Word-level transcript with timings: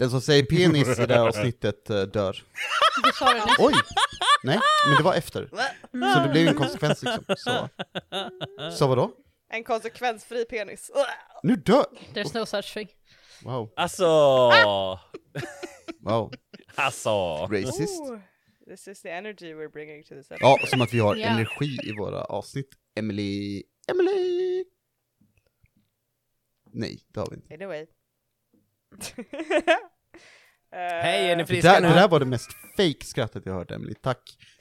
Den 0.00 0.10
som 0.10 0.20
säger 0.20 0.42
penis 0.42 0.98
i 0.98 1.06
det 1.06 1.14
här 1.14 1.26
avsnittet 1.28 1.90
eh, 1.90 2.02
dör. 2.02 2.44
Du 3.04 3.12
sa 3.12 3.32
det. 3.34 3.42
Oj! 3.58 3.74
Nej, 4.44 4.58
men 4.88 4.96
det 4.96 5.02
var 5.02 5.14
efter. 5.14 5.48
Så 6.14 6.20
det 6.22 6.28
blev 6.32 6.48
en 6.48 6.54
konsekvens 6.54 7.02
liksom. 7.02 7.24
Så, 7.36 7.68
så 8.78 8.86
vadå? 8.86 9.12
En 9.52 9.64
konsekvensfri 9.64 10.44
penis. 10.44 10.90
Nu 11.42 11.56
dör... 11.56 11.84
There's 12.14 12.38
no 12.38 12.46
such 12.46 12.72
thing. 12.72 12.88
Wow, 13.44 13.72
Alltså, 13.76 14.06
wow. 16.00 16.32
alltså. 16.74 17.10
Racist. 17.50 18.00
Oh, 18.00 18.18
this 18.68 18.88
is 18.88 19.02
the 19.02 19.08
energy 19.10 19.54
we're 19.54 19.72
bringing 19.72 20.02
to 20.04 20.08
this 20.14 20.30
episode. 20.30 20.38
Ja, 20.40 20.58
som 20.66 20.80
att 20.80 20.94
vi 20.94 20.98
har 20.98 21.16
Ja. 21.16 21.26
energi 21.26 21.78
i 21.84 21.92
våra 21.98 22.24
avsnitt. 22.24 22.68
Emily... 22.96 23.62
Emily! 23.90 24.64
Nej, 26.72 27.00
det 27.08 27.20
har 27.20 27.26
vi 27.30 27.36
inte. 27.36 27.54
Anyway. 27.54 27.86
Hej, 30.72 31.30
är 31.30 31.36
ni 31.36 31.42
Eh, 31.42 31.46
Det 31.46 31.46
friska 31.46 31.72
där, 31.72 31.80
nu? 31.80 31.88
det 31.88 31.94
där 31.94 32.08
var 32.08 32.20
det 32.20 32.26
mest 32.26 32.50
fake 32.76 33.04
skrattet 33.04 33.42
jag 33.46 33.52
hört 33.54 33.70
Emily. 33.70 33.94
Tack 33.94 34.18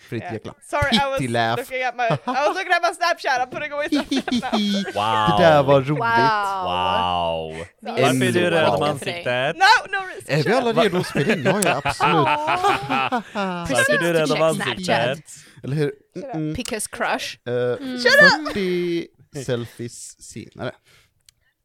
för 0.10 0.16
ditt 0.16 0.24
yeah. 0.24 0.34
jäkla 0.34 0.54
Sorry, 0.62 0.96
I 0.96 1.10
was 1.10 1.18
pitty 1.20 1.32
laugh. 1.34 1.58
looking 1.60 1.84
at 1.84 1.96
my, 1.96 2.04
I 2.04 2.18
was 2.26 2.56
looking 2.58 2.74
at 2.74 2.82
my 2.82 2.94
Snapchat, 2.94 3.40
I'm 3.42 3.52
putting 3.52 3.72
away 3.72 3.90
Snapchat 3.90 4.32
now. 4.54 4.94
Wow. 4.96 5.38
Det 5.40 5.44
där 5.44 5.64
var 5.64 5.82
roligt. 5.82 6.00
Wow. 6.00 7.98
Är 7.98 8.02
Varför 8.02 8.26
är 8.26 8.32
du 8.32 8.50
röd 8.50 8.70
om 8.70 8.84
ansiktet? 8.84 9.56
No, 9.56 9.92
no, 9.92 9.98
Är 10.28 10.44
vi 10.44 10.54
alla 10.54 10.84
redo 10.84 10.98
att 10.98 11.08
spela 11.08 11.34
in? 11.34 11.44
Ja, 11.44 11.62
ja, 11.64 11.82
absolut. 11.84 12.14
Varför 13.70 13.94
är 13.94 13.98
du 14.00 14.14
röd 14.14 14.32
om 14.32 14.42
ansiktet? 14.42 15.24
Eller 15.64 15.76
hur? 15.76 15.94
Mm, 16.34 16.56
Pickas 16.56 16.88
crush. 16.88 17.38
uh, 17.50 17.54
Mm. 17.82 18.00
40 18.00 19.08
selfies 19.46 20.22
senare. 20.24 20.72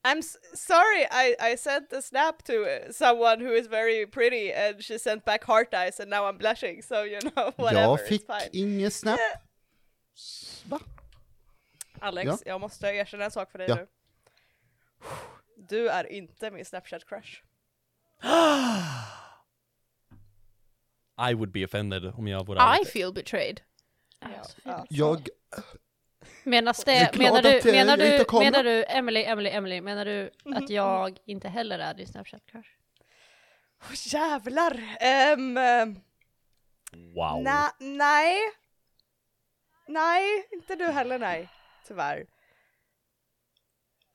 I'm 0.04 0.18
s- 0.18 0.36
sorry, 0.54 1.06
I, 1.10 1.36
I 1.52 1.56
sent 1.56 1.92
a 1.92 2.02
snap 2.02 2.42
to 2.44 2.64
uh, 2.64 2.92
someone 2.92 3.40
who 3.40 3.52
is 3.54 3.66
very 3.68 4.06
pretty 4.06 4.52
and 4.52 4.82
she 4.84 4.98
sent 4.98 5.24
back 5.24 5.44
heart 5.44 5.74
eyes 5.74 6.00
and 6.00 6.10
now 6.10 6.26
I'm 6.28 6.38
blushing, 6.38 6.82
so 6.82 7.04
you 7.04 7.20
know, 7.20 7.52
whatever, 7.56 7.80
Jag 7.80 8.06
fick 8.08 8.22
ingen 8.52 8.90
snap. 8.90 9.18
Va? 10.68 10.80
Alex, 12.00 12.26
Ja. 12.26 12.38
jag 12.46 12.60
måste 12.60 12.86
erkänna 12.86 13.24
en 13.24 13.30
sak 13.30 13.50
för 13.50 13.58
dig 13.58 13.68
Ja. 13.68 13.74
nu. 13.74 13.86
Du 15.56 15.88
är 15.88 16.12
inte 16.12 16.50
min 16.50 16.64
Snapchat-crush. 16.64 17.42
I 21.30 21.34
would 21.34 21.50
be 21.52 21.64
offended 21.64 22.04
om 22.14 22.28
jag 22.28 22.46
vore 22.46 22.78
I 22.82 22.84
feel 22.84 23.12
betrayed. 23.12 23.60
Ja. 24.64 24.86
Jag... 24.90 25.28
Menas 26.44 26.84
det, 26.84 27.18
menar 27.18 27.42
du, 27.42 27.58
att, 27.58 27.64
eh, 27.66 27.72
menar 27.72 27.96
jag 27.98 28.06
inte 28.20 28.24
du, 28.32 28.38
menar 28.38 28.64
du, 28.64 28.84
Emily, 28.88 29.24
Emily, 29.24 29.50
Emily, 29.50 29.80
menar 29.80 30.04
du 30.04 30.30
Mhm. 30.44 30.56
att 30.56 30.70
jag 30.70 31.18
inte 31.26 31.48
heller 31.48 31.78
är 31.78 31.94
din 31.94 32.06
Snapchat-crush? 32.06 32.66
Åh, 33.82 33.90
jävlar! 33.94 34.80
Um, 35.36 35.54
Wow. 37.14 37.42
na, 37.42 37.72
nej. 37.78 38.38
Nej, 39.88 40.48
inte 40.52 40.74
du 40.76 40.84
heller 40.86 41.18
nej. 41.18 41.48
Tyvärr. 41.88 42.26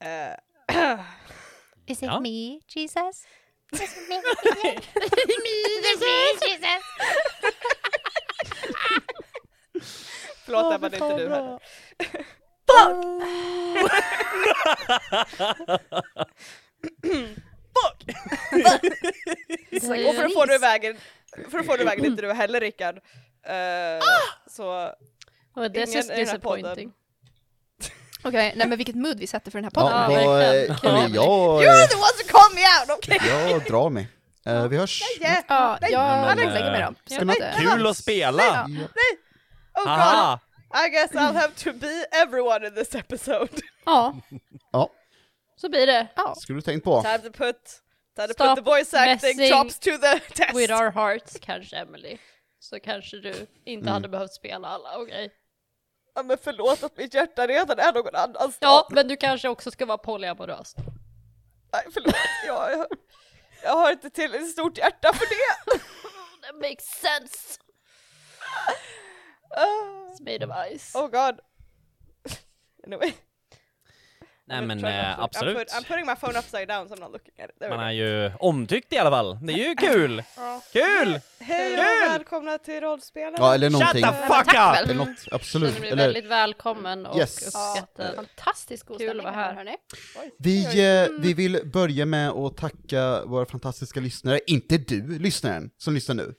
Eh, 0.03 0.99
Is 1.85 2.01
Ja. 2.01 2.19
me, 2.19 2.59
Jesus? 2.67 3.25
Förlåt 10.49 10.73
Ebba, 10.75 10.89
det 10.89 10.97
är 10.97 11.11
inte 11.11 11.23
du 11.23 11.29
heller. 11.29 11.59
Och 20.09 20.15
för 20.15 20.25
att 20.25 20.33
få 20.33 20.45
det 20.45 20.55
ur 20.55 20.59
vägen, 20.59 20.97
för 21.51 21.59
att 21.59 21.65
få 21.65 21.75
det 21.75 21.83
vägen, 21.83 22.05
inte 22.05 22.21
du 22.21 22.33
heller 22.33 22.59
Rickard. 22.59 22.95
Eh, 23.45 24.03
Så, 24.47 24.93
Oh, 25.55 25.67
this 25.67 25.89
Ingen 25.89 25.99
is 25.99 26.05
i 26.05 26.07
den 26.07 26.09
här 26.09 26.17
disappointing. 26.25 26.91
Okej, 28.23 28.53
nej 28.55 28.67
men 28.67 28.77
vilket 28.77 28.95
mood 28.95 29.19
vi 29.19 29.27
sätter 29.27 29.51
för 29.51 29.61
den 29.61 29.63
här 29.63 29.71
Ja, 29.75 29.81
podden. 29.81 30.21
Ja, 30.23 30.29
vad, 30.29 30.39
verkligen. 30.39 30.95
eh, 30.95 31.01
hörni, 31.01 31.15
jag, 31.15 31.61
you're 31.63 31.87
the 31.87 31.95
ones 31.95 32.23
who 32.23 32.27
call 32.31 32.53
me 32.55 32.61
out, 32.61 32.97
okej? 32.97 33.19
jag 33.51 33.63
drar 33.63 33.89
mig. 33.89 34.07
Eh, 34.45 34.67
vi 34.67 34.77
hörs. 34.77 35.01
Yeah. 35.21 35.43
Ja, 35.47 35.77
Nej, 35.81 35.91
jag 35.91 36.35
lägger 36.37 36.71
mig 36.71 36.81
eh, 36.81 36.89
då. 37.25 37.31
Eh, 37.43 37.73
Kul 37.75 37.87
att 37.87 37.97
spela! 37.97 38.43
Ja. 38.43 38.67
Oh 39.79 39.83
god, 39.85 39.99
Aha! 39.99 40.39
I 40.85 40.89
guess 40.89 41.11
I'll 41.11 41.33
have 41.33 41.53
to 41.63 41.73
be 41.73 42.05
everyone 42.11 42.67
in 42.67 42.75
this 42.75 42.95
episode. 42.95 43.49
Ja, 43.85 44.15
Ja, 44.71 44.89
så 45.55 45.69
blir 45.69 45.87
det. 45.87 46.07
Ja. 46.15 46.35
skulle 46.35 46.57
du 46.57 46.61
tänkt 46.61 46.83
på. 46.83 47.01
Time 47.03 47.17
to 47.17 47.31
put, 47.31 47.55
time 48.15 48.27
to 48.27 48.33
Stop 48.33 48.47
put 48.47 48.55
the 48.55 48.61
voice 48.61 48.93
acting 48.93 49.37
messing 49.37 49.51
chops 49.53 49.79
to 49.79 49.89
the 49.97 50.19
test. 50.19 50.55
With 50.57 50.73
our 50.73 50.91
hearts 50.91 51.37
kanske 51.41 51.77
Emily. 51.77 52.17
Så 52.59 52.79
kanske 52.79 53.17
du 53.17 53.29
inte 53.65 53.83
Mm. 53.83 53.87
hade 53.93 54.07
behövt 54.09 54.33
spela 54.33 54.67
alla, 54.67 54.97
okej. 54.97 55.29
Ja, 56.15 56.23
men 56.23 56.37
förlåt 56.43 56.83
att 56.83 56.97
mitt 56.97 57.13
hjärta 57.13 57.47
redan 57.47 57.79
är 57.79 57.93
någon 57.93 58.15
annanstans. 58.15 58.57
Ja, 58.61 58.87
men 58.91 59.07
du 59.07 59.15
kanske 59.17 59.49
också 59.49 59.71
ska 59.71 59.85
vara 59.85 59.97
polyamorös. 59.97 60.75
Nej, 61.73 61.85
förlåt. 61.93 62.15
Jag, 62.47 62.71
jag, 62.71 62.87
jag 63.63 63.73
har 63.75 63.91
inte 63.91 64.09
tillräckligt 64.09 64.51
stort 64.51 64.77
hjärta 64.77 65.13
för 65.13 65.25
det. 65.25 65.79
That 66.47 66.55
makes 66.61 66.85
sense! 66.85 67.59
Ah, 69.57 70.11
It's 70.11 70.21
made 70.21 70.45
of 70.45 70.51
ice. 70.75 70.95
oh 70.95 71.07
god. 71.07 71.39
Anyway. 72.87 73.13
Nej 74.47 74.61
men 74.61 74.79
eh, 74.79 74.83
to- 74.83 74.87
I'm, 74.89 75.15
absolut. 75.23 75.57
put, 75.57 75.67
I'm 75.67 75.83
putting 75.87 76.05
my 76.05 76.15
phone 76.15 76.39
upside 76.39 76.67
down 76.67 76.87
so 76.89 76.95
I'm 76.95 76.99
not 76.99 77.11
looking 77.11 77.33
at 77.43 77.49
it. 77.49 77.59
There 77.59 77.69
Man 77.69 77.79
är 77.79 77.91
ju 77.91 78.31
omtyckt 78.39 78.93
i 78.93 78.97
alla 78.97 79.09
fall. 79.09 79.37
Det 79.41 79.53
är 79.53 79.57
ju 79.69 79.75
kul! 79.93 80.23
Ja. 80.37 80.61
Kul! 80.73 81.19
Hej 81.39 81.73
och 81.73 81.77
Kul! 81.79 82.09
välkomna 82.09 82.57
till 82.57 82.81
rollspelarna. 82.81 83.37
Ja, 83.39 83.53
eller 83.53 83.69
Shut 83.69 83.79
någonting. 83.79 84.01
the 84.03 84.11
fuck 84.27 84.47
up! 84.47 84.77
Eller 84.77 84.93
något, 84.93 85.09
absolut. 85.31 85.69
Känner 85.73 85.81
mig 85.81 85.89
Eller, 85.91 86.03
väldigt 86.03 86.25
välkommen 86.25 87.05
och 87.05 87.17
Yes. 87.17 87.37
uppskattad. 87.47 88.15
Fantastiskt 88.15 88.83
god 88.83 88.97
Kul 88.97 89.07
att 89.09 89.13
stämning 89.15 89.23
vara 89.25 89.35
här. 89.35 89.53
hörni. 89.55 89.75
vi, 90.39 90.63
eh, 91.03 91.09
vi 91.19 91.33
vill 91.33 91.61
börja 91.73 92.05
med 92.05 92.29
att 92.29 92.57
tacka 92.57 93.25
våra 93.25 93.45
fantastiska 93.45 93.99
lyssnare. 93.99 94.39
Inte 94.47 94.77
du, 94.77 95.19
lyssnaren, 95.19 95.69
som 95.77 95.93
lyssnar 95.93 96.15
nu. 96.15 96.33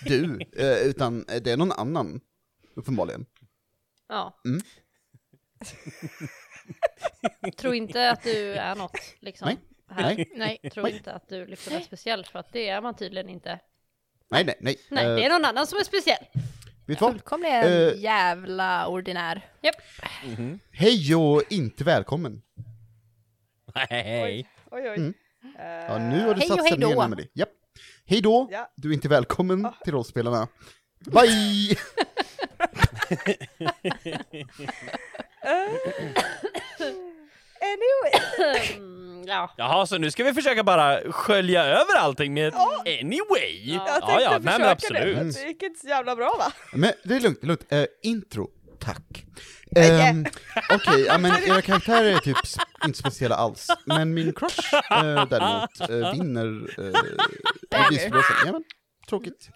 Du, 0.00 0.40
eh, 0.56 0.78
utan 0.88 1.24
det 1.42 1.46
är 1.52 1.56
någon 1.56 1.72
annan. 1.72 2.20
Uppenbarligen. 2.74 3.26
Ja. 4.08 4.40
Mm. 4.44 4.60
Tror 7.56 7.74
inte 7.74 8.10
att 8.10 8.22
du 8.22 8.52
är 8.54 8.74
något, 8.74 8.98
liksom. 9.20 9.46
Nej. 9.48 9.58
Här. 9.88 10.14
Nej. 10.16 10.58
Nej. 10.62 10.70
Tror 10.70 10.88
inte 10.88 11.12
att 11.12 11.28
du 11.28 11.46
liksom 11.46 11.74
är 11.76 11.80
speciell, 11.80 12.24
för 12.24 12.38
att 12.38 12.52
det 12.52 12.68
är 12.68 12.80
man 12.80 12.96
tydligen 12.96 13.28
inte. 13.28 13.58
Nej, 14.30 14.44
nej, 14.44 14.56
nej. 14.60 14.76
Nej, 14.90 15.04
Eh, 15.06 15.14
det 15.14 15.24
är 15.24 15.30
någon 15.30 15.44
annan 15.44 15.66
som 15.66 15.78
är 15.78 15.82
speciell. 15.84 16.24
Vet 16.86 16.98
du 16.98 17.04
vad? 17.04 17.12
Fullkomligen 17.12 17.64
Eh. 17.64 18.00
jävla 18.00 18.86
ordinär. 18.86 19.46
Japp. 19.62 19.74
Hej 20.72 21.14
och 21.14 21.42
inte 21.50 21.84
välkommen. 21.84 22.42
Hej! 23.74 24.48
Oj, 24.70 24.88
oj. 24.90 24.96
Mm. 24.96 25.14
Eh, 25.58 25.64
Ja, 25.66 25.98
nu 25.98 26.26
har 26.26 26.34
du 26.34 26.40
satt 26.40 26.66
stämningen, 26.66 26.96
då. 26.96 27.02
Emelie. 27.02 27.28
Japp. 27.34 27.48
Hej 28.04 28.20
då, 28.20 28.48
Ja. 28.52 28.72
du 28.76 28.90
är 28.90 28.94
inte 28.94 29.08
välkommen 29.08 29.66
Ah. 29.66 29.74
till 29.84 29.92
rollspelarna. 29.92 30.48
Bye! 31.06 31.76
Anyway. 37.62 38.76
Mm, 38.76 39.22
ja. 39.26 39.54
Jaha, 39.56 39.86
så 39.86 39.98
nu 39.98 40.10
ska 40.10 40.24
vi 40.24 40.34
försöka 40.34 40.64
bara 40.64 41.12
skölja 41.12 41.64
över 41.64 41.96
allting 41.98 42.34
med 42.34 42.48
ett 42.48 42.54
anyway? 42.54 43.62
Jag 43.64 43.88
Ja, 43.88 44.06
tänkte 44.06 44.22
ja, 44.22 44.30
nej 44.30 44.40
men 44.40 44.52
försöka 44.52 44.70
absolut. 44.70 45.02
det, 45.02 45.14
men 45.14 45.32
det 45.32 45.42
gick 45.48 45.62
inte 45.62 45.80
så 45.80 45.88
jävla 45.88 46.16
bra 46.16 46.34
va? 46.38 46.52
Men 46.72 46.92
det 47.04 47.14
är 47.16 47.20
lugnt, 47.20 47.38
det 47.40 47.44
är 47.44 47.48
lugnt. 47.48 47.72
Eh, 47.72 47.84
intro, 48.02 48.50
tack. 48.80 49.24
Um, 49.76 50.26
Okej, 50.70 51.04
ja, 51.06 51.18
men 51.18 51.32
era 51.42 51.62
karaktärer 51.62 52.14
är 52.14 52.18
typ 52.18 52.36
inte 52.84 52.98
speciella 52.98 53.34
alls. 53.34 53.68
Men 53.84 54.14
min 54.14 54.32
crush 54.32 54.74
eh, 54.74 55.26
däremot 55.30 55.80
eh, 55.80 56.12
vinner 56.12 56.46
uh, 56.46 57.90
visbelåsen. 57.90 58.36
Ja, 58.46 58.52
men 58.52 58.64
tråkigt. 59.08 59.48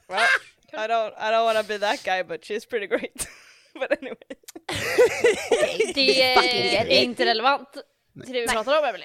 I 0.76 0.86
don't, 0.88 1.14
I 1.18 1.30
don't 1.32 1.44
wanna 1.44 1.62
be 1.62 1.78
that 1.78 2.02
guy 2.04 2.22
but 2.22 2.44
she's 2.44 2.66
pretty 2.68 2.86
great. 2.86 3.28
but 3.74 3.92
anyway. 4.02 4.16
Det 5.94 6.22
är, 6.22 6.86
inte 7.02 7.24
relevant 7.24 7.72
till 8.24 8.32
det 8.34 8.40
vi 8.40 8.46
pratar 8.46 8.78
om, 8.78 8.84
Emily. 8.84 9.04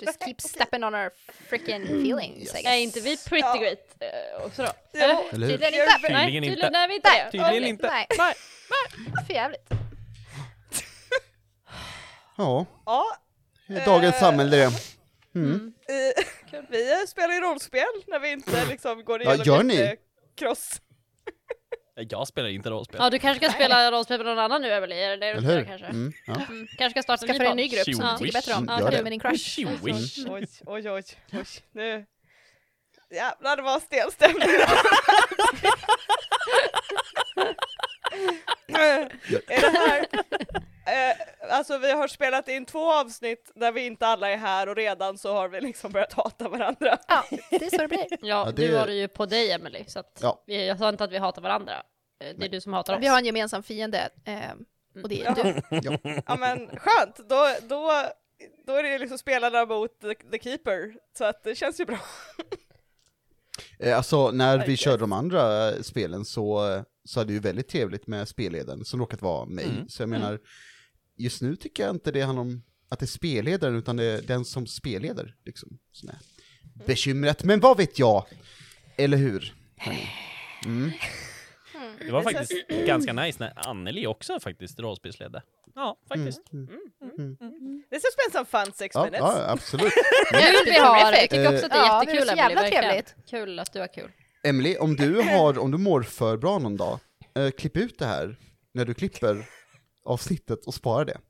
Just 0.00 0.24
keep 0.24 0.34
stepping 0.38 0.84
on 0.84 0.94
our 0.94 1.10
freaking 1.48 1.82
feelings 1.86 2.54
I 2.54 2.66
Är 2.66 2.76
inte 2.76 3.00
vi 3.00 3.16
pretty 3.16 3.46
Ja. 3.46 3.56
great 3.56 3.96
eh, 4.00 4.44
också 4.46 4.62
då? 4.62 4.68
Jo. 4.92 5.00
Hur? 5.30 5.30
Tydligen 5.30 5.74
inte. 5.74 6.12
Nej, 6.12 6.26
Tydligen 6.26 6.42
tydligen 6.42 6.44
inte. 6.66 6.78
är 6.78 6.88
vi 6.88 6.94
inte 6.94 7.10
det. 7.10 7.30
Tydligen 7.30 7.64
inte. 7.64 7.86
Nej, 7.90 8.06
Nej. 8.18 8.34
för 9.26 9.34
jävligt. 9.34 9.68
Ja, 12.36 12.66
Ja, 12.86 13.04
dagens 13.84 14.14
Eh. 14.14 14.20
samhälle 14.20 14.56
det. 14.56 14.70
Mm. 15.34 15.72
eh, 15.88 16.24
vi 16.68 17.06
spelar 17.06 17.34
ju 17.34 17.40
rollspel 17.40 17.84
när 18.06 18.18
vi 18.18 18.30
inte 18.32 18.64
liksom 18.66 19.04
går 19.04 19.22
Ja, 19.22 19.34
igenom 19.34 19.46
gör 19.46 19.62
ni? 19.62 19.96
Cross. 20.34 20.80
Jag 21.94 22.28
spelar 22.28 22.48
inte 22.48 22.70
rollspel. 22.70 22.96
Ja, 23.00 23.10
du 23.10 23.18
kanske 23.18 23.44
ska 23.44 23.54
spela 23.54 23.90
rollspel 23.92 24.18
med 24.18 24.26
någon 24.26 24.38
annan 24.38 24.62
nu, 24.62 24.68
du 25.28 25.38
Eller 25.38 25.50
gör 25.50 25.58
hur? 25.58 25.64
kanske? 25.64 25.86
Mm, 25.86 26.12
ja. 26.26 26.34
Mm. 26.48 26.66
Kanske 26.78 26.90
ska 26.90 27.02
starta 27.02 27.26
Skaffa 27.26 27.44
en 27.44 27.56
ny 27.56 27.68
grupp 27.68 27.84
som 27.84 27.94
Ja. 27.94 28.12
du 28.12 28.18
tycker 28.24 28.32
bättre 28.38 28.52
om. 28.54 28.62
Mm, 28.68 28.74
Ja, 28.84 28.90
Du 28.90 28.96
det. 28.96 29.02
med 29.02 29.12
din 29.12 29.20
crush. 29.20 29.58
Wish. 29.84 30.18
Oj, 30.28 30.46
oj, 30.66 30.90
oj, 30.90 31.04
oj. 31.32 31.44
Nu. 31.72 32.06
Jävlar 33.14 33.62
var 33.62 33.80
stel 33.80 34.12
stämning. 34.12 34.48
är 39.48 39.60
det 39.72 39.78
här, 39.78 40.06
eh, 41.10 41.16
alltså 41.56 41.78
vi 41.78 41.92
har 41.92 42.08
spelat 42.08 42.48
in 42.48 42.64
två 42.66 42.92
avsnitt 42.92 43.50
där 43.54 43.72
vi 43.72 43.86
inte 43.86 44.06
alla 44.06 44.30
är 44.30 44.36
här 44.36 44.68
och 44.68 44.76
redan 44.76 45.18
så 45.18 45.32
har 45.34 45.48
vi 45.48 45.60
liksom 45.60 45.92
börjat 45.92 46.12
hata 46.12 46.48
varandra. 46.48 46.98
Ja, 47.08 47.24
det 47.50 47.64
är 47.66 47.70
så 47.70 47.76
det 47.76 47.88
blir. 47.88 48.06
Ja, 48.10 48.18
Ja, 48.20 48.44
det- 48.52 48.66
du 48.68 48.76
har 48.76 48.86
det 48.86 48.94
ju 48.94 49.08
på 49.08 49.26
dig 49.26 49.52
Emily, 49.52 49.84
så 49.86 49.98
att 49.98 50.18
Ja. 50.22 50.42
vi, 50.46 50.66
jag 50.68 50.78
sa 50.78 50.88
inte 50.88 51.04
att 51.04 51.12
vi 51.12 51.18
hatar 51.18 51.42
varandra. 51.42 51.82
Eh, 52.24 52.36
Det 52.36 52.44
är 52.46 52.48
du 52.48 52.60
som 52.60 52.72
hatar 52.72 52.94
oss. 52.96 53.02
Vi 53.02 53.06
har 53.06 53.18
en 53.18 53.24
gemensam 53.24 53.62
fiende 53.62 54.10
eh, 54.24 55.02
och 55.02 55.08
det 55.08 55.22
är 55.24 55.34
du. 55.34 56.22
Ja 56.26 56.36
men 56.36 56.66
skönt, 56.76 57.16
då, 57.28 57.48
då, 57.62 57.92
då 58.66 58.74
är 58.76 58.82
det 58.82 58.98
liksom 58.98 59.18
spelarna 59.18 59.64
mot 59.66 60.00
the, 60.00 60.14
the 60.14 60.38
keeper, 60.38 60.94
så 61.18 61.24
att 61.24 61.44
det 61.44 61.54
känns 61.54 61.80
ju 61.80 61.84
bra. 61.84 61.98
Eh, 63.82 63.96
Alltså 63.96 64.30
när 64.30 64.66
vi 64.66 64.76
körde 64.76 64.98
de 64.98 65.12
andra 65.12 65.70
eh, 65.70 65.82
spelen 65.82 66.24
så, 66.24 66.84
så 67.04 67.20
hade 67.20 67.28
det 67.30 67.34
ju 67.34 67.40
väldigt 67.40 67.68
trevligt 67.68 68.06
med 68.06 68.28
spelledaren 68.28 68.84
som 68.84 69.00
råkat 69.00 69.22
vara 69.22 69.46
mig. 69.46 69.64
Mm. 69.64 69.88
Så 69.88 70.02
jag 70.02 70.08
menar, 70.08 70.38
just 71.16 71.42
nu 71.42 71.56
tycker 71.56 71.82
jag 71.82 71.94
inte 71.94 72.10
det 72.12 72.20
handlar 72.20 72.40
om 72.40 72.62
att 72.88 72.98
det 72.98 73.04
är 73.04 73.06
spelledaren 73.06 73.76
utan 73.76 73.96
det 73.96 74.04
är 74.04 74.22
den 74.22 74.44
som 74.44 74.66
spelleder 74.66 75.34
liksom, 75.44 75.78
som 75.92 76.08
är 76.08 76.16
bekymret. 76.86 77.44
Men 77.44 77.60
vad 77.60 77.76
vet 77.76 77.98
jag? 77.98 78.26
Eller 78.96 79.16
hur? 79.16 79.54
Mm. 80.64 80.90
Det 82.06 82.12
var 82.12 82.22
faktiskt 82.22 82.68
ganska 82.68 83.12
nice 83.12 83.38
när 83.40 83.68
Anneli 83.68 84.06
också 84.06 84.40
faktiskt 84.40 84.78
rollspelsledde. 84.80 85.42
Ja, 85.74 85.98
faktiskt. 86.08 86.52
Mm. 86.52 86.68
This 87.90 88.04
has 88.04 88.16
been 88.16 88.32
some 88.32 88.44
fun 88.44 88.72
six 88.72 88.94
Ja, 88.94 89.04
minutes. 89.04 89.20
ja, 89.22 89.50
absolut. 89.50 89.92
Kul 90.30 90.64
vi 90.64 90.78
har! 90.78 91.12
Jag 91.12 91.20
tycker 91.20 91.54
också 91.54 91.66
att 91.66 91.72
det 91.72 91.78
är 91.78 91.86
Ja, 91.86 92.02
men 92.06 92.06
det 92.06 92.12
är 92.12 92.16
jättekul 92.16 92.26
så 92.26 92.32
Emily, 92.32 92.54
jävla 92.54 92.80
trevligt. 92.80 93.14
Kul 93.30 93.58
att 93.58 93.72
du 93.72 93.80
har 93.80 93.86
kul. 93.86 94.10
Emily, 94.44 94.76
om 94.76 94.96
du, 94.96 95.20
har, 95.22 95.58
om 95.58 95.70
du 95.70 95.78
mår 95.78 96.02
för 96.02 96.36
bra 96.36 96.58
någon 96.58 96.76
dag, 96.76 96.98
eh, 97.34 97.50
klipp 97.50 97.76
ut 97.76 97.98
det 97.98 98.06
här 98.06 98.36
när 98.72 98.84
du 98.84 98.94
klipper 98.94 99.48
avsnittet 100.04 100.66
och 100.66 100.74
spara 100.74 101.04
det. 101.04 101.20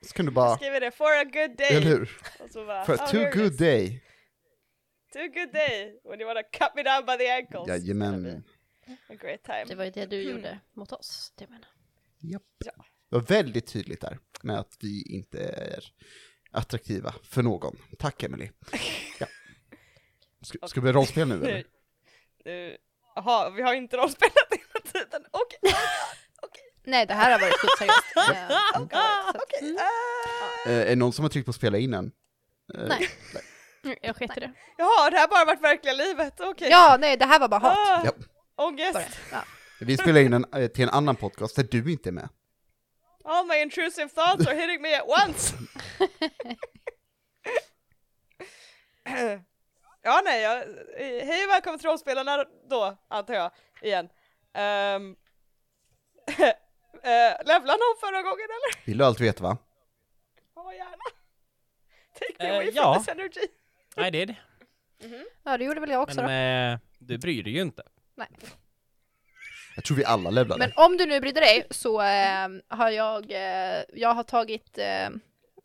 Så 0.00 0.14
kan 0.14 0.26
du 0.26 0.32
bara, 0.32 0.56
Skriver 0.56 0.80
det, 0.80 0.90
for 0.90 1.12
a 1.20 1.24
good 1.24 1.56
day. 1.56 1.76
eller 1.76 1.86
hur? 1.86 2.18
Bara, 2.66 2.84
För 2.84 2.94
oh, 2.94 3.10
too 3.10 3.42
good 3.42 3.58
day. 3.58 4.02
Too 5.12 5.28
good 5.28 5.52
day, 5.52 6.00
when 6.04 6.20
you 6.20 6.28
wanna 6.28 6.42
cut 6.42 6.70
me 6.76 6.82
down 6.82 7.06
by 7.06 7.24
the 7.24 7.30
ankles. 7.30 7.68
Jajamän. 7.68 8.44
A 9.08 9.14
great 9.20 9.42
time. 9.42 9.64
Det 9.66 9.74
var 9.74 9.84
ju 9.84 9.90
det 9.90 10.06
du 10.06 10.22
gjorde 10.22 10.58
mot 10.72 10.92
oss. 10.92 11.32
Det 11.36 11.46
menar. 11.46 11.68
Japp. 12.20 12.42
Ja. 12.64 12.84
Det 13.10 13.16
var 13.16 13.20
väldigt 13.22 13.66
tydligt 13.66 14.00
där 14.00 14.18
med 14.42 14.58
att 14.58 14.76
vi 14.80 15.02
inte 15.02 15.40
är 15.42 15.84
attraktiva 16.50 17.14
för 17.22 17.42
någon. 17.42 17.76
Tack 17.98 18.22
Emily. 18.22 18.50
Ja. 19.20 19.26
Ska, 20.42 20.68
ska 20.68 20.80
vi 20.80 20.92
rollspel 20.92 21.28
nu 21.28 21.34
eller? 21.48 21.64
Jaha, 23.14 23.50
vi 23.50 23.62
har 23.62 23.74
inte 23.74 23.96
rollspelat 23.96 24.34
hela 24.50 24.92
tiden. 24.92 25.22
Okej, 25.30 25.58
Nej, 26.84 27.06
det 27.06 27.14
här 27.14 27.32
har 27.32 27.40
varit 27.40 27.58
sjukt 27.60 27.78
seriöst. 27.78 28.04
Så 28.14 28.20
att- 28.82 29.36
okej. 29.36 29.76
ah. 29.80 30.68
Eh, 30.70 30.80
är 30.80 30.86
det 30.86 30.96
någon 30.96 31.12
som 31.12 31.22
har 31.22 31.30
tryckt 31.30 31.46
på 31.46 31.52
spela 31.52 31.78
in 31.78 31.94
än? 31.94 32.12
Eh, 32.74 32.80
Nej. 32.88 33.08
Mm, 33.84 33.96
Jag 34.02 34.16
sket 34.16 34.36
i 34.36 34.40
det. 34.40 34.52
Jaha, 34.78 35.10
det 35.10 35.16
här 35.16 35.20
har 35.20 35.28
bara 35.28 35.44
varit 35.44 35.62
verkliga 35.62 35.94
livet, 35.94 36.40
okej. 36.40 36.68
Ja, 36.70 36.96
nej, 37.00 37.16
det 37.16 37.24
här 37.24 37.38
var 37.40 37.48
bara 37.48 37.60
hat. 37.60 37.78
Ah, 37.78 38.02
Ja. 38.04 38.12
Ångest. 38.66 39.18
Ja. 39.32 39.44
Vi 39.80 39.96
spelar 39.96 40.20
in 40.20 40.32
en, 40.32 40.44
eh, 40.54 40.66
till 40.68 40.82
en 40.84 40.90
annan 40.90 41.16
podcast 41.16 41.56
där 41.56 41.62
du 41.70 41.92
inte 41.92 42.08
är 42.08 42.12
med. 42.12 42.28
All 43.30 43.44
my 43.44 43.56
intrusive 43.62 44.08
thoughts 44.14 44.46
are 44.46 44.54
hitting 44.54 44.82
me 44.82 44.94
at 44.94 45.06
once. 45.06 45.54
ja, 50.02 50.20
nej, 50.24 50.42
jag, 50.42 50.64
hej 50.98 51.44
och 51.44 51.50
välkommen 51.50 51.78
till 51.78 51.88
rollspelarna 51.88 52.44
då, 52.70 52.96
antar 53.08 53.34
jag, 53.34 53.50
igen. 53.82 54.08
Um, 54.54 55.16
uh, 56.30 56.46
levla 57.46 57.72
någon 57.72 57.96
förra 58.00 58.22
gången 58.22 58.44
eller? 58.44 58.86
Vill 58.86 58.98
du 58.98 59.04
allt 59.04 59.20
veta 59.20 59.42
va? 59.42 59.58
Ja, 60.54 60.72
gärna. 60.74 61.04
Take 62.14 62.34
me 62.38 62.48
Eh, 62.48 62.54
away 62.54 62.66
from 62.66 62.74
ja. 62.76 62.98
this 62.98 63.08
energy. 63.08 63.40
I 63.96 64.10
did. 64.10 64.34
Ja, 65.44 65.58
det 65.58 65.64
gjorde 65.64 65.80
väl 65.80 65.90
jag 65.90 66.02
också 66.02 66.22
Men 66.22 66.26
då. 66.26 66.32
eh, 66.74 66.78
du 66.98 67.18
bryr 67.18 67.42
dig 67.42 67.52
ju 67.52 67.60
inte. 67.60 67.82
Nej. 68.14 68.28
Jag 69.78 69.84
tror 69.84 69.96
vi 69.96 70.04
alla 70.04 70.30
levlade. 70.30 70.58
Men 70.58 70.84
om 70.84 70.96
du 70.96 71.06
nu 71.06 71.20
brydde 71.20 71.40
dig 71.40 71.66
så 71.70 72.02
eh, 72.02 72.48
har 72.68 72.90
jag, 72.90 73.30
eh, 73.30 73.82
jag 73.92 74.14
har 74.14 74.22
tagit 74.22 74.78
eh, 74.78 75.08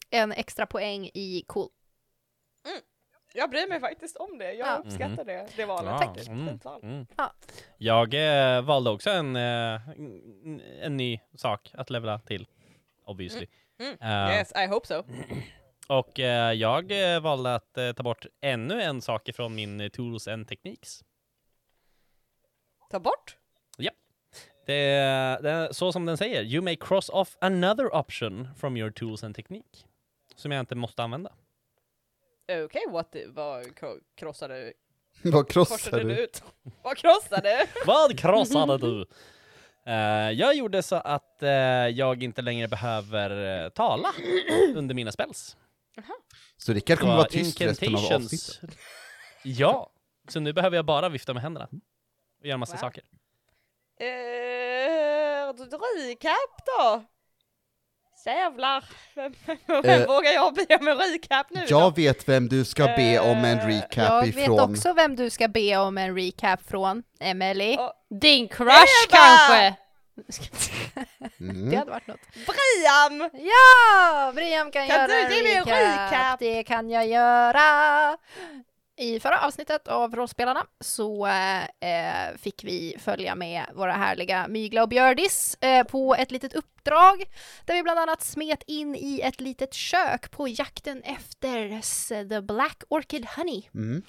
en 0.09 0.31
extra 0.31 0.65
poäng 0.65 1.09
i 1.13 1.43
cool. 1.47 1.69
Jag 3.35 3.49
bryr 3.49 3.67
mig 3.69 3.79
faktiskt 3.79 4.17
om 4.17 4.37
det, 4.37 4.53
jag 4.53 4.67
Ja. 4.67 4.75
uppskattar 4.85 5.25
det, 5.25 5.47
det 5.55 5.65
valet. 5.65 5.91
Ja, 5.91 5.97
faktiskt. 5.97 6.27
mm, 6.27 6.59
mm. 6.83 7.05
Ja. 7.17 7.33
Jag 7.77 8.13
eh, 8.57 8.61
valde 8.61 8.89
också 8.89 9.09
en, 9.09 9.35
eh, 9.35 9.81
en 10.81 10.97
ny 10.97 11.19
sak 11.35 11.71
att 11.73 11.89
levela 11.89 12.19
till, 12.19 12.47
obviously. 13.05 13.47
Mm. 13.79 13.97
Eh, 14.29 14.35
Yes, 14.37 14.51
I 14.55 14.65
hope 14.67 14.87
so. 14.87 15.03
Och 15.87 16.19
eh, 16.19 16.53
jag 16.53 17.13
eh, 17.15 17.19
valde 17.19 17.55
att 17.55 17.77
eh, 17.77 17.91
ta 17.91 18.03
bort 18.03 18.25
ännu 18.41 18.81
en 18.81 19.01
sak 19.01 19.29
ifrån 19.29 19.55
min 19.55 19.89
Tools 19.93 20.27
and 20.27 20.47
Techniques. 20.47 21.03
Ta 22.89 22.99
bort? 22.99 23.37
Det, 24.65 24.73
det 25.41 25.49
är 25.49 25.73
så 25.73 25.91
som 25.91 26.05
den 26.05 26.17
säger, 26.17 26.43
you 26.43 26.61
may 26.61 26.75
cross 26.75 27.09
off 27.09 27.37
another 27.41 27.95
option 27.95 28.47
from 28.57 28.77
your 28.77 28.91
Tools 28.91 29.23
and 29.23 29.35
Technique. 29.35 29.85
Som 30.35 30.51
jag 30.51 30.59
inte 30.59 30.75
måste 30.75 31.03
använda. 31.03 31.33
Okej, 32.65 32.81
what 32.89 33.11
the, 33.11 33.27
vad 33.27 33.65
krossade 34.15 34.53
du? 34.65 34.73
Vad 35.31 35.49
krossar 35.49 35.75
Korsade 35.75 36.03
du 36.03 36.17
ut? 36.23 36.43
Vad 36.83 36.97
krossade 36.97 37.41
du? 37.49 37.65
Vad 37.85 38.19
krossade 38.19 38.77
du? 38.77 39.05
Jag 40.35 40.55
gjorde 40.55 40.83
så 40.83 40.95
att 40.95 41.43
eh, 41.43 41.49
jag 41.87 42.23
inte 42.23 42.41
längre 42.41 42.67
behöver 42.67 43.63
eh, 43.63 43.69
tala 43.69 44.09
under 44.75 44.95
mina 44.95 45.11
spells. 45.11 45.57
Så 46.57 46.73
Rickard 46.73 46.99
kommer 46.99 47.15
vara 47.15 47.27
tyst 47.27 47.61
resten 47.61 47.95
av 47.95 48.05
avsnittet. 48.05 48.77
Ja, 49.43 49.89
så 50.27 50.39
nu 50.39 50.53
behöver 50.53 50.75
jag 50.75 50.85
bara 50.85 51.09
vifta 51.09 51.33
med 51.33 51.43
händerna 51.43 51.67
och 52.39 52.45
göra 52.47 52.57
massa 52.57 52.73
Wow. 52.73 52.79
saker. 52.79 53.03
Eh, 54.03 55.53
recap 56.07 56.65
då? 56.65 57.03
Jävlar, 58.25 58.85
vem, 59.15 59.33
vem 59.67 59.85
Eh, 59.85 60.07
vågar 60.07 60.31
jag 60.31 60.53
be 60.53 60.77
om 60.79 60.87
en 60.87 60.97
recap 60.97 61.47
nu 61.49 61.59
då? 61.59 61.65
Jag 61.69 61.95
vet 61.95 62.29
vem 62.29 62.47
du 62.49 62.65
ska 62.65 62.83
be 62.85 63.19
om 63.19 63.37
en 63.37 63.59
Eh, 63.59 63.67
recap 63.67 63.97
Jag 64.09 64.27
ifrån. 64.27 64.41
vet 64.57 64.69
också 64.69 64.93
vem 64.93 65.15
du 65.15 65.29
ska 65.29 65.47
be 65.47 65.77
om 65.77 65.97
en 65.97 66.15
recap 66.17 66.67
från, 66.69 67.03
Emily. 67.19 67.73
Ja. 67.73 67.93
Din 68.21 68.47
crush 68.47 68.69
Eva! 68.69 69.17
kanske? 69.17 69.75
Det 71.37 71.43
Mm. 71.49 71.77
hade 71.77 71.91
varit 71.91 72.07
något. 72.07 72.19
Briam! 72.33 73.29
Ja! 73.33 74.31
Brian 74.35 74.71
kan, 74.71 74.87
Kan 74.87 74.95
göra 74.97 75.07
du 75.07 75.21
en 75.25 75.31
ge 75.31 75.43
mig 75.43 75.53
en 75.55 75.63
recap. 75.65 76.11
recap? 76.11 76.39
Det 76.39 76.63
kan 76.63 76.89
jag 76.89 77.07
göra. 77.07 78.17
I 78.97 79.19
förra 79.19 79.41
avsnittet 79.41 79.87
av 79.87 80.15
Rollspelarna 80.15 80.65
så 80.79 81.27
eh, 81.27 82.37
fick 82.37 82.63
vi 82.63 82.95
följa 82.99 83.35
med 83.35 83.65
våra 83.73 83.93
härliga 83.93 84.47
Mygla 84.47 84.83
och 84.83 84.89
Björdis 84.89 85.57
eh, 85.61 85.83
på 85.83 86.15
ett 86.15 86.31
litet 86.31 86.53
uppdrag 86.53 87.23
där 87.65 87.75
vi 87.75 87.83
bland 87.83 87.99
annat 87.99 88.23
smet 88.23 88.63
in 88.67 88.95
i 88.95 89.21
ett 89.23 89.41
litet 89.41 89.73
kök 89.73 90.31
på 90.31 90.47
jakten 90.47 91.03
efter 91.03 92.29
The 92.29 92.41
Black 92.41 92.83
Orchid 92.89 93.25
Honey. 93.25 93.63
Mm. 93.73 94.03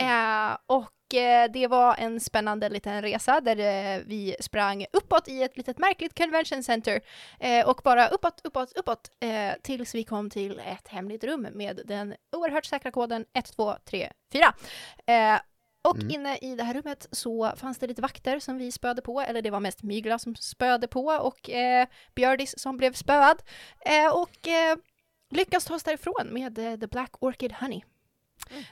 Eh, 0.00 0.56
och 0.66 0.90
det 1.52 1.66
var 1.70 1.94
en 1.98 2.20
spännande 2.20 2.68
liten 2.68 3.02
resa 3.02 3.40
där 3.40 3.58
eh, 3.58 4.02
vi 4.06 4.36
sprang 4.40 4.86
uppåt 4.92 5.28
i 5.28 5.42
ett 5.42 5.56
litet 5.56 5.78
märkligt 5.78 6.18
convention 6.18 6.62
center 6.62 7.00
eh, 7.40 7.68
och 7.68 7.80
bara 7.84 8.08
uppåt, 8.08 8.40
uppåt, 8.44 8.72
uppåt 8.76 9.10
eh, 9.20 9.52
tills 9.62 9.94
vi 9.94 10.04
kom 10.04 10.30
till 10.30 10.60
ett 10.66 10.88
hemligt 10.88 11.24
rum 11.24 11.46
med 11.52 11.80
den 11.84 12.14
oerhört 12.36 12.64
säkra 12.64 12.90
koden 12.90 13.24
1234. 13.32 14.52
Eh, 15.06 15.40
och 15.82 15.96
Mm. 15.96 16.10
inne 16.10 16.36
i 16.36 16.54
det 16.54 16.64
här 16.64 16.74
rummet 16.74 17.08
så 17.12 17.52
fanns 17.56 17.78
det 17.78 17.86
lite 17.86 18.02
vakter 18.02 18.38
som 18.38 18.58
vi 18.58 18.72
spöade 18.72 19.02
på, 19.02 19.20
eller 19.20 19.42
det 19.42 19.50
var 19.50 19.60
mest 19.60 19.82
Mygla 19.82 20.18
som 20.18 20.36
spöade 20.36 20.88
på 20.88 21.04
och 21.06 21.50
eh, 21.50 21.88
Björdis 22.14 22.58
som 22.58 22.76
blev 22.76 22.92
spöad. 22.92 23.42
Eh, 23.80 24.16
och 24.16 24.48
eh, 24.48 24.76
lyckas 25.30 25.64
ta 25.64 25.74
oss 25.74 25.82
därifrån 25.82 26.26
med 26.30 26.58
eh, 26.58 26.76
The 26.80 26.86
Black 26.86 27.10
Orchid 27.18 27.52
Honey. 27.52 27.80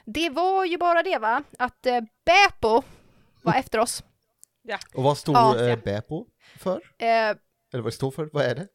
Det 0.05 0.29
var 0.29 0.65
ju 0.65 0.77
bara 0.77 1.03
det 1.03 1.17
va, 1.17 1.43
att 1.59 1.85
eh, 1.85 1.99
Beppo 2.25 2.81
var 3.41 3.53
efter 3.53 3.79
oss. 3.79 4.03
Och 4.93 5.03
vad 5.03 5.17
står 5.17 5.35
Ja. 5.35 5.67
eh, 5.69 5.75
Bepo 5.79 6.25
för? 6.59 6.75
Eh, 6.97 7.07
Eller 7.07 7.37
vad 7.71 7.85
det 7.85 7.91
står 7.91 8.11
för? 8.11 8.29
Vad 8.33 8.45
är 8.45 8.55
det? 8.55 8.67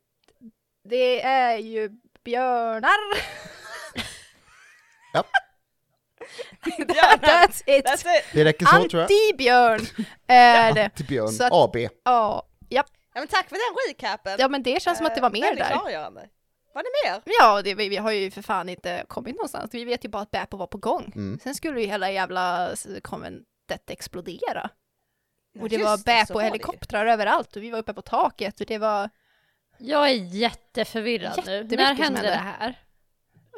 det 0.89 1.23
är 1.25 1.57
ju 1.59 1.91
björnar. 2.25 2.99
Ja, 5.13 5.25
That's 6.79 7.63
it! 7.67 7.87
that's 7.87 7.95
it! 8.19 8.25
Det 8.33 8.45
räcker 8.45 8.67
så 8.67 8.89
tror 8.89 8.91
jag. 8.93 9.03
Antibjörn 9.03 9.81
är 10.27 10.73
det. 10.73 10.89
Till 10.91 11.07
Björn 11.07 11.29
Så 11.29 11.45
att- 11.45 11.53
AB. 11.53 11.77
Ja, 11.77 11.89
ja. 12.05 12.85
Ja, 13.15 13.21
men 13.21 13.29
tack 13.29 13.49
för 13.49 13.55
den 13.57 13.95
recapen! 13.95 14.37
ja, 14.39 14.49
men 14.49 14.63
det 14.63 14.83
känns 14.83 14.99
som 14.99 15.07
att 15.07 15.15
det 15.15 15.21
var 15.21 15.29
Eh, 15.29 15.33
mer 15.33 15.55
där. 15.57 16.29
Var 16.75 16.83
det 16.83 17.09
mer? 17.11 17.23
Ja, 17.41 17.63
det, 17.63 17.75
vi, 17.75 17.89
vi 17.89 17.97
har 17.97 18.11
ju 18.11 18.31
för 18.31 18.43
fan 18.43 18.69
inte 18.69 19.05
kommit 19.09 19.35
någonstans. 19.37 19.75
Vi 19.75 19.85
vet 19.85 20.05
ju 20.05 20.09
bara 20.09 20.23
att 20.23 20.31
Beppo 20.31 20.57
var 20.57 20.67
på 20.67 20.79
gång. 20.79 21.13
Mm. 21.15 21.39
Sen 21.43 21.55
skulle 21.55 21.81
ju 21.81 21.87
hela 21.87 22.11
jävla 22.11 22.73
s- 22.73 22.87
konven, 23.03 23.45
slottet 23.69 23.91
explodera. 23.91 24.71
Och 25.61 25.69
det 25.69 25.79
var 25.79 25.97
så 25.97 26.05
bä 26.05 26.27
på 26.27 26.35
var 26.35 26.41
det 26.41 26.47
ju. 26.47 26.51
helikoptrar 26.53 27.07
överallt 27.07 27.57
och 27.57 27.63
vi 27.63 27.71
var 27.71 27.79
uppe 27.79 27.95
på 27.95 28.03
taket 28.03 28.61
och 28.61 28.67
det 28.67 28.79
var 28.79 29.11
Jag 29.79 30.11
är 30.11 30.15
jätteförvirrad 30.15 31.43
nu. 31.47 31.63
När 31.65 31.95
hände 31.95 32.23
det 32.23 32.31
här? 32.31 32.79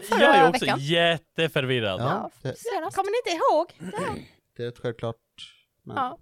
Förra 0.09 0.21
Jag 0.25 0.37
är 0.37 0.49
också 0.49 0.65
veckan. 0.65 0.79
jätteförvirrad. 0.81 2.01
Ja, 2.01 2.31
det. 2.43 2.55
Kommer 2.95 3.11
ni 3.11 3.19
inte 3.33 3.45
ihåg? 3.45 3.93
det 4.57 4.63
är 4.65 4.69
ett 4.69 4.79
självklart. 4.79 5.17
Men, 5.83 5.97
Ja. 5.97 6.19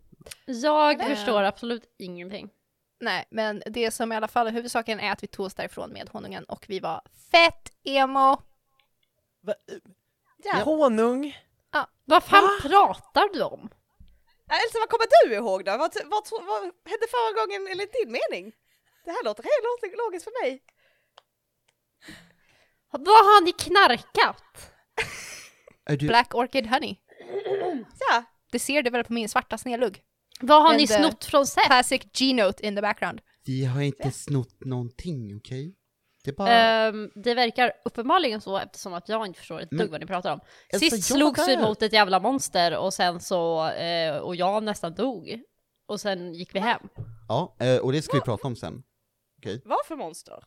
Jag 0.47 1.07
förstår 1.17 1.43
absolut 1.43 1.95
ingenting. 1.99 2.51
Nej, 3.05 3.25
men 3.31 3.63
det 3.67 3.91
som 3.91 4.13
i 4.13 4.17
alla 4.17 4.29
fall 4.29 4.49
huvudsaken 4.49 5.01
är 5.01 5.13
att 5.13 5.23
vi 5.23 5.27
tog 5.27 5.47
oss 5.47 5.55
därifrån 5.55 5.91
med 5.93 6.09
honungen 6.09 6.45
och 6.45 6.65
vi 6.69 6.81
var 6.81 7.03
fett 7.31 7.73
emo. 7.85 8.43
Va? 9.41 9.55
Ja. 10.45 10.55
Honung? 10.55 11.37
Vad 12.05 12.25
fan 12.25 12.49
pratar 12.63 13.33
du 13.33 13.43
om? 13.43 13.69
Elsa, 14.51 14.79
vad 14.79 14.89
kommer 14.89 15.07
du 15.29 15.35
ihåg 15.35 15.65
då? 15.65 15.71
Vad, 15.77 15.93
vad, 16.05 16.25
vad 16.47 16.63
hände 16.63 17.07
förra 17.11 17.33
gången 17.41 17.69
enligt 17.73 17.93
din 17.93 18.13
mening? 18.13 18.53
Det 19.05 19.11
här 19.11 19.25
låter 19.25 19.43
helt 19.43 19.99
logiskt 19.99 20.25
för 20.25 20.43
mig. 20.43 20.63
Vad 22.91 23.25
har 23.25 23.45
ni 23.45 23.53
knarkat? 23.53 24.73
är 25.85 25.97
du, 25.97 26.07
Black 26.07 26.35
Orchid 26.35 26.67
Honey. 26.67 26.97
Ja, 27.99 28.25
Det 28.53 28.59
ser 28.59 28.83
du 28.83 28.91
väl 28.91 29.05
på 29.05 29.13
min 29.13 29.29
svarta 29.29 29.59
snedlugg? 29.59 30.03
Vad 30.47 30.63
har 30.63 30.77
ni 30.77 30.87
snott 30.87 31.25
från 31.25 31.47
Seth? 31.47 31.67
Classic 31.67 32.03
G-note 32.13 32.67
in 32.67 32.77
the 32.77 32.83
background. 32.83 33.21
vi 33.47 33.65
har 33.65 33.83
inte 33.83 34.11
snott 34.11 34.65
någonting, 34.65 35.37
okej? 35.37 35.75
Det 36.25 36.31
är 36.31 36.35
bara... 36.35 36.53
Ehm, 36.53 37.11
det 37.15 37.35
verkar 37.35 37.73
uppenbarligen 37.85 38.41
så 38.41 38.59
eftersom 38.59 38.95
att 38.95 39.09
jag 39.09 39.27
inte 39.27 39.39
förstår 39.39 39.61
ett 39.61 39.71
Men- 39.71 39.79
dugg 39.79 39.91
vad 39.91 40.01
ni 40.01 40.07
pratar 40.07 40.33
om. 40.33 40.41
Elsa, 40.69 40.91
Sist 40.91 41.09
slogs 41.09 41.49
vi 41.49 41.57
mot 41.57 41.83
ett 41.83 41.93
jävla 41.93 42.21
monster 42.21 42.77
och 42.77 42.95
sen 42.95 43.21
så, 43.21 43.69
eh, 43.69 44.17
och 44.17 44.37
jag 44.37 44.63
nästan 44.63 44.95
dog. 44.95 45.41
Och 45.87 46.01
sen 46.01 46.35
gick 46.35 46.55
vi 46.55 46.59
hem. 46.59 46.81
Ja, 47.29 47.57
eh, 47.61 47.77
och 47.77 47.93
det 47.93 48.03
ska 48.03 48.17
vi 48.17 48.21
prata 48.21 48.47
om 48.47 48.57
sen. 48.57 48.83
vad 49.65 49.87
för 49.87 49.97
monster? 49.97 50.45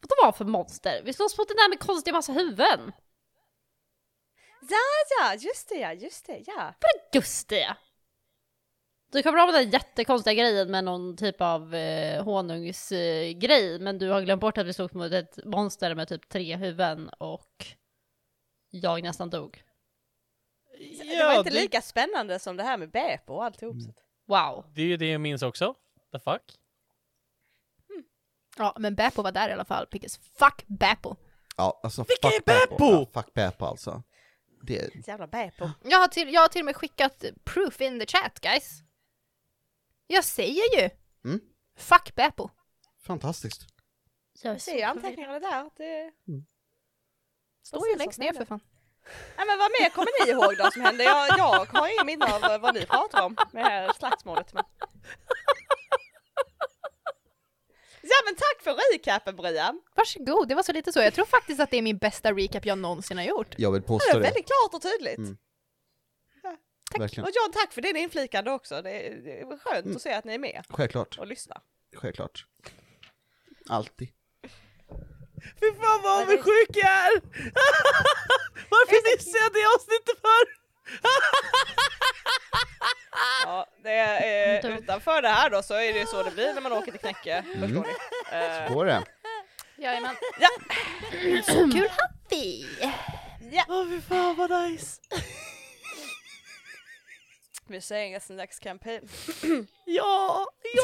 Vad 0.00 0.08
det 0.08 0.26
var 0.26 0.32
för 0.32 0.44
monster? 0.44 1.02
Vi 1.04 1.12
slåss 1.12 1.38
mot 1.38 1.48
den 1.48 1.56
där 1.56 1.68
med 1.68 1.80
konstiga 1.80 2.14
massa 2.14 2.32
huvuden. 2.32 2.92
Ja, 4.60 4.76
ja, 5.20 5.34
just 5.34 5.68
det 5.68 5.74
ja, 5.74 5.92
just 5.92 6.26
det, 6.26 6.42
ja. 6.46 6.74
Just 7.12 7.48
det! 7.48 7.76
Du 9.12 9.22
kommer 9.22 9.38
ihåg 9.38 9.52
den 9.54 9.70
jättekonstiga 9.70 10.34
grejen 10.34 10.70
med 10.70 10.84
någon 10.84 11.16
typ 11.16 11.40
av 11.40 11.74
eh, 11.74 12.24
honungsgrej, 12.24 13.74
eh, 13.74 13.80
men 13.80 13.98
du 13.98 14.08
har 14.08 14.20
glömt 14.22 14.40
bort 14.40 14.58
att 14.58 14.66
vi 14.66 14.72
slogs 14.72 14.94
mot 14.94 15.12
ett 15.12 15.38
monster 15.44 15.94
med 15.94 16.08
typ 16.08 16.28
tre 16.28 16.56
huvuden 16.56 17.08
och 17.08 17.66
jag 18.70 19.02
nästan 19.02 19.30
dog. 19.30 19.62
det 21.18 21.24
var 21.24 21.38
inte 21.38 21.50
lika 21.50 21.80
spännande 21.82 22.38
som 22.38 22.56
det 22.56 22.62
här 22.62 22.78
med 22.78 22.90
Beppo 22.90 23.34
och 23.34 23.44
alltihop. 23.44 23.76
att- 23.88 24.02
Wow. 24.28 24.64
Det 24.74 24.82
är 24.82 24.86
ju 24.86 24.96
det 24.96 25.10
jag 25.10 25.20
minns 25.20 25.42
också. 25.42 25.74
The 26.12 26.18
fuck? 26.18 26.42
Ja, 28.58 28.76
men 28.78 28.94
Beppo 28.94 29.22
var 29.22 29.32
där 29.32 29.48
i 29.48 29.52
alla 29.52 29.64
fall, 29.64 29.86
because 29.90 30.20
fuck 30.38 30.64
Beppo. 30.66 31.16
Ja, 31.56 31.80
alltså 31.82 32.04
Vilken 32.08 32.30
fuck 32.30 32.42
är! 32.48 32.66
Beppo? 32.68 32.84
Ja, 32.92 33.06
fuck 33.22 33.34
Beppo 33.34 33.64
alltså. 33.64 34.02
Det, 34.62 35.06
Jävla 35.08 35.26
Beppo. 35.26 35.68
Jag 35.84 35.98
har, 35.98 36.08
till, 36.08 36.32
jag 36.34 36.40
har 36.40 36.48
till 36.48 36.60
och 36.60 36.64
med 36.66 36.76
skickat 36.76 37.24
proof 37.44 37.80
in 37.80 38.00
the 38.00 38.06
chat 38.06 38.40
guys. 38.40 38.82
Jag 40.06 40.24
säger 40.24 40.76
ju! 40.82 40.90
Mm. 41.24 41.40
Fuck 41.76 42.14
Beppo. 42.14 42.48
fantastiskt. 43.06 43.60
Jag 44.42 44.54
är 44.54 44.58
ser 44.58 44.74
ju 44.76 44.82
anteckningarna 44.82 45.38
där. 45.40 45.70
Det... 45.76 46.12
Står 47.62 47.88
ju 47.88 47.96
längst 47.96 48.18
ner 48.18 48.32
det. 48.32 48.38
för 48.38 48.44
fan. 48.44 48.60
Nej 49.36 49.46
men 49.46 49.58
vad 49.58 49.70
mer 49.80 49.90
kommer 49.90 50.24
ni 50.26 50.30
ihåg 50.32 50.56
då 50.58 50.70
som 50.70 50.82
hände? 50.82 51.04
Jag, 51.04 51.28
jag 51.38 51.64
har 51.66 51.88
ingen 51.92 52.06
minne 52.06 52.34
av 52.34 52.60
vad 52.60 52.74
ni 52.74 52.86
pratar 52.86 53.22
om 53.22 53.36
med 53.52 53.64
det 53.64 53.68
här 53.70 53.92
slagsmålet. 53.92 54.52
Men... 54.52 54.64
Ja 58.02 58.16
men 58.24 58.34
tack 58.36 58.62
för 58.62 58.92
recapen 58.92 59.36
Brian! 59.36 59.80
Varsågod, 59.94 60.48
det 60.48 60.54
var 60.54 60.62
så 60.62 60.72
lite 60.72 60.92
så. 60.92 61.00
Jag 61.00 61.14
tror 61.14 61.24
faktiskt 61.24 61.60
att 61.60 61.70
det 61.70 61.76
är 61.76 61.82
min 61.82 61.98
bästa 61.98 62.32
recap 62.32 62.66
jag 62.66 62.78
någonsin 62.78 63.16
har 63.18 63.24
gjort. 63.24 63.54
Jag 63.58 63.72
vill 63.72 63.80
Det 63.82 63.86
påstå 63.86 64.10
är 64.10 64.14
det. 64.14 64.20
väldigt 64.20 64.46
klart 64.46 64.74
och 64.74 64.82
tydligt. 64.82 65.18
Mm. 65.18 65.36
Tack. 66.98 67.00
Verkligen. 67.00 67.24
Och 67.24 67.30
John, 67.34 67.52
tack 67.52 67.72
för 67.72 67.82
din 67.82 67.96
inflikande 67.96 68.50
också. 68.50 68.82
Det 68.82 68.90
är, 68.90 69.14
det 69.16 69.40
är 69.40 69.58
skönt 69.58 69.84
Mm. 69.84 69.96
att 69.96 70.02
se 70.02 70.12
att 70.12 70.24
ni 70.24 70.34
är 70.34 70.38
med 70.38 70.64
Självklart. 70.68 71.18
och 71.18 71.26
lyssnar. 71.26 71.58
Självklart. 71.96 72.44
Alltid. 73.68 74.08
Fy 75.60 75.66
fan 75.80 76.02
vad 76.02 76.22
avundsjuk 76.22 76.70
jag 76.74 76.90
är! 76.90 77.12
Varför 78.70 79.16
missade 79.16 79.38
jag 79.44 79.52
det 79.52 79.66
avsnittet 79.76 80.20
för? 80.20 80.42
Ja, 83.44 83.66
det 83.82 83.90
är, 83.90 84.64
eh, 84.64 84.78
utanför 84.78 85.22
det 85.22 85.28
här 85.28 85.50
då 85.50 85.62
så 85.62 85.74
är 85.74 85.92
det 85.94 86.06
så 86.06 86.22
det 86.22 86.30
blir 86.30 86.54
när 86.54 86.60
man 86.60 86.72
åker 86.72 86.90
till 86.92 87.00
Knäcke, 87.00 87.44
Mm. 87.54 87.60
förstår 87.60 87.86
ni. 88.32 88.66
Eh, 88.66 88.74
Går 88.74 88.84
det? 88.84 89.02
Jajamän. 89.76 90.16
Ja. 90.40 90.48
Så 91.42 91.52
kul 91.52 91.88
har 91.88 92.08
vi! 92.30 92.66
Åh 93.68 93.86
fy 93.88 94.00
fan 94.00 94.36
vad 94.36 94.50
nice! 94.50 95.00
We're 97.68 97.80
saying 97.80 98.14
it's 98.14 98.26
the 98.28 98.34
next 98.34 98.60
campaign. 98.60 99.08
Ja, 99.88 100.46
ja! 100.74 100.82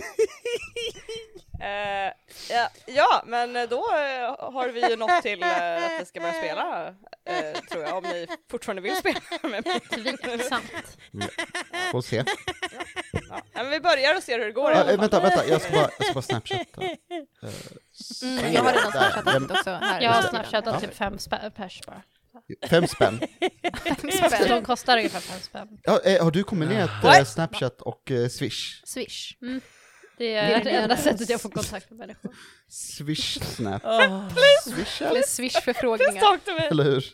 Eh, 1.60 2.12
ja, 2.50 2.68
ja, 2.86 3.22
men 3.26 3.52
då 3.52 3.76
eh, 3.94 4.52
har 4.52 4.68
vi 4.68 4.88
ju 4.90 4.96
nått 4.96 5.22
till 5.22 5.42
eh, 5.42 5.84
att 5.84 6.00
vi 6.00 6.04
ska 6.04 6.20
börja 6.20 6.32
spela, 6.32 6.94
tror 7.70 7.82
jag, 7.84 7.96
om 7.96 8.04
ni 8.04 8.26
fortfarande 8.50 8.82
vill 8.82 8.96
spela 8.96 9.20
med 9.42 9.66
mig. 9.66 9.80
tveksamt. 9.80 10.98
Får 11.92 12.00
se. 12.02 12.24
Ja, 13.30 13.42
men 13.54 13.70
vi 13.70 13.80
börjar 13.80 14.16
och 14.16 14.22
ser 14.22 14.38
hur 14.38 14.46
det 14.46 14.52
går. 14.52 14.70
Ja, 14.72 14.84
vänta, 14.84 15.20
vänta, 15.20 15.46
jag 15.46 15.62
ska 15.62 15.72
bara, 15.72 15.90
jag 15.98 16.04
ska 16.04 16.14
bara 16.14 16.22
snapchatta. 16.22 16.82
Mm, 16.82 18.52
jag 18.52 18.62
har 18.62 18.72
redan 18.72 18.92
snapchattat 18.92 19.50
också 19.50 19.70
här. 19.70 20.00
Jag 20.00 20.10
har 20.10 20.22
snapchattat 20.22 20.74
Ja. 20.74 20.80
typ 20.80 20.94
fem 20.94 21.18
pers 21.56 21.80
bara. 21.86 22.02
Fem 22.70 22.86
spänn. 22.86 23.20
Så 24.38 24.44
de 24.48 24.64
kostar 24.64 24.96
ungefär 24.96 25.20
fem 25.20 25.40
spänn. 25.40 25.68
Ja, 25.82 26.00
eh, 26.04 26.24
har 26.24 26.30
du 26.30 26.44
kombinerat 26.44 26.90
eh, 26.90 27.02
What? 27.02 27.28
Snapchat 27.28 27.82
och 27.82 28.10
eh, 28.10 28.28
Swish? 28.28 28.82
Swish. 28.84 29.36
Det 30.18 30.34
är 30.34 30.64
det 30.64 30.70
enda 30.70 30.96
sättet 30.96 31.30
jag 31.30 31.40
får 31.40 31.50
kontakt 31.50 31.90
med 31.90 31.98
människor. 31.98 32.34
Swish 32.68 33.38
Snap? 33.42 33.84
Oh. 33.84 34.28
Swish 34.64 35.02
Eller 35.02 35.22
Swish-förfrågningar. 35.22 36.38
Eller 36.70 36.84
hur? 36.84 37.12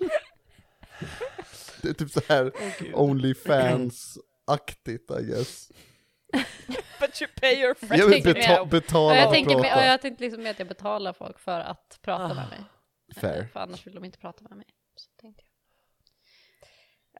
Det 1.83 1.88
är 1.88 1.93
typ 1.93 2.11
så 2.11 2.21
här 2.28 2.52
Onlyfans-aktigt 2.95 5.11
I 5.21 5.25
guess. 5.25 5.69
But 7.00 7.23
you 7.23 7.31
pay 7.40 7.54
your 7.62 7.75
friend. 7.75 8.02
Jag 8.02 8.07
vill 8.09 8.23
beta 8.23 8.64
betala 8.64 9.16
jag, 9.16 9.26
och 9.26 9.33
tänker, 9.35 9.54
prata. 9.54 9.76
och 9.76 9.83
jag 9.85 10.00
tänkte 10.00 10.25
liksom 10.25 10.47
att 10.47 10.59
jag 10.59 10.69
betalar 10.69 11.12
folk 11.12 11.38
för 11.38 11.61
att 11.61 11.99
prata 12.02 12.35
med 12.35 12.49
mig. 12.49 12.64
Fair. 13.16 13.40
Eh, 13.40 13.47
För 13.47 13.61
annars 13.61 13.87
vill 13.87 13.95
de 13.95 14.04
inte 14.04 14.19
prata 14.19 14.43
med 14.43 14.57
mig. 14.57 14.66
Så 14.96 15.10
tänkte 15.20 15.42
jag. 15.42 15.50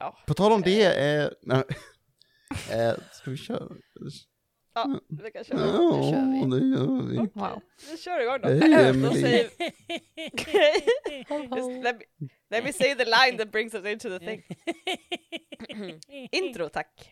Ja, 0.07 0.19
På 0.27 0.35
tal 0.35 0.53
om 0.53 0.63
det, 0.63 0.85
eh, 0.85 1.31
nej, 1.43 1.63
eh, 2.71 2.95
ska 3.13 3.31
vi 3.31 3.37
köra? 3.37 3.69
ja, 4.75 5.01
vi 5.09 5.31
kan 5.31 5.45
köra. 5.45 5.59
Ja, 5.61 5.97
nu 5.97 6.11
kör 6.11 6.33
vi. 6.33 6.61
det 6.61 6.67
gör 6.77 7.03
vi. 7.03 7.17
Wow. 7.41 7.61
Vi 7.91 7.97
kör 7.99 8.21
igång 8.21 8.41
då. 8.43 8.49
Hej, 8.49 8.61
Då 8.61 8.79
Emily. 8.79 9.21
säger 9.21 9.47
Okej. 10.33 10.87
Just 11.57 11.85
Let, 11.85 11.97
me, 11.99 12.29
let 12.51 12.65
me 12.65 12.73
say 12.73 12.95
the 12.95 13.05
line 13.05 13.39
that 13.39 13.51
brings 13.53 13.75
us 13.75 13.87
into 13.87 14.09
the 14.09 14.19
thing. 14.19 14.43
Intro 16.33 16.69
tack. 16.69 17.11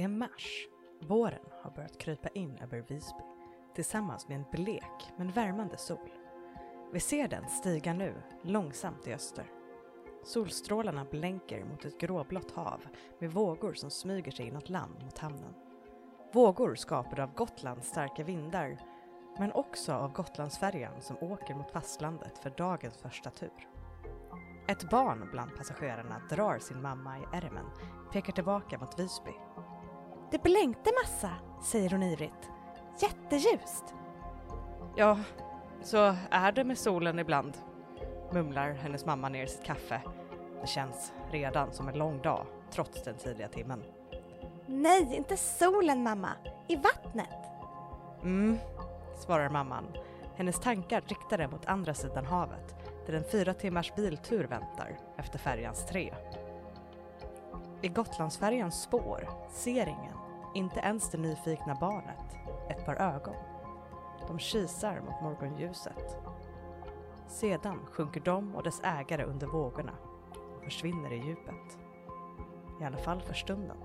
Det 0.00 0.04
är 0.04 0.08
mars. 0.08 0.68
Våren 1.00 1.44
har 1.62 1.70
börjat 1.70 1.98
krypa 1.98 2.28
in 2.28 2.58
över 2.62 2.84
Visby 2.88 3.22
tillsammans 3.74 4.28
med 4.28 4.36
en 4.36 4.44
blek 4.52 5.12
men 5.16 5.30
värmande 5.30 5.76
sol. 5.76 6.10
Vi 6.92 7.00
ser 7.00 7.28
den 7.28 7.48
stiga 7.48 7.92
nu, 7.92 8.14
långsamt 8.42 9.06
i 9.06 9.14
öster. 9.14 9.44
Solstrålarna 10.24 11.04
blänker 11.04 11.64
mot 11.64 11.84
ett 11.84 12.00
gråblått 12.00 12.50
hav 12.50 12.80
med 13.18 13.32
vågor 13.32 13.74
som 13.74 13.90
smyger 13.90 14.32
sig 14.32 14.46
inåt 14.46 14.68
land 14.68 15.02
mot 15.04 15.18
hamnen. 15.18 15.54
Vågor 16.32 16.74
skapade 16.74 17.22
av 17.22 17.34
Gotlands 17.34 17.88
starka 17.88 18.24
vindar 18.24 18.78
men 19.38 19.52
också 19.52 19.92
av 19.92 20.12
Gotlandsfärjan 20.12 21.02
som 21.02 21.16
åker 21.20 21.54
mot 21.54 21.70
fastlandet 21.70 22.38
för 22.38 22.50
dagens 22.50 22.96
första 22.96 23.30
tur. 23.30 23.68
Ett 24.68 24.90
barn 24.90 25.28
bland 25.32 25.56
passagerarna 25.56 26.22
drar 26.30 26.58
sin 26.58 26.82
mamma 26.82 27.18
i 27.18 27.22
ärmen, 27.32 27.66
pekar 28.12 28.32
tillbaka 28.32 28.78
mot 28.78 28.98
Visby. 28.98 29.32
Det 30.30 30.42
blänkte 30.42 30.90
massa, 31.02 31.30
säger 31.62 31.90
hon 31.90 32.02
ivrigt. 32.02 32.50
Jätteljust! 33.02 33.94
Ja, 34.96 35.18
så 35.82 36.14
är 36.30 36.52
det 36.52 36.64
med 36.64 36.78
solen 36.78 37.18
ibland, 37.18 37.56
mumlar 38.32 38.72
hennes 38.72 39.06
mamma 39.06 39.28
ner 39.28 39.46
sitt 39.46 39.64
kaffe. 39.64 40.00
Det 40.60 40.66
känns 40.66 41.12
redan 41.30 41.72
som 41.72 41.88
en 41.88 41.98
lång 41.98 42.22
dag, 42.22 42.46
trots 42.70 43.02
den 43.02 43.14
tidiga 43.14 43.48
timmen. 43.48 43.82
Nej, 44.66 45.16
inte 45.16 45.36
solen 45.36 46.02
mamma, 46.02 46.30
i 46.68 46.76
vattnet. 46.76 47.38
Mm, 48.22 48.58
svarar 49.18 49.48
mamman. 49.48 49.84
Hennes 50.36 50.60
tankar 50.60 51.00
riktade 51.06 51.48
mot 51.48 51.66
andra 51.66 51.94
sidan 51.94 52.26
havet, 52.26 52.74
där 53.06 53.12
en 53.12 53.24
fyra 53.24 53.54
timmars 53.54 53.94
biltur 53.94 54.44
väntar 54.44 54.98
efter 55.16 55.38
färjans 55.38 55.86
tre. 55.86 56.14
I 57.82 57.88
Gotlandsfärjans 57.88 58.82
spår 58.82 59.28
ser 59.50 59.86
ingen, 59.86 60.16
inte 60.54 60.80
ens 60.80 61.10
det 61.10 61.18
nyfikna 61.18 61.74
barnet, 61.80 62.36
ett 62.68 62.86
par 62.86 62.96
ögon. 62.96 63.34
De 64.26 64.38
kisar 64.38 65.00
mot 65.00 65.22
morgonljuset. 65.22 66.18
Sedan 67.26 67.78
sjunker 67.92 68.20
de 68.20 68.54
och 68.54 68.62
dess 68.62 68.80
ägare 68.84 69.24
under 69.24 69.46
vågorna 69.46 69.92
och 70.56 70.64
försvinner 70.64 71.12
i 71.12 71.16
djupet. 71.16 71.78
I 72.80 72.84
alla 72.84 72.98
fall 72.98 73.20
för 73.20 73.34
stunden. 73.34 73.76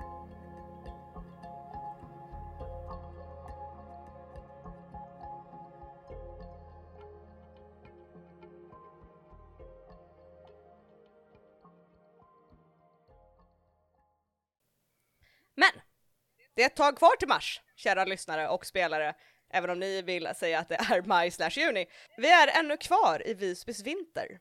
Är 16.65 16.69
ett 16.69 16.75
tag 16.75 16.97
kvar 16.97 17.17
till 17.17 17.27
mars, 17.27 17.61
kära 17.75 18.05
lyssnare 18.05 18.49
och 18.49 18.65
spelare, 18.65 19.15
även 19.49 19.69
om 19.69 19.79
ni 19.79 20.01
vill 20.01 20.29
säga 20.35 20.59
att 20.59 20.69
det 20.69 20.75
är 20.75 21.01
maj 21.01 21.31
slash 21.31 21.49
juni. 21.49 21.85
Vi 22.17 22.31
är 22.31 22.59
ännu 22.59 22.77
kvar 22.77 23.27
i 23.27 23.33
Visbys 23.33 23.83
vinter. 23.83 24.39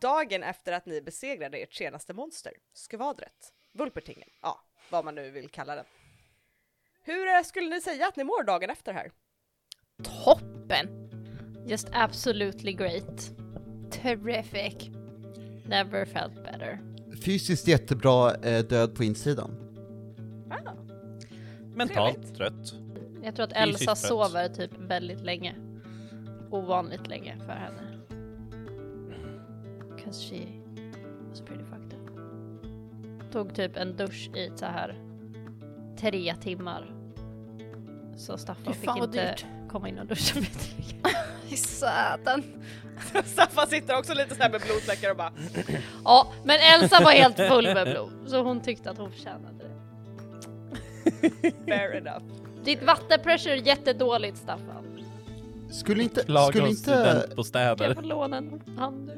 Dagen 0.00 0.42
efter 0.42 0.72
att 0.72 0.86
ni 0.86 1.02
besegrade 1.02 1.58
ert 1.58 1.74
senaste 1.74 2.14
monster, 2.14 2.52
skvadret, 2.72 3.52
Vulpertingen, 3.72 4.28
ja, 4.42 4.60
vad 4.90 5.04
man 5.04 5.14
nu 5.14 5.30
vill 5.30 5.48
kalla 5.48 5.74
den. 5.74 5.84
Hur 7.02 7.26
eh, 7.28 7.42
skulle 7.42 7.68
ni 7.68 7.80
säga 7.80 8.08
att 8.08 8.16
ni 8.16 8.24
mår 8.24 8.44
dagen 8.44 8.70
efter 8.70 8.92
här? 8.92 9.10
Toppen! 10.24 11.10
Just 11.66 11.88
absolutely 11.92 12.72
great. 12.72 13.30
Terrific. 13.90 14.88
Never 15.66 16.04
felt 16.04 16.34
better. 16.34 16.78
Fysiskt 17.24 17.68
jättebra, 17.68 18.34
eh, 18.34 18.64
död 18.64 18.94
på 18.94 19.04
insidan. 19.04 19.50
Ah, 20.50 20.81
Mentalt 21.74 22.14
Trevligt. 22.16 22.34
trött. 22.36 22.74
Jag 23.24 23.34
tror 23.36 23.44
att 23.44 23.52
Fysiskt 23.52 23.80
Elsa 23.80 23.84
trött. 23.94 23.98
sover 23.98 24.48
typ 24.48 24.70
väldigt 24.78 25.20
länge. 25.20 25.54
Ovanligt 26.50 27.06
länge 27.06 27.36
för 27.46 27.52
henne. 27.52 27.82
'Cause 29.98 30.22
she 30.28 30.46
was 31.30 31.40
pretty 31.40 31.64
fucked 31.64 31.92
up. 31.98 33.32
Tog 33.32 33.54
typ 33.54 33.76
en 33.76 33.96
dusch 33.96 34.30
i 34.36 34.50
så 34.56 34.66
här 34.66 34.98
tre 35.98 36.34
timmar. 36.34 36.92
Så 38.16 38.38
Staffan 38.38 38.64
Fy 38.64 38.72
fick 38.80 38.84
fan, 38.84 38.98
vad 38.98 39.08
inte 39.08 39.30
dyrt. 39.30 39.44
komma 39.70 39.88
in 39.88 39.98
och 39.98 40.06
duscha. 40.06 40.40
I 41.48 41.56
satan. 41.56 42.42
Staffan 43.24 43.66
sitter 43.66 43.98
också 43.98 44.14
lite 44.14 44.34
såhär 44.34 44.50
med 44.50 44.60
blodfläckar 44.60 45.10
och 45.10 45.16
bara 45.16 45.32
Ja, 46.04 46.32
men 46.44 46.56
Elsa 46.74 47.04
var 47.04 47.10
helt 47.12 47.36
full 47.36 47.64
med 47.74 47.86
blod. 47.88 48.10
Så 48.26 48.42
hon 48.42 48.60
tyckte 48.60 48.90
att 48.90 48.98
hon 48.98 49.10
förtjänade 49.10 49.58
det. 49.58 49.70
fair 51.66 51.96
enough. 51.96 52.22
Ditt 52.64 52.82
vattenpressure 52.82 53.52
är 53.52 53.66
jättedåligt 53.66 54.36
Staffan. 54.38 54.84
Skulle 55.70 56.02
inte, 56.02 56.22
Klaga 56.24 56.46
skulle 56.52 56.68
inte, 56.68 56.84
Kan 56.90 56.98
jag 56.98 57.16
studentbostäder. 57.18 57.94
få 57.94 58.00
låna 58.00 58.36
en 58.36 58.60
handduk? 58.76 59.16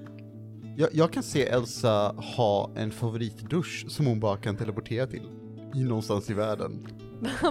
jag, 0.76 0.88
jag 0.92 1.12
kan 1.12 1.22
se 1.22 1.48
Elsa 1.48 2.14
ha 2.36 2.70
en 2.76 2.90
favoritdusch 2.90 3.84
som 3.88 4.06
hon 4.06 4.20
bara 4.20 4.36
kan 4.36 4.56
teleportera 4.56 5.06
till. 5.06 5.22
I 5.74 5.84
någonstans 5.84 6.30
i 6.30 6.34
världen. 6.34 6.86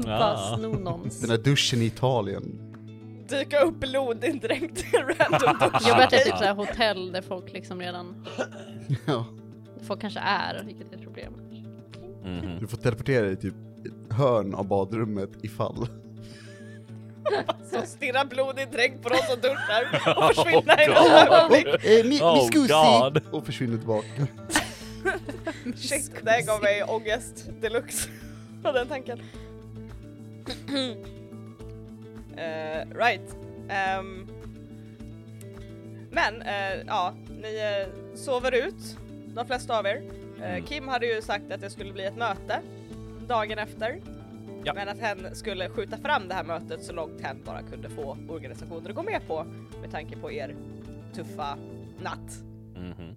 Bara 0.04 0.58
sno 0.58 0.68
någons. 0.74 1.22
Den 1.22 1.30
här 1.30 1.38
duschen 1.38 1.82
i 1.82 1.86
Italien. 1.86 2.70
Dyka 3.30 3.60
upp 3.60 3.80
blodindränkt 3.80 4.80
i 4.94 4.98
en 4.98 5.04
random 5.08 5.58
dusch. 5.72 5.88
Jobbat 5.88 6.14
i 6.14 6.18
typ 6.18 6.38
såhär 6.38 6.54
hotell 6.56 7.12
där 7.12 7.22
folk 7.22 7.54
liksom 7.54 7.80
redan, 7.80 8.26
Ja, 9.06 9.26
folk 9.88 10.02
kanske 10.02 10.20
är, 10.20 10.64
vilket 10.66 10.92
är 10.94 10.96
ett 10.98 11.04
problem. 11.04 11.34
Mhm. 12.24 12.58
du 12.60 12.68
får 12.68 12.78
teleportera 12.78 13.26
dig 13.26 13.36
till 13.36 13.50
ett 13.50 13.73
hörn 14.14 14.56
av 14.56 14.68
badrummet 14.68 15.30
ifall. 15.42 15.88
Så 17.72 17.82
stirrar 17.86 18.26
blodindränkt 18.26 19.04
på 19.04 19.10
de 19.10 19.18
som 19.18 19.40
duschar 19.42 20.14
och 20.18 20.24
försvinner 20.36 20.82
i 20.82 20.92
Oh, 20.92 21.04
God. 21.04 21.12
ögonblick. 21.12 21.86
Eh, 21.86 22.06
mi, 22.06 22.20
Oh, 22.22 22.34
mi 22.36 22.48
scusi! 22.52 22.74
God. 22.74 23.22
Och 23.32 23.46
försvinner 23.46 23.78
tillbaka. 23.78 24.28
Shit, 25.76 26.12
det 26.24 26.42
gav 26.48 26.62
mig 26.62 26.84
ångest 26.84 27.50
deluxe 27.62 28.10
av 28.64 28.74
den 28.74 28.88
tanken. 28.88 29.20
Eh, 32.38 32.88
right. 32.96 33.36
Ehm, 33.70 34.28
men 36.12 36.42
eh, 36.42 36.84
ja, 36.88 37.14
ni 37.42 37.56
eh, 37.82 38.16
sover 38.18 38.52
ut, 38.52 38.98
de 39.36 39.46
flesta 39.46 39.80
av 39.80 39.86
er. 39.86 39.96
Eh, 39.96 40.04
Mm. 40.50 40.66
Kim 40.66 40.88
hade 40.88 41.06
ju 41.06 41.22
sagt 41.22 41.52
att 41.52 41.62
det 41.62 41.70
skulle 41.70 41.94
bli 41.94 42.04
ett 42.06 42.18
möte 42.18 42.60
dagen 43.28 43.60
efter. 43.60 44.02
Ja. 44.66 44.74
Men 44.74 44.90
att 44.90 45.00
hen 45.00 45.36
skulle 45.36 45.70
skjuta 45.70 45.98
fram 45.98 46.28
det 46.28 46.34
här 46.34 46.44
mötet 46.44 46.84
så 46.84 46.94
långt 46.94 47.22
hen 47.22 47.44
bara 47.46 47.62
kunde 47.62 47.90
få 47.90 48.18
organisationer 48.30 48.90
att 48.90 48.96
gå 48.96 49.04
med 49.04 49.28
på 49.28 49.44
med 49.82 49.92
tanke 49.92 50.18
på 50.18 50.32
er 50.32 50.56
tuffa 51.14 51.58
natt. 52.04 52.44
Mhm. 52.76 53.16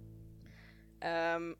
Ehm, 1.01 1.55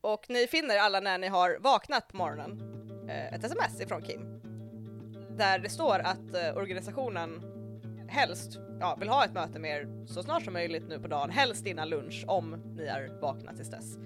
och 0.00 0.26
ni 0.28 0.46
finner 0.46 0.78
alla 0.78 1.00
när 1.00 1.18
ni 1.18 1.26
har 1.26 1.58
vaknat 1.60 2.08
på 2.08 2.16
morgonen 2.16 2.62
eh, 3.08 3.34
ett 3.34 3.44
sms 3.44 3.80
ifrån 3.80 4.02
Kim. 4.02 4.40
Där 5.36 5.58
det 5.58 5.68
står 5.68 5.98
att 5.98 6.34
eh, 6.34 6.56
organisationen 6.56 7.42
helst 8.08 8.58
ja, 8.80 8.96
vill 9.00 9.08
ha 9.08 9.24
ett 9.24 9.32
möte 9.32 9.58
med 9.58 9.70
er 9.70 10.06
så 10.06 10.22
snart 10.22 10.42
som 10.42 10.52
möjligt 10.52 10.88
nu 10.88 10.98
på 10.98 11.08
dagen, 11.08 11.30
helst 11.30 11.66
innan 11.66 11.88
lunch 11.88 12.24
om 12.26 12.62
ni 12.76 12.84
är 12.84 13.20
vakna 13.20 13.52
tills 13.52 13.70
dess. 13.70 13.98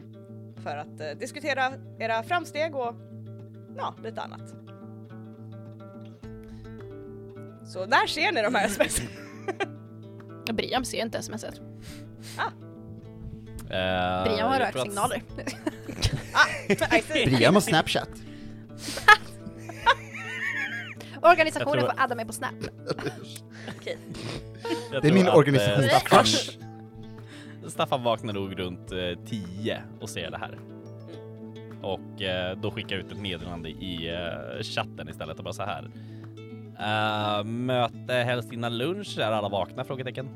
För 0.62 0.76
att 0.76 1.00
eh, 1.00 1.10
diskutera 1.10 1.72
era 1.98 2.22
framsteg 2.22 2.76
och 2.76 2.94
ja, 3.78 3.94
lite 4.04 4.20
annat. 4.22 4.54
Så 7.66 7.86
där 7.86 8.06
ser 8.06 8.32
ni 8.32 8.42
de 8.42 8.54
här 8.54 8.66
sms. 8.66 9.00
Briam 10.52 10.84
ser 10.84 10.98
inte 11.02 11.22
smset. 11.22 11.60
Eh, 13.70 14.24
Briam 14.24 14.26
har 14.28 14.34
jag 14.36 14.54
tror 14.54 14.54
att- 14.54 14.74
röksignaler. 14.74 15.22
See. 17.12 17.26
Brian 17.26 17.54
har 17.54 17.60
Snapchat. 17.60 18.08
Organisationen 21.22 21.78
tror- 21.78 21.90
får 21.90 22.00
adda 22.02 22.14
mig 22.14 22.26
på 22.26 22.32
Snap. 22.32 22.54
Det 25.02 25.08
är 25.08 25.12
min 25.12 25.28
organisation 25.28 25.84
eh, 25.84 25.90
Staffan. 25.98 26.24
Staffan 27.70 28.02
vaknar 28.02 28.32
nog 28.32 28.58
runt 28.58 28.92
eh, 28.92 28.98
10 29.26 29.82
och 30.00 30.08
ser 30.10 30.30
det 30.30 30.38
här. 30.38 30.58
Och 31.82 32.22
eh, 32.22 32.56
då 32.58 32.70
skickar 32.70 32.96
jag 32.96 33.04
ut 33.06 33.12
ett 33.12 33.20
meddelande 33.20 33.68
i 33.68 34.08
eh, 34.14 34.62
chatten 34.62 35.08
istället 35.08 35.38
och 35.38 35.44
bara 35.44 35.52
så 35.54 35.62
här. 35.62 35.90
Eh, 36.80 37.44
möte 37.44 38.12
helst 38.12 38.52
innan 38.52 38.78
lunch. 38.78 39.18
Är 39.18 39.32
alla 39.32 39.48
vakna? 39.48 39.84
Frågetecken. 39.84 40.28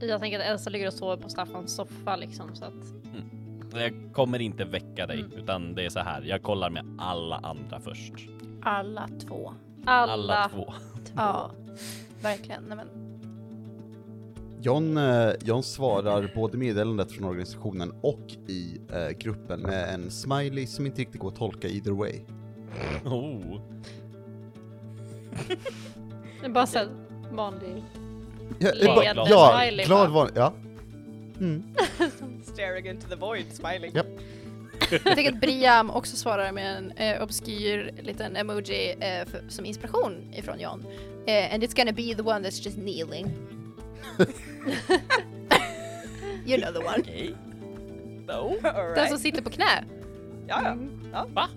Jag 0.00 0.20
tänker 0.20 0.40
att 0.40 0.46
Elsa 0.46 0.70
ligger 0.70 0.86
och 0.86 0.92
sover 0.92 1.16
på 1.16 1.28
Staffans 1.28 1.74
soffa 1.76 2.16
liksom 2.16 2.54
så 2.54 2.64
att 2.64 2.94
Jag 3.74 3.94
kommer 4.12 4.38
inte 4.38 4.64
väcka 4.64 5.06
dig 5.06 5.18
Mm. 5.20 5.32
utan 5.32 5.74
det 5.74 5.84
är 5.84 5.88
så 5.90 6.00
här. 6.00 6.22
Jag 6.22 6.42
kollar 6.42 6.70
med 6.70 6.84
alla 6.98 7.36
andra 7.36 7.80
först. 7.80 8.12
Alla 8.62 9.08
två. 9.28 9.52
alla, 9.86 10.12
Alla 10.12 10.48
två. 10.48 10.72
Ja, 11.16 11.50
verkligen. 12.22 12.62
Nej, 12.68 12.76
men. 12.76 12.88
John, 14.62 14.96
eh, 14.96 15.32
John 15.44 15.62
svarar 15.62 16.32
både 16.34 16.58
meddelandet 16.58 17.12
från 17.12 17.24
organisationen 17.24 17.94
och 18.00 18.26
i 18.48 18.80
eh, 18.92 19.08
gruppen 19.08 19.60
med 19.60 19.94
en 19.94 20.10
smiley 20.10 20.66
som 20.66 20.86
inte 20.86 21.00
riktigt 21.00 21.20
går 21.20 21.28
att 21.28 21.36
tolka 21.36 21.68
either 21.68 21.92
way. 21.92 22.20
Oh. 23.04 23.60
Det 26.40 26.46
är 26.46 26.50
bara 26.50 26.66
så 26.66 26.78
här 26.78 26.88
vanlig... 27.32 27.84
Ja, 28.58 28.70
Leende 28.74 29.04
ja, 29.04 29.26
ja 29.28 29.60
smiley, 29.60 29.86
glad 29.86 30.10
va? 30.10 30.14
var 30.14 30.30
ja. 30.34 30.52
Mm. 31.40 31.62
Staring 32.42 32.86
into 32.86 33.08
the 33.08 33.16
void, 33.16 33.46
smiling. 33.52 33.92
Japp. 33.94 34.06
Jag 35.04 35.16
tycker 35.16 35.32
att 35.32 35.40
Briam 35.40 35.90
också 35.90 36.16
svarar 36.16 36.52
med 36.52 36.76
en 36.76 36.90
eh, 36.90 37.22
obskyr 37.22 37.94
liten 38.02 38.36
emoji 38.36 38.90
eh, 39.00 39.28
för, 39.28 39.42
som 39.48 39.64
inspiration 39.64 40.34
ifrån 40.34 40.60
John. 40.60 40.84
Eh, 41.26 41.54
and 41.54 41.62
it's 41.62 41.76
gonna 41.76 41.92
be 41.92 42.14
the 42.14 42.22
one 42.22 42.48
that's 42.48 42.64
just 42.64 42.76
kneeling. 42.76 43.26
You 46.44 46.56
know 46.58 46.72
the 46.72 46.80
one. 46.80 47.02
No. 48.26 48.56
Den 48.62 48.74
Alright. 48.74 49.08
som 49.08 49.18
sitter 49.18 49.42
på 49.42 49.50
knä. 49.50 49.84
Ja, 50.48 50.62
ja. 50.62 50.76
ja. 51.12 51.26
Va? 51.34 51.48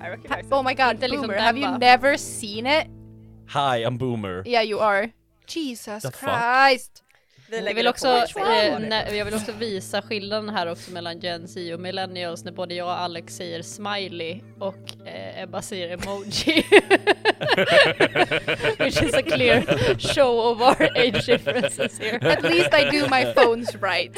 I 0.00 0.08
recognize 0.10 0.46
it. 0.46 0.52
Oh 0.52 0.62
my 0.62 0.74
god, 0.74 0.90
Inte 0.94 1.08
liksom 1.08 1.26
Boomer, 1.26 1.34
den, 1.34 1.44
have 1.44 1.58
you 1.58 1.78
never 1.78 2.16
seen 2.16 2.66
it? 2.66 2.86
Hi, 3.48 3.84
I'm 3.84 3.98
Boomer. 3.98 4.42
Yeah 4.46 4.62
you 4.62 4.80
are. 4.80 5.12
Jesus 5.46 6.02
The 6.02 6.10
fuck? 6.10 6.20
Christ. 6.20 7.01
Jag 7.52 7.74
vill, 7.74 7.88
också, 7.88 8.08
eh, 8.08 8.78
när, 8.78 9.12
jag 9.14 9.24
vill 9.24 9.34
också 9.34 9.52
visa 9.52 10.02
skillnaden 10.02 10.48
här 10.50 10.66
också 10.70 10.90
mellan 10.90 11.20
Gen 11.20 11.48
Z 11.48 11.74
och 11.74 11.80
millennials 11.80 12.44
när 12.44 12.52
både 12.52 12.74
jag 12.74 12.86
och 12.86 13.00
Alex 13.00 13.36
säger 13.36 13.62
smiley 13.62 14.40
och 14.58 15.06
eh, 15.06 15.42
Ebba 15.42 15.62
säger 15.62 15.88
emoji. 15.88 16.64
Which 18.78 19.02
is 19.02 19.14
a 19.14 19.22
clear 19.22 19.62
show 20.14 20.38
of 20.38 20.60
our 20.60 20.82
age 20.98 21.26
differences 21.26 21.98
here. 22.00 22.18
At 22.32 22.42
least 22.42 22.74
I 22.74 22.90
do 23.00 23.08
my 23.10 23.24
phones 23.34 23.74
right. 23.74 24.16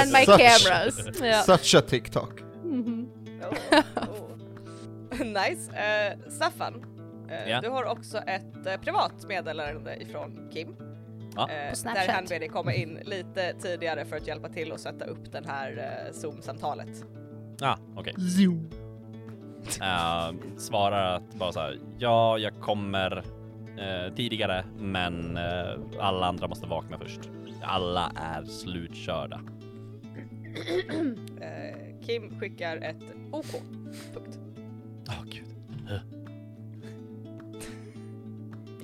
And 0.00 0.12
my 0.12 0.24
Such- 0.24 0.38
cameras. 0.38 1.20
Ja. 1.22 1.42
Such 1.42 1.74
a 1.74 1.80
TikTok. 1.88 2.40
Mhm. 2.64 3.08
Oh, 3.42 3.78
oh. 3.96 5.24
nice. 5.24 5.70
Uh, 5.70 6.30
Staffan, 6.30 6.84
eh, 7.30 7.50
Ja. 7.50 7.60
du 7.60 7.68
har 7.68 7.84
också 7.84 8.18
ett 8.18 8.66
eh, 8.66 8.76
privat 8.80 9.12
meddelande 9.28 9.96
ifrån 10.02 10.50
Kim. 10.52 10.76
Ja. 11.38 11.48
Eh, 11.50 11.94
där 11.94 12.12
han 12.12 12.24
ber 12.24 12.38
dig 12.38 12.48
komma 12.48 12.74
in 12.74 12.98
lite 13.04 13.52
tidigare 13.52 14.04
för 14.04 14.16
att 14.16 14.26
hjälpa 14.26 14.48
till 14.48 14.72
och 14.72 14.80
sätta 14.80 15.04
upp 15.04 15.32
det 15.32 15.42
här 15.46 15.72
uh, 15.72 16.12
Zoom-samtalet. 16.12 17.04
Ah, 17.60 17.76
okej. 17.96 18.14
Zoom. 18.14 18.70
Eh, 19.82 20.32
svarar 20.56 21.16
att 21.16 21.34
bara 21.34 21.52
så 21.52 21.60
här, 21.60 21.78
ja, 21.98 22.38
jag 22.38 22.60
kommer 22.60 23.16
eh, 23.78 24.14
tidigare, 24.14 24.64
men 24.78 25.36
eh, 25.36 25.78
alla 26.00 26.26
andra 26.26 26.48
måste 26.48 26.66
vakna 26.66 26.98
först. 26.98 27.20
Alla 27.62 28.12
är 28.16 28.44
slutkörda. 28.44 29.40
Eh, 31.40 32.06
Kim 32.06 32.40
skickar 32.40 32.76
ett 32.76 33.02
OK. 33.30 33.62
Punkt. 34.14 34.38
Åh 35.08 35.24
gud. 35.24 35.44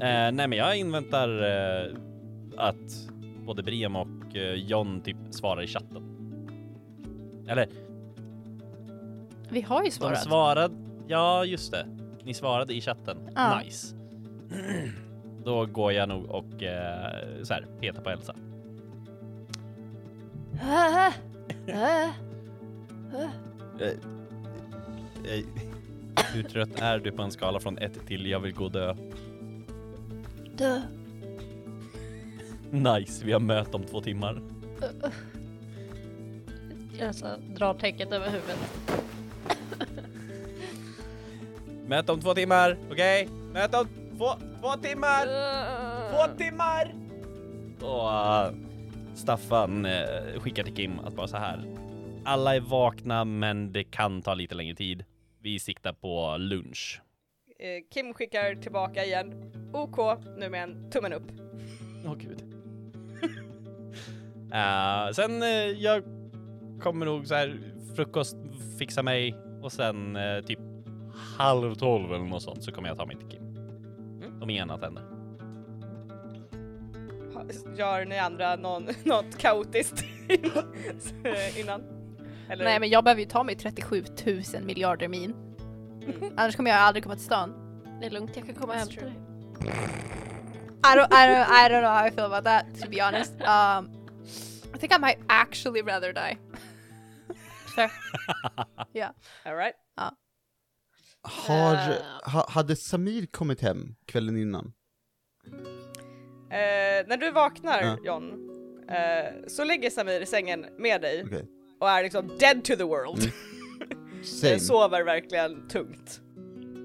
Eh, 0.01 0.33
nej, 0.33 0.49
men 0.49 0.53
jag 0.53 0.77
inväntar 0.77 1.43
eh, 1.43 1.97
att 2.57 3.09
både 3.47 3.63
Briam 3.63 3.97
och 3.97 4.37
eh, 4.37 4.55
John 4.55 5.01
typ 5.01 5.17
svarar 5.31 5.63
i 5.63 5.67
chatten. 5.67 6.03
Eller 7.49 7.69
Vi 9.51 9.61
har 9.61 9.83
ju 9.83 9.89
de 9.89 9.91
svarat. 9.95 10.23
svarade. 10.23 10.75
Ja, 11.09 11.45
just 11.45 11.73
det. 11.73 11.87
Ni 12.23 12.35
svarade 12.35 12.75
i 12.75 12.81
chatten. 12.81 13.17
Ja. 13.35 13.61
Nice. 13.65 13.97
Då 15.45 15.67
går 15.67 15.93
jag 15.93 16.09
nog 16.09 16.25
och 16.31 16.63
eh, 16.63 17.43
så 17.43 17.55
här 17.55 17.67
petar 17.81 18.03
på 18.03 18.11
Elsa. 18.11 18.35
Ah, 20.63 21.13
ah, 21.69 22.09
ah. 23.15 23.29
Eh, 23.81 25.45
Hur 26.35 26.43
trött 26.43 26.81
är 26.81 26.99
du 26.99 27.13
på 27.13 27.23
en 27.23 27.31
skala 27.31 27.61
från 27.61 27.79
1 27.79 28.07
till 28.07 28.27
jag 28.27 28.41
vill 28.41 28.55
gå 28.55 28.65
och 28.65 28.73
dö? 28.73 28.95
Dö. 30.57 30.81
Nice, 32.75 33.25
vi 33.25 33.33
har 33.33 33.41
möte 33.41 33.77
om 33.77 33.85
två 33.85 34.01
timmar. 34.01 34.43
Jag 36.99 37.15
så 37.15 37.27
drar 37.57 37.75
täcket 37.75 38.13
över 38.13 38.31
huvudet. 38.31 38.59
Möte 41.87 42.13
om 42.13 42.21
två 42.21 42.35
timmar, 42.35 42.79
okej? 42.91 43.29
Möte 43.53 43.79
om 43.79 43.89
två, 44.19 44.33
två 44.61 44.73
timmar! 44.83 45.27
Två 46.11 46.37
timmar! 46.39 46.95
Och 47.81 48.13
eh, 48.13 48.53
Staffan 49.15 49.87
uh, 49.87 50.41
skickar 50.41 50.65
till 50.65 50.75
Kim 50.75 50.99
att 50.99 51.15
bara 51.15 51.29
så 51.29 51.37
här. 51.37 51.65
Alla 52.25 52.57
är 52.57 52.61
vakna, 52.61 53.25
men 53.25 53.73
det 53.73 53.85
kan 53.85 54.23
ta 54.23 54.35
lite 54.35 54.55
längre 54.55 54.75
tid. 54.75 55.05
Vi 55.43 55.59
siktar 55.59 55.93
på 55.93 56.37
lunch. 56.39 57.03
Eh, 57.59 57.95
Kim 57.95 58.15
skickar 58.15 58.55
tillbaka 58.55 59.05
igen. 59.05 59.53
OK, 59.73 60.19
nu 60.39 60.49
med 60.49 60.63
en 60.63 60.91
tummen 60.91 61.13
upp. 61.13 61.31
Åh 62.07 62.15
gud. 62.15 62.54
Eh, 64.55 65.13
sen 65.13 65.43
uh, 65.43 65.49
jag 65.83 66.03
kommer 66.81 67.07
nog 67.07 67.27
så 67.27 67.35
här 67.35 67.59
frukost 67.97 68.37
fixa 68.79 69.03
mig 69.03 69.37
och 69.63 69.73
sen 69.73 70.17
eh, 70.17 70.45
typ 70.45 70.59
halv 71.39 71.75
tolv 71.75 72.15
eller 72.15 72.25
något 72.25 72.43
sånt 72.43 72.65
så 72.65 72.73
kommer 72.73 72.89
jag 72.89 72.97
ta 72.97 73.07
mig 73.07 73.17
till 73.17 73.29
Kim. 73.29 73.43
Om 74.43 74.51
inget 74.51 74.63
annat 74.63 74.83
händer. 74.83 75.03
Gör 77.77 78.05
ni 78.05 78.19
andra 78.19 78.57
någon, 78.57 78.89
något 79.05 79.39
kaotiskt 79.39 80.05
innan? 81.57 81.83
Eller? 82.49 82.65
Nej 82.65 82.81
men 82.81 82.91
jag 82.91 83.05
behöver 83.05 83.21
ju 83.21 83.29
ta 83.29 83.43
mig 83.43 83.57
37 83.57 84.05
000 84.27 84.63
miljarder 84.63 85.09
min. 85.09 85.35
Annars 86.37 86.57
kommer 86.57 86.71
jag 86.71 86.81
aldrig 86.81 87.03
komma 87.03 87.17
till 87.17 87.25
stan. 87.25 87.55
Det 88.01 88.07
är 88.07 88.11
lugnt, 88.11 88.31
jag 88.37 88.47
kan 88.47 88.55
komma 88.55 88.73
hem 88.73 88.83
That's 88.83 88.91
till 88.91 88.99
true. 88.99 89.11
dig. 89.11 89.21
I 90.87 90.97
don't, 90.97 91.13
I 91.13 91.27
don't, 91.27 91.47
I 91.49 91.69
don't 91.69 91.81
know 91.81 91.91
how 91.91 92.07
I 92.07 92.11
feel 92.11 92.25
about 92.25 92.45
that 92.45 92.67
to 92.81 92.91
be 92.91 93.01
honest. 93.01 93.33
Um, 93.41 94.04
think 94.89 94.99
I 94.99 95.01
might 95.01 95.19
actually 95.29 95.83
rather 95.83 96.13
die. 96.13 96.37
Fair. 97.77 97.91
All 99.47 99.55
right. 99.57 99.75
Har, 101.23 101.75
Eh. 101.75 101.97
ha, 102.33 102.47
hade 102.51 102.77
Samir 102.77 103.27
kommit 103.27 103.61
hem 103.61 103.95
kvällen 104.07 104.37
innan? 104.37 104.73
Eh, 106.51 107.07
när 107.07 107.17
du 107.17 107.31
vaknar 107.31 107.83
Ja. 107.83 107.99
John, 108.05 108.33
eh, 108.91 109.49
så 109.49 109.65
ligger 109.65 109.91
Samir 109.91 110.21
i 110.21 110.27
sängen 110.27 110.67
med 110.79 111.01
dig 111.01 111.25
Okej. 111.27 111.45
och 111.81 111.91
är 111.91 112.03
liksom 112.03 112.29
dead 112.39 112.65
to 112.65 112.77
the 112.77 112.85
world. 112.85 113.19
Mm. 113.19 113.31
Eh, 114.45 114.59
Sover 114.59 115.05
verkligen 115.05 115.69
tungt. 115.69 116.21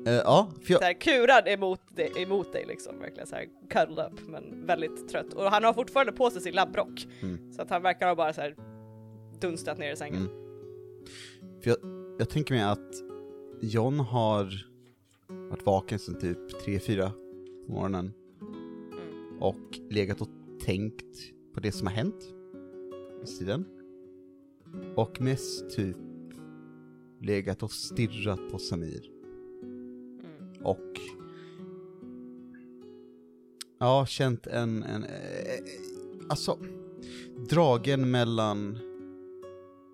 Eh, 0.05 0.13
ja, 0.13 0.51
jag, 0.67 0.79
Så 0.79 0.85
här, 0.85 0.93
kurad 0.93 1.47
emot 1.47 1.81
dig, 1.95 2.12
emot 2.15 2.53
dig 2.53 2.65
liksom, 2.67 2.99
verkligen 2.99 3.27
så 3.27 3.35
här 3.35 3.45
cuddled 3.69 4.05
up 4.05 4.27
men 4.27 4.65
väldigt 4.65 5.07
trött. 5.09 5.33
Och 5.33 5.43
han 5.43 5.63
har 5.63 5.73
fortfarande 5.73 6.12
på 6.12 6.29
sig 6.29 6.41
sin 6.41 6.53
labbrock. 6.55 7.07
Mm. 7.21 7.53
Så 7.53 7.62
att 7.62 7.69
han 7.69 7.81
verkar 7.81 8.07
ha 8.07 8.15
bara 8.15 8.33
så 8.33 8.41
här 8.41 8.55
dunstat 9.39 9.77
ner 9.77 9.93
i 9.93 9.95
sängen. 9.95 10.15
Mm. 10.21 11.62
för 11.62 11.69
jag, 11.69 11.77
jag 12.19 12.29
tänker 12.29 12.53
mig 12.53 12.63
att 12.63 12.93
John 13.62 13.99
har 13.99 14.65
varit 15.49 15.65
vaken 15.65 15.99
sedan 15.99 16.19
typ 16.19 16.38
3-4 16.67 17.12
på 17.65 17.71
morgonen 17.71 18.13
Mm. 18.41 19.41
och 19.43 19.79
legat 19.89 20.21
och 20.21 20.27
tänkt 20.65 21.17
på 21.53 21.59
det 21.59 21.71
som 21.71 21.88
har 21.88 21.93
hänt 21.93 22.33
i 23.23 23.25
tiden. 23.25 23.65
Och 24.95 25.21
mest 25.21 25.69
typ 25.75 25.97
legat 27.21 27.63
och 27.63 27.71
stirrat 27.71 28.39
på 28.51 28.57
Samir. 28.57 29.12
Och 30.63 31.00
ja, 33.80 34.06
känt 34.06 34.48
en, 34.48 34.84
en 34.84 35.04
eh, 35.04 35.10
alltså 36.30 36.58
dragen 37.50 38.12
mellan 38.12 38.80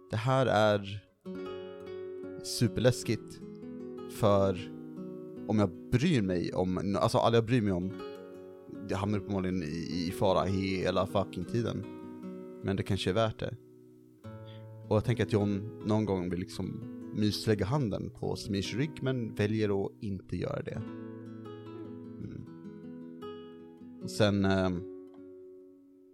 det 0.09 0.17
här 0.17 0.45
är 0.45 1.03
superläskigt 2.43 3.41
för 4.11 4.71
om 5.47 5.59
jag 5.59 5.69
bryr 5.91 6.21
mig 6.21 6.53
om, 6.53 6.97
alltså 7.01 7.17
alla 7.17 7.35
jag 7.37 7.45
bryr 7.45 7.61
mig 7.61 7.73
om 7.73 7.93
det 8.89 8.95
hamnar 8.95 9.19
uppenbarligen 9.19 9.63
i, 9.63 10.07
i 10.07 10.11
fara 10.11 10.43
hela 10.43 11.07
fucking 11.07 11.45
tiden. 11.45 11.85
Men 12.63 12.75
det 12.75 12.83
kanske 12.83 13.09
är 13.09 13.13
värt 13.13 13.39
det. 13.39 13.55
Och 14.89 14.95
jag 14.95 15.05
tänker 15.05 15.23
att 15.23 15.33
John 15.33 15.81
någon 15.85 16.05
gång 16.05 16.29
vill 16.29 16.39
liksom 16.39 16.94
myslägga 17.15 17.65
handen 17.65 18.09
på 18.09 18.35
Samirs 18.35 18.73
rygg 18.73 19.03
men 19.03 19.35
väljer 19.35 19.85
att 19.85 19.91
inte 20.01 20.37
göra 20.37 20.61
det. 20.61 20.81
Mm. 22.19 22.45
Och 24.03 24.11
sen 24.11 24.45
ehm, 24.45 24.83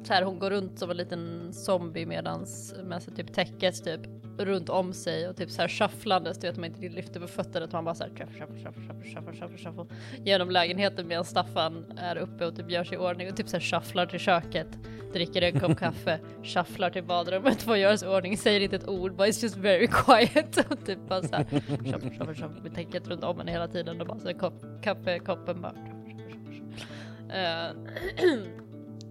så 0.04 0.14
här, 0.14 0.24
hon 0.24 0.40
går 0.40 0.50
runt 0.50 0.80
som 0.80 0.92
en 0.92 0.98
liten 0.98 1.54
zombie 1.54 2.06
medans 2.06 2.76
med 2.84 3.04
så 3.04 3.12
typ 3.12 3.34
täcket 3.34 3.84
typ 3.84 4.02
runt 4.46 4.70
om 4.70 4.94
sig 4.94 5.28
och 5.28 5.38
typ 5.38 5.50
så 5.50 5.62
här 5.62 5.68
shufflandes, 5.68 6.38
du 6.38 6.48
vet 6.48 6.58
man 6.58 6.66
inte 6.66 6.90
lyfter 6.96 7.20
på 7.20 7.28
fötterna 7.28 7.66
utan 7.66 7.78
man 7.78 7.86
bara 7.86 7.96
så 7.96 8.04
här 8.04 8.12
shuffle, 8.12 8.46
shuffle, 8.46 8.84
shuffle, 8.84 9.04
shuffle, 9.04 9.34
shuffle, 9.34 9.58
shuffle, 9.58 9.96
genom 10.26 10.52
lägenheten 10.52 11.08
medan 11.08 11.26
Staffan 11.26 11.98
är 11.98 12.16
uppe 12.16 12.46
och 12.46 12.56
typ 12.56 12.72
gör 12.72 12.84
sig 12.84 12.96
i 12.96 12.98
ordning 12.98 13.30
och 13.30 13.38
typ 13.38 13.48
så 13.50 13.58
här 13.58 13.62
shufflar 13.62 14.06
till 14.06 14.20
köket, 14.20 14.68
dricker 15.14 15.42
en 15.42 15.60
kopp 15.60 15.78
kaffe, 15.80 16.20
shufflar 16.44 16.90
till 16.90 17.04
badrummet 17.04 17.62
för 17.62 17.72
att 17.72 17.80
göra 17.80 17.98
sig 17.98 18.08
i 18.08 18.12
ordning, 18.12 18.38
säger 18.38 18.60
inte 18.60 18.76
ett 18.76 18.88
ord, 18.88 19.16
but 19.16 19.28
it's 19.28 19.44
just 19.44 19.58
very 19.58 19.88
quiet 19.92 20.72
och 20.72 20.86
typ 20.86 21.00
bara 21.08 21.22
så 21.22 21.36
här 21.36 21.44
shuffle, 21.44 22.10
shuffle, 22.10 22.34
shuffle 22.34 22.62
med 22.64 22.76
täcket 22.76 23.08
runt 23.08 23.24
om 23.24 23.38
henne 23.38 23.52
hela 23.52 23.68
tiden 23.68 24.02
och 24.02 24.08
bara 24.08 24.20
så 24.20 24.28
här 24.28 24.38
kopp, 24.40 24.64
kaffekoppen 24.84 25.62
bara 25.62 25.74
shuffle, 25.74 26.34
shuffle, 26.34 26.54
shuffle. 26.54 26.86
Eh, 27.30 27.70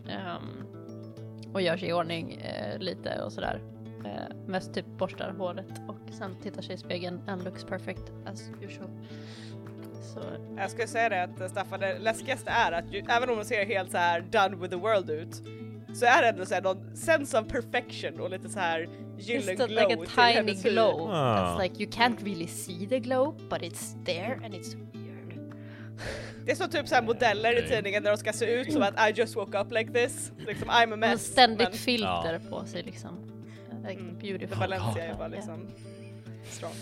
ehm, 0.14 0.68
och 1.52 1.62
gör 1.62 1.76
sig 1.76 1.88
i 1.88 1.92
ordning 1.92 2.32
eh, 2.32 2.78
lite 2.78 3.22
och 3.22 3.32
sådär. 3.32 3.60
Eh, 4.04 4.36
mest 4.46 4.74
typ 4.74 4.86
borstar 4.86 5.34
håret 5.38 5.72
och 5.88 6.14
sen 6.14 6.36
tittar 6.42 6.62
sig 6.62 6.74
i 6.74 6.78
spegeln 6.78 7.20
and 7.26 7.44
looks 7.44 7.64
perfect 7.64 8.12
as 8.26 8.50
usual. 8.62 8.90
Så 10.14 10.20
Jag 10.56 10.70
skulle 10.70 10.88
säga 10.88 11.08
det 11.08 11.22
att 11.22 11.50
Staffan, 11.50 11.80
det 11.80 11.98
läskigaste 11.98 12.50
är 12.50 12.72
att 12.72 12.92
ju, 12.92 12.98
även 13.08 13.30
om 13.30 13.36
hon 13.36 13.44
ser 13.44 13.66
helt 13.66 13.90
så 13.90 13.98
här 13.98 14.20
done 14.20 14.56
with 14.56 14.70
the 14.70 14.80
world 14.80 15.10
ut 15.10 15.42
så 15.94 16.06
är 16.06 16.22
det 16.22 16.28
ändå 16.28 16.46
så 16.46 16.54
här 16.54 16.62
någon 16.62 16.96
sense 16.96 17.38
of 17.38 17.48
perfection 17.48 18.20
och 18.20 18.30
lite 18.30 18.48
så 18.48 18.58
här 18.58 18.88
gyllene 19.18 19.66
glow 19.66 19.68
like 19.68 19.94
a 19.94 20.32
tiny 20.32 20.54
glow. 20.54 21.10
Ah. 21.10 21.56
It's 21.56 21.62
like 21.62 21.82
you 21.82 21.90
can't 21.90 22.24
really 22.24 22.46
see 22.46 22.86
the 22.86 23.00
glow 23.00 23.34
but 23.50 23.62
it's 23.62 24.04
there 24.04 24.40
and 24.44 24.54
it's 24.54 24.74
weird. 24.74 25.54
Det 26.48 26.52
är 26.52 26.56
så 26.56 26.68
typ 26.68 26.88
så 26.88 27.02
modeller 27.02 27.52
i 27.52 27.58
Okej. 27.58 27.68
tidningen 27.76 28.02
där 28.02 28.10
de 28.10 28.16
ska 28.16 28.32
se 28.32 28.46
ut 28.60 28.72
som 28.72 28.82
att 28.82 29.10
I 29.10 29.20
just 29.20 29.36
woke 29.36 29.58
up 29.58 29.72
like 29.72 29.92
this, 29.92 30.32
liksom 30.46 30.68
I'm 30.70 30.92
a 30.92 30.96
mess. 30.96 31.10
har 31.10 31.16
ständigt 31.18 31.68
men 31.68 31.72
filter 31.78 32.40
på 32.50 32.64
sig 32.66 32.82
liksom. 32.82 33.18
Like 33.88 34.00
Mm. 34.00 34.18
beautiful. 34.18 34.58
Valencia 34.58 35.04
är 35.04 35.14
bara 35.14 35.28
Ja. 35.28 35.34
liksom 35.36 35.66
strong. 36.50 36.72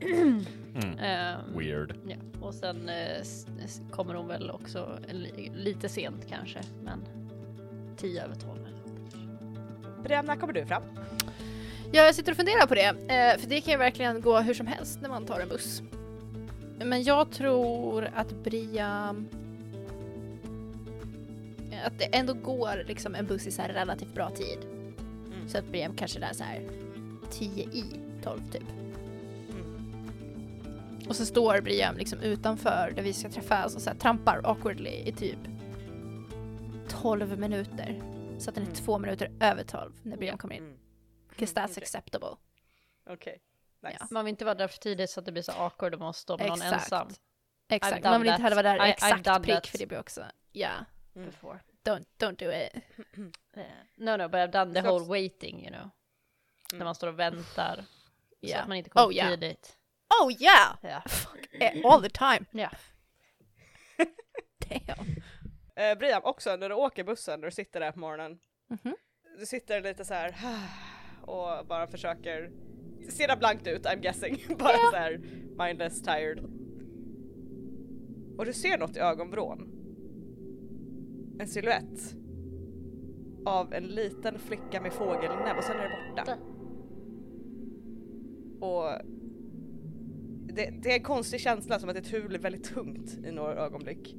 Mm. 0.00 0.44
Ehm, 1.00 1.58
Weird. 1.58 1.94
Ja, 2.08 2.16
och 2.40 2.54
sen 2.54 2.88
s- 2.88 3.46
kommer 3.90 4.14
hon 4.14 4.28
väl 4.28 4.50
också 4.50 4.98
li 5.10 5.50
lite 5.54 5.88
sent 5.88 6.26
kanske, 6.28 6.58
men 6.84 7.04
10 7.96 8.24
över 8.24 8.34
12 8.34 8.58
eller 8.66 8.76
något. 8.76 10.04
Brian, 10.04 10.26
när 10.26 10.36
kommer 10.36 10.52
du 10.52 10.66
fram? 10.66 10.82
Ja, 11.92 12.02
jag 12.02 12.14
sitter 12.14 12.32
och 12.32 12.36
funderar 12.36 12.66
på 12.66 12.74
det, 12.74 12.86
eh, 12.88 13.38
för 13.40 13.48
det 13.48 13.60
kan 13.60 13.72
ju 13.72 13.78
verkligen 13.78 14.20
gå 14.20 14.38
hur 14.40 14.54
som 14.54 14.66
helst 14.66 14.98
när 15.02 15.08
man 15.08 15.26
tar 15.26 15.40
en 15.40 15.48
buss. 15.48 15.82
Men 16.78 17.02
jag 17.02 17.30
tror 17.30 18.04
att 18.14 18.32
Bria... 18.32 19.16
Att 21.84 21.98
det 21.98 22.04
ändå 22.16 22.32
går 22.34 22.84
liksom 22.86 23.14
en 23.14 23.26
buss 23.26 23.46
i 23.46 23.50
så 23.50 23.62
här 23.62 23.68
relativt 23.68 24.14
bra 24.14 24.30
tid. 24.30 24.58
Mm. 25.34 25.48
Så 25.48 25.58
att 25.58 25.66
Briam 25.66 25.96
kanske 25.96 26.24
är 26.24 26.32
så 26.32 26.44
här 26.44 26.62
10 27.30 27.64
i 27.64 27.84
12 28.22 28.40
typ. 28.52 28.62
Mm. 29.50 29.88
Och 31.08 31.16
så 31.16 31.26
står 31.26 31.60
Briam 31.60 31.96
liksom 31.96 32.20
utanför 32.20 32.92
där 32.96 33.02
vi 33.02 33.12
ska 33.12 33.30
träffas 33.30 33.74
och 33.76 33.82
så 33.82 33.90
här 33.90 33.96
trampar 33.96 34.40
awkwardly 34.44 34.90
i 34.90 35.12
typ 35.12 35.38
12 36.88 37.38
minuter. 37.38 38.02
Så 38.38 38.50
att 38.50 38.54
den 38.54 38.64
är 38.64 38.68
Mm. 38.68 38.74
två 38.84 38.98
minuter 38.98 39.30
över 39.40 39.62
12 39.64 39.92
när 40.02 40.16
Briam 40.16 40.38
kommer 40.38 40.54
in. 40.54 40.62
Mm. 40.62 40.76
Because 41.30 41.54
that's 41.60 41.78
acceptable. 41.82 42.36
Okej, 43.10 43.38
nice. 43.82 43.96
Ja. 44.00 44.06
Man 44.10 44.24
vill 44.24 44.30
inte 44.30 44.44
vara 44.44 44.54
där 44.54 44.68
för 44.68 44.78
tidigt 44.78 45.10
så 45.10 45.20
att 45.20 45.26
det 45.26 45.32
blir 45.32 45.42
så 45.42 45.52
awkward 45.52 45.94
om 45.94 46.00
man 46.00 46.14
står 46.14 46.38
med 46.38 46.48
någon 46.48 46.62
ensam. 46.62 47.08
Exakt, 47.68 48.04
man 48.04 48.20
vill 48.20 48.30
inte 48.30 48.42
heller 48.42 48.56
vara 48.62 48.76
där 48.76 48.86
I- 48.86 48.90
exakt 48.90 49.24
prick 49.42 49.54
that. 49.54 49.66
för 49.66 49.78
det 49.78 49.86
blir 49.86 49.98
också, 50.00 50.24
ja, 50.52 50.70
Mm. 51.16 51.26
Before. 51.30 51.60
don't, 51.84 52.04
don't 52.18 52.36
do 52.36 52.52
it. 52.52 52.82
Eh, 53.56 53.62
no 53.96 54.16
no, 54.16 54.28
but 54.28 54.34
I've 54.40 54.50
done 54.52 54.74
the 54.74 54.82
Så- 54.82 54.88
whole 54.88 55.04
waiting 55.06 55.60
you 55.66 55.70
know. 55.76 55.90
När 56.72 56.84
man 56.84 56.94
står 56.94 57.06
och 57.08 57.18
väntar. 57.18 57.76
Så 57.76 57.84
Ja. 58.40 58.58
att 58.60 58.68
man 58.68 58.76
inte 58.76 58.90
kommer 58.90 59.06
Oh, 59.08 59.14
yeah. 59.14 59.30
tidigt. 59.30 59.78
Oh 60.22 60.32
yeah! 60.42 60.76
Ja. 60.80 61.02
Eh, 61.60 61.86
All 61.92 62.02
the 62.02 62.08
time. 62.10 62.44
Ja. 62.50 62.70
Damn. 64.68 65.06
Eh, 65.76 65.98
Brian, 65.98 66.22
också 66.24 66.56
när 66.56 66.68
du 66.68 66.74
åker 66.74 67.04
bussen, 67.04 67.40
när 67.40 67.46
du 67.46 67.50
sitter 67.52 67.80
där 67.80 67.92
på 67.92 67.98
morgonen, 67.98 68.38
Mhm. 68.68 68.96
du 69.38 69.46
sitter 69.46 69.80
lite 69.80 70.04
så 70.04 70.14
här 70.14 70.34
och 71.22 71.66
bara 71.66 71.86
försöker 71.86 72.50
se 73.12 73.36
blankt 73.38 73.66
ut, 73.66 73.86
I'm 73.86 74.00
guessing. 74.00 74.44
bara 74.58 74.76
så 74.90 74.96
här 74.96 75.20
mindless, 75.58 76.02
tired. 76.02 76.38
Och 78.38 78.44
du 78.44 78.52
ser 78.52 78.78
något 78.78 78.96
i 78.96 79.00
ögonvrån. 79.00 79.72
En 81.38 81.48
silhuett 81.48 82.16
av 83.46 83.74
en 83.74 83.84
liten 83.84 84.38
flicka 84.38 84.80
med 84.80 84.92
fågelnäbb 84.92 85.56
och 85.56 85.64
sen 85.64 85.76
är 85.76 85.82
det 85.82 86.10
borta. 86.10 86.38
Och 88.66 89.16
det, 90.54 90.70
det 90.82 90.90
är 90.90 90.96
en 90.96 91.02
konstig 91.02 91.40
känsla 91.40 91.78
som 91.78 91.88
att 91.88 91.96
ditt 91.96 92.12
huvud 92.12 92.28
blir 92.28 92.38
väldigt 92.38 92.64
tungt 92.64 93.18
i 93.24 93.32
några 93.32 93.54
ögonblick. 93.54 94.16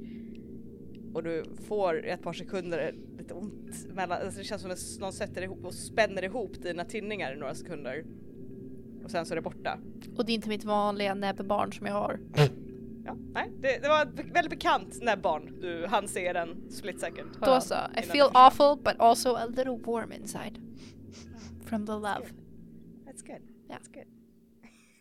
Och 1.14 1.22
du 1.22 1.44
får 1.68 2.06
i 2.06 2.10
ett 2.10 2.22
par 2.22 2.32
sekunder 2.32 2.94
lite 3.18 3.34
ont 3.34 3.86
mellan, 3.94 4.22
alltså 4.22 4.38
det 4.38 4.44
känns 4.44 4.62
som 4.62 4.70
att 4.70 5.00
någon 5.00 5.12
sätter 5.12 5.42
ihop 5.42 5.64
och 5.64 5.74
spänner 5.74 6.24
ihop 6.24 6.62
dina 6.62 6.84
tinningar 6.84 7.32
i 7.32 7.36
några 7.36 7.54
sekunder. 7.54 8.04
Och 9.08 9.12
sen 9.12 9.26
så 9.26 9.34
är 9.34 9.36
det 9.36 9.42
borta. 9.42 9.78
Och 10.16 10.24
det 10.26 10.32
är 10.32 10.34
inte 10.34 10.48
mitt 10.48 10.64
vanliga 10.64 11.14
näbbbarn 11.14 11.72
som 11.72 11.86
jag 11.86 11.94
har. 11.94 12.20
Ja, 13.04 13.14
nej, 13.32 13.50
det, 13.60 13.78
det 13.78 13.88
var 13.88 14.02
ett 14.02 14.08
väldigt 14.14 14.50
bekant 14.50 15.02
näbbarn 15.02 15.60
du 15.60 15.86
hann 15.86 16.08
se 16.08 16.32
den 16.32 16.70
split 16.70 17.00
second. 17.00 17.36
Då 17.40 17.60
så, 17.60 17.74
I 17.96 18.02
feel 18.02 18.30
awful 18.34 18.76
but 18.84 18.94
also 19.00 19.34
a 19.34 19.46
little 19.46 19.76
warm 19.78 20.12
inside. 20.12 20.58
From 21.66 21.86
the 21.86 21.92
love. 21.92 22.26
That's 23.06 23.26
good. 23.26 23.48
That's 23.68 23.92
good. 23.94 24.06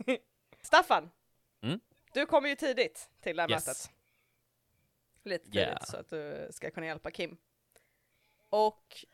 Staffan! 0.62 1.10
Mm? 1.62 1.80
Du 2.14 2.26
kommer 2.26 2.50
ju 2.50 2.56
tidigt 2.56 3.10
till 3.22 3.36
det 3.36 3.42
här 3.42 3.50
Yes. 3.52 3.68
mötet. 3.68 3.92
Lite 5.26 5.44
tidigt 5.46 5.56
Yeah. 5.58 5.84
så 5.84 5.98
att 5.98 6.10
du 6.10 6.48
ska 6.52 6.72
kunna 6.72 6.86
hjälpa 6.86 7.12
Kim. 7.12 7.38
Och 8.50 9.06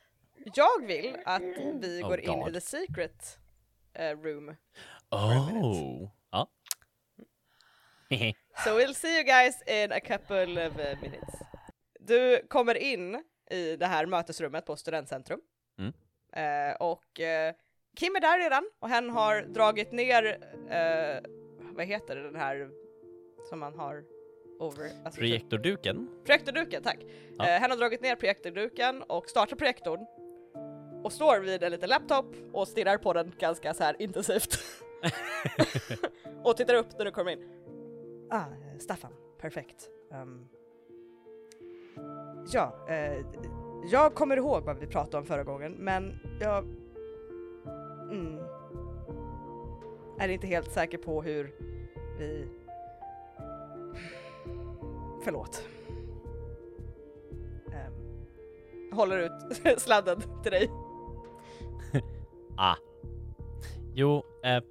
jag 0.55 0.87
vill 0.87 1.17
att 1.25 1.41
vi 1.81 2.01
Oh 2.03 2.07
går 2.09 2.19
in 2.19 2.29
i 2.39 2.43
God. 2.43 2.53
the 2.53 2.61
secret 2.61 3.39
eh, 3.93 4.17
room. 4.17 4.55
Oh. 5.11 6.09
Ja. 6.31 6.47
So 8.63 8.77
we'll 8.77 8.93
see 8.93 9.15
you 9.15 9.23
guys 9.23 9.63
in 9.67 9.91
a 9.91 9.99
couple 9.99 10.67
of 10.67 10.79
eh, 10.79 10.97
minutes. 11.01 11.35
Du 11.99 12.47
kommer 12.47 12.75
in 12.75 13.23
i 13.51 13.75
det 13.75 13.85
här 13.85 14.05
mötesrummet 14.05 14.65
på 14.65 14.75
Studentcentrum. 14.75 15.39
Mm. 15.79 15.93
Eh, 16.33 16.75
och 16.75 17.19
eh, 17.19 17.53
Kim 17.97 18.15
är 18.15 18.19
där 18.21 18.39
redan 18.39 18.69
och 18.79 18.89
hen 18.89 19.09
har 19.09 19.41
dragit 19.41 19.91
ner, 19.91 20.37
vad 21.75 21.85
heter 21.85 22.15
det 22.15 22.23
den 22.23 22.35
här 22.35 22.69
som 23.49 23.59
man 23.59 23.79
har 23.79 24.03
over? 24.59 24.91
Alltså, 25.05 25.19
Projektorduken. 25.19 26.09
Projektorduken, 26.25 26.83
tack. 26.83 26.97
Ja. 27.37 27.49
Eh, 27.49 27.61
hen 27.61 27.71
har 27.71 27.77
dragit 27.77 28.01
ner 28.01 28.15
projektorduken 28.15 29.03
och 29.03 29.29
startar 29.29 29.55
projektorn 29.55 30.05
och 31.03 31.11
står 31.11 31.39
vid 31.39 31.63
en 31.63 31.71
liten 31.71 31.89
laptop 31.89 32.25
och 32.53 32.67
stirrar 32.67 32.97
på 32.97 33.13
den 33.13 33.33
ganska 33.39 33.73
så 33.73 33.83
här 33.83 34.01
intensivt. 34.01 34.59
och 36.43 36.57
tittar 36.57 36.73
upp 36.73 36.87
när 36.97 37.05
du 37.05 37.11
kommer 37.11 37.31
in. 37.31 37.49
Ah, 38.29 38.45
Staffan, 38.79 39.11
perfekt. 39.41 39.89
Ehm, 40.11 40.47
ja, 42.51 42.75
eh, 42.89 43.25
jag 43.91 44.15
kommer 44.15 44.37
ihåg 44.37 44.63
vad 44.63 44.79
vi 44.79 44.87
pratade 44.87 45.17
om 45.17 45.25
förra 45.25 45.43
gången, 45.43 45.71
men 45.71 46.19
jag 46.41 46.63
mm, 48.11 48.39
är 50.19 50.29
inte 50.29 50.47
helt 50.47 50.71
säker 50.71 50.97
på 50.97 51.21
hur 51.21 51.53
vi... 52.19 52.47
Förlåt. 55.23 55.67
Ehm, 57.67 57.93
håller 58.91 59.17
ut 59.17 59.81
sladden 59.81 60.21
till 60.43 60.51
dig. 60.51 60.69
Ah. 62.63 62.75
Jo, 63.93 64.23
eh, 64.43 64.63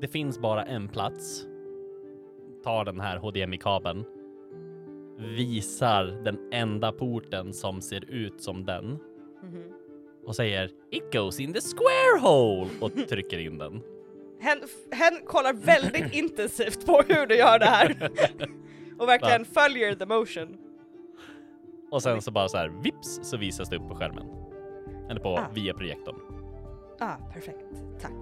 det 0.00 0.08
finns 0.08 0.38
bara 0.38 0.64
en 0.64 0.88
plats. 0.88 1.46
Tar 2.64 2.84
den 2.84 3.00
här 3.00 3.16
HDMI-kabeln. 3.18 4.04
Visar 5.18 6.04
den 6.24 6.48
enda 6.52 6.92
porten 6.92 7.52
som 7.52 7.80
ser 7.80 8.10
ut 8.10 8.42
som 8.42 8.64
den. 8.64 8.98
Och 10.26 10.36
säger 10.36 10.70
It 10.90 11.12
goes 11.12 11.40
in 11.40 11.52
the 11.52 11.60
square 11.60 12.20
hole! 12.20 12.70
Och 12.80 13.08
trycker 13.08 13.38
in 13.38 13.58
den. 13.58 13.82
Hen, 14.40 14.58
hen 14.90 15.26
kollar 15.26 15.52
väldigt 15.52 16.14
intensivt 16.14 16.86
på 16.86 17.02
hur 17.08 17.26
du 17.26 17.36
gör 17.36 17.58
det 17.58 17.64
här. 17.64 18.10
Och 18.98 19.08
verkligen 19.08 19.44
följer 19.44 19.94
the 19.94 20.06
motion. 20.06 20.56
Och 21.90 22.02
sen 22.02 22.22
så 22.22 22.30
bara 22.30 22.48
så 22.48 22.56
här 22.56 22.68
vips 22.68 23.20
så 23.22 23.36
visas 23.36 23.68
det 23.68 23.76
upp 23.76 23.88
på 23.88 23.94
skärmen. 23.94 24.26
Eller 25.10 25.20
på 25.20 25.28
Ah. 25.28 25.46
via 25.54 25.74
projektorn. 25.74 26.16
Ah, 26.98 27.16
perfekt. 27.32 27.64
Tack. 28.00 28.12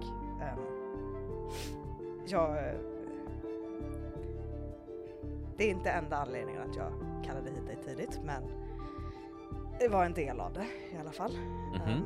Um, 0.41 0.59
jag... 2.25 2.57
eh, 2.57 2.79
Det 5.57 5.63
är 5.63 5.69
inte 5.71 5.89
enda 5.91 6.17
anledningen 6.17 6.69
att 6.69 6.75
jag 6.75 6.91
kallade 7.23 7.49
hit 7.51 7.65
dig 7.65 7.77
tidigt, 7.83 8.19
men 8.23 8.43
Det 9.79 9.87
var 9.87 10.05
en 10.05 10.13
del 10.13 10.39
av 10.39 10.53
det 10.53 10.65
i 10.93 10.97
alla 10.99 11.11
fall. 11.11 11.31
Mhm. 11.73 11.89
Ehm, 11.89 12.03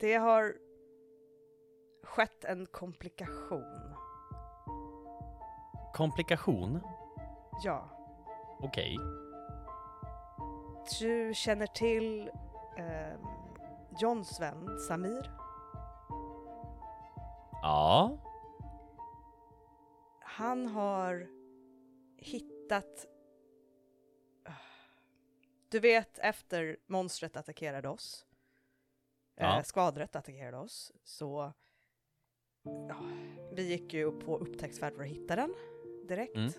det 0.00 0.14
har 0.14 0.54
skett 2.02 2.44
en 2.44 2.66
komplikation. 2.66 3.94
Komplikation? 5.94 6.80
Ja, 7.64 7.88
Okej. 8.60 8.96
Du 11.00 11.34
känner 11.34 11.66
till 11.66 12.30
um, 12.78 13.28
Johns 14.00 14.40
vän 14.40 14.78
Samir? 14.78 15.30
Ja. 17.62 18.18
Han 20.20 20.66
har 20.66 21.28
hittat... 22.16 23.06
Du 25.70 25.80
vet 25.80 26.18
efter 26.18 26.76
monstret 26.86 27.36
attackerade 27.36 27.88
oss, 27.88 28.26
Ja. 29.36 29.58
eh, 29.58 29.62
skvadret 29.62 30.16
attackerade 30.16 30.56
oss, 30.58 30.92
så 31.04 31.52
ja, 32.88 32.96
vi 33.52 33.68
gick 33.68 33.94
ju 33.94 34.10
på 34.20 34.38
upptäcktsfärd 34.38 34.94
för 34.94 35.02
att 35.02 35.08
hitta 35.08 35.36
den 35.36 35.54
direkt. 36.08 36.36
Mm. 36.36 36.50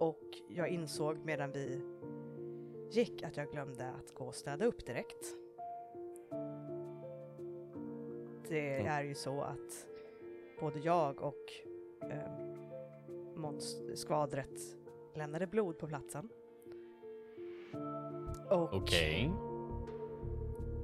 Och 0.00 0.22
jag 0.48 0.68
insåg 0.68 1.18
medan 1.18 1.52
vi 1.52 1.80
gick 2.96 3.22
att 3.22 3.36
jag 3.36 3.50
glömde 3.50 3.88
att 3.90 4.14
gå 4.14 4.24
och 4.24 4.34
städa 4.34 4.64
upp 4.64 4.86
direkt. 4.86 5.26
Det 8.48 8.76
Mm. 8.80 8.86
är 8.92 9.02
ju 9.02 9.14
så 9.14 9.40
att 9.40 9.86
både 10.60 10.78
jag 10.78 11.22
och 11.22 11.52
eh, 12.10 13.58
skvadret 13.94 14.60
lämnade 15.14 15.46
blod 15.46 15.78
på 15.78 15.86
platsen. 15.86 16.28
Och 18.50 18.74
Okej. 18.74 19.32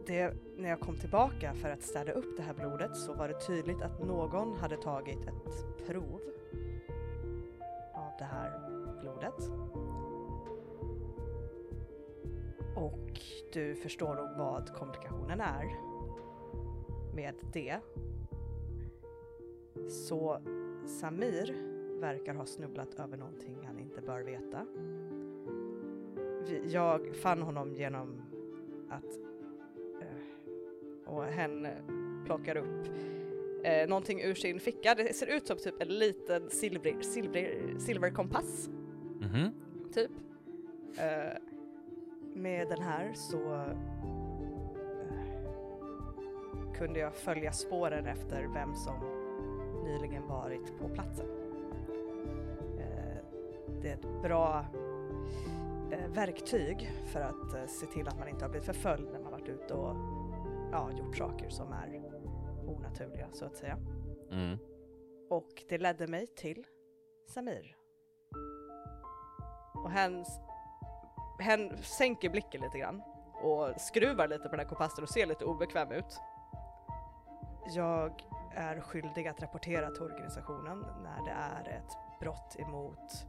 det, 0.06 0.34
när 0.56 0.68
jag 0.68 0.80
kom 0.80 0.96
tillbaka 0.98 1.54
för 1.54 1.70
att 1.70 1.82
städa 1.82 2.12
upp 2.12 2.36
det 2.36 2.42
här 2.42 2.54
blodet 2.54 2.96
så 2.96 3.14
var 3.14 3.28
det 3.28 3.40
tydligt 3.46 3.82
att 3.82 4.04
någon 4.06 4.56
hade 4.56 4.76
tagit 4.76 5.18
ett 5.26 5.86
prov 5.86 6.20
av 7.94 8.12
det 8.18 8.24
här 8.24 8.67
Och 12.78 13.20
du 13.52 13.74
förstår 13.74 14.14
nog 14.14 14.28
vad 14.38 14.74
komplikationen 14.74 15.40
är 15.40 15.64
med 17.14 17.34
det. 17.52 17.78
Så 19.88 20.40
Samir 20.86 21.54
verkar 22.00 22.34
ha 22.34 22.46
snubblat 22.46 22.94
över 22.98 23.16
någonting 23.16 23.56
han 23.66 23.78
inte 23.78 24.00
bör 24.00 24.20
veta. 24.22 24.66
Jag 26.66 27.16
fann 27.16 27.42
honom 27.42 27.74
genom 27.74 28.22
att 28.90 29.18
eh, 30.02 31.12
och 31.14 31.24
hen 31.24 31.66
plockar 32.26 32.56
upp 32.56 32.86
eh, 33.64 33.88
någonting 33.88 34.20
ur 34.22 34.34
sin 34.34 34.60
ficka. 34.60 34.94
Det 34.94 35.16
ser 35.16 35.36
ut 35.36 35.46
som 35.46 35.56
typ 35.56 35.82
en 35.82 35.88
liten 35.88 36.50
silver, 36.50 37.00
silver, 37.00 37.74
silverkompass, 37.78 38.68
Mhm. 39.20 39.50
typ. 39.94 40.10
Eh, 40.98 41.42
med 42.38 42.68
den 42.68 42.82
här 42.82 43.12
så 43.14 43.54
eh, 43.54 43.76
kunde 46.74 46.98
jag 46.98 47.14
följa 47.14 47.52
spåren 47.52 48.06
efter 48.06 48.46
vem 48.54 48.74
som 48.74 48.94
nyligen 49.84 50.26
varit 50.26 50.78
på 50.78 50.88
platsen. 50.88 51.26
Eh, 52.78 53.24
det 53.82 53.88
är 53.88 53.94
ett 53.94 54.22
bra 54.22 54.64
eh, 55.90 56.08
verktyg 56.08 56.92
för 57.06 57.20
att 57.20 57.70
se 57.70 57.86
till 57.86 58.08
att 58.08 58.18
man 58.18 58.28
inte 58.28 58.44
har 58.44 58.50
blivit 58.50 58.66
förföljd 58.66 59.08
när 59.12 59.20
man 59.20 59.32
varit 59.32 59.48
ute 59.48 59.74
och 59.74 59.96
ja, 60.72 60.90
gjort 60.98 61.16
saker 61.16 61.48
som 61.48 61.72
är 61.72 62.02
onaturliga 62.66 63.28
så 63.32 63.44
att 63.44 63.56
säga. 63.56 63.78
Mm. 64.30 64.58
Och 65.30 65.64
det 65.68 65.78
ledde 65.78 66.06
mig 66.06 66.26
till 66.26 66.66
Samir. 67.26 67.76
Och 69.74 69.90
hen, 69.90 70.24
hen 71.38 71.82
sänker 71.82 72.30
blicken 72.30 72.60
lite 72.60 72.78
grann 72.78 73.02
och 73.42 73.80
skruvar 73.80 74.28
lite 74.28 74.42
på 74.42 74.48
den 74.48 74.58
här 74.58 74.66
kompassen 74.66 75.04
och 75.04 75.10
ser 75.10 75.26
lite 75.26 75.44
obekväm 75.44 75.92
ut. 75.92 76.20
Jag 77.74 78.22
är 78.54 78.80
skyldig 78.80 79.28
att 79.28 79.42
rapportera 79.42 79.90
till 79.90 80.02
organisationen 80.02 80.80
när 81.02 81.24
det 81.24 81.30
är 81.30 81.78
ett 81.78 82.20
brott 82.20 82.56
emot 82.58 83.26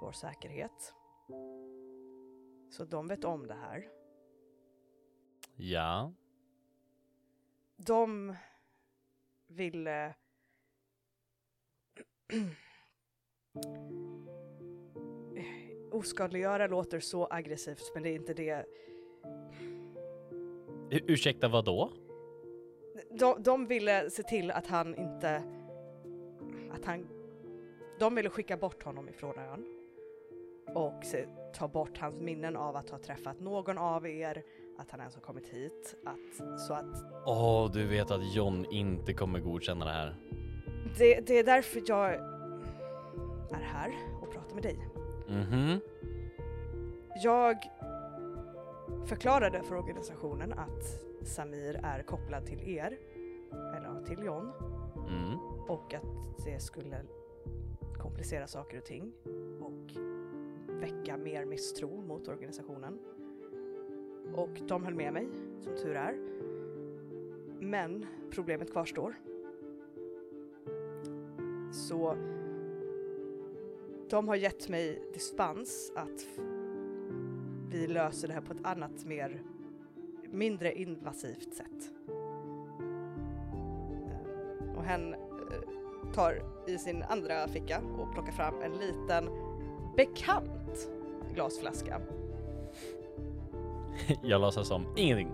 vår 0.00 0.12
säkerhet. 0.12 0.94
Så 2.70 2.84
de 2.84 3.08
vet 3.08 3.24
om 3.24 3.46
det 3.46 3.54
här. 3.54 3.88
Ja. 5.56 6.12
de 7.76 8.36
ville 9.46 10.14
oskadliggöra 16.00 16.66
låter 16.66 17.00
så 17.00 17.26
aggressivt 17.30 17.90
men 17.94 18.02
det 18.02 18.08
är 18.10 18.14
inte 18.14 18.34
det. 18.34 18.64
U- 20.90 21.04
ursäkta, 21.06 21.48
vad 21.48 21.64
då? 21.64 21.90
De, 23.10 23.42
de 23.42 23.66
ville 23.66 24.10
se 24.10 24.22
till 24.22 24.50
att 24.50 24.66
han 24.66 24.94
inte, 24.94 25.42
att 26.72 26.84
han, 26.84 27.06
de 27.98 28.14
ville 28.14 28.30
skicka 28.30 28.56
bort 28.56 28.82
honom 28.82 29.08
ifrån 29.08 29.38
ön 29.38 29.64
och 30.74 31.04
se, 31.04 31.26
ta 31.54 31.68
bort 31.68 31.98
hans 31.98 32.20
minnen 32.20 32.56
av 32.56 32.76
att 32.76 32.90
ha 32.90 32.98
träffat 32.98 33.40
någon 33.40 33.78
av 33.78 34.06
er, 34.06 34.42
att 34.78 34.90
han 34.90 35.00
ens 35.00 35.14
har 35.14 35.22
kommit 35.22 35.48
hit, 35.48 35.96
att, 36.04 36.60
så 36.60 36.72
att 36.74 37.04
Åh, 37.26 37.70
du 37.72 37.86
vet 37.86 38.10
att 38.10 38.34
John 38.34 38.66
inte 38.70 39.12
kommer 39.14 39.40
godkänna 39.40 39.84
det 39.84 39.90
här. 39.92 40.14
det, 40.98 41.20
det 41.20 41.38
är 41.38 41.44
därför 41.44 41.82
jag 41.86 42.14
är 43.50 43.62
här 43.62 43.92
och 44.22 44.32
pratar 44.32 44.54
med 44.54 44.62
dig. 44.62 44.78
Mhm. 45.28 45.80
Jag 47.22 47.56
förklarade 49.06 49.62
för 49.62 49.76
organisationen 49.76 50.52
att 50.52 50.84
Samir 51.22 51.80
är 51.82 52.02
kopplad 52.02 52.46
till 52.46 52.68
er, 52.68 52.98
eller 53.50 54.04
till 54.06 54.24
John, 54.24 54.52
Mm. 55.08 55.38
och 55.68 55.94
att 55.94 56.44
det 56.44 56.60
skulle 56.60 57.02
komplicera 58.02 58.46
saker 58.46 58.78
och 58.78 58.84
ting 58.84 59.12
och 59.60 59.90
väcka 60.80 61.16
mer 61.16 61.44
misstro 61.44 62.02
mot 62.02 62.28
organisationen. 62.28 62.98
Och 64.34 64.60
de 64.68 64.84
höll 64.84 64.94
med 64.94 65.12
mig, 65.12 65.28
som 65.60 65.76
tur 65.76 65.96
är. 65.96 66.16
Men 67.60 68.06
problemet 68.30 68.72
kvarstår. 68.72 69.14
Så 71.72 72.16
de 74.10 74.28
har 74.28 74.36
gett 74.36 74.68
mig 74.68 75.02
dispens 75.12 75.92
att 75.94 76.26
vi 77.70 77.86
löser 77.86 78.28
det 78.28 78.34
här 78.34 78.40
på 78.40 78.52
ett 78.52 78.64
annat, 78.64 79.04
mer 79.04 79.42
mindre 80.32 80.72
invasivt 80.72 81.54
sätt. 81.54 81.90
Och 84.76 84.84
hen 84.84 85.14
eh, 85.14 86.12
tar 86.14 86.42
i 86.66 86.78
sin 86.78 87.02
andra 87.02 87.48
ficka 87.48 87.82
och 87.98 88.12
plockar 88.14 88.32
fram 88.32 88.62
en 88.62 88.72
liten 88.72 89.30
bekant 89.96 90.88
glasflaska. 91.34 92.00
Jag 94.22 94.40
låtsas 94.40 94.68
som 94.68 94.86
ingenting. 94.96 95.30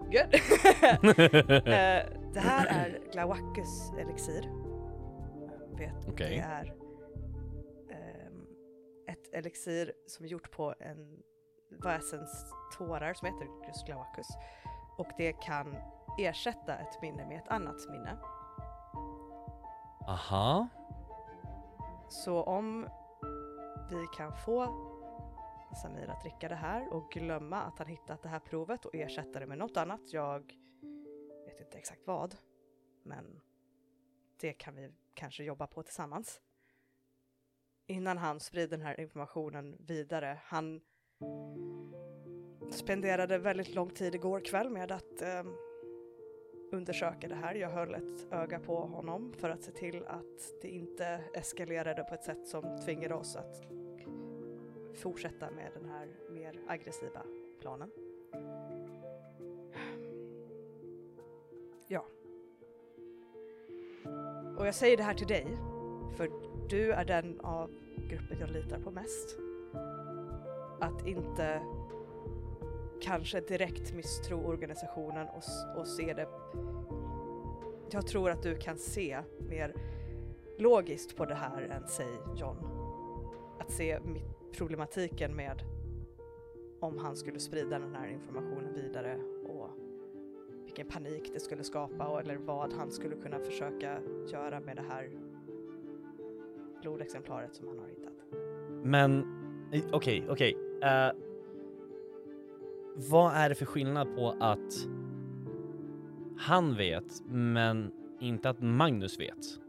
Good! 0.00 0.34
Eh, 1.68 2.04
det 2.32 2.40
här 2.40 2.66
är 2.66 3.00
Glawacus 3.12 3.92
elixir. 3.98 4.50
Vet, 5.78 6.08
Okej. 6.08 6.36
Det 6.36 6.42
är 6.42 6.74
ehm, 7.90 8.46
ett 9.06 9.34
elixir 9.34 9.92
som 10.06 10.24
är 10.24 10.28
gjort 10.28 10.50
på 10.50 10.74
en 10.80 11.22
väsens 11.70 12.54
tårar 12.78 13.14
som 13.14 13.26
heter 13.26 13.66
just 13.66 13.86
Glawacus. 13.86 14.28
Och 14.96 15.08
det 15.16 15.32
kan 15.32 15.76
ersätta 16.18 16.78
ett 16.78 17.02
minne 17.02 17.26
med 17.26 17.38
ett 17.38 17.48
annat 17.48 17.88
minne. 17.90 18.18
Aha. 20.08 20.68
Så 22.08 22.42
om 22.42 22.88
vi 23.90 24.06
kan 24.16 24.36
få 24.36 24.88
Samir 25.82 26.10
att 26.10 26.20
dricka 26.20 26.48
det 26.48 26.54
här 26.54 26.92
och 26.92 27.10
glömma 27.10 27.62
att 27.62 27.78
han 27.78 27.86
hittat 27.86 28.22
det 28.22 28.28
här 28.28 28.38
provet 28.38 28.84
och 28.84 28.94
ersätta 28.94 29.40
det 29.40 29.46
med 29.46 29.58
något 29.58 29.76
annat, 29.76 30.12
jag 30.12 30.52
vet 31.46 31.60
inte 31.60 31.78
exakt 31.78 32.06
vad, 32.06 32.36
men 33.02 33.40
det 34.40 34.52
kan 34.52 34.74
vi 34.74 34.92
kanske 35.14 35.44
jobba 35.44 35.66
på 35.66 35.82
tillsammans. 35.82 36.40
Innan 37.86 38.18
han 38.18 38.40
sprider 38.40 38.76
den 38.76 38.86
här 38.86 39.00
informationen 39.00 39.76
vidare, 39.80 40.40
han 40.44 40.80
spenderade 42.70 43.38
väldigt 43.38 43.74
lång 43.74 43.90
tid 43.90 44.14
igår 44.14 44.40
kväll 44.40 44.70
med 44.70 44.92
att 44.92 45.22
eh, 45.22 45.44
undersöka 46.72 47.28
det 47.28 47.34
här. 47.34 47.54
Jag 47.54 47.70
höll 47.70 47.94
ett 47.94 48.32
öga 48.32 48.58
på 48.58 48.80
honom 48.80 49.32
för 49.32 49.50
att 49.50 49.62
se 49.62 49.72
till 49.72 50.04
att 50.06 50.62
det 50.62 50.68
inte 50.68 51.20
eskalerade 51.34 52.04
på 52.04 52.14
ett 52.14 52.24
sätt 52.24 52.46
som 52.46 52.80
tvingade 52.84 53.14
oss 53.14 53.36
att 53.36 53.62
fortsätta 54.94 55.50
med 55.50 55.70
den 55.74 55.88
här 55.88 56.08
mer 56.30 56.60
aggressiva 56.68 57.22
planen. 57.60 57.90
Ja. 61.86 62.06
Och 64.58 64.66
jag 64.66 64.74
säger 64.74 64.96
det 64.96 65.02
här 65.02 65.14
till 65.14 65.26
dig, 65.26 65.46
för 66.16 66.30
du 66.68 66.92
är 66.92 67.04
den 67.04 67.40
av 67.40 67.70
gruppen 68.10 68.38
jag 68.40 68.50
litar 68.50 68.80
på 68.80 68.90
mest. 68.90 69.38
Att 70.80 71.06
inte 71.06 71.62
kanske 73.00 73.40
direkt 73.40 73.94
misstro 73.94 74.46
organisationen 74.46 75.26
och, 75.28 75.80
och 75.80 75.88
se 75.88 76.14
det. 76.14 76.28
Jag 77.90 78.06
tror 78.06 78.30
att 78.30 78.42
du 78.42 78.56
kan 78.56 78.78
se 78.78 79.18
mer 79.48 79.74
logiskt 80.58 81.16
på 81.16 81.24
det 81.24 81.34
här 81.34 81.62
än 81.62 81.88
säg 81.88 82.18
John. 82.36 82.56
Att 83.58 83.72
se 83.72 83.98
problematiken 84.52 85.36
med 85.36 85.62
om 86.80 86.98
han 86.98 87.16
skulle 87.16 87.40
sprida 87.40 87.78
den 87.78 87.94
här 87.94 88.08
informationen 88.08 88.74
vidare 88.74 89.18
och 89.48 89.70
vilken 90.64 90.88
panik 90.88 91.30
det 91.34 91.40
skulle 91.40 91.64
skapa 91.64 92.08
och, 92.08 92.20
eller 92.20 92.36
vad 92.36 92.72
han 92.72 92.90
skulle 92.90 93.16
kunna 93.16 93.38
försöka 93.38 94.00
göra 94.32 94.60
med 94.60 94.76
det 94.76 94.84
här 94.88 95.10
blodexemplaret 96.82 97.54
som 97.54 97.68
han 97.68 97.78
har 97.78 97.88
hittat. 97.88 98.12
Men 98.84 99.20
eh, 99.72 99.84
okej, 99.92 100.26
okej. 100.28 100.67
Eh, 100.82 101.10
vad 102.94 103.34
är 103.34 103.48
det 103.48 103.54
för 103.54 103.66
skillnad 103.66 104.16
på 104.16 104.34
att 104.40 104.74
han 106.38 106.76
vet, 106.76 107.22
men 107.26 107.92
inte 108.20 108.50
att 108.50 108.60
Magnus 108.60 109.20
vet? 109.20 109.60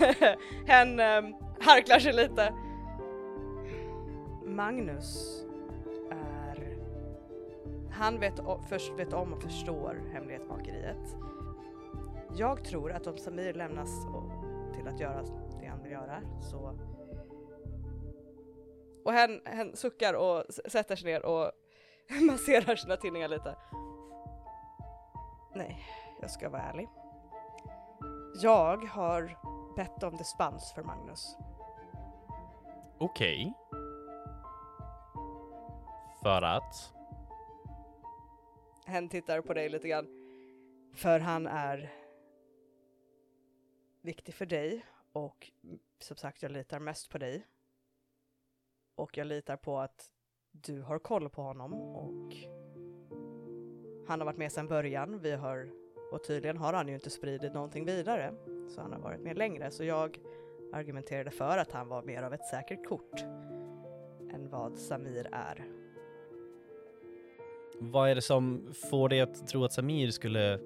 Hen 0.66 0.88
um, 0.92 1.00
ehm, 1.00 1.34
harklar 1.60 1.98
sig 1.98 2.12
lite. 2.12 2.54
Magnus 4.46 5.40
är... 6.10 6.78
Han 7.90 8.20
vet, 8.20 8.40
o- 8.40 8.62
först 8.68 8.92
vet 8.98 9.12
om 9.12 9.32
och 9.32 9.42
förstår 9.42 10.02
hemlighetsmakeriet. 10.12 11.16
Jag 12.36 12.64
tror 12.64 12.92
att 12.92 13.06
om 13.06 13.18
Samir 13.18 13.54
lämnas 13.54 14.06
till 14.74 14.88
att 14.88 15.00
göra 15.00 15.22
det 15.60 15.66
han 15.66 15.82
vill 15.82 15.92
göra 15.92 16.22
så... 16.40 16.78
Och 19.04 19.12
hen, 19.12 19.40
hen 19.44 19.76
suckar 19.76 20.14
och 20.14 20.44
sätter 20.48 20.96
sig 20.96 21.12
ner 21.12 21.24
och 21.24 21.52
masserar 22.20 22.76
sina 22.76 22.96
tinningar 22.96 23.28
lite. 23.28 23.56
Nej, 25.54 25.86
jag 26.20 26.30
ska 26.30 26.48
vara 26.48 26.62
ärlig. 26.62 26.88
Jag 28.42 28.84
har 28.84 29.38
bett 29.76 30.02
om 30.02 30.16
dispens 30.16 30.72
för 30.72 30.82
Magnus. 30.82 31.36
Okej. 32.98 33.54
För 36.22 36.42
att? 36.42 36.94
Hen 38.86 39.08
tittar 39.08 39.40
på 39.40 39.54
dig 39.54 39.68
lite 39.68 39.88
grann. 39.88 40.06
För 40.94 41.20
han 41.20 41.46
är 41.46 41.92
viktig 44.02 44.34
för 44.34 44.46
dig 44.46 44.86
och 45.12 45.50
som 45.98 46.16
sagt 46.16 46.42
jag 46.42 46.52
litar 46.52 46.78
mest 46.78 47.10
på 47.10 47.18
dig. 47.18 47.46
Och 49.00 49.18
jag 49.18 49.26
litar 49.26 49.56
på 49.56 49.78
att 49.78 50.06
du 50.52 50.82
har 50.82 50.98
koll 50.98 51.30
på 51.30 51.42
honom 51.42 51.74
och 51.74 52.34
han 54.08 54.20
har 54.20 54.24
varit 54.24 54.36
med 54.36 54.52
sedan 54.52 54.68
början. 54.68 55.20
Vi 55.20 55.32
har, 55.32 55.70
och 56.12 56.24
tydligen 56.24 56.56
har 56.56 56.72
han 56.72 56.88
ju 56.88 56.94
inte 56.94 57.10
spridit 57.10 57.54
någonting 57.54 57.84
vidare. 57.84 58.34
Så 58.68 58.80
han 58.80 58.92
har 58.92 59.00
varit 59.00 59.20
med 59.20 59.38
längre. 59.38 59.70
Så 59.70 59.84
jag 59.84 60.18
argumenterade 60.72 61.30
för 61.30 61.58
att 61.58 61.72
han 61.72 61.88
var 61.88 62.02
mer 62.02 62.22
av 62.22 62.34
ett 62.34 62.46
säkert 62.46 62.88
kort 62.88 63.20
än 64.34 64.48
vad 64.50 64.78
Samir 64.78 65.28
är. 65.32 65.64
Vad 67.78 68.10
är 68.10 68.14
det 68.14 68.22
som 68.22 68.74
får 68.90 69.08
dig 69.08 69.20
att 69.20 69.48
tro 69.48 69.64
att 69.64 69.72
Samir 69.72 70.10
skulle 70.10 70.60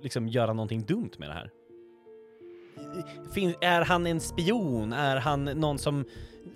liksom 0.00 0.28
göra 0.28 0.52
någonting 0.52 0.80
dumt 0.80 1.12
med 1.18 1.28
det 1.28 1.34
här? 1.34 1.50
Fin, 3.34 3.54
är 3.60 3.84
han 3.84 4.06
en 4.06 4.20
spion? 4.20 4.92
Är 4.92 5.16
han 5.16 5.44
någon 5.44 5.78
som, 5.78 6.04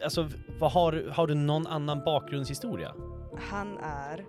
alltså 0.05 0.29
vad 0.61 0.73
har, 0.73 1.11
har 1.11 1.27
du 1.27 1.35
någon 1.35 1.67
annan 1.67 2.05
bakgrundshistoria? 2.05 2.95
Han 3.39 3.79
är 3.79 4.27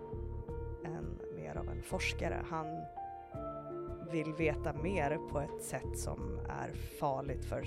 en, 0.83 1.19
mer 1.35 1.57
av 1.57 1.69
en 1.69 1.83
forskare. 1.83 2.45
Han 2.49 2.65
vill 4.11 4.33
veta 4.33 4.73
mer 4.73 5.17
på 5.29 5.39
ett 5.39 5.63
sätt 5.63 5.99
som 5.99 6.39
är 6.49 6.71
farligt 6.99 7.45
för 7.45 7.63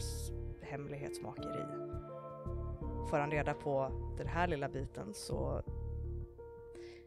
hemlighetsmakeri. 0.61 1.65
Får 3.11 3.19
han 3.19 3.31
reda 3.31 3.55
på 3.55 3.93
den 4.17 4.27
här 4.27 4.49
lilla 4.49 4.69
biten 4.69 5.15
så 5.15 5.63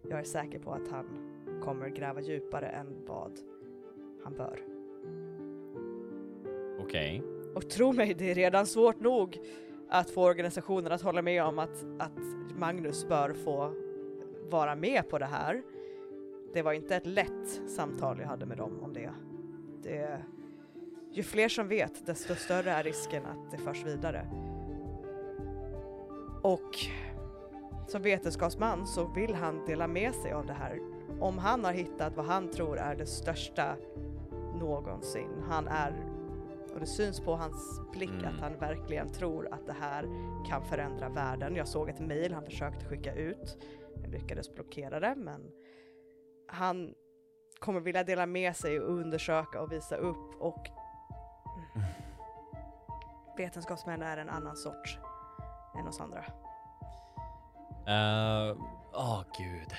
jag 0.10 0.20
är 0.20 0.24
säker 0.24 0.60
på 0.60 0.72
att 0.72 0.88
han 0.92 1.06
kommer 1.64 1.90
gräva 1.90 2.22
djupare 2.22 2.68
än 2.68 3.06
vad 3.08 3.32
han 4.24 4.34
bör. 4.34 4.73
Okej. 6.80 7.24
Och 7.56 7.70
tro 7.70 7.94
mig, 7.94 8.14
det 8.14 8.32
är 8.32 8.36
redan 8.36 8.66
svårt 8.66 9.00
nog 9.00 9.40
att 9.90 10.10
få 10.10 10.24
organisationen 10.24 10.92
att 10.92 11.02
hålla 11.02 11.22
med 11.22 11.44
om 11.44 11.60
att, 11.60 11.86
att 12.00 12.20
Magnus 12.58 13.08
bör 13.08 13.34
få 13.34 13.74
vara 14.50 14.76
med 14.76 15.10
på 15.10 15.20
det 15.20 15.26
här. 15.26 15.62
Det 16.54 16.62
var 16.62 16.74
inte 16.74 16.96
ett 16.96 17.06
lätt 17.06 17.62
samtal 17.68 18.20
jag 18.20 18.28
hade 18.28 18.46
med 18.46 18.58
dem 18.58 18.80
om 18.82 18.94
det. 18.94 19.10
det 19.84 20.24
ju 21.12 21.24
fler 21.24 21.50
som 21.50 21.68
vet, 21.68 22.06
desto 22.06 22.36
större 22.36 22.72
är 22.72 22.84
risken 22.84 23.26
att 23.26 23.52
det 23.52 23.58
förs 23.58 23.86
vidare. 23.86 24.28
Och 26.42 26.78
som 27.88 28.02
vetenskapsman 28.02 28.88
så 28.88 29.06
vill 29.06 29.34
han 29.36 29.66
dela 29.66 29.88
med 29.88 30.16
sig 30.16 30.32
av 30.32 30.46
det 30.46 30.54
här. 30.54 30.80
Om 31.20 31.38
han 31.38 31.66
har 31.66 31.74
hittat 31.74 32.16
vad 32.16 32.26
han 32.26 32.52
tror 32.52 32.78
är 32.78 32.96
det 32.96 33.06
största 33.06 33.76
någonsin. 34.60 35.30
Han 35.50 35.68
är 35.68 35.94
och 36.74 36.80
det 36.80 36.86
syns 36.86 37.20
på 37.20 37.36
hans 37.36 37.82
blick 37.92 38.10
Mm. 38.10 38.26
att 38.26 38.40
han 38.42 38.58
verkligen 38.60 39.12
tror 39.12 39.54
att 39.54 39.66
det 39.66 39.74
här 39.74 40.04
kan 40.50 40.64
förändra 40.66 41.10
världen. 41.10 41.56
Jag 41.56 41.68
såg 41.68 41.90
ett 41.90 42.00
mejl 42.00 42.34
han 42.34 42.46
försökte 42.46 42.86
skicka 42.86 43.14
ut. 43.14 43.58
Jag 44.02 44.12
lyckades 44.12 44.56
blockera 44.56 45.00
det 45.00 45.16
men 45.16 45.52
han 46.48 46.94
kommer 47.60 47.80
vilja 47.80 48.04
dela 48.04 48.26
med 48.26 48.56
sig 48.56 48.80
och 48.80 48.90
undersöka 48.94 49.62
och 49.62 49.72
visa 49.72 49.96
upp 49.96 50.42
och 50.42 50.70
vetenskapsmän 53.38 54.02
är 54.02 54.18
en 54.18 54.30
annan 54.30 54.56
sort 54.58 55.00
än 55.80 55.88
oss 55.88 56.00
andra. 56.00 56.24
Eh, 57.88 58.58
Åh 58.94 59.22
gud. 59.38 59.74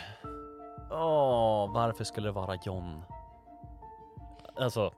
Åh, 0.90 1.72
varför 1.74 2.04
skulle 2.04 2.28
det 2.28 2.32
vara 2.32 2.54
John? 2.64 3.02
Alltså, 4.56 4.92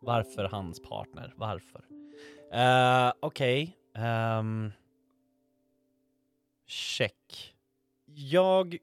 varför 0.00 0.44
hans 0.44 0.82
partner? 0.82 1.32
Varför? 1.36 1.84
Uh, 2.54 3.12
Okej. 3.20 3.76
ehm, 3.94 4.72
check. 6.66 7.54
Jag 8.04 8.78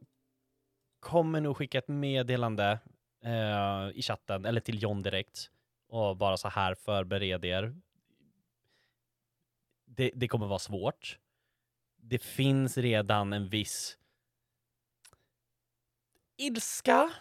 kommer 1.00 1.42
nog 1.42 1.58
skicka 1.58 1.78
ett 1.78 1.88
meddelande 1.88 2.80
uh, 3.26 3.98
i 3.98 4.02
chatten, 4.02 4.46
eller 4.46 4.62
till 4.62 4.82
John 4.84 5.02
direkt. 5.02 5.52
Och 5.90 6.18
bara 6.18 6.38
så 6.38 6.48
här, 6.48 6.76
förbered 6.76 7.46
er. 7.46 7.76
Det, 9.86 10.12
det 10.16 10.28
kommer 10.28 10.48
vara 10.48 10.60
svårt 10.60 11.18
det 12.10 12.20
finns 12.20 12.78
redan 12.78 13.34
en 13.34 13.50
viss 13.50 13.98
ilska, 16.38 17.14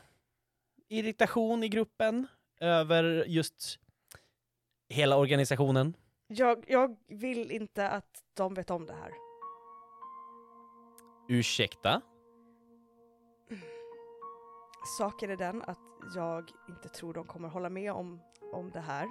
irritation 0.88 1.64
i 1.64 1.68
gruppen 1.68 2.26
över 2.60 3.24
just 3.26 3.78
hela 4.88 5.16
organisationen. 5.16 5.96
Jag, 6.28 6.64
jag 6.68 6.96
vill 7.08 7.50
inte 7.50 7.88
att 7.88 8.22
de 8.34 8.54
vet 8.54 8.70
om 8.70 8.86
det 8.86 8.92
här. 8.92 9.10
Ursäkta? 11.28 12.00
Saken 14.98 15.30
är 15.30 15.36
den 15.36 15.62
att 15.62 15.78
jag 16.14 16.50
inte 16.68 16.88
tror 16.88 17.14
de 17.14 17.24
kommer 17.24 17.48
hålla 17.48 17.70
med 17.70 17.92
om, 17.92 18.20
om 18.52 18.70
det 18.70 18.80
här. 18.80 19.08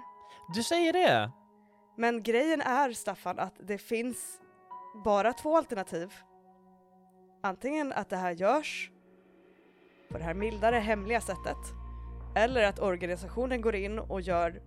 Du 0.56 0.64
säger 0.64 0.94
det? 0.94 1.32
Men 1.98 2.24
grejen 2.24 2.62
är 2.62 2.92
Staffan 2.92 3.40
att 3.40 3.54
det 3.60 3.78
finns 3.78 4.40
bara 5.04 5.34
två 5.34 5.58
alternativ. 5.58 6.14
Antingen 7.44 7.92
att 7.92 8.10
det 8.10 8.18
här 8.18 8.32
görs 8.32 8.92
på 10.12 10.18
det 10.18 10.24
här 10.24 10.34
mildare 10.34 10.76
hemliga 10.76 11.22
sättet 11.22 11.58
eller 12.36 12.64
att 12.64 12.80
organisationen 12.80 13.62
går 13.62 13.76
in 13.76 14.00
och 14.00 14.22
gör 14.22 14.62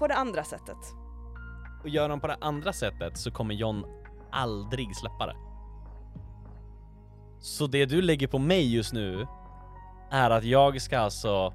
på 0.00 0.06
det 0.06 0.14
andra 0.14 0.44
sättet. 0.44 0.94
Och 1.82 1.88
gör 1.88 2.08
de 2.08 2.20
på 2.20 2.26
det 2.26 2.36
andra 2.40 2.72
sättet 2.72 3.18
så 3.18 3.30
kommer 3.30 3.54
John 3.54 3.84
aldrig 4.30 4.96
släppa 4.96 5.26
det. 5.26 5.36
Så 7.38 7.66
det 7.66 7.86
du 7.86 8.02
lägger 8.02 8.26
på 8.26 8.38
mig 8.38 8.74
just 8.74 8.92
nu 8.92 9.26
är 10.10 10.30
att 10.30 10.44
jag 10.44 10.82
ska 10.82 10.98
alltså, 10.98 11.52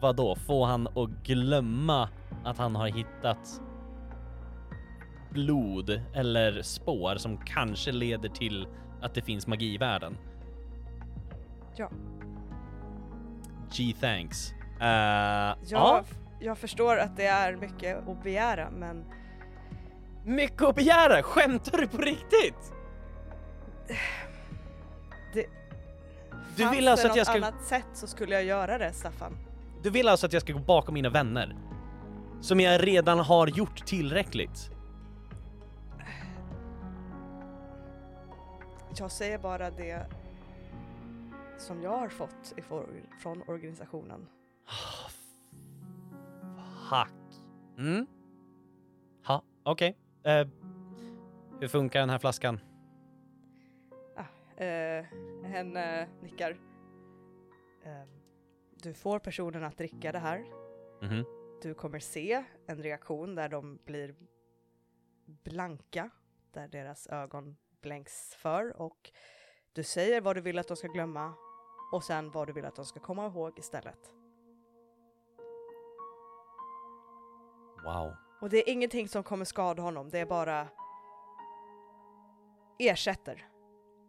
vadå, 0.00 0.36
få 0.36 0.64
han 0.64 0.86
att 0.86 1.10
glömma 1.24 2.08
att 2.44 2.58
han 2.58 2.76
har 2.76 2.86
hittat 2.86 3.60
blod 5.30 6.02
eller 6.14 6.62
spår 6.62 7.16
som 7.16 7.38
kanske 7.38 7.92
leder 7.92 8.28
till 8.28 8.66
att 9.02 9.14
det 9.14 9.22
finns 9.22 9.46
magi 9.46 9.74
i 9.74 9.78
världen. 9.78 10.16
Ja. 11.76 11.90
Gee 13.70 13.92
thanks. 13.92 14.52
Uh, 14.52 14.86
Jag, 14.86 15.56
ja, 15.68 16.04
jag 16.38 16.58
förstår 16.58 16.96
att 16.96 17.16
det 17.16 17.26
är 17.26 17.56
mycket 17.56 18.08
att 18.08 18.22
begära 18.22 18.70
men 18.70 19.04
mycket 20.24 20.62
att 20.62 20.74
begära! 20.74 21.22
Skämtar 21.22 21.78
du 21.78 21.88
på 21.88 21.96
riktigt? 21.98 22.72
det... 25.34 25.46
Du 26.56 26.62
fanns 26.62 26.76
vill 26.76 26.88
alltså 26.88 27.06
det 27.06 27.10
att 27.10 27.16
jag 27.16 27.26
något 27.26 27.36
ska... 27.36 27.46
annat 27.46 27.64
sätt 27.64 27.86
så 27.94 28.06
skulle 28.06 28.34
jag 28.34 28.44
göra 28.44 28.78
det 28.78 28.92
Staffan. 28.92 29.32
Du 29.82 29.90
vill 29.90 30.08
alltså 30.08 30.26
att 30.26 30.32
jag 30.32 30.42
ska 30.42 30.52
gå 30.52 30.58
bakom 30.58 30.94
mina 30.94 31.08
vänner? 31.10 31.56
Som 32.40 32.60
jag 32.60 32.86
redan 32.86 33.18
har 33.18 33.46
gjort 33.46 33.86
tillräckligt? 33.86 34.70
Jag 38.98 39.10
säger 39.10 39.38
bara 39.38 39.70
det 39.70 40.06
som 41.58 41.82
jag 41.82 41.98
har 41.98 42.08
fått 42.08 42.52
ifrån- 42.56 43.06
från 43.22 43.42
organisationen. 43.46 44.26
Hack. 46.86 47.12
Mm. 47.78 48.06
Ha, 49.26 49.42
okej. 49.62 49.98
Eh, 50.24 50.48
hur 51.60 51.68
funkar 51.68 52.00
den 52.00 52.10
här 52.10 52.18
flaskan? 52.18 52.60
Eh, 54.56 55.04
hen 55.44 55.76
eh, 55.76 56.08
nickar. 56.22 56.50
Eh, 57.84 58.08
du 58.82 58.94
får 58.94 59.18
personen 59.18 59.64
att 59.64 59.78
dricka 59.78 60.12
det 60.12 60.18
här. 60.18 60.44
Mhm. 61.02 61.24
Du 61.62 61.74
kommer 61.74 61.98
se 61.98 62.44
en 62.66 62.82
reaktion 62.82 63.34
där 63.34 63.48
de 63.48 63.78
blir 63.84 64.14
blanka, 65.26 66.10
där 66.52 66.68
deras 66.68 67.06
ögon 67.06 67.56
blänks 67.82 68.34
för 68.34 68.80
och 68.80 69.10
du 69.72 69.82
säger 69.82 70.20
vad 70.20 70.36
du 70.36 70.40
vill 70.40 70.58
att 70.58 70.68
de 70.68 70.76
ska 70.76 70.88
glömma 70.88 71.34
och 71.92 72.04
sen 72.04 72.30
vad 72.30 72.46
du 72.46 72.52
vill 72.52 72.64
att 72.64 72.76
de 72.76 72.84
ska 72.84 73.00
komma 73.00 73.26
ihåg 73.26 73.58
istället. 73.58 74.12
Wow. 77.86 78.16
Och 78.40 78.50
det 78.50 78.56
är 78.68 78.72
ingenting 78.72 79.08
som 79.08 79.22
kommer 79.22 79.44
skada 79.44 79.82
honom, 79.82 80.10
det 80.10 80.18
är 80.18 80.26
bara 80.26 80.68
ersätter. 82.78 83.48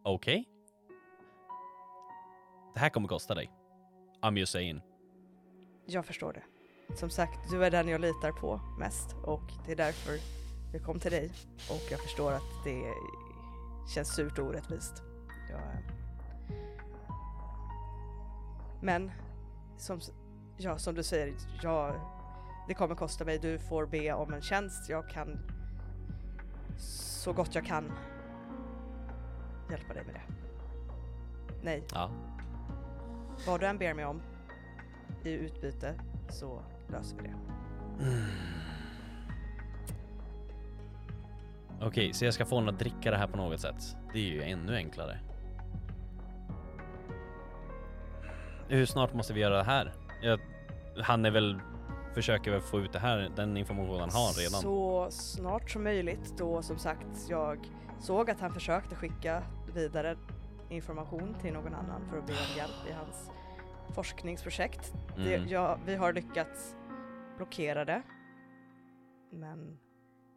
Okej. 0.04 0.50
Det 2.74 2.80
här 2.80 2.90
kommer 2.90 3.08
kosta 3.08 3.36
dig. 3.36 3.52
I'm 4.22 4.38
just 4.40 4.52
saying. 4.52 4.82
Jag 5.86 6.06
förstår 6.06 6.34
det. 6.34 6.44
Som 6.96 7.10
sagt, 7.10 7.50
du 7.52 7.66
är 7.66 7.72
den 7.72 7.88
jag 7.88 8.02
litar 8.02 8.32
på 8.32 8.60
mest 8.80 9.16
och 9.26 9.52
det 9.66 9.72
är 9.72 9.76
därför 9.76 10.14
jag 10.74 10.84
kom 10.84 11.00
till 11.00 11.12
dig. 11.12 11.32
Och 11.70 11.92
jag 11.92 12.00
förstår 12.00 12.32
att 12.32 12.64
det 12.64 12.94
känns 13.96 14.16
surt 14.16 14.40
och 14.40 14.46
orättvist. 14.46 15.04
Jag, 15.50 15.60
eh, 15.60 15.98
Men 18.82 19.12
som, 19.78 20.00
ja, 20.58 20.78
som 20.78 20.96
du 20.96 21.04
säger, 21.04 21.34
jag, 21.64 21.96
det 22.68 22.74
kommer 22.74 22.96
kosta 22.96 23.26
mig. 23.26 23.40
Du 23.40 23.60
får 23.60 23.86
be 23.86 24.14
om 24.14 24.34
en 24.34 24.42
tjänst. 24.42 24.90
Jag 24.90 25.10
kan 25.10 25.40
så 26.78 27.34
gott 27.34 27.56
jag 27.56 27.66
kan 27.66 27.92
hjälpa 29.72 29.94
dig 29.94 30.04
med 30.06 30.16
det. 30.16 30.22
Nej, 31.64 31.84
Ja. 31.94 32.10
vad 33.48 33.60
du 33.60 33.66
än 33.66 33.78
ber 33.78 33.94
mig 33.94 34.06
om 34.06 34.22
i 35.24 35.32
utbyte 35.32 36.00
så 36.30 36.60
löser 36.88 37.18
vi 37.18 37.24
det. 37.24 37.36
Okej, 41.82 42.14
så 42.14 42.26
jag 42.26 42.34
ska 42.34 42.46
få 42.46 42.56
honom 42.56 42.74
att 42.74 42.80
dricka 42.80 43.12
det 43.12 43.18
här 43.18 43.28
på 43.28 43.38
något 43.38 43.60
sätt. 43.60 43.98
Det 44.14 44.20
är 44.20 44.24
ju 44.34 44.42
ännu 44.44 44.76
enklare. 44.76 45.20
Hur 48.68 48.86
snart 48.86 49.14
måste 49.14 49.34
vi 49.34 49.40
göra 49.42 49.58
det 49.58 49.64
här? 49.64 49.94
Jag, 50.22 50.40
han 51.04 51.26
är 51.26 51.32
väl, 51.32 51.60
försöker 52.18 52.52
väl 52.52 52.62
få 52.62 52.80
ut 52.80 52.94
det 52.94 53.00
här, 53.00 53.32
den 53.36 53.58
informationen 53.58 54.00
han 54.00 54.10
har 54.10 54.40
redan. 54.42 54.62
Så 54.62 55.08
snart 55.12 55.70
som 55.70 55.84
möjligt 55.84 56.38
då 56.38 56.62
som 56.62 56.78
sagt 56.78 57.26
jag 57.30 57.72
såg 58.00 58.30
att 58.30 58.40
han 58.40 58.54
försökte 58.54 58.96
skicka 58.96 59.44
vidare 59.76 60.18
information 60.70 61.36
till 61.42 61.54
någon 61.54 61.74
annan 61.74 62.10
för 62.10 62.18
att 62.18 62.28
be 62.28 62.34
om 62.34 62.58
hjälp 62.58 62.90
i 62.90 62.92
hans 62.92 63.32
forskningsprojekt. 63.96 64.94
Det, 65.18 65.36
Mm. 65.36 65.48
ja, 65.50 65.80
vi 65.86 65.96
har 65.96 66.14
lyckats 66.14 66.76
blockera 67.38 67.86
det. 67.86 68.02
Men 69.32 69.78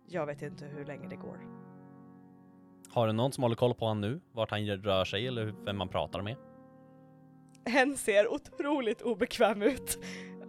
jag 0.06 0.26
vet 0.26 0.42
inte 0.42 0.64
hur 0.64 0.84
länge 0.84 1.08
det 1.08 1.16
går. 1.16 1.38
Har 2.90 3.06
du 3.06 3.12
någon 3.12 3.32
som 3.32 3.42
håller 3.42 3.56
koll 3.56 3.74
på 3.74 3.84
honom 3.86 4.00
nu? 4.00 4.20
Vart 4.32 4.50
han 4.50 4.66
rör 4.66 5.04
sig 5.04 5.26
eller 5.26 5.54
vem 5.64 5.76
man 5.76 5.88
pratar 5.88 6.22
med? 6.22 6.36
Hen 7.66 7.96
ser 7.96 8.32
otroligt 8.32 9.02
obekväm 9.02 9.62
ut 9.62 9.98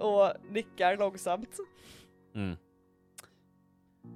och 0.02 0.34
nickar 0.50 0.98
långsamt. 0.98 1.58
Mm. 2.36 2.58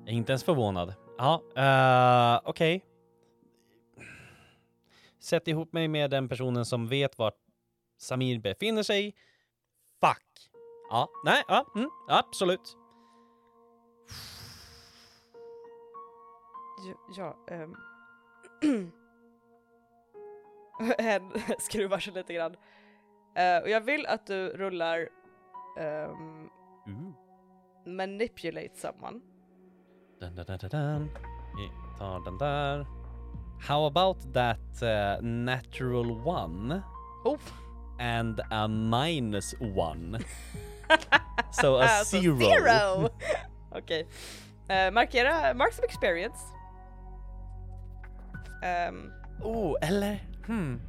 Jag 0.06 0.14
är 0.14 0.18
inte 0.18 0.32
ens 0.32 0.44
förvånad. 0.44 0.94
Ja, 1.18 1.42
uh, 1.58 2.50
okej. 2.50 2.86
Sätt 5.20 5.48
ihop 5.48 5.74
mig 5.74 5.88
med 5.88 6.12
den 6.12 6.30
personen 6.30 6.66
som 6.66 6.88
vet 6.88 7.18
vart 7.18 7.38
Samir 7.98 8.40
befinner 8.40 8.84
sig. 8.84 9.16
Fuck. 10.02 10.52
Ja, 10.90 11.10
nej, 11.26 11.44
ja, 11.48 11.66
mm, 11.76 11.90
absolut. 12.08 12.78
Ja, 16.88 16.96
ja 17.18 17.56
ehm. 17.56 17.76
Hen 21.00 21.32
skruvar 21.60 22.00
sig 22.00 22.14
lite 22.14 22.34
grann. 22.34 22.56
Eh, 23.36 23.58
och 23.64 23.70
jag 23.70 23.82
vill 23.82 24.06
att 24.06 24.28
du 24.28 24.50
rullar 24.50 25.10
ehm, 25.78 26.50
Uh. 26.88 27.14
manipulate 27.86 28.76
someone. 28.76 29.20
Dun, 30.22 30.36
dun, 30.36 30.46
dun, 30.46 30.70
dun, 30.70 31.10
tar 32.00 32.20
den 32.26 32.38
där. 32.38 32.86
How 33.68 33.86
about 33.86 34.34
that 34.34 34.60
uh, 34.84 35.22
natural 35.22 36.12
one 36.28 36.82
Oh. 37.26 37.40
and 38.00 38.40
a 38.52 38.68
minus 38.68 39.56
one? 39.76 40.20
so 41.52 41.78
a 41.78 41.84
Alltså, 41.84 42.18
zero. 42.22 42.38
zero. 42.40 43.10
Okej. 43.72 44.08
Eh, 44.70 44.92
markera, 44.92 45.54
mark 45.54 45.74
some 45.74 45.86
experience. 45.86 46.40
Ehm, 48.64 49.12
Oh, 49.44 49.76
eller 49.82 50.20
hmm. 50.48 50.82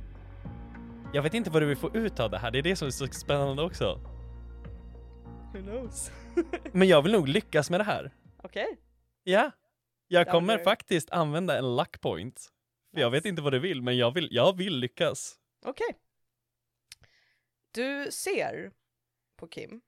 Jag 1.13 1.23
vet 1.23 1.35
inte 1.35 1.51
vad 1.51 1.63
du 1.63 1.67
vill 1.67 1.77
få 1.77 1.91
ut 1.97 2.21
av 2.21 2.31
det 2.31 2.39
här, 2.39 2.51
det 2.51 2.59
är 2.59 2.63
det 2.63 2.77
som 2.77 2.87
är 2.87 2.91
så 2.91 3.07
spännande 3.07 3.63
också. 3.63 3.99
Who 5.57 5.63
knows? 5.63 6.11
Men 6.73 6.89
jag 6.89 7.03
vill 7.03 7.13
nog 7.13 7.29
lyckas 7.29 7.71
med 7.71 7.81
det 7.81 7.85
här. 7.85 8.11
Okej. 8.43 8.77
Ja. 9.23 9.51
Jag 10.09 10.27
Ja, 10.27 10.33
kommer 10.33 10.59
faktiskt 10.59 11.11
använda 11.11 11.59
en 11.59 11.77
luck 11.77 12.01
point. 12.01 12.49
För 12.95 13.01
jag 13.01 13.11
vet 13.11 13.25
Nice. 13.25 13.29
inte 13.29 13.43
vad 13.43 13.53
du 13.53 13.59
vill, 13.59 13.83
men 13.83 13.97
jag 13.97 14.11
vill, 14.15 14.29
jag 14.31 14.57
vill 14.57 14.77
lyckas. 14.79 15.39
Okej. 15.65 15.87
Du 17.75 18.09
ser 18.13 18.73
på 19.37 19.49
Kim 19.49 19.81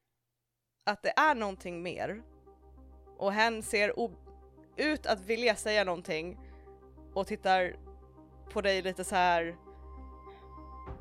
att 0.85 1.03
det 1.03 1.13
är 1.19 1.35
någonting 1.35 1.83
mer 1.83 2.23
och 3.17 3.33
hen 3.33 3.63
ser 3.63 3.93
ut 4.77 5.07
att 5.07 5.21
vilja 5.21 5.57
säga 5.57 5.85
någonting 5.85 6.39
och 7.15 7.27
tittar 7.27 7.77
på 8.53 8.61
dig 8.61 8.83
lite 8.83 9.05
så 9.05 9.15
här 9.15 9.57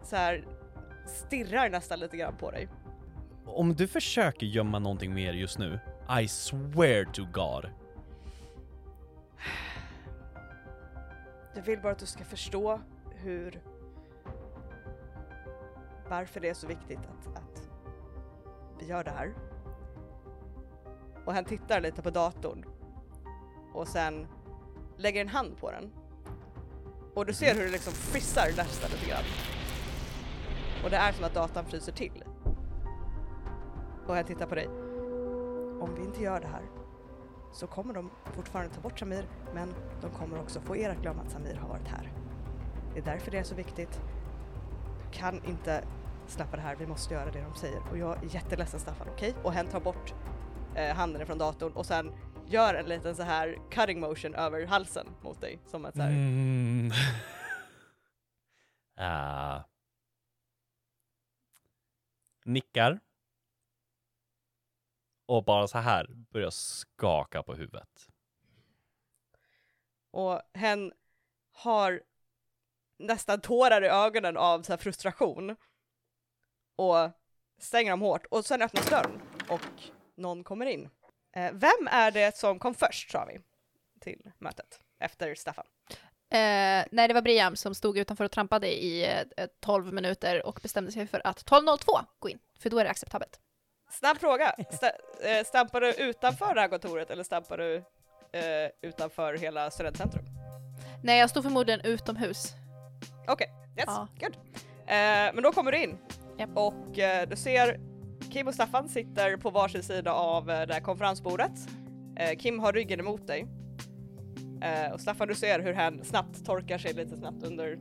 så 0.04 0.16
här 0.16 0.48
stirrar 1.08 1.70
nästan 1.70 2.00
lite 2.00 2.18
grann 2.18 2.38
på 2.38 2.52
dig. 2.52 2.68
Om 3.48 3.76
du 3.76 3.88
försöker 3.88 4.46
gömma 4.46 4.80
någonting 4.80 5.14
mer 5.14 5.34
just 5.34 5.58
nu, 5.58 5.80
I 6.22 6.28
swear 6.28 7.06
to 7.14 7.26
God. 7.32 7.70
Jag 11.56 11.62
vill 11.62 11.80
bara 11.80 11.92
att 11.92 12.00
du 12.00 12.06
ska 12.06 12.24
förstå 12.24 12.82
hur 13.16 13.62
varför 16.10 16.40
det 16.40 16.50
är 16.50 16.54
så 16.54 16.68
viktigt 16.68 17.00
att, 17.00 17.38
att 17.38 17.70
vi 18.80 18.86
gör 18.86 19.04
det 19.04 19.12
här. 19.12 19.34
Och 21.26 21.34
han 21.34 21.46
tittar 21.46 21.82
lite 21.82 22.02
på 22.02 22.10
datorn 22.10 22.66
och 23.74 23.88
sen 23.88 24.28
lägger 24.98 25.22
en 25.22 25.28
hand 25.28 25.58
på 25.58 25.72
den. 25.72 25.92
Och 27.14 27.26
du 27.26 27.34
ser 27.34 27.56
hur 27.56 27.64
det 27.64 27.72
liksom 27.72 27.94
frissar 27.94 28.48
nästan 28.58 28.92
lite 28.92 29.10
grann. 29.10 29.24
Och 30.84 30.90
det 30.90 30.98
är 30.98 31.12
som 31.12 31.24
att 31.26 31.34
datorn 31.34 31.66
fryser 31.66 31.92
till. 31.92 32.24
Och 34.08 34.16
han 34.16 34.24
tittar 34.26 34.46
på 34.46 34.56
dig. 34.56 34.68
Om 35.82 35.96
vi 35.96 36.02
inte 36.02 36.24
gör 36.24 36.40
det 36.40 36.48
här 36.48 36.64
så 37.54 37.68
kommer 37.68 37.94
de 37.94 38.12
fortfarande 38.26 38.76
ta 38.76 38.82
bort 38.82 39.00
Samir, 39.00 39.28
men 39.54 39.74
de 40.02 40.12
kommer 40.12 40.40
också 40.40 40.62
få 40.62 40.76
er 40.76 40.90
att 40.90 41.02
glömma 41.02 41.22
att 41.22 41.32
Samir 41.32 41.56
har 41.56 41.70
varit 41.70 41.88
här. 41.88 42.14
Det 42.94 43.00
är 43.00 43.06
därför 43.06 43.32
det 43.32 43.38
är 43.38 43.44
så 43.44 43.56
viktigt. 43.56 44.02
Du 45.04 45.18
kan 45.18 45.44
inte 45.46 45.84
släppa 46.28 46.56
det 46.56 46.62
här, 46.62 46.76
vi 46.76 46.88
måste 46.88 47.14
göra 47.14 47.32
det 47.32 47.42
de 47.42 47.56
säger. 47.56 47.82
Och 47.92 47.98
jag 47.98 48.24
är 48.24 48.36
jätteledsen 48.36 48.80
Staffan, 48.80 49.08
okej? 49.10 49.36
Och 49.44 49.54
hen 49.54 49.68
tar 49.68 49.80
bort 49.80 50.14
eh, 50.76 50.96
handen 50.96 51.26
från 51.26 51.38
datorn 51.38 51.72
och 51.72 51.86
sen 51.86 52.12
gör 52.46 52.74
en 52.74 52.86
liten 52.86 53.16
så 53.16 53.24
här 53.24 53.58
cutting 53.72 54.00
motion 54.00 54.36
över 54.36 54.66
halsen 54.66 55.08
mot 55.22 55.42
dig 55.42 55.60
som 55.66 55.86
ett 55.86 55.96
så 55.96 56.02
här. 56.02 56.10
Mm. 56.10 56.92
Ah. 59.00 59.64
Nickar. 62.46 63.00
Och 65.28 65.44
bara 65.44 65.68
så 65.68 65.78
här 65.78 66.08
börjar 66.10 66.50
skaka 66.50 67.44
på 67.44 67.54
huvudet. 67.54 68.08
och 70.18 70.42
hen 70.54 70.94
har 71.52 72.02
nästan 72.98 73.42
tårar 73.42 73.84
i 73.84 73.88
ögonen 73.88 74.38
av 74.38 74.62
så 74.62 74.72
här 74.72 74.78
frustration 74.78 75.56
och 76.76 77.10
stänger 77.60 77.92
dem 77.92 78.02
hårt 78.02 78.26
och 78.26 78.46
sen 78.46 78.62
öppnas 78.62 78.90
dörren 78.90 79.22
och 79.50 79.84
någon 80.16 80.44
kommer 80.44 80.66
in. 80.66 80.90
Eh, 81.36 81.52
vem 81.54 81.88
är 81.92 82.12
det 82.12 82.38
som 82.38 82.60
kom 82.60 82.74
först 82.74 83.12
sa 83.12 83.26
vi 83.26 83.40
till 84.00 84.32
mötet 84.38 84.82
efter 85.00 85.36
Staffan? 85.36 85.66
Eh, 86.30 86.86
nej, 86.92 87.08
det 87.08 87.14
var 87.14 87.22
Briam 87.22 87.56
som 87.56 87.76
stod 87.76 87.98
utanför 87.98 88.24
och 88.26 88.32
trampade 88.32 88.84
i 88.84 89.06
eh, 89.38 89.48
12 89.60 89.94
minuter 89.94 90.46
och 90.46 90.60
bestämde 90.64 90.92
sig 90.92 91.08
för 91.08 91.28
att 91.28 91.46
12.02 91.46 92.06
gå 92.20 92.30
in, 92.30 92.40
för 92.60 92.70
då 92.70 92.80
är 92.80 92.84
det 92.84 92.90
acceptabelt. 92.90 93.40
Snabb 93.90 94.18
fråga, 94.18 94.56
Sta 94.72 94.88
eh, 94.88 95.44
stampar 95.46 95.82
du 95.82 95.94
utanför 95.94 96.56
det 96.56 96.62
här 96.62 96.68
kontoret 96.68 97.10
eller 97.10 97.24
stampar 97.24 97.58
du 97.58 97.76
eh, 98.32 98.72
utanför 98.82 99.38
hela 99.38 99.72
studentcentrum? 99.72 100.26
Nej, 101.04 101.20
jag 101.20 101.30
stod 101.30 101.44
förmodligen 101.44 101.82
utomhus. 101.82 102.54
Okej, 103.28 103.48
yes, 103.78 103.86
Ja. 103.88 104.08
good. 104.20 104.36
Eh, 104.88 105.34
men 105.34 105.44
då 105.44 105.52
kommer 105.52 105.72
du 105.72 105.84
in 105.84 105.98
Japp. 106.38 106.50
och 106.56 107.00
eh, 107.00 107.28
du 107.30 107.36
ser 107.36 107.80
Kim 108.32 108.48
och 108.48 108.54
Staffan 108.54 108.90
sitter 108.90 109.38
på 109.38 109.50
varsin 109.50 109.84
sida 109.84 110.12
av 110.14 110.50
eh, 110.52 110.68
det 110.68 110.74
här 110.74 110.82
konferensbordet. 110.82 111.52
Eh, 112.16 112.38
Kim 112.38 112.60
har 112.60 112.74
ryggen 112.74 113.00
emot 113.00 113.28
dig. 113.28 113.48
Eh, 114.62 114.92
och 114.94 115.02
Staffan 115.02 115.28
du 115.28 115.36
ser 115.36 115.60
hur 115.60 115.74
han 115.74 116.04
snabbt 116.04 116.46
torkar 116.46 116.78
sig 116.78 116.94
lite 116.94 117.18
snabbt 117.18 117.44
under 117.44 117.80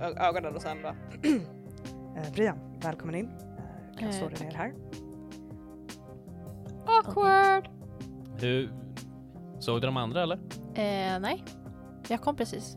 ögonen 0.00 0.54
och 0.56 0.62
sen 0.62 0.82
bara 0.82 0.96
Brian, 2.34 2.78
välkommen 2.82 3.14
in. 3.14 3.30
Eh, 4.00 4.10
stå 4.10 4.28
dig 4.28 4.36
tack. 4.36 4.46
ner 4.46 4.54
här. 4.54 4.72
Awkward! 7.00 7.68
Hur... 8.40 8.70
Såg 9.60 9.80
du 9.80 9.86
de 9.86 9.96
andra 9.96 10.22
eller? 10.22 10.36
Eh, 10.74 11.20
nej, 11.20 11.44
jag 12.08 12.20
kom 12.20 12.36
precis. 12.36 12.76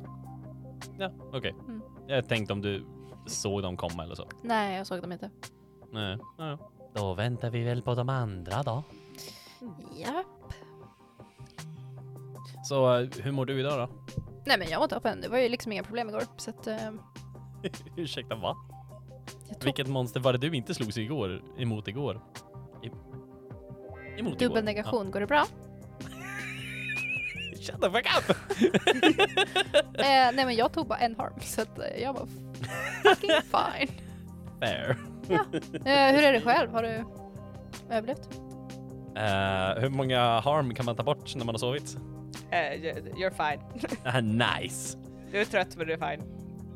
Ja, 0.99 1.11
okej. 1.33 1.55
Mm. 1.67 1.81
Jag 2.07 2.27
tänkte 2.29 2.53
om 2.53 2.61
du 2.61 2.85
såg 3.27 3.61
dem 3.61 3.77
komma 3.77 4.03
eller 4.03 4.15
så. 4.15 4.29
Nej, 4.41 4.77
jag 4.77 4.87
såg 4.87 5.01
dem 5.01 5.11
inte. 5.11 5.29
Nej. 5.91 6.17
Ja. 6.37 6.57
Då 6.93 7.13
väntar 7.13 7.49
vi 7.49 7.63
väl 7.63 7.81
på 7.81 7.95
de 7.95 8.09
andra 8.09 8.63
då. 8.63 8.83
Ja. 9.95 10.23
Så 12.63 12.97
eh, 12.99 13.09
hur 13.21 13.31
mår 13.31 13.45
du 13.45 13.59
idag 13.59 13.79
då? 13.79 14.13
Nej, 14.45 14.59
men 14.59 14.69
jag 14.69 14.79
var 14.79 14.87
toppen. 14.87 15.21
Det 15.21 15.27
var 15.29 15.37
ju 15.37 15.49
liksom 15.49 15.71
inga 15.71 15.83
problem 15.83 16.09
igår, 16.09 16.23
så 16.37 16.49
att 16.49 16.67
eh, 16.67 16.91
Ursäkta, 17.95 18.35
va? 18.35 18.57
Vilket 19.63 19.87
monster 19.87 20.19
var 20.19 20.33
det 20.33 20.39
du 20.39 20.55
inte 20.55 20.73
slogs 20.73 20.97
igår, 20.97 21.41
emot 21.57 21.87
igår? 21.87 22.21
Emot 24.17 24.39
dubbelnegation. 24.39 25.11
Går 25.11 25.19
det 25.19 25.27
bra? 25.27 25.45
Ja. 25.99 26.07
Shut 27.61 27.81
the 27.81 27.89
fuck 27.89 28.07
up! 28.17 28.37
eh, 29.99 30.31
nej, 30.33 30.45
men 30.45 30.55
jag 30.55 30.73
tog 30.73 30.87
bara 30.87 30.99
en 30.99 31.15
harm, 31.15 31.33
så 31.41 31.61
att 31.61 31.79
eh, 31.79 32.01
jag 32.03 32.13
var 32.13 32.27
fucking 33.03 33.29
fine. 33.41 33.91
Fair. 34.59 34.97
Eh, 35.29 36.15
hur 36.15 36.23
är 36.23 36.33
det 36.33 36.41
själv? 36.41 36.71
Har 36.71 36.83
du 36.83 37.03
överlevt? 37.89 38.29
Eh, 39.15 39.81
hur 39.81 39.89
många 39.89 40.39
harm 40.39 40.73
kan 40.73 40.85
man 40.85 40.95
ta 40.95 41.03
bort 41.03 41.35
när 41.35 41.45
man 41.45 41.55
har 41.55 41.59
sovit? 41.59 41.97
eh, 42.51 42.57
you're 43.15 43.51
fine. 43.51 43.89
Ah, 44.05 44.21
nice! 44.21 44.97
Du 45.31 45.41
är 45.41 45.45
trött 45.45 45.75
men 45.77 45.87
du 45.87 45.93
är 45.93 46.11
fine. 46.11 46.23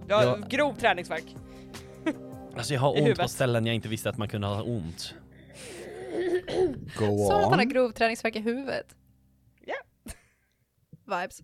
Du 0.08 0.14
har 0.14 0.24
Ja. 0.24 0.38
grov 0.50 0.74
träningsvärk. 0.74 1.36
Alltså 2.58 2.74
jag 2.74 2.82
har 2.82 3.02
ont 3.02 3.18
på 3.20 3.28
ställen 3.28 3.66
jag 3.66 3.76
inte 3.76 3.88
visste 3.90 4.10
att 4.10 4.18
man 4.18 4.28
kunde 4.28 4.48
ha 4.48 4.62
ont. 4.64 5.14
Go 6.98 7.28
Sa 7.28 7.38
att 7.40 7.50
han 7.50 7.60
har 7.60 7.66
grov 7.66 7.92
träningsvärk 7.92 8.36
i 8.36 8.40
huvudet? 8.40 8.96
Ja. 9.66 9.76
Vibes. 11.06 11.42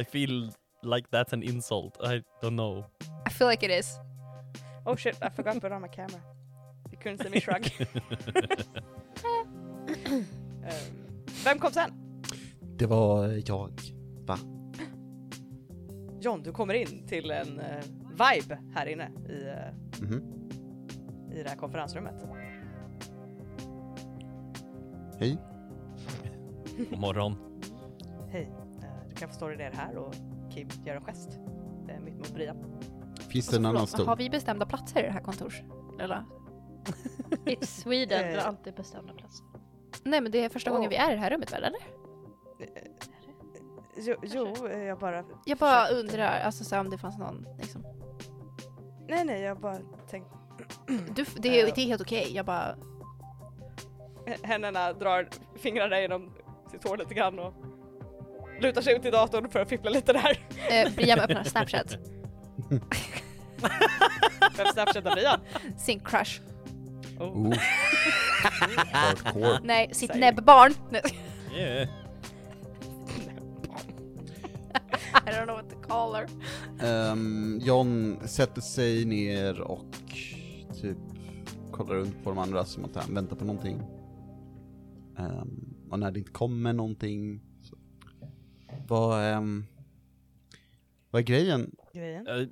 I 0.00 0.04
feel 0.04 0.52
like 0.82 1.08
that's 1.10 1.32
an 1.34 1.42
insult. 1.42 1.96
I 2.02 2.22
don't 2.42 2.56
know. 2.56 2.84
I 3.26 3.30
feel 3.30 3.48
like 3.50 3.66
it 3.66 3.72
is. 3.84 3.98
Oh 4.86 4.96
shit, 4.96 5.16
I 5.22 5.30
forgot 5.36 5.54
to 5.54 5.60
put 5.60 5.72
on 5.72 5.82
my 5.82 5.88
camera. 5.88 6.20
You 6.92 6.98
couldn't 7.02 7.22
see 7.22 7.28
me 7.30 7.40
shrug. 7.40 7.88
Ehm, 10.64 11.24
vem 11.44 11.58
kom 11.58 11.72
sen? 11.72 11.90
Det 12.78 12.86
var 12.86 13.42
jag. 13.46 13.80
Va? 14.26 14.38
John, 16.20 16.42
du 16.42 16.52
kommer 16.52 16.74
in 16.74 17.06
till 17.06 17.30
en 17.30 17.60
eh, 17.60 17.84
vibe 18.10 18.58
här 18.74 18.86
inne 18.86 19.10
i, 19.28 19.46
eh, 19.48 20.00
Mhm. 20.02 20.47
I 21.38 21.42
det 21.42 21.48
här 21.48 21.56
konferensrummet. 21.56 22.14
Hej. 25.18 25.38
God 26.90 26.98
morgon. 27.00 27.36
Hej, 28.30 28.52
eh, 28.82 29.08
du 29.08 29.14
kan 29.14 29.28
få 29.28 29.34
stå 29.34 29.48
ner 29.48 29.70
här 29.70 29.96
och 29.96 30.14
Kim 30.50 30.68
gör 30.84 30.96
en 30.96 31.04
gest 31.04 31.38
eh, 31.88 32.00
mitt 32.00 32.14
mot 32.18 32.34
Brian. 32.34 32.56
Finns 33.28 33.48
det 33.48 33.56
en 33.56 33.66
annan 33.66 33.86
stol? 33.86 34.06
Har 34.06 34.16
vi 34.16 34.30
bestämda 34.30 34.66
platser 34.66 35.00
i 35.00 35.06
det 35.06 35.12
här 35.12 35.20
kontors? 35.20 35.62
Eller? 36.00 36.24
It's 37.44 37.64
Sweden, 37.82 38.24
Eh. 38.24 38.30
du 38.32 38.38
har 38.40 38.46
alltid 38.46 38.74
bestämda 38.74 39.12
platser. 39.14 39.46
Nej 40.04 40.20
men 40.20 40.32
det 40.32 40.44
är 40.44 40.48
första 40.48 40.70
Oh. 40.70 40.74
gången 40.76 40.90
vi 40.90 40.96
är 40.96 41.10
i 41.12 41.14
det 41.14 41.20
här 41.20 41.30
rummet 41.30 41.52
väl 41.52 41.64
eller? 41.64 41.80
Jo, 43.96 44.14
jo 44.22 44.66
eh, 44.66 44.78
jag 44.82 44.98
bara... 44.98 45.24
Jag 45.46 45.58
bara 45.58 45.88
undrar 45.88 46.40
alltså, 46.40 46.64
så 46.64 46.80
om 46.80 46.90
det 46.90 46.98
fanns 46.98 47.18
någon 47.18 47.46
liksom. 47.58 47.84
Nej, 49.08 49.24
nej, 49.24 49.40
jag 49.42 49.60
bara 49.60 49.78
tänkte... 50.10 50.37
Du, 51.14 51.24
det, 51.36 51.60
är, 51.60 51.66
Eh. 51.66 51.72
det 51.74 51.80
är 51.82 51.86
helt 51.86 52.00
okej, 52.02 52.30
jag 52.34 52.46
bara 52.46 52.76
Händerna 54.42 54.92
drar 54.92 55.28
fingrarna 55.62 56.00
genom 56.00 56.30
sitt 56.70 56.88
hår 56.88 56.96
lite 56.96 57.14
grann 57.14 57.38
och 57.38 57.54
lutar 58.60 58.82
sig 58.82 58.96
ut 58.96 59.04
i 59.04 59.10
datorn 59.10 59.48
för 59.50 59.60
att 59.60 59.68
fippla 59.68 59.90
lite 59.90 60.12
där. 60.12 60.38
eh, 60.70 60.92
Brian 60.96 61.18
öppnar 61.18 61.44
snapchat, 61.44 61.96
Vem 64.56 64.66
snapchatar 64.72 65.14
Brian? 65.14 65.40
sin 65.78 66.00
crush. 66.00 66.40
Oh. 67.20 67.46
Oh. 67.48 67.54
Hardcore. 68.92 69.58
Nej, 69.62 69.90
sitt 69.92 70.10
Säg. 70.10 70.20
näbbbarn. 70.20 70.74
Nej, 70.90 71.02
Yeah. 71.56 71.88
I 75.26 75.30
don't 75.30 75.44
know 75.46 75.56
what 75.56 75.70
to 75.70 75.76
call 75.88 76.14
her. 76.14 76.26
Ehm, 76.80 77.58
John 77.62 78.18
sätter 78.24 78.60
sig 78.60 79.04
ner 79.04 79.60
och 79.60 79.84
typ 80.80 80.98
kollar 81.70 81.94
runt 81.94 82.24
på 82.24 82.30
de 82.30 82.38
andra 82.38 82.64
som 82.64 82.84
att 82.84 82.96
han 82.96 83.14
väntar 83.14 83.36
på 83.36 83.44
någonting. 83.44 83.82
Ehm, 85.18 85.74
och 85.90 85.98
när 85.98 86.10
det 86.10 86.18
inte 86.18 86.32
kommer 86.32 86.72
någonting, 86.72 87.40
så, 87.62 87.76
vad, 88.88 89.24
ehm, 89.32 89.64
vad 91.10 91.20
är 91.22 91.24
grejen? 91.26 91.76
Grejen. 91.92 92.26
Eh, 92.26 92.46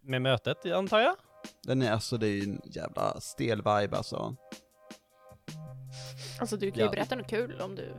med 0.00 0.22
mötet 0.22 0.66
antar 0.66 1.00
jag? 1.00 1.16
Den 1.62 1.82
är 1.82 1.92
alltså, 1.92 2.16
det 2.18 2.26
är 2.26 2.32
ju 2.32 2.42
en 2.42 2.60
jävla 2.64 3.20
stel 3.20 3.58
vibe 3.58 3.96
alltså. 3.96 4.36
Alltså 6.40 6.56
du 6.56 6.70
kan 6.70 6.78
ju 6.78 6.84
Ja. 6.84 6.90
berätta 6.90 7.16
något 7.16 7.26
kul 7.30 7.60
om 7.60 7.74
du 7.74 7.94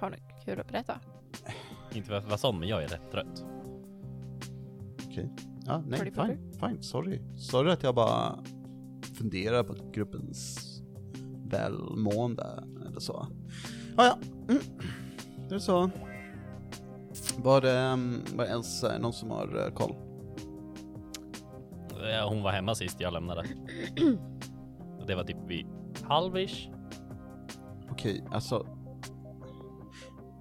har 0.00 0.10
något 0.10 0.44
kul 0.44 0.60
att 0.60 0.68
berätta. 0.68 1.00
Inte 1.94 2.08
för 2.08 2.14
att 2.14 2.24
vara 2.24 2.38
sån, 2.38 2.58
men 2.60 2.68
jag 2.68 2.82
är 2.82 2.88
rätt 2.88 3.10
trött. 3.10 3.44
Ja, 5.66 5.82
nej, 5.86 6.12
fine, 6.14 6.52
fine, 6.60 6.82
sorry. 6.82 7.20
Sorry 7.36 7.72
att 7.72 7.82
jag 7.82 7.94
bara 7.94 8.38
funderar 9.14 9.62
på 9.62 9.74
gruppens 9.92 10.58
välmående 11.44 12.64
eller 12.86 13.00
så. 13.00 13.26
Ah, 13.96 14.04
ja, 14.04 14.18
mm. 14.48 14.62
det 15.48 15.54
är 15.54 15.58
så. 15.58 15.90
Var 17.36 17.60
det, 17.60 17.92
um, 17.92 18.22
var 18.36 18.44
det 18.44 18.50
Elsa, 18.50 18.98
någon 18.98 19.12
som 19.12 19.30
har 19.30 19.56
uh, 19.56 19.74
koll? 19.74 19.94
Eh, 21.90 22.28
Hon 22.28 22.42
var 22.42 22.50
hemma 22.50 22.74
sist 22.74 23.00
jag 23.00 23.12
lämnade. 23.12 23.44
Det 25.06 25.14
var 25.14 25.24
typ 25.24 25.36
vid 25.46 25.66
halvish. 26.02 26.68
Okej, 27.90 28.24
alltså. 28.30 28.66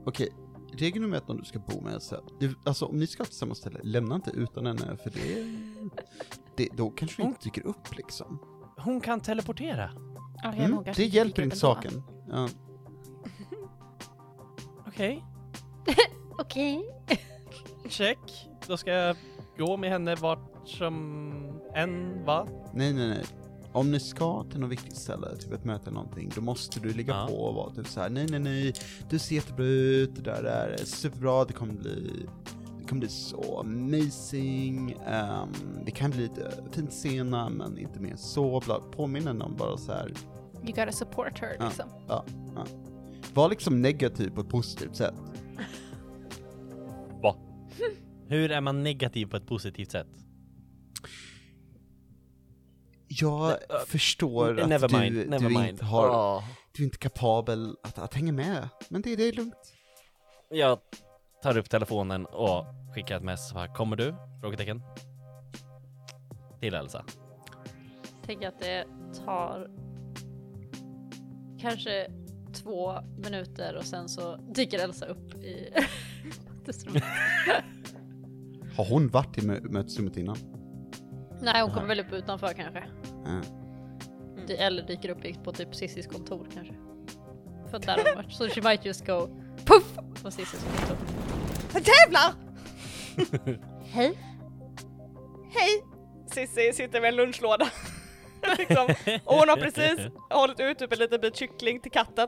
Okej, 0.06 0.30
regeln 0.76 1.02
nummer 1.02 1.18
ett 1.18 1.30
om 1.30 1.38
du 1.38 1.46
ska 1.46 1.60
bo 1.60 1.82
med 1.82 1.94
Elsa, 1.94 2.22
det, 2.40 2.52
alltså 2.64 2.86
om 2.86 2.98
ni 2.98 3.08
ska 3.08 3.26
till 3.26 3.34
samma 3.34 3.56
ställe, 3.56 3.80
lämna 3.84 4.16
inte 4.16 4.32
utan 4.32 4.66
henne 4.66 4.98
för 5.04 5.10
det, 5.10 5.46
det 6.56 6.70
då 6.78 6.90
kanske 6.90 7.22
vi 7.22 7.28
inte 7.28 7.44
dyker 7.44 7.66
upp 7.68 7.98
liksom. 7.98 8.40
Hon 8.78 9.02
kan 9.02 9.20
teleportera. 9.20 9.92
Ja, 10.44 10.54
Mm, 10.54 10.74
hon 10.74 10.84
det 10.96 11.06
hjälper 11.06 11.42
inte 11.44 11.56
saken. 11.56 12.04
Ja. 12.30 12.50
Okej, 14.88 15.24
Okej. 16.40 16.84
check. 17.90 18.50
Då 18.68 18.78
ska 18.78 18.92
jag 18.92 19.16
gå 19.58 19.78
med 19.78 19.90
henne 19.90 20.16
vart 20.16 20.68
som 20.68 21.34
än, 21.74 22.26
va? 22.26 22.48
Nej, 22.74 22.94
nej, 22.94 23.08
nej. 23.08 23.24
Om 23.74 23.92
ni 23.92 24.00
ska 24.00 24.44
till 24.44 24.60
något 24.60 24.72
viktigt 24.72 24.96
ställe, 24.96 25.36
typ 25.36 25.54
ett 25.54 25.66
möte 25.66 25.84
eller 25.84 25.94
någonting, 25.94 26.32
då 26.36 26.42
måste 26.42 26.80
du 26.80 26.94
ligga 26.94 27.14
Ja. 27.14 27.28
på 27.28 27.34
och 27.36 27.56
vara 27.56 27.70
typ 27.74 27.88
såhär, 27.88 28.10
nej 28.10 28.28
nej 28.30 28.40
nej, 28.40 28.74
du 29.10 29.20
ser 29.20 29.36
jättebra 29.36 29.66
ut, 29.66 30.16
det 30.16 30.22
där 30.22 30.44
är 30.44 30.78
superbra, 30.86 31.46
det 31.46 31.54
kommer 31.54 31.74
bli, 31.74 32.26
det 32.80 32.88
kommer 32.88 33.00
bli 33.00 33.10
så 33.10 33.60
amazing, 33.60 34.92
ehm, 35.08 35.50
det 35.86 35.92
kan 35.92 36.12
bli 36.12 36.22
lite 36.22 36.64
fint 36.72 36.94
sena 36.94 37.50
men 37.50 37.78
inte 37.78 38.00
mer 38.00 38.16
så, 38.16 38.62
bla, 38.66 38.80
påminner 38.80 39.44
om 39.44 39.56
bara 39.58 39.78
så 39.78 39.92
här. 39.92 40.14
You 40.64 40.68
gotta 40.68 40.92
support 40.92 41.40
her 41.40 41.56
Ja. 41.60 41.66
liksom. 41.66 41.90
var 43.34 43.50
liksom 43.50 43.82
negativ 43.82 44.30
på 44.30 44.42
ett 44.42 44.50
positivt 44.50 44.96
sätt. 44.96 45.16
Va? 47.24 47.36
Hur 48.28 48.52
är 48.52 48.62
man 48.62 48.84
negativ 48.84 49.26
på 49.26 49.38
ett 49.38 49.48
positivt 49.48 49.92
sätt? 49.92 50.08
Jag 53.22 53.50
uh, 53.50 53.58
förstår 53.88 54.60
att 54.60 54.82
du, 54.90 54.98
mind, 54.98 55.32
du 55.40 55.50
mind. 55.50 55.70
inte 55.70 55.86
har, 55.86 56.10
Åh. 56.10 56.44
du 56.72 56.84
är 56.84 56.86
inte 56.86 56.98
kapabel 56.98 57.76
att, 57.84 57.98
att 58.00 58.14
hänga 58.14 58.34
med, 58.34 58.70
men 58.90 59.02
det, 59.02 59.16
det 59.16 59.24
är 59.24 59.34
lugnt. 59.34 59.74
Jag 60.50 60.80
tar 61.44 61.58
upp 61.58 61.70
telefonen 61.70 62.26
och 62.26 62.66
skickar 62.96 63.18
ett 63.18 63.24
mess. 63.24 63.54
Här, 63.54 63.68
Kommer 63.68 63.96
du? 63.96 64.16
Frågetecken. 64.42 64.82
Till 66.60 66.74
Elsa. 66.74 67.06
Tänker 68.26 68.48
att 68.48 68.60
det 68.60 68.86
tar 69.26 69.70
kanske 71.62 72.08
två 72.54 73.02
minuter 73.18 73.76
och 73.76 73.86
sen 73.86 74.10
så 74.10 74.36
dyker 74.36 74.80
Elsa 74.80 75.06
upp 75.06 75.34
i 75.34 75.74
mötesrummet. 76.50 77.04
Har 78.78 78.86
hon 78.86 79.08
varit 79.08 79.38
i 79.38 79.42
mö- 79.42 79.70
mötesrummet 79.72 80.18
innan? 80.18 80.38
Nej, 81.44 81.62
hon 81.62 81.72
kommer 81.74 81.88
väl 81.88 82.00
upp 82.00 82.12
utanför 82.14 82.48
kanske. 82.54 82.84
Ja. 83.26 83.42
Dy- 84.48 84.58
Eller 84.58 84.84
dyker 84.84 85.10
upp 85.10 85.44
på 85.44 85.52
typ 85.52 85.76
Cissis 85.76 86.08
kontor 86.08 86.48
kanske. 86.54 86.74
För 87.72 87.80
där 87.80 87.98
har 87.98 88.06
hon 88.06 88.16
varit. 88.16 88.34
Så 88.34 88.50
she 88.50 88.62
might 88.62 88.86
just 88.86 89.06
go 89.06 89.28
puff 89.66 89.96
på 90.24 90.32
Cissis 90.32 90.66
kontor. 90.88 90.98
Jävlar! 91.74 92.34
Hej! 93.92 94.18
Hej! 95.52 95.84
Cissi 96.28 96.74
sitter 96.74 97.02
med 97.02 97.08
en 97.08 97.16
lunchlåda. 97.16 97.68
liksom. 98.58 98.84
Och 99.26 99.36
hon 99.36 99.50
har 99.50 99.58
precis 99.58 100.00
hållit 100.30 100.60
ut 100.60 100.80
typ 100.80 100.94
en 100.94 101.00
liten 101.00 101.22
bit 101.22 101.36
kyckling 101.36 101.80
till 101.82 101.92
katten. 101.92 102.28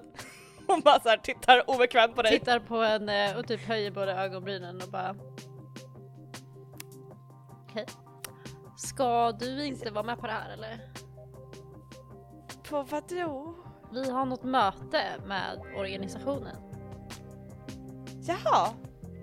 Hon 0.68 0.80
bara 0.82 0.99
så 0.99 1.09
här 1.09 1.18
tittar 1.18 1.70
obekvämt 1.70 2.16
på 2.16 2.22
dig. 2.22 2.39
Tittar 2.39 2.59
på 2.59 2.82
henne 2.82 3.36
och 3.36 3.47
typ 3.47 3.61
höjer 3.68 3.91
båda 3.91 4.24
ögonbrynen 4.26 4.82
och 4.82 4.89
bara 4.89 5.16
Okej. 7.70 7.86
Ska 8.86 9.32
du 9.32 9.66
inte 9.66 9.92
vara 9.92 10.04
med 10.04 10.20
på 10.20 10.28
det 10.28 10.34
här 10.34 10.50
eller? 10.54 10.80
På 12.70 12.84
vadå? 12.84 13.56
Vi 13.94 14.12
har 14.12 14.26
något 14.26 14.44
möte 14.44 15.04
med 15.26 15.62
organisationen. 15.78 16.56
Jaha. 18.22 18.70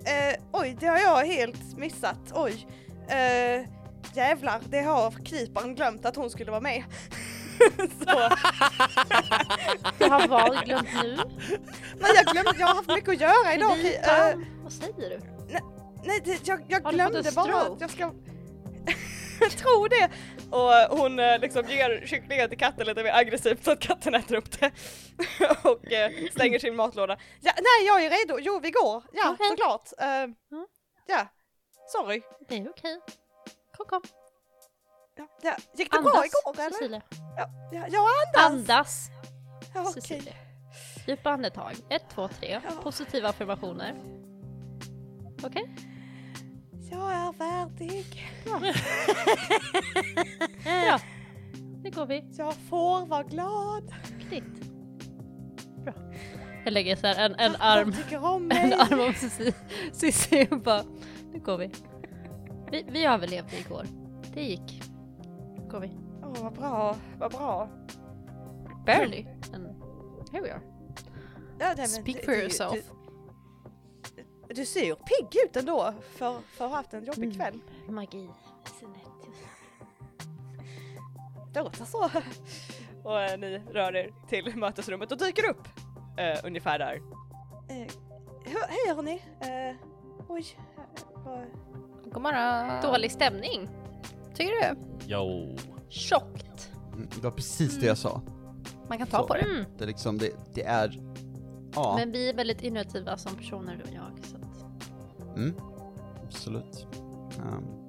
Eh, 0.05 0.39
oj, 0.51 0.77
det 0.79 0.87
har 0.87 0.97
jag 0.97 1.25
helt 1.25 1.77
missat. 1.77 2.19
Oj. 2.33 2.67
Eh, 3.07 3.67
jävlar, 4.13 4.61
det 4.69 4.81
har 4.81 5.11
kryparen 5.25 5.75
glömt 5.75 6.05
att 6.05 6.15
hon 6.15 6.29
skulle 6.29 6.51
vara 6.51 6.61
med. 6.61 6.83
så, 7.77 8.29
Jag 9.99 10.09
har 10.09 10.27
vad 10.27 10.65
glömt 10.65 10.87
nu? 11.03 11.17
men 11.99 12.09
jag 12.15 12.25
glömde, 12.25 12.51
jag 12.59 12.67
har 12.67 12.75
haft 12.75 12.89
mycket 12.89 13.09
att 13.09 13.21
göra 13.21 13.53
idag. 13.55 13.71
Eh? 13.95 14.39
Vad 14.63 14.71
säger 14.71 15.09
du? 15.09 15.19
nej, 16.05 16.21
det, 16.25 16.47
jag, 16.47 16.61
jag 16.67 16.81
Har 16.83 16.91
du 16.91 16.95
glömde 16.97 17.17
fått 17.23 17.27
en 17.27 17.35
bara 17.35 17.61
stroke? 17.61 17.73
att 17.73 17.81
jag 17.81 17.89
ska... 17.89 18.11
jag 19.43 19.51
tror 19.57 19.89
det. 19.89 20.09
Och 20.51 20.97
hon 20.97 21.19
eh, 21.19 21.39
liksom 21.39 21.65
ger 21.67 22.03
kycklingen 22.05 22.49
till 22.49 22.57
katten 22.57 22.87
lite 22.87 23.03
mer 23.03 23.13
aggressivt 23.13 23.63
så 23.63 23.71
att 23.71 23.79
katten 23.79 24.15
äter 24.15 24.35
upp 24.35 24.59
det. 24.59 24.71
och 25.69 25.91
eh, 25.91 26.11
stänger 26.31 26.59
sin 26.59 26.75
matlåda. 26.75 27.17
Ja, 27.41 27.51
nej, 27.55 27.87
jag 27.87 28.05
är 28.05 28.09
redo. 28.09 28.39
Jo, 28.39 28.59
vi 28.63 28.71
går. 28.71 29.03
Ja, 29.13 29.31
Okej. 29.31 29.47
såklart. 29.49 29.89
Eh, 29.99 30.27
ja, 31.07 31.27
sorry. 31.87 32.21
Det 32.49 32.55
är 32.57 32.69
okej. 32.69 32.99
Kom 33.77 33.85
kom. 33.85 34.01
Ja, 35.15 35.27
ja. 35.41 35.55
Gick 35.77 35.91
det 35.91 36.01
bra 36.01 36.11
Andas 36.11 36.25
igår 36.25 36.53
eller? 36.61 36.71
Cecilia. 36.71 37.01
Ja, 37.37 37.49
ja, 37.71 37.85
jag 37.89 38.05
andas. 38.45 38.51
Andas 38.51 39.09
Ja. 39.73 39.85
Cecilia. 39.85 40.33
Djupa 41.07 41.29
andetag. 41.29 41.73
Ett, 41.89 42.03
två, 42.15 42.27
tre. 42.27 42.61
Ja. 42.63 42.81
Positiva 42.83 43.29
affirmationer. 43.29 43.95
Okej? 45.43 45.75
Jag 46.93 47.13
är 47.13 47.33
värdig. 47.33 48.05
Ja. 50.65 50.99
Nu 51.83 51.91
går 51.91 52.05
vi. 52.05 52.23
Jag 52.37 52.53
får 52.53 53.05
vara 53.05 53.23
glad. 53.23 53.93
Duktigt. 54.19 54.45
Bra. 55.83 55.93
Jag 56.65 56.73
lägger 56.73 56.95
så 56.95 57.07
här 57.07 57.25
en, 57.25 57.35
en 57.35 57.55
arm, 57.59 57.93
om 58.23 58.51
en 58.51 58.73
arm 58.73 58.99
om 58.99 59.13
Cissi 59.93 60.47
och 60.51 60.59
bara, 60.61 60.83
nu 61.33 61.39
går 61.39 61.57
vi. 61.57 61.71
vi. 62.71 62.85
Vi 62.91 63.05
överlevde 63.05 63.57
igår. 63.59 63.85
Det 64.33 64.43
gick. 64.43 64.81
Nu 65.57 65.67
går 65.71 65.79
vi. 65.79 65.91
Åh, 66.23 66.43
vad 66.43 66.53
bra, 66.53 66.95
vad 67.19 67.31
bra. 67.31 67.69
Barely. 68.85 69.25
Men 69.51 69.61
here 70.31 70.41
we 70.43 70.53
are. 70.53 70.61
Ja, 71.59 71.73
nej, 71.77 71.87
Speak 71.87 72.17
det- 72.17 72.25
for 72.25 72.31
det- 72.31 72.41
yourself. 72.41 72.73
Du, 72.73 72.81
du 74.55 74.65
ser 74.65 74.95
pigg 74.95 75.41
ut 75.45 75.55
ändå 75.55 75.93
för, 76.15 76.39
för 76.47 76.65
att 76.65 76.71
ha 76.71 76.77
haft 76.77 76.93
en 76.93 77.05
jobbig 77.05 77.23
Mm. 77.23 77.35
kväll. 77.35 77.59
Magi. 77.89 78.29
Sinnet. 78.79 79.01
Det 81.53 81.59
låter 81.59 81.85
så. 81.85 82.09
Och 83.03 83.21
eh, 83.21 83.37
ni 83.39 83.57
rör 83.71 83.95
er 83.95 84.13
till 84.29 84.55
mötesrummet 84.57 85.11
och 85.11 85.17
dyker 85.17 85.49
upp 85.49 85.67
eh, 86.17 86.39
ungefär 86.45 86.79
där. 86.79 87.01
Eh, 87.69 87.91
hej 88.45 88.95
hörni. 88.95 89.21
Eh, 89.41 89.75
oj. 90.27 90.45
vad- 91.25 91.45
God 92.13 92.21
morgon. 92.21 92.81
Dålig 92.81 93.11
stämning. 93.11 93.69
Tycker 94.35 94.51
du? 94.75 94.79
Jo. 95.07 95.55
Tjockt. 95.89 96.71
Mm, 96.93 97.09
Det 97.15 97.21
var 97.23 97.31
precis 97.31 97.79
det 97.79 97.85
jag 97.85 97.97
sa. 97.97 98.21
Man 98.89 98.97
kan 98.97 99.07
ta 99.07 99.17
Så. 99.17 99.27
på 99.27 99.33
det. 99.33 99.39
Mm. 99.41 99.65
Det 99.77 99.83
är 99.83 99.87
liksom, 99.87 100.17
det, 100.17 100.31
det 100.53 100.63
är, 100.63 101.01
ja, 101.75 101.95
Men 101.99 102.11
vi 102.11 102.29
är 102.29 102.33
väldigt 102.33 102.61
innovativa 102.63 103.17
som 103.17 103.35
personer 103.35 103.75
du 103.75 103.83
och 103.83 103.95
jag. 103.95 104.25
Så. 104.25 104.37
Mm, 105.35 105.53
absolut. 106.25 106.87
Um, 107.39 107.85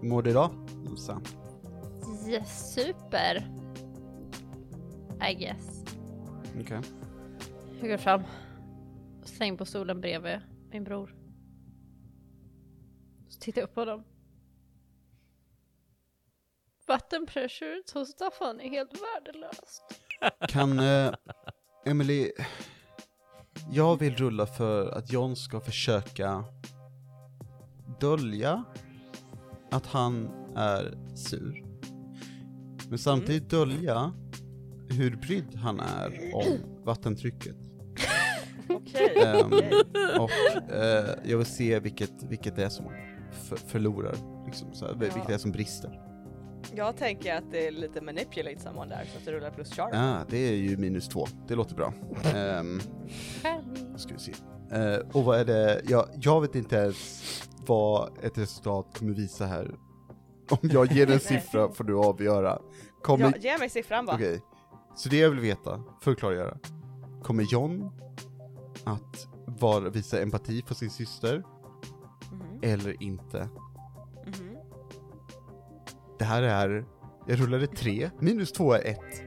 hur 0.00 0.08
mår 0.08 0.22
du 0.22 0.30
idag, 0.30 0.50
Elsa? 0.90 1.20
Yes, 2.28 2.74
super. 2.74 3.36
I 5.30 5.34
guess. 5.34 5.84
Okej. 6.60 6.80
Jag 7.80 7.90
går 7.90 7.96
fram. 7.96 8.22
Släng 9.22 9.56
på 9.56 9.64
stolen 9.64 10.00
bredvid 10.00 10.40
min 10.70 10.84
bror. 10.84 11.14
Så 13.28 13.40
tittar 13.40 13.60
jag 13.60 13.68
upp 13.68 13.74
på 13.74 13.80
honom. 13.80 14.04
Vattenpressuret 16.86 17.90
hos 17.90 18.08
Staffan 18.08 18.60
är 18.60 18.70
helt 18.70 18.92
värdelöst. 18.92 19.82
Kan, 20.48 20.78
eh, 20.78 21.14
Emily, 21.86 22.32
jag 23.70 23.98
vill 23.98 24.16
rulla 24.16 24.46
för 24.46 24.90
att 24.90 25.12
John 25.12 25.36
ska 25.36 25.60
försöka 25.60 26.44
dölja 28.00 28.64
att 29.70 29.86
han 29.86 30.28
är 30.56 30.98
sur. 31.14 31.64
Men 32.88 32.98
samtidigt 32.98 33.50
dölja 33.50 34.12
hur 34.88 35.16
brydd 35.16 35.54
han 35.54 35.80
är 35.80 36.34
om 36.34 36.84
vattentrycket. 36.84 37.56
Okej. 38.68 39.22
Ehm, 39.24 39.52
och 40.20 40.72
eh, 40.72 41.04
jag 41.24 41.38
vill 41.38 41.46
se 41.46 41.80
vilket, 41.80 42.22
vilket 42.22 42.56
det 42.56 42.64
är 42.64 42.68
som 42.68 42.86
för, 43.30 43.56
förlorar, 43.56 44.14
liksom, 44.46 44.74
så 44.74 44.86
här, 44.86 44.94
vilket 44.94 45.26
det 45.26 45.34
är 45.34 45.38
som 45.38 45.52
brister. 45.52 46.11
Jag 46.74 46.96
tänker 46.96 47.34
att 47.36 47.44
det 47.50 47.66
är 47.66 47.70
lite 47.70 48.00
manipulate 48.00 48.60
someone 48.60 48.94
där 48.94 49.04
så 49.12 49.18
att 49.18 49.24
det 49.24 49.32
rullar 49.32 49.50
plus 49.50 49.74
charm. 49.74 49.90
Ja, 49.92 50.18
det 50.28 50.36
är 50.48 50.52
ju 50.52 50.76
minus 50.76 51.08
två, 51.08 51.26
det 51.48 51.54
låter 51.54 51.74
bra. 51.74 51.92
Um, 52.60 52.80
ska 53.96 54.14
vi 54.14 54.20
se. 54.20 54.32
Eh, 54.72 54.98
och 55.12 55.24
vad 55.24 55.40
är 55.40 55.44
det, 55.44 55.82
jag, 55.88 56.08
jag 56.20 56.40
vet 56.40 56.54
inte 56.54 56.76
ens 56.76 57.22
vad 57.66 58.18
ett 58.24 58.38
resultat 58.38 58.98
kommer 58.98 59.12
visa 59.14 59.46
här. 59.46 59.74
Om 60.50 60.58
jag 60.62 60.92
ger 60.92 61.10
en 61.10 61.20
siffra 61.20 61.72
får 61.72 61.84
du 61.84 61.98
avgöra. 61.98 62.58
Kommer, 63.02 63.24
Ja, 63.24 63.50
ge 63.50 63.58
mig 63.58 63.68
siffran 63.70 64.06
bara. 64.06 64.16
okej. 64.16 64.40
Så 64.96 65.08
det 65.08 65.16
jag 65.18 65.30
vill 65.30 65.40
veta, 65.40 65.82
för 66.00 66.10
att 66.10 66.18
klargöra. 66.18 66.58
Kommer 67.22 67.42
John 67.52 67.90
att 68.84 69.26
vara, 69.46 69.90
visa 69.90 70.22
empati 70.22 70.62
för 70.66 70.74
sin 70.74 70.90
syster, 70.90 71.42
Mhm, 72.32 72.58
eller 72.62 73.02
inte? 73.02 73.48
Det 76.22 76.26
här 76.26 76.42
är, 76.42 76.84
jag 77.26 77.40
rullade 77.40 77.66
tre, 77.66 78.10
minus 78.20 78.52
två 78.52 78.72
är 78.72 78.84
ett. 78.84 79.22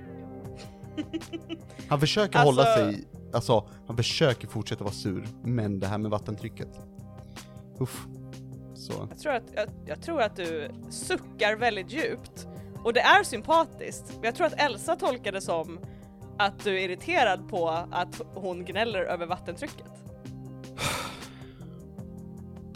Han 1.90 2.00
försöker 2.00 2.40
Alltså- 2.40 2.62
hålla 2.62 2.76
sig, 2.76 3.04
alltså 3.34 3.70
han 3.88 3.98
försöker 3.98 4.48
fortsätta 4.48 4.84
vara 4.84 4.94
sur, 4.94 5.28
men 5.44 5.80
det 5.80 5.88
här 5.88 5.98
med 5.98 6.12
vattentrycket. 6.12 6.68
Uff. 7.80 8.06
Så, 8.76 8.94
Jag 9.10 9.20
tror, 9.20 9.34
att, 9.34 9.44
jag, 9.56 9.68
jag 9.86 10.02
tror 10.02 10.22
att 10.22 10.36
du 10.36 10.72
suckar 10.90 11.56
väldigt 11.56 11.92
djupt 11.92 12.48
Och 12.84 12.94
det 12.94 13.02
är 13.02 13.24
sympatiskt. 13.24 14.12
Men 14.16 14.24
jag 14.24 14.36
tror 14.36 14.48
att 14.48 14.62
Elsa 14.62 14.96
tolkar 14.96 15.32
det 15.32 15.42
som 15.42 15.80
att 16.38 16.60
du 16.64 16.80
är 16.80 16.84
irriterad 16.90 17.50
på 17.50 17.70
att 17.92 18.22
hon 18.36 18.66
gnäller 18.66 19.00
över 19.00 19.26
vattentrycket. 19.26 19.86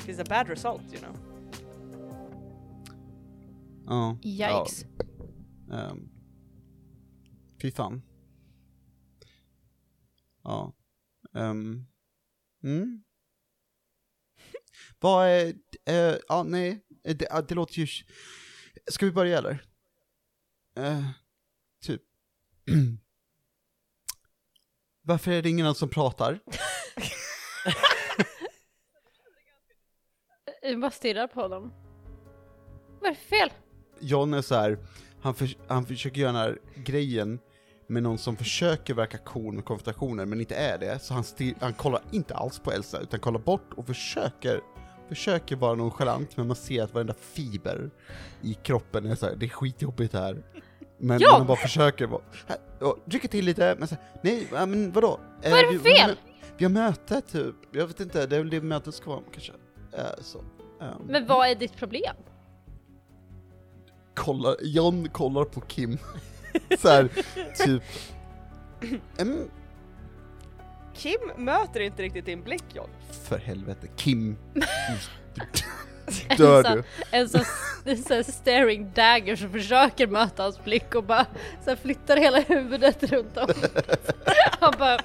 It's 0.08 0.22
a 0.22 0.26
bad 0.30 0.50
result 0.50 0.82
you 0.94 1.00
know. 1.02 1.29
Ja. 3.90 4.18
Yikes. 4.24 4.86
Ja. 5.68 5.76
ehm. 5.76 6.10
fy 7.62 7.72
fan. 7.72 8.02
Ja. 10.44 10.74
Um. 11.34 11.88
Mm. 12.64 13.04
Vad 15.00 15.28
är, 15.28 15.54
eh, 15.86 16.18
ja 16.28 16.44
nej, 16.44 16.84
Eh, 17.04 17.16
det, 17.16 17.46
det 17.48 17.56
låter 17.56 17.80
ju, 17.80 17.88
ska 18.92 19.06
vi 19.06 19.12
börja 19.12 19.38
eller? 19.38 19.66
Eh, 20.76 21.06
typ. 21.82 22.02
Varför 25.02 25.32
är 25.32 25.42
det 25.42 25.50
ingen 25.50 25.76
som 25.76 25.90
pratar? 25.90 26.40
Jag 30.62 30.80
bara 30.80 30.92
stirrar 30.92 31.28
på 31.28 31.42
honom. 31.42 31.74
Vad 33.02 33.10
är 33.12 33.16
det 33.16 33.16
fel? 33.16 33.52
John 34.02 34.34
är 34.34 34.42
så 34.42 34.56
här, 34.56 34.78
han, 35.22 35.34
för, 35.34 35.50
han 35.68 35.86
försöker 35.86 36.22
göra 36.22 36.32
den 36.32 36.42
här 36.42 36.58
grejen 36.76 37.40
med 37.88 38.04
någon 38.04 38.18
som 38.18 38.36
försöker 38.38 38.94
verka 38.94 39.18
cool 39.18 39.54
med 39.54 39.66
konfrontationer 39.66 40.26
men 40.26 40.40
inte 40.40 40.56
är 40.56 40.78
det, 40.78 41.00
så 41.00 41.14
han, 41.14 41.24
han 41.60 41.74
kollar 41.74 42.02
inte 42.12 42.36
alls 42.36 42.60
på 42.60 42.72
Elsa 42.72 43.00
utan 43.00 43.20
kollar 43.20 43.40
bort 43.40 43.74
och 43.76 43.86
försöker 43.88 44.62
försöker 45.10 45.56
vara 45.56 45.76
nonchalant 45.76 46.38
men 46.38 46.48
man 46.48 46.56
ser 46.56 46.84
att 46.84 46.94
varenda 46.94 47.14
fiber 47.14 47.90
i 48.42 48.54
kroppen 48.54 49.06
är 49.06 49.16
så 49.16 49.26
här, 49.26 49.36
det 49.36 49.46
är 49.46 49.50
skitjobbigt 49.50 50.14
här. 50.14 50.44
Men 50.98 51.20
Ja. 51.22 51.38
man 51.38 51.48
bara 51.48 51.58
försöker 51.58 52.08
vara, 52.08 52.22
trycker 53.12 53.28
till 53.28 53.46
lite, 53.46 53.76
men 53.80 53.88
så 53.88 53.96
här, 53.96 54.04
nej, 54.24 54.48
men 54.52 54.92
vadå? 54.92 55.20
Eh, 55.44 55.52
Vad 55.52 55.60
är 55.60 55.64
det 55.64 55.72
vi- 55.72 55.80
för 55.80 55.90
fel? 56.08 56.16
Vi 56.58 56.66
har 56.66 56.72
möte 56.72 57.22
typ, 57.22 57.56
jag 57.72 57.88
vet 57.88 58.00
inte, 58.00 58.26
det 58.26 58.36
är 58.36 58.40
väl 58.40 58.50
det 58.50 58.62
mötet 58.62 58.96
ska 58.96 59.10
vara 59.10 59.22
kanske. 59.32 59.54
Eh, 59.98 60.04
så. 60.22 60.40
ehm. 60.82 61.02
Men 61.08 61.28
vad 61.28 61.48
är 61.50 61.56
ditt 61.56 61.76
problem? 61.78 62.16
Kollar, 64.20 64.56
John 64.62 65.10
kollar 65.10 65.46
på 65.46 65.62
Kim. 65.62 65.98
så 66.80 66.90
här, 66.90 67.10
typ. 67.66 67.84
Mm, 69.18 69.50
Kim 70.96 71.20
möter 71.38 71.80
inte 71.80 72.02
riktigt 72.04 72.26
din 72.26 72.44
blick 72.44 72.64
John. 72.74 72.90
för 73.24 73.38
helvete, 73.38 73.88
Kim. 73.96 74.38
Dör 76.38 76.64
En 76.66 76.76
du? 76.76 76.84
sån- 76.84 76.84
En 77.12 77.30
sån 77.30 77.42
en 77.86 77.98
sån 78.04 78.24
staring 78.24 78.92
dagger 78.96 79.36
som 79.36 79.52
försöker 79.52 80.08
möta 80.08 80.44
hans 80.44 80.64
blick 80.64 80.96
och 80.96 81.04
bara 81.04 81.26
så 81.66 81.76
flyttar 81.76 82.18
hela 82.18 82.40
huvudet 82.40 83.04
runt 83.04 83.38
om. 83.38 83.48
Han 84.60 84.74
bara 84.80 85.00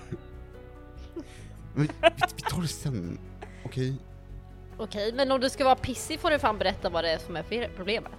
Men, 1.75 1.87
vi, 1.87 1.89
vi 2.37 2.43
tar 2.51 2.63
det 2.63 2.69
sen, 2.69 3.19
okej? 3.65 3.95
okej, 4.79 5.13
men 5.13 5.31
om 5.33 5.41
du 5.41 5.51
ska 5.51 5.65
vara 5.65 5.77
pissig 5.77 6.21
får 6.21 6.31
du 6.31 6.39
fan 6.39 6.59
berätta 6.59 6.89
vad 6.91 7.05
det 7.05 7.11
är 7.11 7.19
som 7.19 7.37
är 7.37 7.43
för 7.43 7.69
problemet. 7.77 8.13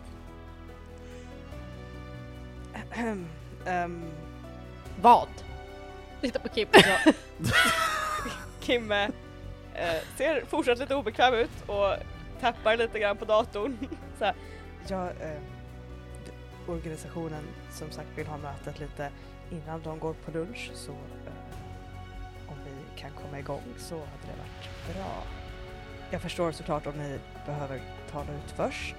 Ehm, 3.65 4.11
Vad? 5.01 5.28
Titta 6.21 6.39
på 6.39 6.49
Kim. 6.49 6.67
Kim 8.59 8.91
eh, 8.91 9.03
eh, 9.73 10.01
ser 10.17 10.45
fortsatt 10.45 10.80
lite 10.80 10.95
obekväm 10.95 11.34
ut 11.34 11.69
och 11.69 11.95
tappar 12.41 12.78
lite 12.78 12.99
grann 12.99 13.17
på 13.17 13.26
datorn. 13.26 13.78
Så 14.19 14.26
här, 14.26 14.36
ja, 14.88 15.09
eh, 15.09 15.41
organisationen 16.67 17.43
som 17.71 17.91
sagt 17.91 18.07
vill 18.15 18.28
ha 18.28 18.38
mötet 18.38 18.80
lite 18.80 19.09
innan 19.51 19.82
de 19.82 19.99
går 19.99 20.13
på 20.13 20.32
lunch 20.32 20.71
så 20.73 20.91
eh, 20.91 21.34
om 22.47 22.55
vi 22.65 23.01
kan 23.01 23.11
komma 23.11 23.39
igång 23.39 23.63
så 23.78 23.95
hade 23.95 24.07
det 24.21 24.38
varit 24.39 24.95
bra. 24.95 25.23
Jag 26.11 26.21
förstår 26.21 26.51
såklart 26.51 26.88
om 26.88 26.93
ni 26.97 27.19
behöver 27.45 27.82
tala 28.11 28.32
ut 28.34 28.51
först. 28.55 28.95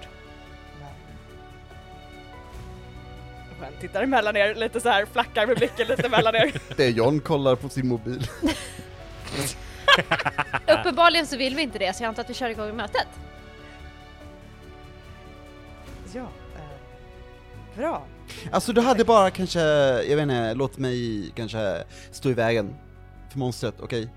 Han 3.59 3.73
tittar 3.81 4.03
emellan 4.03 4.35
er 4.35 4.55
lite 4.55 4.81
så 4.81 4.89
här, 4.89 5.05
flackar 5.05 5.47
med 5.47 5.57
blicken 5.57 5.87
lite 5.87 6.07
emellan 6.07 6.35
er. 6.35 6.61
Det 6.77 6.85
är 6.85 6.89
John 6.89 7.19
kollar 7.19 7.55
på 7.55 7.69
sin 7.69 7.87
mobil. 7.87 8.27
Uppenbarligen 10.67 11.27
så 11.27 11.37
vill 11.37 11.55
vi 11.55 11.61
inte 11.61 11.79
det 11.79 11.95
så 11.95 12.03
jag 12.03 12.07
antar 12.07 12.23
att 12.23 12.29
vi 12.29 12.33
kör 12.33 12.49
igång 12.49 12.75
mötet. 12.75 13.07
Ja, 16.13 16.27
eh, 16.55 17.77
bra. 17.77 18.05
Alltså 18.51 18.73
du 18.73 18.81
hade 18.81 19.05
bara 19.05 19.31
kanske, 19.31 19.59
jag 20.03 20.15
vet 20.15 20.23
inte, 20.23 20.53
låt 20.53 20.77
mig 20.77 21.31
kanske 21.35 21.83
stå 22.11 22.29
i 22.29 22.33
vägen 22.33 22.75
för 23.31 23.39
monstret, 23.39 23.75
okej? 23.79 24.09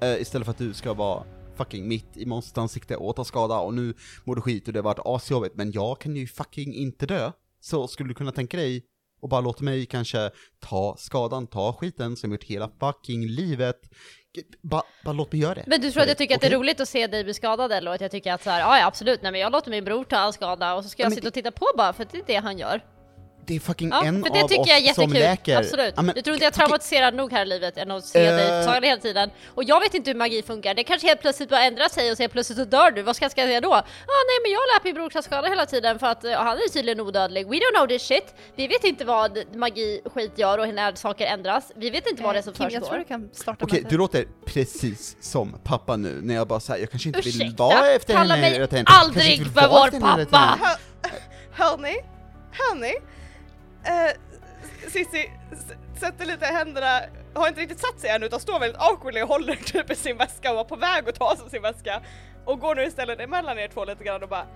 Eh, 0.00 0.20
istället 0.20 0.44
för 0.44 0.50
att 0.50 0.58
du 0.58 0.74
ska 0.74 0.94
vara 0.94 1.24
fucking 1.56 1.88
mitt 1.88 2.16
i 2.16 2.26
monstrets 2.26 2.58
ansikte 2.58 2.96
och 2.96 3.16
ta 3.16 3.24
skada 3.24 3.58
och 3.58 3.74
nu 3.74 3.94
mår 4.24 4.34
du 4.34 4.40
skit 4.42 4.66
och 4.66 4.72
det 4.72 4.78
har 4.78 4.84
varit 4.84 4.98
asjobbigt, 5.04 5.56
men 5.56 5.72
jag 5.72 6.00
kan 6.00 6.16
ju 6.16 6.26
fucking 6.26 6.74
inte 6.74 7.06
dö. 7.06 7.32
Så 7.60 7.88
skulle 7.88 8.08
du 8.08 8.14
kunna 8.14 8.32
tänka 8.32 8.56
dig 8.56 8.84
och 9.20 9.28
bara 9.28 9.40
låta 9.40 9.64
mig 9.64 9.86
kanske 9.86 10.30
ta 10.60 10.96
skadan, 10.98 11.46
ta 11.46 11.72
skiten 11.72 12.16
som 12.16 12.32
gjort 12.32 12.44
hela 12.44 12.70
fucking 12.80 13.26
livet. 13.26 13.80
Bara, 14.62 14.82
bara 15.04 15.12
låt 15.12 15.32
mig 15.32 15.40
göra 15.40 15.54
det. 15.54 15.64
Men 15.66 15.80
du 15.80 15.90
tror 15.90 16.02
att 16.02 16.08
jag 16.08 16.18
tycker 16.18 16.34
att 16.34 16.40
det 16.40 16.46
är 16.46 16.58
roligt 16.58 16.80
att 16.80 16.88
se 16.88 17.06
dig 17.06 17.24
bli 17.24 17.34
skadad 17.34 17.72
eller 17.72 17.90
att 17.90 18.00
jag 18.00 18.10
tycker 18.10 18.32
att 18.32 18.42
så 18.42 18.50
här, 18.50 18.60
ja 18.60 18.86
absolut, 18.86 19.22
nej 19.22 19.32
men 19.32 19.40
jag 19.40 19.52
låter 19.52 19.70
min 19.70 19.84
bror 19.84 20.04
ta 20.04 20.16
all 20.16 20.32
skada 20.32 20.74
och 20.74 20.84
så 20.84 20.88
ska 20.90 21.02
Ja, 21.02 21.04
jag 21.04 21.10
men 21.10 21.16
sitta 21.16 21.28
och 21.28 21.34
titta 21.34 21.50
på 21.50 21.66
bara 21.76 21.92
för 21.92 22.02
att 22.02 22.10
det 22.10 22.18
är 22.18 22.24
det 22.26 22.36
han 22.36 22.58
gör. 22.58 22.82
Det 23.48 23.56
är 23.56 23.60
fucking 23.60 23.88
Ja, 23.90 24.04
en 24.04 24.22
för 24.24 24.30
det 24.32 24.42
av 24.42 24.48
tycker 24.48 24.60
oss 24.62 24.68
jag 24.68 24.78
är 24.78 24.82
som 24.94 25.02
jättekul. 25.04 25.20
läker. 25.20 25.56
Absolut. 25.58 25.94
Ja, 25.96 26.02
men- 26.02 26.14
du 26.14 26.22
tror 26.22 26.34
inte 26.34 26.44
jag 26.44 26.52
är 26.52 26.56
traumatiserad 26.56 27.14
nog 27.14 27.32
här 27.32 27.42
i 27.42 27.48
livet 27.48 27.76
än 27.78 27.90
att 27.90 28.04
se 28.04 28.30
dig 28.30 28.48
Eh. 28.58 28.62
skadad 28.62 28.84
hela 28.84 29.00
tiden. 29.00 29.30
Och 29.54 29.64
jag 29.64 29.80
vet 29.80 29.94
inte 29.94 30.10
hur 30.10 30.18
magi 30.18 30.42
funkar. 30.42 30.74
Det 30.74 30.84
kanske 30.84 31.06
helt 31.08 31.20
plötsligt 31.20 31.48
bara 31.48 31.62
ändrar 31.62 31.88
sig 31.88 32.10
och 32.10 32.16
så 32.16 32.22
helt 32.22 32.32
plötsligt 32.32 32.58
så 32.58 32.64
dör 32.64 32.90
du. 32.90 33.02
Vad 33.02 33.16
ska 33.16 33.24
jag 33.24 33.32
ska 33.32 33.40
jag 33.40 33.48
säga 33.48 33.60
då? 33.60 33.74
Ah, 33.74 33.82
nej 34.30 34.38
men 34.42 34.50
jag 34.52 34.60
lät 34.74 34.84
min 34.84 34.94
bror 34.94 35.10
ta 35.10 35.22
skada 35.22 35.48
hela 35.48 35.66
tiden 35.66 35.98
för 35.98 36.06
att 36.06 36.24
eh, 36.24 36.32
han 36.32 36.56
är 36.56 36.68
tydligen 36.72 37.00
odödlig. 37.00 37.46
We 37.48 37.56
don't 37.56 37.74
know 37.76 37.86
this 37.88 38.02
shit. 38.02 38.34
Vi 38.56 38.66
vet 38.66 38.84
inte 38.84 39.04
vad 39.04 39.38
magi 39.54 40.00
skit 40.14 40.32
gör 40.38 40.58
och 40.58 40.68
när 40.74 40.94
saker 40.94 41.26
ändras. 41.26 41.72
Vi 41.76 41.90
vet 41.90 42.06
inte 42.10 42.22
vad 42.22 42.34
det 42.34 42.38
är 42.38 42.42
som 42.42 42.52
Kim, 42.52 42.68
jag 42.70 42.84
tror 42.84 42.98
du 42.98 43.04
kan 43.04 43.30
starta 43.32 43.64
Okej, 43.64 43.76
mötet. 43.78 43.90
du 43.90 43.96
låter 43.98 44.24
precis 44.46 45.16
som 45.20 45.56
pappa 45.64 45.96
nu, 45.96 46.20
när 46.22 46.34
jag 46.34 46.48
bara 46.48 46.60
säger 46.60 46.80
jag 46.80 46.90
kanske 46.90 47.08
inte 47.08 47.20
vill 47.20 47.28
Ursäkta, 47.42 47.62
vara 47.62 47.90
efter 47.90 48.14
kalla 48.14 48.34
henne 48.34 48.46
mig 48.46 48.52
hela 48.52 48.66
tiden. 48.66 48.84
Kanske 48.84 49.04
aldrig 49.04 49.30
inte 49.32 49.44
vill 49.44 49.52
för 49.52 49.68
vår 49.68 50.00
pappa! 50.00 50.58
Hör, 50.62 50.76
hörni, 51.52 51.96
hörni. 52.52 52.92
Eh, 53.88 54.10
Cissi 54.90 55.30
s- 55.52 56.00
sätter 56.00 56.26
lite 56.26 56.46
händerna, 56.46 57.00
har 57.34 57.48
inte 57.48 57.60
riktigt 57.60 57.80
satt 57.80 58.00
sig 58.00 58.10
än 58.10 58.22
utan 58.22 58.40
står 58.40 58.60
väldigt 58.60 58.82
awkwardly 58.82 59.22
och 59.22 59.28
håller 59.28 59.54
typ 59.64 59.90
i 59.90 59.94
sin 59.94 60.16
väska 60.16 60.50
och 60.50 60.56
var 60.56 60.64
på 60.64 60.76
väg 60.76 61.08
att 61.08 61.14
ta 61.14 61.36
sig 61.36 61.50
sin 61.50 61.62
väska. 61.62 62.00
Och 62.44 62.60
går 62.60 62.74
nu 62.74 62.84
istället 62.84 63.20
emellan 63.20 63.58
er 63.58 63.68
två 63.68 63.84
lite 63.84 64.04
grann 64.04 64.22
och 64.22 64.28
bara 64.28 64.46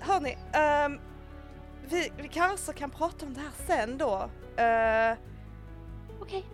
Hörni, 0.00 0.38
ehm, 0.52 1.00
vi, 1.88 2.12
vi 2.16 2.28
kanske 2.28 2.72
kan 2.72 2.90
prata 2.90 3.26
om 3.26 3.34
det 3.34 3.40
här 3.40 3.66
sen 3.66 3.98
då. 3.98 4.14
Eh, 4.62 5.16
Okej. 6.20 6.44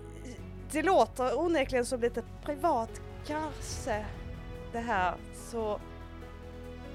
det 0.73 0.83
låter 0.83 1.39
onekligen 1.39 1.87
som 1.87 2.01
lite 2.01 2.23
privat 2.45 2.91
kanske 3.27 4.05
det 4.73 4.81
här 4.81 5.15
så 5.51 5.81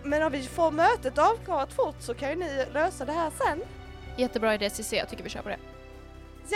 men 0.03 0.23
om 0.23 0.31
vi 0.31 0.43
får 0.43 0.71
mötet 0.71 1.17
avklarat 1.17 1.73
fort 1.73 1.95
så 1.99 2.13
kan 2.13 2.29
ju 2.29 2.35
ni 2.35 2.65
lösa 2.73 3.05
det 3.05 3.11
här 3.11 3.31
sen. 3.37 3.61
Jättebra 4.19 4.53
idé 4.53 4.69
Cissi, 4.69 4.97
jag 4.97 5.09
tycker 5.09 5.23
vi 5.23 5.29
kör 5.29 5.41
på 5.41 5.49
det. 5.49 5.57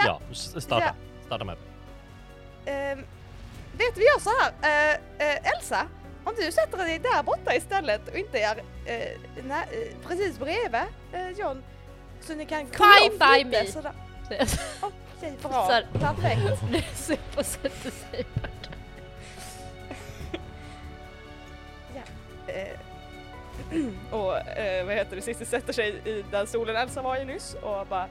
Ja, 0.06 0.22
starta. 0.62 0.86
Ja. 0.86 0.94
Starta 1.26 1.44
med. 1.46 1.58
Ehm, 2.66 2.98
vet 3.78 3.96
du, 3.96 4.00
vi 4.02 4.06
gör 4.06 4.20
så 4.20 4.30
här. 4.42 4.52
Eh, 4.62 5.28
eh, 5.28 5.52
Elsa, 5.58 5.88
om 6.24 6.34
du 6.38 6.52
sätter 6.52 6.78
dig 6.78 7.00
där 7.00 7.24
borta 7.24 7.56
istället 7.56 8.08
och 8.10 8.16
inte 8.18 8.40
är 8.40 8.56
nä- 9.44 9.64
eh, 9.72 10.08
precis 10.08 10.40
bredvid 10.40 10.82
John 11.38 11.64
så 12.22 12.36
ni 12.36 12.46
kan 12.46 12.60
Fine 12.60 12.72
kolla 12.78 13.38
by 13.38 13.44
lite 13.44 13.64
me. 13.64 13.72
sådär. 13.72 13.92
Okej, 14.82 15.34
Så 15.42 15.48
bra. 15.48 15.68
Perfekt. 15.94 16.62
och 24.12 24.38
eh, 24.38 24.86
vad 24.86 24.96
heter 24.96 25.16
det, 25.16 25.22
Cissi 25.22 25.46
sätter 25.46 25.74
sig 25.74 26.02
i 26.06 26.24
den 26.32 26.48
stolen 26.48 26.76
Elsa 26.76 27.02
var 27.02 27.18
i 27.18 27.26
nyss 27.26 27.56
och 27.62 27.88
bara 27.88 28.08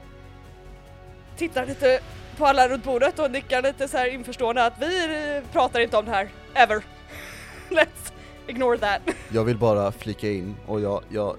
tittar 1.37 1.65
lite 1.65 1.99
på 2.37 2.45
alla 2.45 2.69
runt 2.69 2.83
bordet 2.83 3.19
och 3.19 3.31
nickar 3.31 3.61
lite 3.61 3.87
så 3.87 3.97
här 3.97 4.07
införstående 4.07 4.65
att 4.65 4.73
vi 4.81 5.03
eh, 5.37 5.43
pratar 5.51 5.79
inte 5.79 5.97
om 5.97 6.05
det 6.05 6.11
här, 6.11 6.29
ever. 6.53 6.83
Let's 7.69 8.13
ignore 8.47 8.77
that. 8.77 9.01
Jag 9.31 9.43
vill 9.43 9.57
bara 9.57 9.91
flika 9.91 10.29
in, 10.29 10.55
och 10.67 10.81
jag, 10.81 11.03
jag 11.09 11.35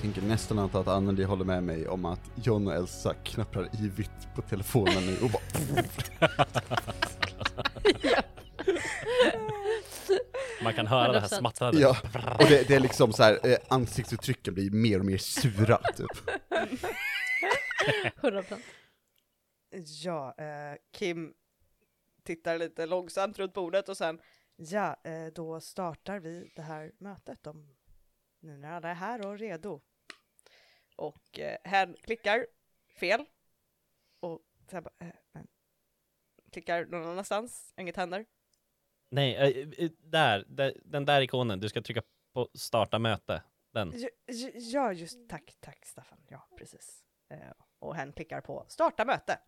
tänker 0.00 0.22
nästan 0.22 0.58
anta 0.58 0.78
att 0.78 0.88
Anneli 0.88 1.24
håller 1.24 1.44
med 1.44 1.62
mig 1.62 1.88
om 1.88 2.04
att 2.04 2.20
John 2.34 2.66
och 2.66 2.74
Elsa 2.74 3.14
knapprar 3.14 3.68
ivrigt 3.82 4.34
på 4.34 4.42
telefonen 4.42 5.06
nu 5.06 5.16
och 5.22 5.30
bara 5.30 5.42
Man 10.62 10.74
kan 10.74 10.86
höra 10.86 11.12
det 11.12 11.20
här 11.20 11.28
100%. 11.28 11.38
smattrandet. 11.38 11.82
Ja, 11.82 11.96
och 12.38 12.44
det, 12.48 12.68
det 12.68 12.74
är 12.74 12.80
liksom 12.80 13.12
så 13.12 13.22
här, 13.22 13.46
eh, 13.46 13.56
ansiktsuttrycken 13.68 14.54
blir 14.54 14.70
mer 14.70 14.98
och 14.98 15.04
mer 15.04 15.18
sura 15.18 15.78
typ. 15.78 16.10
100%. 18.16 18.60
Ja, 20.04 20.34
eh, 20.38 20.76
Kim 20.92 21.34
tittar 22.22 22.58
lite 22.58 22.86
långsamt 22.86 23.38
runt 23.38 23.52
bordet 23.52 23.88
och 23.88 23.96
sen 23.96 24.20
Ja, 24.56 24.96
eh, 25.04 25.26
då 25.26 25.60
startar 25.60 26.18
vi 26.18 26.52
det 26.54 26.62
här 26.62 26.92
mötet 26.98 27.46
om 27.46 27.76
nu 28.40 28.56
när 28.56 28.72
alla 28.72 28.88
är 28.88 28.94
här 28.94 29.26
och 29.26 29.38
redo. 29.38 29.80
Och 30.96 31.38
eh, 31.38 31.56
hen 31.64 31.96
klickar 32.02 32.46
fel 33.00 33.24
och 34.20 34.40
sen 34.70 34.82
bara, 34.82 34.94
eh, 34.98 35.42
klickar 36.52 36.84
någon 36.84 37.08
annanstans, 37.08 37.74
inget 37.76 37.96
händer. 37.96 38.26
Nej, 39.14 39.36
eh, 39.78 39.90
där, 39.98 40.44
där, 40.48 40.74
den 40.84 41.04
där 41.04 41.20
ikonen, 41.20 41.60
du 41.60 41.68
ska 41.68 41.82
trycka 41.82 42.02
på 42.32 42.48
starta 42.54 42.98
möte. 42.98 43.42
Den. 43.72 43.92
Ja, 43.96 44.08
ja, 44.54 44.92
just 44.92 45.28
tack, 45.28 45.56
tack 45.60 45.86
Staffan. 45.86 46.18
Ja, 46.28 46.48
precis. 46.58 47.04
Eh, 47.30 47.38
och 47.78 47.96
hen 47.96 48.12
klickar 48.12 48.40
på 48.40 48.64
starta 48.68 49.04
möte. 49.04 49.38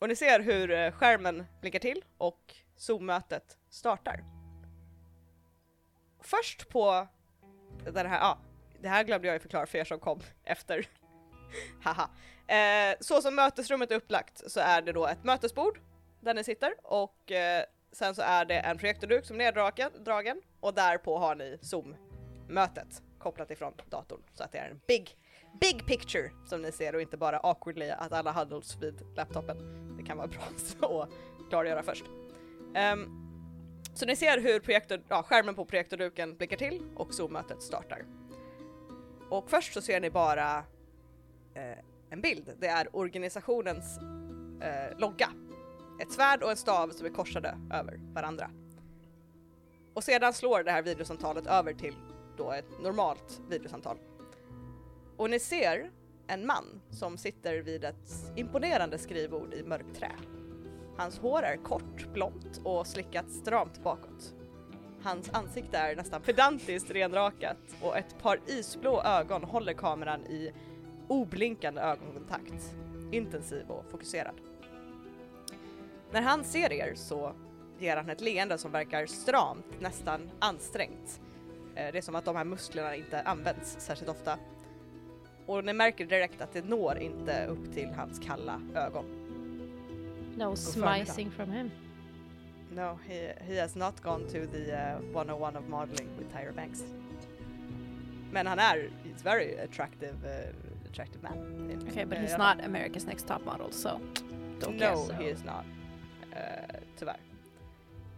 Och 0.00 0.08
ni 0.08 0.16
ser 0.16 0.40
hur 0.40 0.70
eh, 0.70 0.92
skärmen 0.92 1.44
blinkar 1.60 1.78
till 1.78 2.04
och 2.18 2.54
Zoom-mötet 2.76 3.58
startar. 3.70 4.24
Först 6.20 6.68
på 6.68 7.08
den 7.84 8.06
här, 8.06 8.18
ja, 8.18 8.38
det 8.80 8.88
här 8.88 9.04
glömde 9.04 9.28
jag 9.28 9.34
ju 9.34 9.40
förklara 9.40 9.66
för 9.66 9.78
er 9.78 9.84
som 9.84 9.98
kom 9.98 10.20
efter. 10.44 10.86
Haha. 11.82 12.10
Eh, 12.56 12.96
så 13.00 13.22
som 13.22 13.34
mötesrummet 13.34 13.90
är 13.90 13.96
upplagt 13.96 14.50
så 14.50 14.60
är 14.60 14.82
det 14.82 14.92
då 14.92 15.06
ett 15.06 15.24
mötesbord 15.24 15.80
där 16.20 16.34
ni 16.34 16.44
sitter 16.44 16.74
och 16.82 17.32
eh, 17.32 17.64
sen 17.92 18.14
så 18.14 18.22
är 18.22 18.44
det 18.44 18.58
en 18.58 18.78
projektorduk 18.78 19.24
som 19.24 19.36
är 19.36 19.44
neddragen 19.44 19.90
dragen, 20.04 20.42
och 20.60 20.74
därpå 20.74 21.18
har 21.18 21.34
ni 21.34 21.58
Zoom-mötet 21.62 23.02
kopplat 23.18 23.50
ifrån 23.50 23.72
datorn 23.90 24.20
så 24.34 24.44
att 24.44 24.52
det 24.52 24.58
är 24.58 24.70
en 24.70 24.80
big, 24.86 25.16
big 25.60 25.86
picture 25.86 26.30
som 26.46 26.62
ni 26.62 26.72
ser 26.72 26.94
och 26.94 27.02
inte 27.02 27.16
bara 27.16 27.38
awkwardly 27.38 27.90
att 27.90 28.12
alla 28.12 28.32
huddles 28.32 28.76
vid 28.80 29.02
laptopen. 29.16 29.56
Det 29.96 30.04
kan 30.04 30.16
vara 30.16 30.28
bra 30.28 30.42
att 31.02 31.48
klargöra 31.48 31.82
först. 31.82 32.04
Um, 32.92 33.18
så 33.94 34.06
ni 34.06 34.16
ser 34.16 34.40
hur 34.40 34.60
projektor, 34.60 35.02
ja, 35.08 35.22
skärmen 35.22 35.54
på 35.54 35.64
projektorduken 35.64 36.36
blinkar 36.36 36.56
till 36.56 36.82
och 36.96 37.14
Zoom-mötet 37.14 37.62
startar. 37.62 38.04
Och 39.30 39.50
först 39.50 39.72
så 39.72 39.82
ser 39.82 40.00
ni 40.00 40.10
bara 40.10 40.58
eh, 41.54 41.78
en 42.10 42.20
bild. 42.20 42.56
Det 42.58 42.66
är 42.66 42.96
organisationens 42.96 43.98
eh, 44.62 44.98
logga. 44.98 45.28
Ett 46.00 46.12
svärd 46.12 46.42
och 46.42 46.50
en 46.50 46.56
stav 46.56 46.88
som 46.88 47.06
är 47.06 47.10
korsade 47.10 47.58
över 47.72 48.00
varandra. 48.14 48.50
Och 49.94 50.04
sedan 50.04 50.32
slår 50.32 50.62
det 50.62 50.70
här 50.70 50.82
videosamtalet 50.82 51.46
över 51.46 51.72
till 51.72 51.94
då 52.36 52.52
ett 52.52 52.80
normalt 52.82 53.40
videosamtal. 53.48 53.98
Och 55.16 55.30
ni 55.30 55.38
ser 55.38 55.90
en 56.26 56.46
man 56.46 56.80
som 56.90 57.18
sitter 57.18 57.58
vid 57.58 57.84
ett 57.84 58.32
imponerande 58.36 58.98
skrivbord 58.98 59.54
i 59.54 59.62
mörkt 59.62 59.94
trä. 59.98 60.12
Hans 60.96 61.18
hår 61.18 61.42
är 61.42 61.56
kort, 61.56 62.12
blont 62.12 62.60
och 62.64 62.86
slickat 62.86 63.30
stramt 63.30 63.82
bakåt. 63.82 64.34
Hans 65.02 65.30
ansikte 65.32 65.78
är 65.78 65.96
nästan 65.96 66.22
pedantiskt 66.22 66.90
renrakat 66.90 67.56
och 67.80 67.96
ett 67.96 68.18
par 68.18 68.40
isblå 68.46 69.02
ögon 69.02 69.44
håller 69.44 69.72
kameran 69.72 70.26
i 70.26 70.52
oblinkande 71.08 71.80
ögonkontakt. 71.80 72.74
Intensiv 73.12 73.70
och 73.70 73.90
fokuserad. 73.90 74.51
När 76.12 76.22
han 76.22 76.44
ser 76.44 76.72
er 76.72 76.94
så 76.94 77.32
ger 77.78 77.96
han 77.96 78.10
ett 78.10 78.20
leende 78.20 78.58
som 78.58 78.72
verkar 78.72 79.06
stramt, 79.06 79.80
nästan 79.80 80.30
ansträngt. 80.38 81.20
Eh, 81.74 81.92
Det 81.92 81.98
är 81.98 82.02
som 82.02 82.14
att 82.14 82.24
de 82.24 82.36
här 82.36 82.44
musklerna 82.44 82.96
inte 82.96 83.20
används 83.22 83.76
särskilt 83.78 84.10
ofta. 84.10 84.38
Och 85.46 85.64
ni 85.64 85.72
märker 85.72 86.06
direkt 86.06 86.40
att 86.40 86.52
det 86.52 86.64
når 86.64 86.98
inte 86.98 87.46
upp 87.46 87.72
till 87.74 87.88
hans 87.88 88.18
kalla 88.18 88.60
ögon. 88.74 89.04
No 90.36 90.56
smicing 90.56 91.30
from 91.30 91.50
him. 91.50 91.70
No, 92.70 92.98
he, 93.08 93.32
he 93.40 93.60
has 93.60 93.74
not 93.74 94.00
gone 94.02 94.24
to 94.24 94.46
the 94.52 94.72
uh, 94.72 95.16
101 95.16 95.56
of 95.56 95.68
modeling 95.68 96.08
with 96.18 96.32
Tyra 96.36 96.52
Banks. 96.52 96.84
Men 98.30 98.46
han 98.46 98.58
är, 98.58 98.90
he's 99.04 99.22
very 99.24 99.58
attractive, 99.58 100.12
uh, 100.24 100.54
attractive 100.90 101.22
man. 101.22 101.70
Okay, 101.90 102.04
but 102.04 102.18
Eh, 102.18 102.24
he's 102.24 102.38
not 102.38 102.64
America's 102.66 103.06
Next 103.06 103.26
Top 103.28 103.44
Model, 103.44 103.72
so 103.72 103.88
don't 104.60 104.72
No, 104.78 104.78
guess. 105.06 105.10
he 105.20 105.24
is 105.30 105.44
not. 105.44 105.64
Uh, 106.32 106.76
tyvärr. 106.98 107.20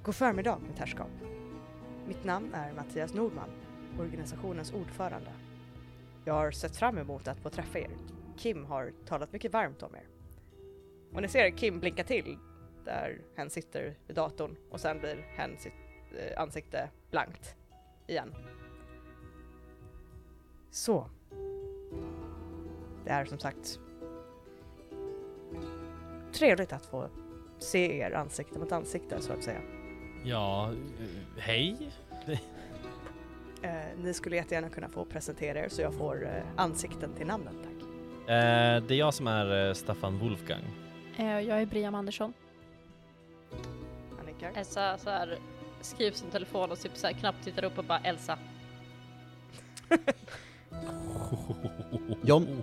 God 0.03 0.15
förmiddag, 0.15 0.59
mitt 0.69 0.79
herrskap. 0.79 1.11
Mitt 2.07 2.25
namn 2.25 2.55
är 2.55 2.73
Mattias 2.73 3.15
Nordman, 3.15 3.51
organisationens 3.99 4.73
ordförande. 4.73 5.33
Jag 6.25 6.35
har 6.35 6.51
sett 6.51 6.77
fram 6.77 6.99
emot 6.99 7.29
att 7.29 7.39
få 7.39 7.51
träffa 7.51 7.79
er. 7.79 7.91
Kim 8.37 8.65
har 8.65 8.93
talat 9.07 9.33
mycket 9.33 9.53
varmt 9.53 9.83
om 9.83 9.95
er. 9.95 10.07
Och 11.13 11.23
ni 11.23 11.29
ser 11.29 11.51
Kim 11.51 11.81
blinka 11.81 12.05
till 12.05 12.39
där 12.85 13.21
hen 13.37 13.51
sitter 13.51 13.97
vid 14.07 14.17
datorn 14.17 14.57
och 14.71 14.81
sen 14.81 14.99
blir 14.99 15.17
hen 15.17 15.59
sitt 15.59 15.73
eh, 16.19 16.43
ansikte 16.43 16.91
blankt 17.11 17.57
igen. 18.07 18.35
Så. 20.71 21.11
Det 23.05 23.11
är 23.11 23.25
som 23.25 23.39
sagt 23.39 23.81
trevligt 26.33 26.73
att 26.73 26.87
få 26.87 27.09
se 27.65 27.99
er 27.99 28.13
ansikte 28.13 28.59
mot 28.59 28.73
ansikte 28.73 29.21
så 29.21 29.33
att 29.33 29.43
säga. 29.43 29.61
Ja, 30.25 30.73
hej. 31.39 31.77
Eh, 33.63 33.99
ni 33.99 34.15
skulle 34.15 34.37
jättegärna 34.37 34.69
kunna 34.69 34.89
få 34.89 35.05
presentera 35.05 35.65
er 35.65 35.69
så 35.69 35.83
jag 35.83 35.95
får 35.95 36.27
eh, 36.27 36.43
ansikten 36.57 37.15
till 37.15 37.27
namnen 37.27 37.55
tack. 37.63 37.89
Eh, 38.29 38.83
det 38.83 38.95
är 38.95 38.99
jag 38.99 39.15
som 39.15 39.27
är 39.27 39.69
eh, 39.69 39.75
Staffan 39.75 40.19
Wolfgang. 40.19 40.63
Eh, 41.17 41.41
jag 41.41 41.63
är 41.63 41.67
Briam 41.67 41.95
Andersson. 41.95 42.33
Han 44.17 44.27
nickar. 44.27 44.53
Elsa 44.55 44.99
så 44.99 45.11
här, 45.11 45.39
skriver 45.81 46.17
sin 46.17 46.31
telefon 46.31 46.71
och 46.71 46.79
typ 46.79 46.97
så 46.97 47.07
här, 47.07 47.15
knappt 47.15 47.45
tittar 47.45 47.65
upp 47.65 47.79
och 47.79 47.85
bara 47.85 47.99
Elsa. 47.99 48.39
John. 52.23 52.63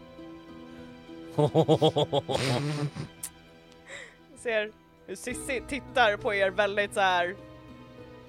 Ser 4.35 4.71
Sissi 5.15 5.63
tittar 5.67 6.17
på 6.17 6.33
er 6.33 6.49
väldigt 6.49 6.93
så 6.93 6.99
här 6.99 7.35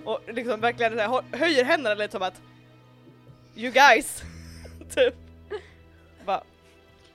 och 0.05 0.20
liksom 0.29 0.61
verkligen 0.61 0.93
så 0.93 0.99
här, 0.99 1.09
hö- 1.09 1.37
höjer 1.39 1.64
händerna 1.64 1.95
lite 1.95 2.12
som 2.12 2.23
att 2.23 2.43
You 3.57 3.73
guys! 3.73 4.23
typ. 4.95 5.14
Bara, 6.27 6.45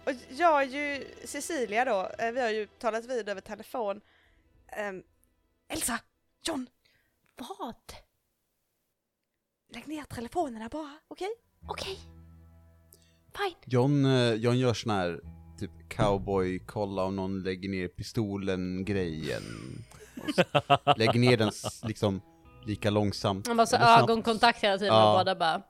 och 0.05 0.11
jag 0.29 0.61
är 0.61 0.65
ju 0.67 1.05
Cecilia 1.25 1.85
då, 1.85 2.11
Eh, 2.19 2.31
vi 2.31 2.41
har 2.41 2.49
ju 2.49 2.67
talat 2.67 3.05
vid 3.05 3.29
över 3.29 3.41
telefon. 3.41 4.01
Ehm, 4.67 5.03
Elsa! 5.67 5.99
John! 6.45 6.67
Vad? 7.35 7.75
Lägg 9.73 9.87
ner 9.87 10.03
telefonerna 10.03 10.69
bara, 10.69 10.93
okej? 11.07 11.29
Okej. 11.67 11.99
Fine. 13.37 13.55
John, 13.65 14.05
eh, 14.05 14.33
John 14.33 14.57
gör 14.57 14.73
sån 14.73 14.91
här, 14.91 15.19
typ 15.59 15.71
cowboy, 15.89 16.59
kolla 16.59 17.03
om 17.03 17.15
någon 17.15 17.43
lägger 17.43 17.69
ner 17.69 17.87
pistolen-grejen. 17.87 19.43
Lägger 20.97 21.19
ner 21.19 21.37
den 21.37 21.51
liksom 21.83 22.21
lika 22.65 22.89
långsamt. 22.89 23.47
Han 23.47 23.57
bara 23.57 23.67
så 23.67 23.75
ögonkontakt 23.77 24.63
hela 24.63 24.77
tiden 24.77 24.93
Ja. 24.93 25.11
och 25.11 25.19
båda 25.19 25.35
bara 25.35 25.61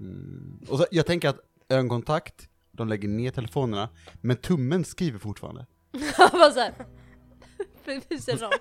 Mm. 0.00 0.60
Och 0.68 0.78
så, 0.78 0.86
jag 0.90 1.06
tänker 1.06 1.28
att 1.28 1.38
ögonkontakt, 1.68 2.48
de 2.72 2.88
lägger 2.88 3.08
ner 3.08 3.30
telefonerna, 3.30 3.88
men 4.20 4.36
tummen 4.36 4.84
skriver 4.84 5.18
fortfarande. 5.18 5.66
Han 6.16 6.28
bara 6.32 6.50
såhär. 6.50 6.74
Sidan 8.20 8.50
om. 8.52 8.58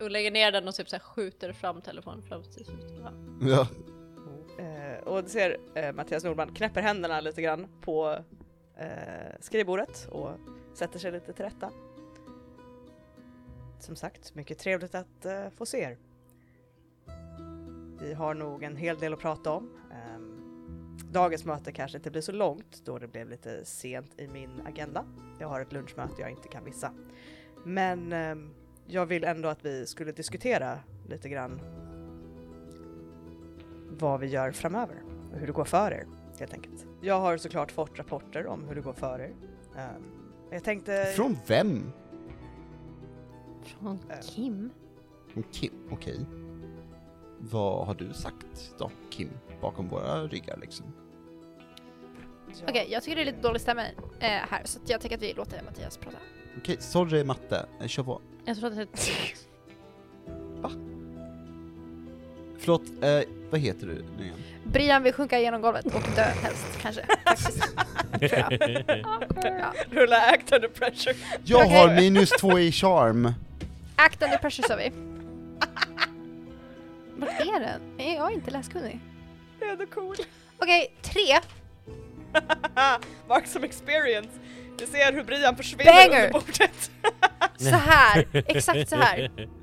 Och 0.00 0.10
lägger 0.10 0.30
ner 0.30 0.52
den 0.52 0.68
och 0.68 0.74
typ 0.74 0.88
så 0.88 0.96
här 0.96 1.02
skjuter 1.02 1.52
fram 1.52 1.80
telefonen 1.82 2.22
fram 2.22 2.42
till 2.42 2.52
slutet. 2.52 2.92
Ja. 3.42 3.66
Eh, 4.92 4.98
och 5.08 5.22
du 5.22 5.28
ser 5.28 5.56
eh, 5.74 5.92
Mattias 5.92 6.24
Nordman 6.24 6.54
knäpper 6.54 6.82
händerna 6.82 7.20
lite 7.20 7.42
grann 7.42 7.66
på 7.80 8.18
eh, 8.76 8.86
skrivbordet 9.40 10.08
och 10.10 10.30
sätter 10.74 10.98
sig 10.98 11.12
lite 11.12 11.32
till 11.32 11.44
rätta. 11.44 11.70
Som 13.80 13.96
sagt, 13.96 14.34
mycket 14.34 14.58
trevligt 14.58 14.94
att 14.94 15.24
eh, 15.24 15.48
få 15.56 15.66
se 15.66 15.80
er. 15.80 15.98
Vi 18.00 18.14
har 18.14 18.34
nog 18.34 18.62
en 18.62 18.76
hel 18.76 18.98
del 18.98 19.12
att 19.12 19.20
prata 19.20 19.50
om. 19.50 19.70
Ehm, 19.92 20.98
dagens 21.12 21.44
möte 21.44 21.72
kanske 21.72 21.98
inte 21.98 22.10
blir 22.10 22.22
så 22.22 22.32
långt 22.32 22.82
då 22.84 22.98
det 22.98 23.08
blev 23.08 23.28
lite 23.28 23.64
sent 23.64 24.20
i 24.20 24.28
min 24.28 24.60
agenda. 24.66 25.04
Jag 25.40 25.48
har 25.48 25.60
ett 25.60 25.72
lunchmöte 25.72 26.14
jag 26.18 26.30
inte 26.30 26.48
kan 26.48 26.64
missa. 26.64 26.92
Men 27.64 28.12
ehm, 28.12 28.54
jag 28.86 29.06
vill 29.06 29.24
ändå 29.24 29.48
att 29.48 29.64
vi 29.64 29.86
skulle 29.86 30.12
diskutera 30.12 30.78
lite 31.08 31.28
grann 31.28 31.60
vad 33.98 34.20
vi 34.20 34.26
gör 34.26 34.52
framöver 34.52 35.02
och 35.32 35.38
hur 35.38 35.46
det 35.46 35.52
går 35.52 35.64
för 35.64 35.90
er 35.90 36.06
helt 36.38 36.54
enkelt. 36.54 36.86
Jag 37.00 37.20
har 37.20 37.36
såklart 37.36 37.72
fått 37.72 37.98
rapporter 37.98 38.46
om 38.46 38.64
hur 38.68 38.74
det 38.74 38.80
går 38.80 38.92
för 38.92 39.18
er. 39.18 39.34
Ehm, 39.76 40.02
jag 40.50 40.64
tänkte... 40.64 41.04
Från 41.16 41.36
vem? 41.46 41.92
Från 43.64 43.98
Eh. 44.10 44.16
Kim? 44.20 44.70
Från 45.28 45.42
Kim, 45.52 45.72
okej. 45.90 46.26
Vad 47.38 47.86
har 47.86 47.94
du 47.94 48.12
sagt 48.12 48.74
då, 48.78 48.90
Kim, 49.10 49.30
bakom 49.60 49.88
våra 49.88 50.22
ryggar 50.26 50.56
liksom? 50.56 50.86
Okej, 52.68 52.86
jag 52.90 53.02
tycker 53.02 53.16
det 53.16 53.22
är 53.22 53.26
lite 53.26 53.40
dålig 53.48 53.60
stämma 53.60 53.82
eh, 53.84 53.90
här 54.20 54.60
så 54.64 54.80
jag 54.86 55.00
tänker 55.00 55.16
att 55.16 55.22
vi 55.22 55.32
låter 55.32 55.62
Mattias 55.62 55.96
prata. 55.96 56.16
Okej, 56.58 56.76
sorry 56.80 57.20
är 57.20 57.24
matte, 57.24 57.66
Eh, 57.80 57.86
kör 57.86 58.02
på. 58.02 58.20
Jag 58.44 58.56
tror 58.56 58.68
att 58.68 58.76
det 58.76 58.82
är 58.82 58.86
Förlåt, 62.62 62.82
eh, 63.02 63.20
vad 63.50 63.60
heter 63.60 63.86
du 63.86 64.04
nu 64.18 64.24
igen? 64.24 64.36
Brian 64.64 65.02
vill 65.02 65.12
sjunka 65.12 65.38
igenom 65.38 65.62
golvet 65.62 65.86
och 65.86 66.02
dö 66.16 66.22
helst 66.22 66.66
kanske. 66.82 67.06
Faktiskt. 67.24 67.62
Tror 68.20 68.32
jag. 69.42 69.60
Ja. 69.60 69.72
Rulla 69.90 70.16
act 70.20 70.52
under 70.52 70.68
pressure. 70.68 71.14
Jag 71.44 71.66
Okej. 71.66 71.78
har 71.78 71.94
minus 71.94 72.30
två 72.30 72.58
i 72.58 72.72
charm! 72.72 73.32
Act 73.96 74.22
under 74.22 74.38
pressure 74.38 74.68
sa 74.68 74.76
vi. 74.76 74.92
Vart 77.16 77.40
är 77.40 77.60
den? 77.60 77.80
Är 77.98 78.14
jag 78.16 78.32
inte 78.32 78.50
läskunnig? 78.50 79.00
Det 79.58 79.64
är 79.64 79.72
ändå 79.72 79.86
cool. 79.86 80.16
Okej, 80.58 80.94
tre. 81.02 81.38
Mark 83.28 83.46
some 83.46 83.66
experience. 83.66 84.30
Vi 84.78 84.86
ser 84.86 85.12
hur 85.12 85.24
Brian 85.24 85.56
försvinner 85.56 85.92
Banger! 85.92 86.26
under 86.26 86.32
bordet. 86.32 86.90
Så 87.56 87.76
här. 87.76 88.26
Exakt 88.32 88.88
så 88.88 88.96
här. 88.96 89.30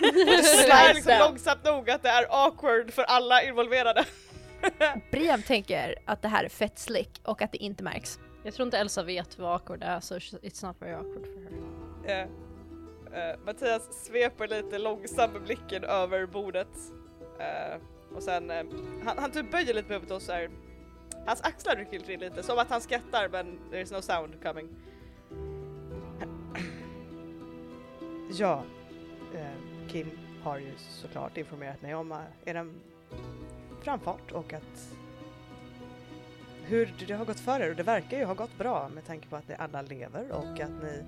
Det 0.00 0.70
är 0.70 0.94
liksom 0.94 1.18
långsamt 1.18 1.64
nog 1.64 1.90
att 1.90 2.02
det 2.02 2.08
är 2.08 2.26
awkward 2.30 2.92
för 2.92 3.02
alla 3.02 3.42
involverade. 3.42 4.04
Brian 5.10 5.42
tänker 5.42 5.94
att 6.04 6.22
det 6.22 6.28
här 6.28 6.44
är 6.44 6.48
fett 6.48 6.78
slick 6.78 7.20
och 7.24 7.42
att 7.42 7.52
det 7.52 7.58
inte 7.58 7.84
märks. 7.84 8.18
Jag 8.42 8.54
tror 8.54 8.66
inte 8.66 8.78
Elsa 8.78 9.02
vet 9.02 9.38
vad 9.38 9.54
awkward 9.54 9.82
är 9.82 10.00
så 10.00 10.14
it's 10.14 10.66
not 10.66 10.76
very 10.82 10.92
awkward 10.92 11.26
for 11.26 11.40
her. 11.40 11.52
Eh, 12.06 12.20
eh, 13.30 13.36
Mattias 13.46 14.04
sveper 14.04 14.48
lite 14.48 14.78
långsamt 14.78 15.32
med 15.32 15.42
blicken 15.42 15.84
över 15.84 16.26
bordet. 16.26 16.68
Eh, 17.40 17.80
och 18.16 18.22
sen, 18.22 18.50
eh, 18.50 18.64
han, 19.04 19.18
han 19.18 19.30
typ 19.30 19.50
böjer 19.50 19.74
lite 19.74 19.88
på 19.88 19.92
huvudet 19.92 20.16
och 20.16 20.22
så 20.22 20.32
här. 20.32 20.50
Hans 21.26 21.42
axlar 21.42 21.76
rycker 21.76 22.00
till 22.00 22.20
lite, 22.20 22.42
som 22.42 22.58
att 22.58 22.70
han 22.70 22.80
skrattar 22.80 23.28
men 23.28 23.58
there 23.70 23.80
is 23.80 23.92
no 23.92 24.02
sound 24.02 24.42
coming. 24.42 24.68
Ja, 28.30 28.64
eh, 29.36 29.88
Kim 29.88 30.10
har 30.42 30.58
ju 30.58 30.72
såklart 30.78 31.36
informerat 31.36 31.82
mig 31.82 31.94
om 31.94 32.12
eh, 32.12 32.18
er 32.44 32.66
framfart 33.82 34.32
och 34.32 34.52
att 34.52 34.96
hur 36.64 36.94
det 37.06 37.14
har 37.14 37.24
gått 37.24 37.40
för 37.40 37.60
er 37.60 37.70
och 37.70 37.76
det 37.76 37.82
verkar 37.82 38.18
ju 38.18 38.24
ha 38.24 38.34
gått 38.34 38.58
bra 38.58 38.88
med 38.88 39.06
tanke 39.06 39.28
på 39.28 39.36
att 39.36 39.48
ni 39.48 39.54
alla 39.54 39.82
lever 39.82 40.32
och 40.32 40.60
att 40.60 40.82
ni 40.82 41.04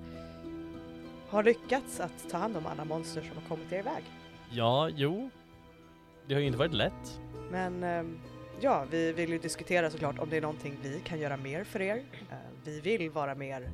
har 1.29 1.43
lyckats 1.43 1.99
att 1.99 2.29
ta 2.29 2.37
hand 2.37 2.57
om 2.57 2.65
alla 2.65 2.85
monster 2.85 3.21
som 3.21 3.31
har 3.35 3.49
kommit 3.49 3.71
er 3.71 3.83
väg. 3.83 4.03
Ja, 4.49 4.89
jo. 4.89 5.29
Det 6.27 6.33
har 6.33 6.41
ju 6.41 6.47
inte 6.47 6.59
varit 6.59 6.73
lätt. 6.73 7.19
Men 7.51 7.83
ehm, 7.83 8.19
ja, 8.61 8.85
vi 8.91 9.11
vill 9.11 9.29
ju 9.29 9.39
diskutera 9.39 9.89
såklart 9.89 10.19
om 10.19 10.29
det 10.29 10.37
är 10.37 10.41
någonting 10.41 10.77
vi 10.81 10.99
kan 10.99 11.19
göra 11.19 11.37
mer 11.37 11.63
för 11.63 11.81
er. 11.81 11.95
Eh, 12.31 12.37
vi 12.63 12.79
vill 12.81 13.09
vara 13.09 13.35
mer 13.35 13.71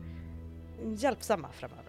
hjälpsamma 0.98 1.48
framöver. 1.52 1.85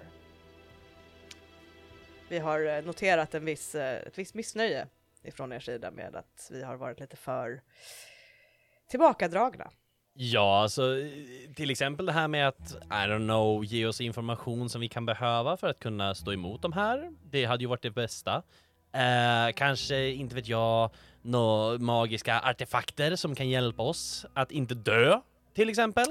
Vi 2.28 2.38
har 2.38 2.76
eh, 2.76 2.84
noterat 2.84 3.34
en 3.34 3.44
viss, 3.44 3.74
eh, 3.74 4.02
ett 4.06 4.18
visst 4.18 4.34
missnöje 4.34 4.86
ifrån 5.22 5.52
er 5.52 5.60
sida 5.60 5.90
med 5.90 6.16
att 6.16 6.48
vi 6.50 6.62
har 6.62 6.76
varit 6.76 7.00
lite 7.00 7.16
för 7.16 7.60
tillbakadragna. 8.90 9.70
Ja, 10.18 10.62
alltså 10.62 10.82
till 11.56 11.70
exempel 11.70 12.06
det 12.06 12.12
här 12.12 12.28
med 12.28 12.48
att, 12.48 12.76
I 12.84 13.08
don't 13.08 13.26
know, 13.26 13.64
ge 13.64 13.86
oss 13.86 14.00
information 14.00 14.68
som 14.70 14.80
vi 14.80 14.88
kan 14.88 15.06
behöva 15.06 15.56
för 15.56 15.66
att 15.66 15.78
kunna 15.78 16.14
stå 16.14 16.32
emot 16.32 16.62
de 16.62 16.72
här. 16.72 17.10
Det 17.22 17.44
hade 17.44 17.64
ju 17.64 17.68
varit 17.68 17.82
det 17.82 17.90
bästa. 17.90 18.42
Eh, 18.92 19.52
kanske, 19.54 20.08
inte 20.10 20.34
vet 20.34 20.48
jag, 20.48 20.90
några 21.22 21.78
magiska 21.78 22.40
artefakter 22.40 23.16
som 23.16 23.34
kan 23.34 23.48
hjälpa 23.48 23.82
oss 23.82 24.26
att 24.34 24.50
inte 24.50 24.74
dö, 24.74 25.20
till 25.54 25.68
exempel. 25.68 26.06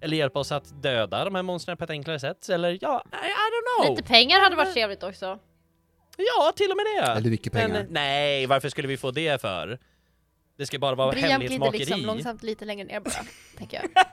Eller 0.00 0.16
hjälpa 0.16 0.38
oss 0.38 0.52
att 0.52 0.82
döda 0.82 1.24
de 1.24 1.34
här 1.34 1.42
monstren 1.42 1.76
på 1.76 1.84
ett 1.84 1.90
enklare 1.90 2.20
sätt. 2.20 2.48
Eller 2.48 2.78
ja, 2.80 3.04
I, 3.12 3.16
I 3.16 3.28
don't 3.28 3.84
know. 3.84 3.96
Lite 3.96 4.08
pengar 4.08 4.40
hade 4.40 4.56
varit 4.56 4.72
trevligt 4.72 5.02
också. 5.02 5.38
Ja, 6.16 6.52
till 6.56 6.70
och 6.70 6.76
med 6.76 6.86
det. 6.86 7.12
Eller 7.12 7.30
mycket 7.30 7.52
pengar. 7.52 7.68
Men 7.68 7.86
nej, 7.90 8.46
varför 8.46 8.68
skulle 8.68 8.88
vi 8.88 8.96
få 8.96 9.10
det 9.10 9.40
för? 9.40 9.78
Det 10.56 10.66
ska 10.66 10.78
bara 10.78 10.94
vara 10.94 11.10
Brian 11.12 11.26
glider 11.26 11.32
hemlighetsmakeri. 11.32 11.78
liksom 11.78 12.00
långsamt 12.00 12.42
lite 12.42 12.64
längre 12.64 12.84
ner 12.84 13.00
bara, 13.00 13.24
tänker 13.58 13.82
jag. 13.82 14.04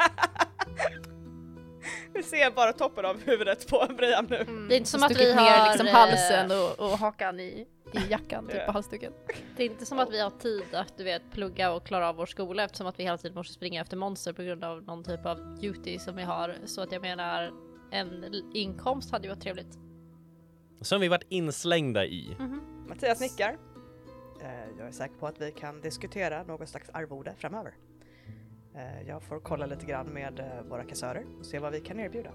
Vi 2.13 2.23
ser 2.23 2.51
bara 2.51 2.73
toppen 2.73 3.05
av 3.05 3.21
huvudet 3.25 3.67
på 3.67 3.87
Brian 3.97 4.27
nu. 4.29 4.35
Mm. 4.35 4.67
Det 4.67 4.75
är 4.75 4.77
inte 4.77 4.89
som 4.89 5.03
att 5.03 5.11
vi 5.11 5.33
har, 5.33 5.41
ner 5.41 5.67
liksom 5.67 5.87
eh, 5.87 5.93
halsen 5.93 6.51
och, 6.51 6.79
och 6.79 6.97
hakan 6.97 7.39
i, 7.39 7.67
i 7.93 7.99
jackan, 8.09 8.47
typ 8.47 8.65
på 8.65 8.71
halsduken. 8.71 9.13
Det 9.57 9.63
är 9.63 9.69
inte 9.69 9.85
som 9.85 9.99
att 9.99 10.11
vi 10.11 10.19
har 10.19 10.29
tid 10.29 10.63
att 10.73 10.97
du 10.97 11.03
vet 11.03 11.21
plugga 11.31 11.71
och 11.71 11.85
klara 11.85 12.09
av 12.09 12.15
vår 12.15 12.25
skola 12.25 12.63
eftersom 12.63 12.87
att 12.87 12.99
vi 12.99 13.03
hela 13.03 13.17
tiden 13.17 13.35
måste 13.35 13.53
springa 13.53 13.81
efter 13.81 13.97
monster 13.97 14.33
på 14.33 14.43
grund 14.43 14.63
av 14.63 14.83
någon 14.83 15.03
typ 15.03 15.25
av 15.25 15.57
duty 15.61 15.99
som 15.99 16.15
vi 16.15 16.23
har. 16.23 16.55
Så 16.65 16.81
att 16.81 16.91
jag 16.91 17.01
menar 17.01 17.51
en 17.91 18.25
inkomst 18.53 19.11
hade 19.11 19.23
ju 19.23 19.29
varit 19.29 19.43
trevligt. 19.43 19.77
Som 20.83 21.01
vi 21.01 21.07
varit 21.07 21.25
inslängda 21.29 22.05
i. 22.05 22.35
Mhm. 22.39 22.61
Mattias 22.87 23.21
nickar. 23.21 23.57
Eh, 24.41 24.77
jag 24.77 24.87
är 24.87 24.91
säker 24.91 25.15
på 25.15 25.27
att 25.27 25.41
vi 25.41 25.51
kan 25.51 25.81
diskutera 25.81 26.43
någon 26.43 26.67
slags 26.67 26.89
arvode 26.89 27.33
framöver. 27.37 27.73
Eh, 28.75 29.07
jag 29.07 29.23
får 29.23 29.39
kolla 29.39 29.65
lite 29.65 29.85
grann 29.85 30.07
med 30.07 30.39
eh, 30.39 30.69
våra 30.69 30.83
kassörer 30.83 31.25
och 31.39 31.45
se 31.45 31.59
vad 31.59 31.71
vi 31.71 31.81
kan 31.81 31.99
erbjuda. 31.99 32.29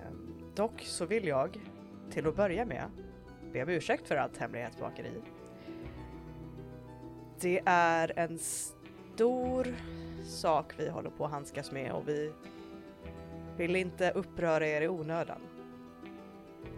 Ehm, 0.00 0.52
dock 0.54 0.80
så 0.80 1.06
vill 1.06 1.26
jag 1.26 1.60
till 2.10 2.26
att 2.26 2.36
börja 2.36 2.64
med 2.64 2.90
be 3.52 3.62
om 3.62 3.68
ursäkt 3.68 4.08
för 4.08 4.16
allt 4.16 4.36
hemlighetsmakeri. 4.36 5.22
Det 7.40 7.62
är 7.66 8.18
en 8.18 8.38
stor 8.38 9.66
sak 10.24 10.72
vi 10.76 10.88
håller 10.88 11.10
på 11.10 11.24
att 11.24 11.30
handskas 11.30 11.72
med 11.72 11.92
och 11.92 12.08
vi 12.08 12.32
vill 13.56 13.76
inte 13.76 14.10
uppröra 14.10 14.66
er 14.66 14.82
i 14.82 14.88
onödan. 14.88 15.40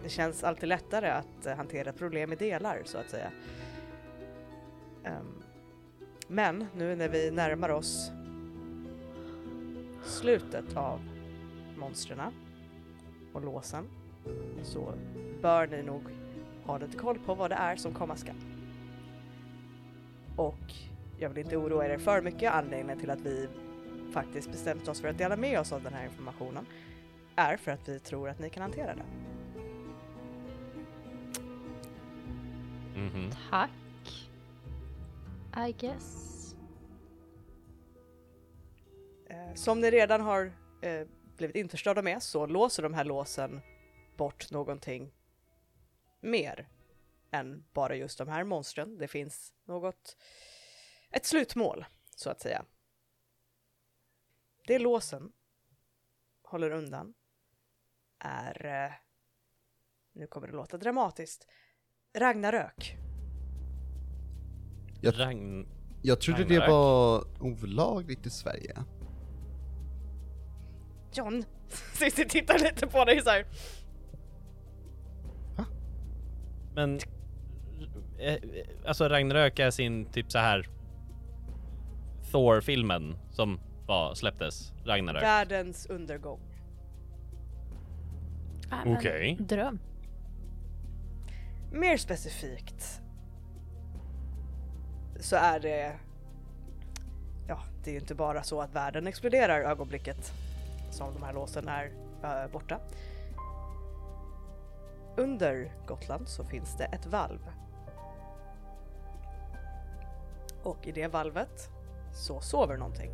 Det 0.03 0.09
känns 0.09 0.43
alltid 0.43 0.69
lättare 0.69 1.09
att 1.09 1.45
eh, 1.45 1.55
hantera 1.55 1.93
problem 1.93 2.33
i 2.33 2.35
delar 2.35 2.81
så 2.85 2.97
att 2.97 3.09
säga. 3.09 3.31
Um, 5.05 5.43
men 6.27 6.67
nu 6.75 6.95
när 6.95 7.09
vi 7.09 7.31
närmar 7.31 7.69
oss 7.69 8.11
slutet 10.03 10.77
av 10.77 11.01
monstren 11.77 12.33
och 13.33 13.41
låsen 13.41 13.85
så 14.63 14.93
bör 15.41 15.67
ni 15.67 15.83
nog 15.83 16.03
ha 16.65 16.77
lite 16.77 16.97
koll 16.97 17.19
på 17.19 17.35
vad 17.35 17.51
det 17.51 17.55
är 17.55 17.75
som 17.75 17.93
komma 17.93 18.15
skall. 18.15 18.35
Och 20.35 20.73
jag 21.19 21.29
vill 21.29 21.43
inte 21.43 21.57
oroa 21.57 21.87
er 21.87 21.97
för 21.97 22.21
mycket. 22.21 22.53
Anledningen 22.53 22.99
till 22.99 23.09
att 23.09 23.21
vi 23.21 23.47
faktiskt 24.13 24.51
bestämt 24.51 24.87
oss 24.87 25.01
för 25.01 25.07
att 25.07 25.17
dela 25.17 25.37
med 25.37 25.59
oss 25.59 25.71
av 25.71 25.83
den 25.83 25.93
här 25.93 26.05
informationen 26.05 26.65
är 27.35 27.57
för 27.57 27.71
att 27.71 27.89
vi 27.89 27.99
tror 27.99 28.29
att 28.29 28.39
ni 28.39 28.49
kan 28.49 28.63
hantera 28.63 28.95
det. 28.95 29.32
Mhm. 32.95 33.31
Tack. 33.49 33.69
I 35.67 35.71
guess. 35.71 36.55
Eh, 39.29 39.53
Som 39.53 39.79
ni 39.81 39.91
redan 39.91 40.21
har 40.21 40.53
eh, 40.81 41.07
blivit 41.37 41.55
införstådda 41.55 42.01
med 42.01 42.23
så 42.23 42.45
låser 42.45 42.83
de 42.83 42.93
här 42.93 43.03
låsen 43.05 43.61
bort 44.17 44.51
någonting 44.51 45.13
mer 46.21 46.67
än 47.31 47.63
bara 47.73 47.95
just 47.95 48.17
de 48.17 48.27
här 48.27 48.43
monstren. 48.43 48.97
Det 48.97 49.07
finns 49.07 49.53
något, 49.65 50.17
ett 51.11 51.25
slutmål 51.25 51.85
så 52.15 52.29
att 52.29 52.41
säga. 52.41 52.65
Det 54.67 54.79
låsen 54.79 55.31
håller 56.43 56.71
undan 56.71 57.13
är, 58.19 58.65
eh, 58.65 58.91
nu 60.13 60.27
kommer 60.27 60.47
det 60.47 60.53
låta 60.53 60.77
dramatiskt, 60.77 61.47
Ragnarök. 62.17 62.97
Jag, 65.01 65.19
Ragn... 65.19 65.67
jag 66.01 66.21
trodde 66.21 66.43
det 66.43 66.59
Ragnarök. 66.59 66.69
var 66.69 67.23
olagligt 67.39 68.25
i 68.25 68.29
Sverige. 68.29 68.75
John, 71.13 71.43
Cissi 71.93 72.25
tittar 72.25 72.59
lite 72.59 72.87
på 72.87 73.05
dig 73.05 73.21
så 73.21 73.29
här. 73.29 73.45
Men... 76.75 76.99
eh, 78.19 78.33
eh, 78.33 78.39
Alltså 78.85 79.09
Ragnarök 79.09 79.59
är 79.59 79.71
sin 79.71 80.05
typ 80.05 80.31
så 80.31 80.37
här 80.37 80.67
Thor-filmen 82.31 83.17
som 83.31 83.59
var, 83.87 84.15
släpptes. 84.15 84.73
Ragnarök. 84.85 85.23
Världens 85.23 85.85
undergång. 85.85 86.39
Äh, 88.71 88.93
Okej. 88.97 89.37
Dröm. 89.39 89.79
Mer 91.73 91.97
specifikt 91.97 93.01
så 95.19 95.35
är 95.35 95.59
det, 95.59 95.95
ja, 97.47 97.59
det 97.83 97.89
är 97.89 97.93
ju 97.93 97.99
inte 97.99 98.15
bara 98.15 98.43
så 98.43 98.61
att 98.61 98.75
världen 98.75 99.07
exploderar 99.07 99.61
ögonblicket 99.61 100.33
som 100.91 101.13
de 101.13 101.23
här 101.23 101.33
låsen 101.33 101.67
är 101.67 101.91
äh, 102.23 102.51
borta. 102.51 102.79
Under 105.17 105.71
Gotland 105.87 106.27
så 106.27 106.43
finns 106.43 106.77
det 106.77 106.85
ett 106.85 107.05
valv. 107.05 107.49
Och 110.63 110.87
i 110.87 110.91
det 110.91 111.07
valvet 111.07 111.69
så 112.11 112.41
sover 112.41 112.77
någonting. 112.77 113.11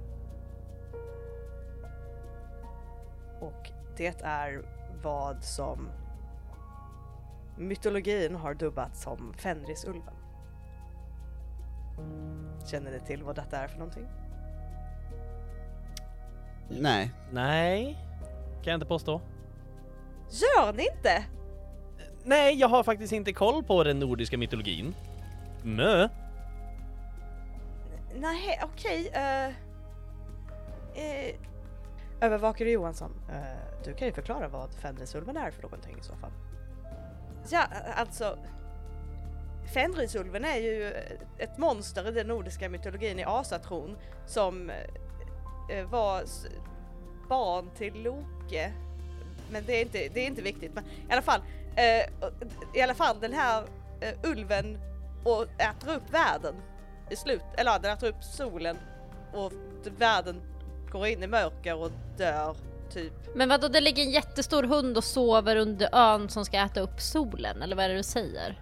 Och 3.39 3.71
det 3.97 4.21
är 4.23 4.61
vad 5.03 5.43
som 5.43 5.89
mytologin 7.59 8.35
har 8.35 8.53
dubbat 8.53 8.95
som 8.95 9.33
Fenrisulven. 9.37 10.13
Känner 12.65 12.91
ni 12.91 12.99
till 12.99 13.23
vad 13.23 13.35
detta 13.35 13.57
är 13.57 13.67
för 13.67 13.79
någonting? 13.79 14.07
Nej. 16.69 17.11
Nej, 17.31 17.97
kan 18.63 18.71
jag 18.71 18.77
inte 18.77 18.87
påstå. 18.87 19.21
Gör 20.29 20.73
ni 20.73 20.87
inte? 20.97 21.23
Nej, 22.23 22.55
jag 22.55 22.67
har 22.67 22.83
faktiskt 22.83 23.13
inte 23.13 23.33
koll 23.33 23.63
på 23.63 23.83
den 23.83 23.99
nordiska 23.99 24.37
mytologin. 24.37 24.95
Mö. 25.63 26.09
Nej, 28.15 28.61
okej. 28.63 29.09
eh, 29.13 29.47
eh, 30.95 31.35
övervakare 32.21 32.71
Johansson, 32.71 33.11
eh, 33.29 33.83
du 33.83 33.93
kan 33.93 34.07
ju 34.07 34.13
förklara 34.13 34.47
vad 34.47 34.73
Fenrisulven 34.73 35.37
är 35.37 35.51
för 35.51 35.61
någonting 35.61 35.99
i 35.99 36.03
så 36.03 36.15
fall. 36.15 36.31
Ja, 37.49 37.67
alltså. 37.95 38.37
Fenrisulven 39.73 40.45
är 40.45 40.55
ju 40.55 40.93
ett 41.37 41.57
monster 41.57 42.07
i 42.07 42.11
den 42.11 42.27
nordiska 42.27 42.69
mytologin 42.69 43.19
i 43.19 43.23
asatron 43.23 43.97
som 44.25 44.69
eh, 45.69 45.85
var 45.85 46.23
barn 47.29 47.69
till 47.77 48.03
Loke. 48.03 48.73
Men 49.51 49.65
det 49.65 49.73
är 49.73 49.81
inte, 49.81 50.07
det 50.13 50.19
är 50.19 50.27
inte 50.27 50.41
viktigt. 50.41 50.73
Men 50.73 50.83
i 50.85 51.11
alla 51.11 51.21
fall, 51.21 51.41
eh, 51.75 52.29
i 52.73 52.81
alla 52.81 52.93
fall 52.93 53.19
den 53.19 53.33
här 53.33 53.63
eh, 54.01 54.13
ulven 54.23 54.77
och 55.23 55.43
äter 55.43 55.95
upp 55.95 56.13
världen 56.13 56.55
i 57.09 57.15
slut, 57.15 57.43
eller 57.57 57.79
den 57.79 57.91
äter 57.91 58.07
upp 58.07 58.23
solen 58.23 58.77
och 59.33 59.51
världen 59.97 60.41
går 60.91 61.07
in 61.07 61.23
i 61.23 61.27
mörker 61.27 61.75
och 61.75 61.91
dör 62.17 62.55
typ. 62.91 63.13
Men 63.35 63.49
vadå, 63.49 63.67
det 63.67 63.81
ligger 63.81 64.03
en 64.03 64.11
jättestor 64.11 64.63
hund 64.63 64.97
och 64.97 65.03
sover 65.03 65.55
under 65.55 65.89
ön 65.95 66.29
som 66.29 66.45
ska 66.45 66.57
äta 66.57 66.79
upp 66.79 67.01
solen, 67.01 67.61
eller 67.61 67.75
vad 67.75 67.85
är 67.85 67.89
det 67.89 67.95
du 67.95 68.03
säger? 68.03 68.61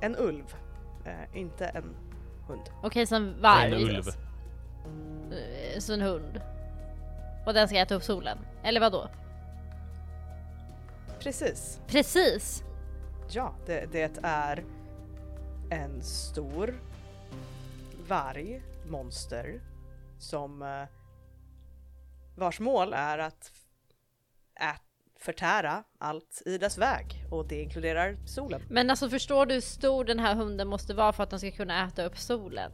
En 0.00 0.16
ulv, 0.16 0.54
eh, 1.04 1.38
inte 1.40 1.66
en 1.66 1.94
hund. 2.48 2.62
Okej, 2.82 3.06
så 3.06 3.14
en 3.14 3.40
varg. 3.42 3.66
En 3.74 3.74
ulv. 3.82 4.08
Eh, 5.32 5.78
Så 5.78 5.92
en 5.92 6.00
hund. 6.02 6.40
Och 7.46 7.54
den 7.54 7.68
ska 7.68 7.78
äta 7.78 7.94
upp 7.94 8.02
solen? 8.02 8.38
Eller 8.62 8.80
vad 8.80 8.92
då? 8.92 9.08
Precis. 11.20 11.80
Precis! 11.86 12.62
Ja, 13.28 13.54
det, 13.66 13.86
det 13.92 14.10
är 14.22 14.64
en 15.70 16.02
stor 16.02 16.74
varg, 18.08 18.62
monster, 18.88 19.60
som 20.18 20.62
eh, 20.62 20.82
vars 22.36 22.60
mål 22.60 22.92
är 22.92 23.18
att 23.18 23.52
ät, 24.60 24.82
förtära 25.20 25.84
allt 25.98 26.42
i 26.46 26.58
dess 26.58 26.78
väg 26.78 27.24
och 27.30 27.48
det 27.48 27.62
inkluderar 27.62 28.16
solen. 28.26 28.62
Men 28.70 28.90
alltså 28.90 29.08
förstår 29.08 29.46
du 29.46 29.54
hur 29.54 29.60
stor 29.60 30.04
den 30.04 30.18
här 30.18 30.34
hunden 30.34 30.68
måste 30.68 30.94
vara 30.94 31.12
för 31.12 31.22
att 31.22 31.30
den 31.30 31.38
ska 31.38 31.50
kunna 31.50 31.86
äta 31.86 32.04
upp 32.04 32.18
solen? 32.18 32.72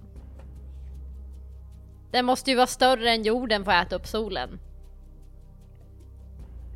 Den 2.12 2.24
måste 2.24 2.50
ju 2.50 2.56
vara 2.56 2.66
större 2.66 3.10
än 3.10 3.22
jorden 3.22 3.64
för 3.64 3.72
att 3.72 3.86
äta 3.86 3.96
upp 3.96 4.06
solen. 4.06 4.60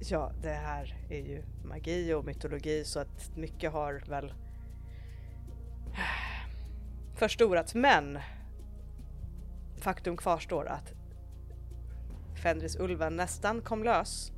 Ja, 0.00 0.32
det 0.42 0.52
här 0.52 0.96
är 1.10 1.18
ju 1.18 1.44
magi 1.64 2.14
och 2.14 2.24
mytologi 2.24 2.84
så 2.84 3.00
att 3.00 3.36
mycket 3.36 3.72
har 3.72 4.02
väl 4.08 4.34
förstorats 7.16 7.74
men 7.74 8.18
faktum 9.78 10.16
kvarstår 10.16 10.66
att 10.66 10.92
Fenrisulven 12.42 13.16
nästan 13.16 13.60
kom 13.60 13.84
lös 13.84 14.32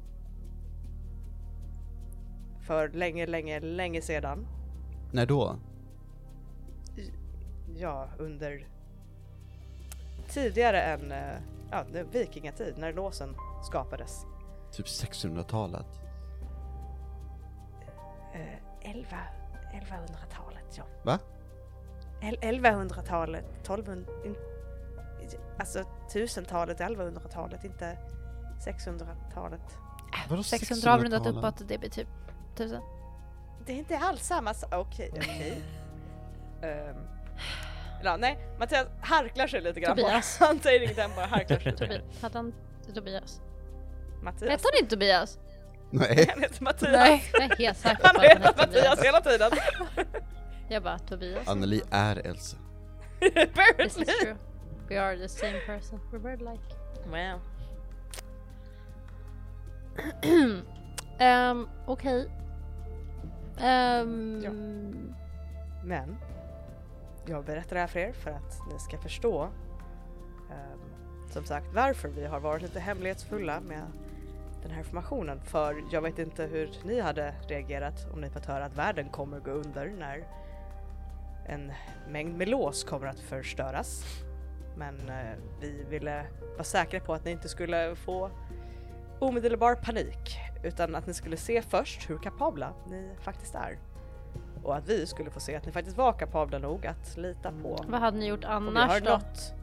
för 2.60 2.88
länge, 2.88 3.26
länge, 3.26 3.60
länge 3.60 4.00
sedan. 4.02 4.46
När 5.12 5.26
då? 5.26 5.56
Ja, 7.76 8.08
under 8.18 8.66
tidigare 10.28 10.80
än 10.82 11.12
eh, 11.12 11.38
ja, 11.70 11.84
vikingatid 12.12 12.74
när 12.78 12.92
låsen 12.92 13.36
skapades. 13.62 14.26
Typ 14.72 14.86
600-talet. 14.86 15.86
Eh, 18.34 18.90
11, 18.90 19.06
1100-talet, 19.72 20.76
ja. 20.76 20.84
Va? 21.04 21.18
El- 22.20 22.36
1100-talet, 22.36 23.44
1200, 23.60 24.12
in, 24.24 24.36
alltså 25.58 25.84
1000-talet, 26.12 26.78
1100-talet, 26.80 27.64
inte 27.64 27.96
600-talet. 28.66 29.60
Vadå 30.28 30.42
600 30.42 30.92
avrundat 30.94 31.22
600-talet? 31.22 31.54
uppåt, 31.54 31.68
det 31.68 31.78
blir 31.78 31.90
typ 31.90 32.08
1000. 32.54 32.82
Det 33.66 33.72
är 33.72 33.76
inte 33.76 33.98
alls 33.98 34.26
samma 34.26 34.54
sak. 34.54 34.74
Okej, 34.74 35.10
okej. 35.16 35.62
Ehm, 36.62 36.96
ja, 38.04 38.16
nej, 38.16 38.38
Mattias 38.58 38.86
harklar 39.02 39.46
sig 39.46 39.60
lite 39.60 39.80
grann. 39.80 39.96
bara. 39.96 40.02
Tobias. 40.06 40.36
Han 40.40 40.60
säger 40.60 40.80
ingenting, 40.80 41.02
han 41.02 41.12
bara 41.16 41.26
harklar 41.26 41.58
sig. 41.58 41.76
Tobias. 41.76 42.02
Hette 42.22 42.38
han 42.38 42.52
Tobias? 42.94 43.40
Mattias. 44.22 44.50
Hette 44.50 44.64
han 44.72 44.78
inte 44.82 44.90
Tobias? 44.96 45.38
Nej. 45.90 46.26
Han 46.34 46.42
heter 46.42 46.62
Mattias. 46.62 46.92
Nej. 46.92 47.24
Jag 47.32 47.42
är 47.42 47.56
helt 47.56 47.78
säker 47.78 47.96
på 47.96 48.06
Han 48.06 48.16
att 48.16 48.22
han 48.22 48.30
heter 48.30 48.42
hette 48.46 48.66
Mattias 48.66 48.96
Tobias. 48.96 49.06
hela 49.06 49.20
tiden. 49.20 49.50
Jag 50.68 50.82
bara 50.82 50.98
Tobias. 50.98 51.48
Anneli 51.48 51.82
är 51.90 52.26
Elsa. 52.26 52.56
This 53.20 53.32
is 53.36 53.42
Apparently. 53.42 54.34
We 54.88 55.00
are 55.00 55.16
the 55.16 55.28
same 55.28 55.60
person. 55.66 56.00
We're 56.12 56.18
very 56.18 56.36
like. 56.36 56.60
Wow. 57.10 57.40
Um, 61.20 61.68
Okej. 61.86 62.30
Ehm, 63.58 64.40
Ja. 64.44 64.50
Men 65.84 66.16
jag 67.26 67.44
berättar 67.44 67.74
det 67.74 67.80
här 67.80 67.86
för 67.86 67.98
er 68.00 68.12
för 68.12 68.30
att 68.30 68.58
ni 68.72 68.78
ska 68.78 68.98
förstå 68.98 69.42
ehm, 70.50 70.80
som 71.30 71.44
sagt 71.44 71.66
varför 71.74 72.08
vi 72.08 72.26
har 72.26 72.40
varit 72.40 72.62
lite 72.62 72.80
hemlighetsfulla 72.80 73.60
med 73.60 73.82
den 74.62 74.70
här 74.70 74.78
informationen. 74.78 75.40
För 75.44 75.76
jag 75.92 76.02
vet 76.02 76.18
inte 76.18 76.44
hur 76.46 76.70
ni 76.84 77.00
hade 77.00 77.34
reagerat 77.48 78.06
om 78.12 78.20
ni 78.20 78.30
fått 78.30 78.46
höra 78.46 78.64
att 78.64 78.76
världen 78.76 79.08
kommer 79.08 79.40
gå 79.40 79.50
under 79.50 79.86
när 79.98 80.24
en 81.46 81.72
mängd 82.08 82.38
med 82.38 82.48
lås 82.48 82.84
kommer 82.84 83.06
att 83.06 83.20
förstöras. 83.20 84.04
Men 84.76 85.08
eh, 85.08 85.38
vi 85.60 85.84
ville 85.88 86.26
vara 86.52 86.64
säkra 86.64 87.00
på 87.00 87.14
att 87.14 87.24
ni 87.24 87.30
inte 87.30 87.48
skulle 87.48 87.96
få 87.96 88.30
omedelbar 89.18 89.74
panik 89.74 90.38
utan 90.62 90.94
att 90.94 91.06
ni 91.06 91.14
skulle 91.14 91.36
se 91.36 91.62
först 91.62 92.10
hur 92.10 92.18
kapabla 92.18 92.72
ni 92.86 93.10
faktiskt 93.20 93.54
är. 93.54 93.78
Och 94.62 94.76
att 94.76 94.88
vi 94.88 95.06
skulle 95.06 95.30
få 95.30 95.40
se 95.40 95.56
att 95.56 95.66
ni 95.66 95.72
faktiskt 95.72 95.96
var 95.96 96.12
kapabla 96.12 96.58
nog 96.58 96.86
att 96.86 97.16
lita 97.16 97.52
på. 97.62 97.84
vad 97.88 98.00
hade 98.00 98.18
ni 98.18 98.26
gjort 98.26 98.44
annars 98.44 99.02
då? 99.02 99.10
något 99.10 99.54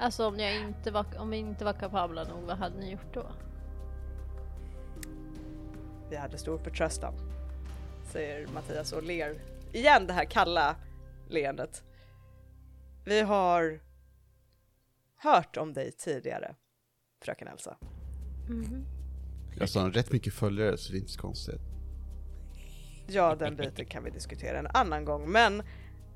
Alltså 0.00 0.28
om 0.28 0.38
jag 0.38 0.56
inte 0.56 0.90
var, 0.90 1.06
om 1.18 1.30
vi 1.30 1.36
inte 1.36 1.64
var 1.64 1.72
kapabla 1.72 2.24
nog, 2.24 2.42
vad 2.46 2.58
hade 2.58 2.78
ni 2.80 2.90
gjort 2.90 3.14
då? 3.14 3.26
vi 6.10 6.16
hade 6.16 6.38
stor 6.38 6.58
förtröstan. 6.58 7.14
Säger 8.04 8.46
Mattias 8.46 8.92
och 8.92 9.02
ler 9.02 9.34
igen 9.72 10.06
det 10.06 10.12
här 10.12 10.24
kalla 10.24 10.76
leendet. 11.28 11.82
Vi 13.08 13.20
har 13.20 13.80
hört 15.16 15.56
om 15.56 15.72
dig 15.72 15.92
tidigare, 15.92 16.54
fröken 17.20 17.48
Elsa. 17.48 17.76
Mhm. 18.48 18.84
Jag 19.58 19.68
sa 19.68 19.90
rätt 19.90 20.12
mycket 20.12 20.34
följare 20.34 20.76
så 20.76 20.92
det 20.92 20.98
är 20.98 21.00
inte 21.00 21.12
så 21.12 21.20
konstigt. 21.20 21.60
Ja, 23.06 23.34
den 23.34 23.56
biten 23.56 23.86
kan 23.86 24.04
vi 24.04 24.10
diskutera 24.10 24.58
en 24.58 24.66
annan 24.66 25.04
gång, 25.04 25.30
men 25.30 25.62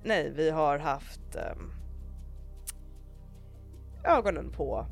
nej, 0.04 0.32
vi 0.36 0.50
har 0.50 0.78
haft 0.78 1.36
ehm, 1.36 1.72
ögonen 4.04 4.52
på 4.52 4.86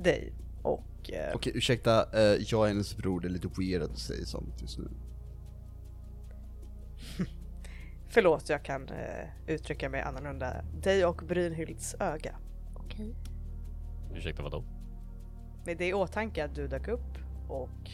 dig 0.00 0.32
och 0.62 1.10
eh, 1.12 1.34
Okej, 1.34 1.52
ursäkta, 1.56 2.20
eh, 2.20 2.42
jag 2.42 2.64
är 2.64 2.68
hennes 2.68 2.96
bror, 2.96 3.20
det 3.20 3.28
är 3.28 3.30
lite 3.30 3.48
weird 3.58 3.82
att 3.82 3.98
säger 3.98 4.24
sånt 4.24 4.62
just 4.62 4.78
nu. 4.78 4.88
Förlåt, 8.08 8.48
jag 8.48 8.62
kan 8.62 8.88
eh, 8.88 9.28
uttrycka 9.46 9.88
mig 9.88 10.00
annorlunda. 10.00 10.62
Dig 10.82 11.06
och 11.06 11.16
Brynhilds 11.16 11.96
öga. 12.00 12.36
Okej. 12.74 13.14
Ursäkta 14.14 14.42
vadå? 14.42 14.64
Med 15.64 15.76
det 15.76 15.88
i 15.88 15.94
åtanke 15.94 16.44
att 16.44 16.54
du 16.54 16.68
dök 16.68 16.88
upp 16.88 17.18
och 17.48 17.90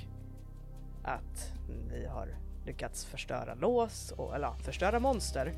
att 1.02 1.52
ni 1.90 2.06
har 2.06 2.28
lyckats 2.66 3.04
förstöra 3.04 3.54
lås, 3.54 4.12
och, 4.12 4.34
eller 4.34 4.46
ja, 4.46 4.54
förstöra 4.54 5.00
monster, 5.00 5.52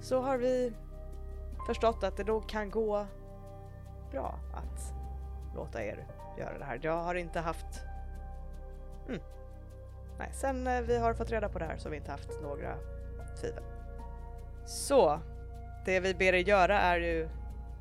så 0.00 0.20
har 0.20 0.38
vi 0.38 0.72
förstått 1.66 2.04
att 2.04 2.16
det 2.16 2.24
nog 2.24 2.48
kan 2.48 2.70
gå 2.70 3.06
bra 4.10 4.38
att 4.52 4.94
låta 5.54 5.84
er 5.84 6.06
göra 6.38 6.58
det 6.58 6.64
här. 6.64 6.80
Jag 6.82 7.04
har 7.04 7.14
inte 7.14 7.40
haft... 7.40 7.80
Mm. 9.08 9.20
Nej, 10.18 10.30
sen 10.32 10.66
eh, 10.66 10.80
vi 10.80 10.98
har 10.98 11.14
fått 11.14 11.30
reda 11.30 11.48
på 11.48 11.58
det 11.58 11.64
här 11.64 11.76
så 11.76 11.86
har 11.86 11.90
vi 11.90 11.96
inte 11.96 12.10
haft 12.10 12.30
några 12.42 12.76
tvivel. 13.40 13.62
Så, 14.66 15.20
det 15.84 16.00
vi 16.00 16.14
ber 16.14 16.32
er 16.34 16.48
göra 16.48 16.80
är 16.80 17.00
ju, 17.00 17.28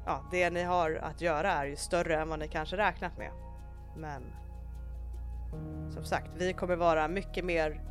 ja, 0.06 0.24
det 0.32 0.50
ni 0.50 0.64
har 0.64 1.00
att 1.04 1.22
göra 1.22 1.52
är 1.52 1.66
ju 1.66 1.76
större 1.76 2.16
än 2.22 2.30
vad 2.30 2.40
ni 2.40 2.48
kanske 2.48 2.78
räknat 2.78 3.18
med. 3.18 3.32
Men 3.98 4.24
som 5.94 6.06
sagt, 6.06 6.30
vi 6.38 6.54
kommer 6.54 6.76
vara 6.76 7.08
mycket 7.08 7.46
mer 7.46 7.82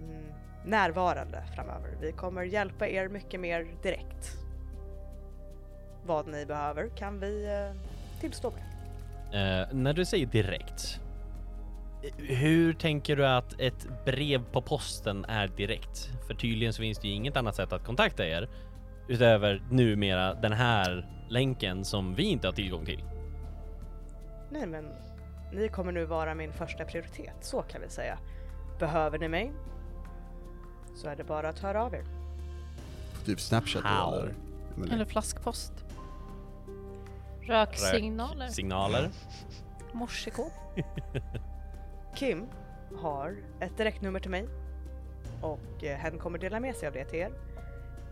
mm, 0.00 0.32
närvarande 0.64 1.42
framöver. 1.54 1.96
Vi 2.00 2.12
kommer 2.12 2.42
hjälpa 2.42 2.88
er 2.88 3.08
mycket 3.08 3.40
mer 3.40 3.66
direkt. 3.82 4.36
Vad 6.06 6.26
ni 6.26 6.46
behöver 6.46 6.88
kan 6.88 7.20
vi 7.20 7.44
eh, 7.44 7.76
tillstå 8.20 8.50
med. 8.50 8.62
Eh, 9.32 9.68
när 9.74 9.92
du 9.92 10.04
säger 10.04 10.26
direkt, 10.26 11.00
hur 12.16 12.72
tänker 12.72 13.16
du 13.16 13.26
att 13.26 13.60
ett 13.60 13.88
brev 14.04 14.44
på 14.52 14.62
posten 14.62 15.24
är 15.24 15.48
direkt? 15.48 16.10
För 16.26 16.34
tydligen 16.34 16.72
så 16.72 16.82
finns 16.82 16.98
det 16.98 17.08
ju 17.08 17.14
inget 17.14 17.36
annat 17.36 17.56
sätt 17.56 17.72
att 17.72 17.84
kontakta 17.84 18.26
er 18.26 18.48
utöver 19.08 19.62
numera 19.70 20.34
den 20.34 20.52
här 20.52 21.06
länken 21.28 21.84
som 21.84 22.14
vi 22.14 22.22
inte 22.22 22.48
har 22.48 22.52
tillgång 22.52 22.84
till. 22.84 23.04
Nej 24.50 24.66
men, 24.66 24.88
ni 25.52 25.68
kommer 25.68 25.92
nu 25.92 26.04
vara 26.04 26.34
min 26.34 26.52
första 26.52 26.84
prioritet, 26.84 27.36
så 27.40 27.62
kan 27.62 27.80
vi 27.80 27.88
säga. 27.88 28.18
Behöver 28.78 29.18
ni 29.18 29.28
mig? 29.28 29.52
Så 30.96 31.08
är 31.08 31.16
det 31.16 31.24
bara 31.24 31.48
att 31.48 31.58
höra 31.58 31.84
av 31.84 31.94
er. 31.94 32.04
På 33.14 33.24
typ 33.26 33.40
Snapchat 33.40 33.84
How? 33.84 34.12
eller? 34.12 34.34
eller? 34.76 34.94
Eller 34.94 35.04
flaskpost. 35.04 35.72
Röksignaler. 37.42 38.48
Signaler. 38.48 39.10
Morsekod. 39.92 40.50
Kim 42.14 42.46
har 42.96 43.36
ett 43.60 43.76
direktnummer 43.76 44.20
till 44.20 44.30
mig 44.30 44.46
och 45.42 45.84
eh, 45.84 45.98
hen 45.98 46.18
kommer 46.18 46.38
dela 46.38 46.60
med 46.60 46.76
sig 46.76 46.88
av 46.88 46.94
det 46.94 47.04
till 47.04 47.18
er 47.18 47.32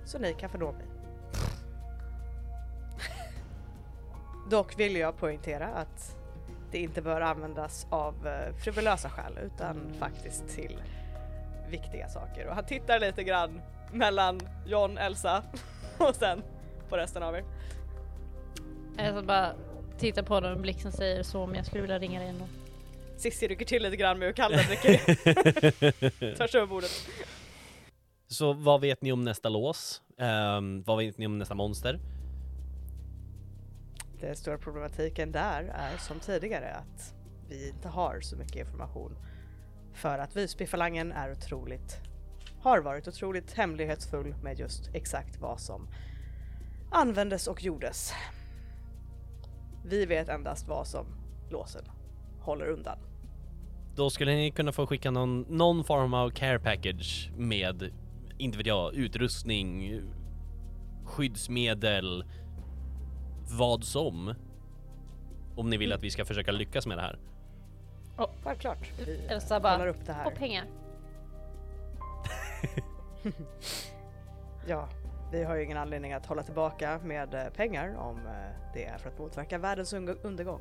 så 0.04 0.18
ni 0.18 0.34
kan 0.34 0.50
få 0.50 0.58
nå 0.58 0.72
mig. 0.72 0.86
Dock 4.50 4.78
vill 4.78 4.96
jag 4.96 5.16
poängtera 5.16 5.66
att 5.66 6.16
det 6.70 6.78
inte 6.78 7.02
bör 7.02 7.20
användas 7.20 7.86
av 7.90 8.26
eh, 8.26 8.54
frivolösa 8.54 9.10
skäl 9.10 9.38
utan 9.46 9.92
faktiskt 9.98 10.48
till 10.48 10.82
viktiga 11.70 12.08
saker 12.08 12.46
och 12.46 12.54
han 12.54 12.64
tittar 12.64 13.00
lite 13.00 13.24
grann 13.24 13.60
mellan 13.92 14.40
John, 14.66 14.98
Elsa 14.98 15.42
och 15.98 16.14
sen 16.14 16.42
på 16.88 16.96
resten 16.96 17.22
av 17.22 17.34
er. 17.34 17.44
Jag 18.96 19.14
ska 19.14 19.22
bara 19.22 19.52
titta 19.98 20.22
på 20.22 20.34
honom 20.34 20.52
och 20.52 20.60
blixten 20.60 20.92
säger 20.92 21.22
så 21.22 21.42
om 21.42 21.54
jag 21.54 21.66
skulle 21.66 21.82
vilja 21.82 21.98
ringa 21.98 22.20
dig 22.20 22.28
ändå. 22.28 22.44
Cissi 23.18 23.48
rycker 23.48 23.64
till 23.64 23.82
lite 23.82 23.96
grann 23.96 24.18
med 24.18 24.26
hur 24.26 24.32
kalla 24.32 24.56
dricker 24.56 26.34
törs 26.36 26.54
över 26.54 26.66
bordet. 26.66 26.90
Så 28.26 28.52
vad 28.52 28.80
vet 28.80 29.02
ni 29.02 29.12
om 29.12 29.24
nästa 29.24 29.48
lås? 29.48 30.02
Ehm, 30.18 30.82
vad 30.82 30.98
vet 30.98 31.18
ni 31.18 31.26
om 31.26 31.38
nästa 31.38 31.54
monster? 31.54 32.00
Den 34.20 34.36
stora 34.36 34.58
problematiken 34.58 35.32
där 35.32 35.62
är 35.74 35.96
som 35.96 36.20
tidigare 36.20 36.74
att 36.74 37.14
vi 37.48 37.68
inte 37.68 37.88
har 37.88 38.20
så 38.20 38.36
mycket 38.36 38.56
information. 38.56 39.16
För 39.92 40.18
att 40.18 40.36
Visbyfalangen 40.36 41.12
är 41.12 41.32
otroligt, 41.32 42.00
har 42.60 42.80
varit 42.80 43.08
otroligt 43.08 43.52
hemlighetsfull 43.52 44.34
med 44.42 44.58
just 44.58 44.90
exakt 44.94 45.36
vad 45.36 45.60
som 45.60 45.88
användes 46.90 47.46
och 47.46 47.62
gjordes. 47.62 48.12
Vi 49.84 50.06
vet 50.06 50.28
endast 50.28 50.68
vad 50.68 50.86
som 50.86 51.06
låsen 51.50 51.84
håller 52.48 52.66
undan. 52.66 52.98
Då 53.96 54.10
skulle 54.10 54.34
ni 54.34 54.50
kunna 54.50 54.72
få 54.72 54.86
skicka 54.86 55.10
någon, 55.10 55.40
någon 55.48 55.84
form 55.84 56.14
av 56.14 56.30
care 56.30 56.58
package 56.58 57.30
med, 57.36 57.90
inte 58.38 58.58
vet 58.58 58.66
jag, 58.66 58.94
utrustning, 58.94 60.00
skyddsmedel, 61.04 62.24
vad 63.58 63.84
som. 63.84 64.34
Om 65.56 65.70
ni 65.70 65.76
vill 65.76 65.92
att 65.92 66.02
vi 66.02 66.10
ska 66.10 66.24
försöka 66.24 66.52
lyckas 66.52 66.86
med 66.86 66.98
det 66.98 67.02
här. 67.02 67.18
Självklart. 68.42 68.92
Vi 69.06 69.26
Elsa 69.28 69.60
bara, 69.60 69.88
upp 69.88 70.06
det 70.06 70.12
här. 70.12 70.26
Och 70.26 70.34
pengar. 70.34 70.64
Ja, 74.66 74.88
vi 75.32 75.44
har 75.44 75.56
ju 75.56 75.64
ingen 75.64 75.76
anledning 75.78 76.12
att 76.12 76.26
hålla 76.26 76.42
tillbaka 76.42 77.00
med 77.04 77.34
eh, 77.34 77.48
pengar 77.56 77.96
om 77.96 78.16
eh, 78.26 78.32
det 78.74 78.84
är 78.84 78.98
för 78.98 79.08
att 79.08 79.18
motverka 79.18 79.58
världens 79.58 79.94
un- 79.94 80.18
undergång. 80.22 80.60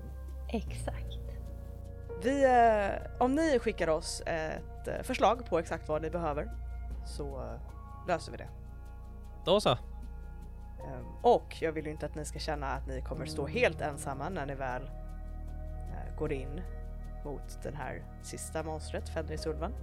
Exakt. 0.49 1.17
Vi, 2.21 2.43
eh, 2.43 3.21
om 3.21 3.35
ni 3.35 3.59
skickar 3.59 3.87
oss 3.87 4.21
ett 4.25 4.87
eh, 4.87 5.01
förslag 5.03 5.45
på 5.45 5.59
exakt 5.59 5.87
vad 5.87 6.01
ni 6.01 6.09
behöver 6.09 6.49
så 7.05 7.43
eh, 7.43 8.07
löser 8.07 8.31
vi 8.31 8.37
det. 8.37 8.49
Då 9.45 9.61
så. 9.61 9.69
Ehm, 9.69 11.05
och 11.21 11.55
jag 11.61 11.71
vill 11.71 11.85
ju 11.85 11.91
inte 11.91 12.05
att 12.05 12.15
ni 12.15 12.25
ska 12.25 12.39
känna 12.39 12.67
att 12.67 12.87
ni 12.87 13.01
kommer 13.01 13.25
stå 13.25 13.47
helt 13.47 13.81
ensamma 13.81 14.29
när 14.29 14.45
ni 14.45 14.55
väl 14.55 14.89
går 16.17 16.33
in 16.33 16.61
mot 17.25 17.63
den 17.63 17.75
här 17.75 18.03
sista 18.21 18.63
monstret, 18.63 19.09
Fenrisulven. 19.09 19.73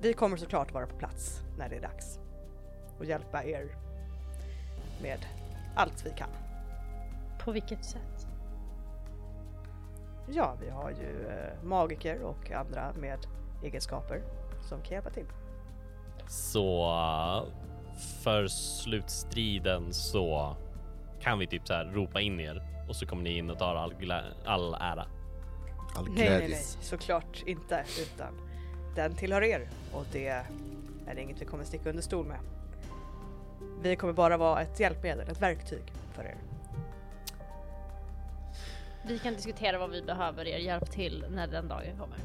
Vi 0.00 0.12
kommer 0.12 0.36
såklart 0.36 0.72
vara 0.72 0.86
på 0.86 0.96
plats 0.96 1.40
när 1.58 1.68
det 1.68 1.76
är 1.76 1.80
dags 1.80 2.18
och 2.98 3.04
hjälpa 3.04 3.44
er 3.44 3.76
med 5.02 5.18
allt 5.74 6.06
vi 6.06 6.10
kan. 6.10 6.28
På 7.44 7.52
vilket 7.52 7.84
sätt? 7.84 8.13
Ja, 10.26 10.56
vi 10.60 10.70
har 10.70 10.90
ju 10.90 11.26
eh, 11.28 11.64
magiker 11.64 12.22
och 12.22 12.50
andra 12.50 12.92
med 13.00 13.18
egenskaper 13.62 14.22
som 14.68 14.82
kan 14.82 14.92
hjälpa 14.92 15.10
till. 15.10 15.26
Så 16.28 16.90
för 18.22 18.46
slutstriden 18.46 19.92
så 19.92 20.56
kan 21.20 21.38
vi 21.38 21.46
typ 21.46 21.66
så 21.66 21.74
här 21.74 21.84
ropa 21.84 22.20
in 22.20 22.40
er 22.40 22.62
och 22.88 22.96
så 22.96 23.06
kommer 23.06 23.22
ni 23.22 23.38
in 23.38 23.50
och 23.50 23.58
tar 23.58 23.74
all, 23.74 24.12
all 24.44 24.74
ära. 24.74 25.06
All 25.96 26.08
Nej, 26.08 26.28
nej, 26.30 26.48
nej, 26.48 26.62
såklart 26.80 27.42
inte, 27.46 27.84
utan 28.02 28.40
den 28.94 29.14
tillhör 29.14 29.42
er 29.42 29.68
och 29.92 30.04
det 30.12 30.28
är 31.06 31.18
inget 31.18 31.42
vi 31.42 31.44
kommer 31.44 31.64
sticka 31.64 31.88
under 31.90 32.02
stol 32.02 32.26
med. 32.26 32.38
Vi 33.82 33.96
kommer 33.96 34.12
bara 34.12 34.36
vara 34.36 34.60
ett 34.60 34.80
hjälpmedel, 34.80 35.28
ett 35.28 35.42
verktyg 35.42 35.92
för 36.12 36.24
er. 36.24 36.36
Vi 39.06 39.18
kan 39.18 39.34
diskutera 39.34 39.78
vad 39.78 39.90
vi 39.90 40.02
behöver 40.02 40.46
er 40.48 40.58
hjälp 40.58 40.90
till 40.90 41.24
när 41.30 41.46
den 41.46 41.68
dagen 41.68 41.96
kommer. 41.98 42.18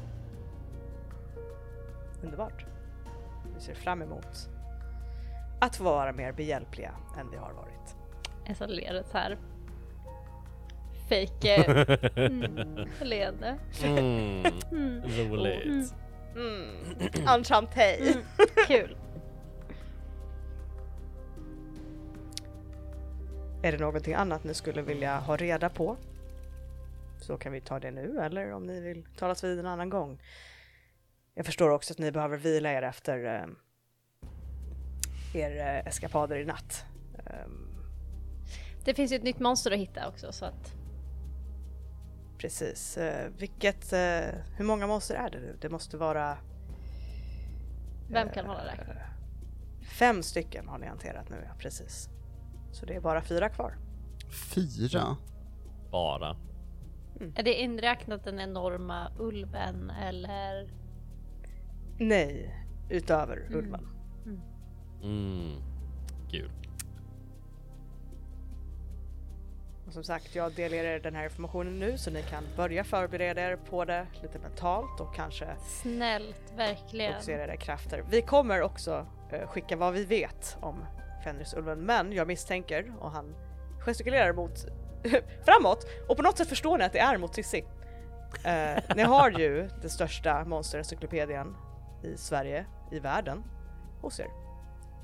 Underbart. 2.22 2.64
Vi 3.54 3.60
ser 3.60 3.74
fram 3.74 4.02
emot 4.02 4.48
att 5.60 5.76
få 5.76 5.84
vara 5.84 6.12
mer 6.12 6.32
behjälpliga 6.32 6.94
än 7.18 7.30
vi 7.30 7.36
har 7.36 7.52
varit. 7.52 7.96
Elsa 8.46 8.66
ler 8.66 9.02
så 9.10 9.18
här. 9.18 9.38
Fake 11.08 11.54
eh, 11.56 11.98
mm, 12.26 12.88
leende. 13.00 13.58
Mm, 13.84 14.44
Mm. 14.72 15.02
roligt. 15.02 15.94
Mm. 16.36 16.74
Enchanté! 17.28 17.96
Mm. 18.10 18.22
Kul. 18.66 18.96
Är 23.62 23.72
det 23.72 23.78
någonting 23.78 24.14
annat 24.14 24.44
ni 24.44 24.54
skulle 24.54 24.82
vilja 24.82 25.18
ha 25.18 25.36
reda 25.36 25.68
på? 25.68 25.96
Så 27.20 27.36
kan 27.38 27.52
vi 27.52 27.60
ta 27.60 27.80
det 27.80 27.90
nu 27.90 28.20
eller 28.20 28.52
om 28.52 28.66
ni 28.66 28.80
vill 28.80 29.06
talas 29.16 29.44
vid 29.44 29.58
en 29.58 29.66
annan 29.66 29.90
gång. 29.90 30.22
Jag 31.34 31.46
förstår 31.46 31.70
också 31.70 31.92
att 31.92 31.98
ni 31.98 32.12
behöver 32.12 32.36
vila 32.36 32.72
er 32.72 32.82
efter 32.82 33.24
eh, 33.24 33.46
er 35.34 35.56
eh, 35.56 35.86
eskapader 35.86 36.36
i 36.36 36.44
natt. 36.44 36.84
Ehm, 37.26 37.66
Det 38.84 38.94
finns 38.94 39.12
ju 39.12 39.16
ett 39.16 39.22
nytt 39.22 39.38
monster 39.38 39.70
att 39.70 39.78
hitta 39.78 40.08
också 40.08 40.32
så 40.32 40.44
att 40.44 40.74
precis. 42.38 42.96
Eh, 42.96 43.30
vilket, 43.38 43.92
eh, 43.92 44.34
hur 44.56 44.64
många 44.64 44.86
monster 44.86 45.14
är 45.14 45.30
det 45.30 45.38
nu? 45.40 45.58
Det 45.60 45.68
måste 45.68 45.96
vara 45.96 46.38
vem 48.10 48.28
kan 48.28 48.46
hålla 48.46 48.66
räkning? 48.66 48.96
fem 49.98 50.22
stycken 50.22 50.68
har 50.68 50.78
ni 50.78 50.86
hanterat 50.86 51.28
nu, 51.28 51.36
ja 51.48 51.54
precis. 51.58 52.08
Så 52.72 52.86
det 52.86 52.94
är 52.94 53.00
bara 53.00 53.22
fyra 53.22 53.48
kvar. 53.48 53.76
Fyra? 54.54 55.16
Bara. 55.90 56.36
Är 57.36 57.42
det 57.42 57.54
inräknat 57.54 58.24
den 58.24 58.40
enorma 58.40 59.12
ulven 59.18 59.90
eller? 59.90 60.70
Nej, 61.98 62.54
utöver 62.90 63.36
Mm. 63.36 63.58
ulven. 63.58 63.88
Mm. 65.02 65.62
Kul. 66.30 66.50
Och 69.86 69.92
som 69.92 70.04
sagt, 70.04 70.34
jag 70.34 70.52
delar 70.52 70.76
er 70.76 71.00
den 71.00 71.14
här 71.14 71.24
informationen 71.24 71.78
nu 71.78 71.98
så 71.98 72.10
ni 72.10 72.22
kan 72.22 72.44
börja 72.56 72.84
förbereda 72.84 73.40
er 73.40 73.56
på 73.56 73.84
det 73.84 74.06
lite 74.22 74.38
mentalt 74.38 75.00
och 75.00 75.14
kanske 75.14 75.56
Snällt, 75.82 76.52
verkligen. 76.56 77.12
fokusera 77.12 77.44
era 77.44 77.56
krafter. 77.56 78.04
Vi 78.10 78.22
kommer 78.22 78.62
också 78.62 79.06
eh, 79.32 79.46
skicka 79.48 79.76
vad 79.76 79.92
vi 79.94 80.04
vet 80.04 80.56
om 80.60 80.84
Fenrisulven, 81.24 81.78
men 81.78 82.12
jag 82.12 82.26
misstänker, 82.26 82.92
och 83.00 83.10
han 83.10 83.34
gestikulerar 83.80 84.32
mot 84.32 84.66
framåt, 85.44 85.86
och 86.08 86.16
på 86.16 86.22
något 86.22 86.38
sätt 86.38 86.48
förstår 86.48 86.78
ni 86.78 86.84
att 86.84 86.92
det 86.92 86.98
är 86.98 87.18
mot 87.18 87.34
Cissi. 87.34 87.64
Eh, 88.44 88.82
ni 88.96 89.02
har 89.02 89.30
ju 89.30 89.68
den 89.80 89.90
största 89.90 90.44
monsterencyklopedian 90.44 91.56
i 92.02 92.16
Sverige, 92.16 92.66
i 92.92 92.98
världen, 92.98 93.44
hos 94.00 94.20
er. 94.20 94.28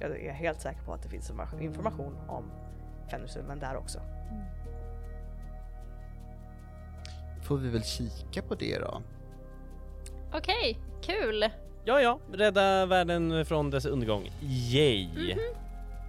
jag 0.00 0.20
är 0.20 0.32
helt 0.32 0.60
säker 0.60 0.82
på 0.82 0.92
att 0.92 1.02
det 1.02 1.08
finns 1.08 1.30
informa- 1.30 1.60
information 1.60 2.16
om 2.28 2.50
Fenrisulven 3.10 3.58
där 3.58 3.76
också. 3.76 4.00
Får 7.42 7.56
vi 7.56 7.68
väl 7.68 7.84
kika 7.84 8.42
på 8.42 8.54
det 8.54 8.78
då? 8.78 9.02
Okej, 10.34 10.78
kul! 11.02 11.50
Ja, 11.84 12.00
ja, 12.00 12.18
rädda 12.32 12.86
världen 12.86 13.46
från 13.46 13.70
dess 13.70 13.86
undergång. 13.86 14.30
Yay! 14.40 15.08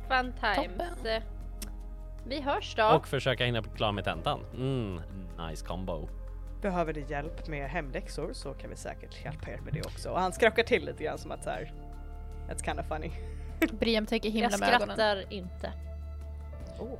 Fun 0.09 0.33
times. 0.39 0.77
Toppen. 0.77 1.21
Vi 2.29 2.41
hörs 2.41 2.75
då. 2.75 2.85
Och 2.85 3.07
försöka 3.07 3.45
hinna 3.45 3.61
bli 3.61 3.71
klar 3.71 3.91
med 3.91 4.03
tentan. 4.03 4.39
Mm, 4.55 5.01
nice 5.47 5.65
combo. 5.65 6.09
Behöver 6.61 6.93
ni 6.93 7.05
hjälp 7.09 7.47
med 7.47 7.69
hemläxor 7.69 8.33
så 8.33 8.53
kan 8.53 8.69
vi 8.69 8.75
säkert 8.75 9.25
hjälpa 9.25 9.51
er 9.51 9.59
med 9.65 9.73
det 9.73 9.81
också. 9.81 10.09
Och 10.09 10.19
han 10.19 10.33
skrockar 10.33 10.63
till 10.63 10.85
lite 10.85 11.03
grann 11.03 11.17
som 11.17 11.31
att 11.31 11.43
så 11.43 11.49
här. 11.49 11.73
That's 12.49 12.65
kind 12.65 12.79
of 12.79 12.85
funny. 12.87 13.11
Briam 13.79 14.05
tänker 14.05 14.29
himla 14.29 14.49
jag 14.51 14.59
med 14.59 14.69
ögonen. 14.69 14.95
skrattar 14.95 15.33
inte. 15.33 15.73
Oh. 16.79 16.99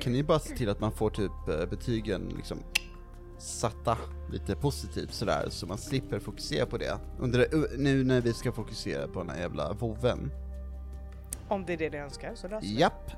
Kan 0.00 0.12
ni 0.12 0.22
bara 0.22 0.38
se 0.38 0.56
till 0.56 0.68
att 0.68 0.80
man 0.80 0.92
får 0.92 1.10
typ 1.10 1.48
eh, 1.48 1.66
betygen 1.66 2.32
liksom 2.36 2.58
satta 3.38 3.98
lite 4.30 4.56
positivt 4.56 5.12
sådär, 5.12 5.46
så 5.48 5.66
man 5.66 5.78
slipper 5.78 6.18
fokusera 6.18 6.66
på 6.66 6.78
det. 6.78 6.98
Under 7.18 7.54
uh, 7.54 7.64
nu 7.78 8.04
när 8.04 8.20
vi 8.20 8.32
ska 8.32 8.52
fokusera 8.52 9.08
på 9.08 9.20
den 9.20 9.30
här 9.30 9.40
jävla 9.40 9.72
voven. 9.72 10.30
Om 11.48 11.66
det 11.66 11.72
är 11.72 11.76
det 11.76 11.90
ni 11.90 11.98
önskar 11.98 12.34
så 12.34 12.48
löser 12.48 12.68
vi 12.68 12.74
det. 12.74 12.80
Japp! 12.80 13.12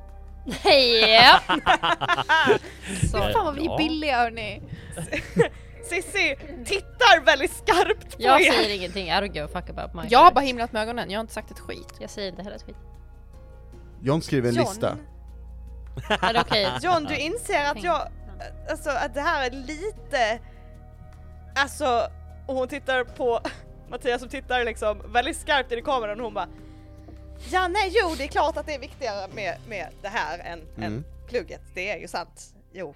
Ja! 0.45 1.41
Fy 2.87 3.07
fan 3.12 3.45
vad 3.45 3.55
vi 3.55 3.61
är 3.61 3.71
Ja. 3.71 3.77
billiga 3.77 4.16
hörni. 4.19 4.62
Sissi 5.85 6.37
tittar 6.65 7.25
väldigt 7.25 7.53
skarpt 7.57 8.16
på 8.16 8.23
Jag 8.23 8.41
er! 8.43 8.53
säger 8.53 8.77
ingenting, 8.77 9.07
I 9.09 9.11
don't 9.11 9.33
give 9.35 9.45
a 9.45 9.49
fuck 9.53 9.71
about 9.71 9.95
my 9.95 10.03
Jag 10.11 10.19
har 10.19 10.33
bara 10.33 10.41
himlat 10.41 10.73
med 10.73 10.83
ögonen, 10.83 11.11
jag 11.11 11.19
har 11.19 11.21
inte 11.21 11.35
sagt 11.35 11.51
ett 11.51 11.59
skit. 11.59 11.95
Jag 12.01 12.11
säger 12.11 12.29
inte 12.29 12.43
heller 12.43 12.57
ett 12.57 12.62
skit. 12.62 12.77
John 14.03 14.23
skriver 14.23 14.49
en 14.49 14.55
John. 14.55 14.65
lista. 14.65 14.97
Är 16.09 16.33
det 16.33 16.41
okej? 16.41 16.69
John, 16.83 17.05
du 17.05 17.16
inser 17.16 17.65
att 17.71 17.83
jag, 17.83 18.09
alltså 18.71 18.91
att 18.91 19.15
det 19.15 19.21
här 19.21 19.47
är 19.47 19.51
lite, 19.51 20.39
alltså, 21.55 22.07
och 22.47 22.55
hon 22.55 22.69
tittar 22.69 23.05
på 23.05 23.41
Mattias 23.91 24.21
som 24.21 24.29
tittar 24.31 24.65
liksom 24.65 25.12
väldigt 25.12 25.37
skarpt 25.37 25.73
in 25.73 25.79
i 25.79 25.83
kameran 25.83 26.19
och 26.21 26.25
hon 26.25 26.35
bara 26.35 26.49
Ja 27.53 27.69
nej 27.69 27.93
jo 28.03 28.15
det 28.19 28.25
är 28.25 28.29
klart 28.29 28.57
att 28.57 28.66
det 28.66 28.75
är 28.75 28.81
viktigare 28.81 29.29
med, 29.35 29.59
med 29.69 29.89
det 30.03 30.09
här 30.09 30.39
än, 30.39 30.61
Mm. 30.77 30.83
än 30.95 31.05
plugget, 31.29 31.62
det 31.75 31.91
är 31.91 31.99
ju 32.01 32.09
sant. 32.09 32.55
Jo. 32.73 32.95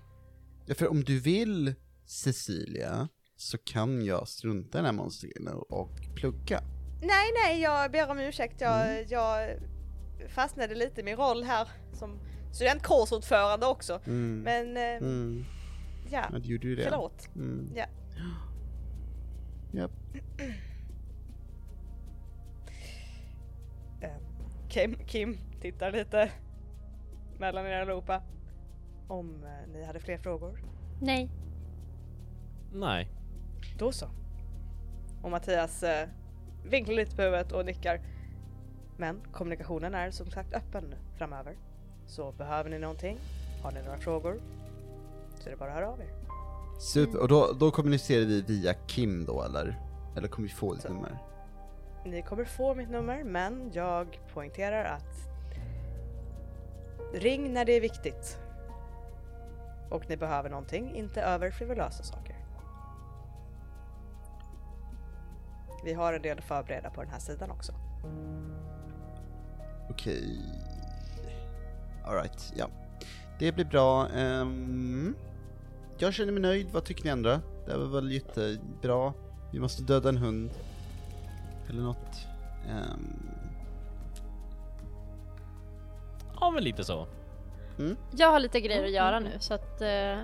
Ja, 0.67 0.75
för 0.75 0.89
om 0.89 1.05
du 1.05 1.21
vill 1.21 1.75
Cecilia, 2.07 3.09
så 3.37 3.59
kan 3.59 4.05
jag 4.05 4.29
strunta 4.29 4.79
i 4.79 4.83
den 4.83 4.85
här 4.85 4.93
monstergrejen 4.93 5.49
och- 5.69 5.91
plugga. 6.17 6.61
Nej 7.03 7.27
nej 7.45 7.61
jag 7.61 7.91
ber 7.93 8.11
om 8.11 8.19
ursäkt, 8.19 8.61
jag, 8.61 9.07
jag 9.11 9.51
fastnade 10.29 10.75
lite 10.75 11.01
i 11.01 11.05
min 11.05 11.17
roll 11.17 11.43
här 11.45 11.69
som 11.93 12.19
studentkårsordförande 12.53 13.67
också. 13.67 14.01
Mm. 14.07 14.41
Men 14.43 14.77
eh, 14.77 14.83
Mm. 15.09 15.45
ja, 16.11 16.25
Ja, 16.33 16.39
du 16.39 16.49
gjorde 16.49 16.67
ju 16.67 16.77
det. 16.77 16.83
förlåt. 16.83 17.29
Mm. 17.35 17.69
Ja. 17.77 17.85
Japp. 19.73 19.93
Kim, 24.79 24.95
Kim 25.07 25.39
tittar 25.61 25.93
lite 25.93 26.31
mellan 27.39 27.67
er 27.67 27.81
allihopa. 27.81 28.23
Om 29.09 29.45
eh, 29.45 29.73
ni 29.73 29.85
hade 29.85 30.01
fler 30.01 30.19
frågor, 30.19 30.65
Nej. 31.01 31.31
Nej. 32.73 33.09
då 33.79 33.93
så. 33.93 34.07
Och 35.23 35.31
Mattias 35.31 35.83
eh, 35.83 36.09
vinklar 36.65 36.95
lite 36.95 37.17
på 37.17 37.23
huvudet 37.23 37.53
och 37.53 37.65
nickar. 37.67 38.01
Men 38.97 39.21
kommunikationen 39.33 39.95
är 39.95 40.11
som 40.11 40.31
sagt 40.31 40.55
öppen 40.55 40.95
framöver. 41.17 41.57
Så 42.07 42.33
behöver 42.33 42.71
ni 42.71 42.79
någonting, 42.79 43.19
har 43.63 43.73
ni 43.73 43.83
några 43.83 43.99
frågor, 43.99 44.41
så 45.41 45.47
är 45.47 45.51
det 45.51 45.57
bara 45.57 45.69
att 45.71 45.75
höra 45.77 45.89
av 45.89 46.01
er. 46.01 46.11
Super, 46.81 47.19
och 47.23 47.29
då, 47.29 47.57
då 47.61 47.71
kommunicerar 47.71 48.25
vi 48.25 48.43
via 48.43 48.75
Kim 48.75 49.25
då 49.25 49.43
eller? 49.43 49.81
Eller 50.17 50.29
kommer 50.29 50.49
vi 50.49 50.55
få 50.55 50.75
ett 50.75 50.83
Så. 50.83 50.89
nummer? 50.89 51.19
Ni 52.11 52.23
kommer 52.23 52.45
få 52.45 52.75
mitt 52.75 52.91
nummer, 52.91 53.25
men 53.25 53.71
jag 53.73 54.21
poängterar 54.33 54.85
att 54.85 55.29
ring 57.13 57.53
när 57.53 57.65
det 57.65 57.73
är 57.73 57.81
viktigt. 57.81 58.39
Och 59.91 60.09
ni 60.09 60.17
behöver 60.17 60.51
någonting, 60.51 60.95
inte 60.95 61.23
över 61.23 61.51
frivolösa 61.51 62.03
saker. 62.03 62.37
Vi 65.85 65.93
har 65.93 66.13
en 66.13 66.23
del 66.23 66.39
att 66.39 66.45
förbereda 66.45 66.91
på 66.91 67.03
den 67.03 67.11
här 67.11 67.19
sidan 67.19 67.51
också. 67.51 67.73
Okej. 69.91 70.39
Alright, 72.05 72.53
ja. 72.57 72.69
Det 73.39 73.53
blir 73.53 73.65
bra. 73.65 74.09
Um, 74.09 75.15
jag 75.99 76.15
känner 76.15 76.33
mig 76.33 76.43
nöjd, 76.43 76.71
vad 76.73 76.85
tycker 76.85 77.05
ni 77.05 77.11
andra? 77.11 77.41
Det 77.67 77.77
var 77.77 77.87
väl 77.87 78.13
jättebra. 78.13 79.13
Vi 79.53 79.61
måste 79.61 79.83
döda 79.83 80.09
en 80.09 80.17
hund. 80.17 80.51
Eller 81.69 81.83
något. 81.83 82.27
Ehm, 82.69 83.31
Ja, 86.41 86.51
men 86.51 86.65
lite 86.65 86.85
så. 86.85 87.07
Jag 88.17 88.33
har 88.33 88.41
lite 88.41 88.61
grejer 88.61 88.85
att 88.85 88.91
göra 88.91 89.21
nu 89.21 89.37
så 89.41 89.55
att... 89.55 89.81
eh, 89.81 90.19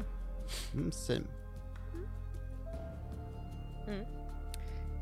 mm, 0.75 0.93
same. 0.93 1.21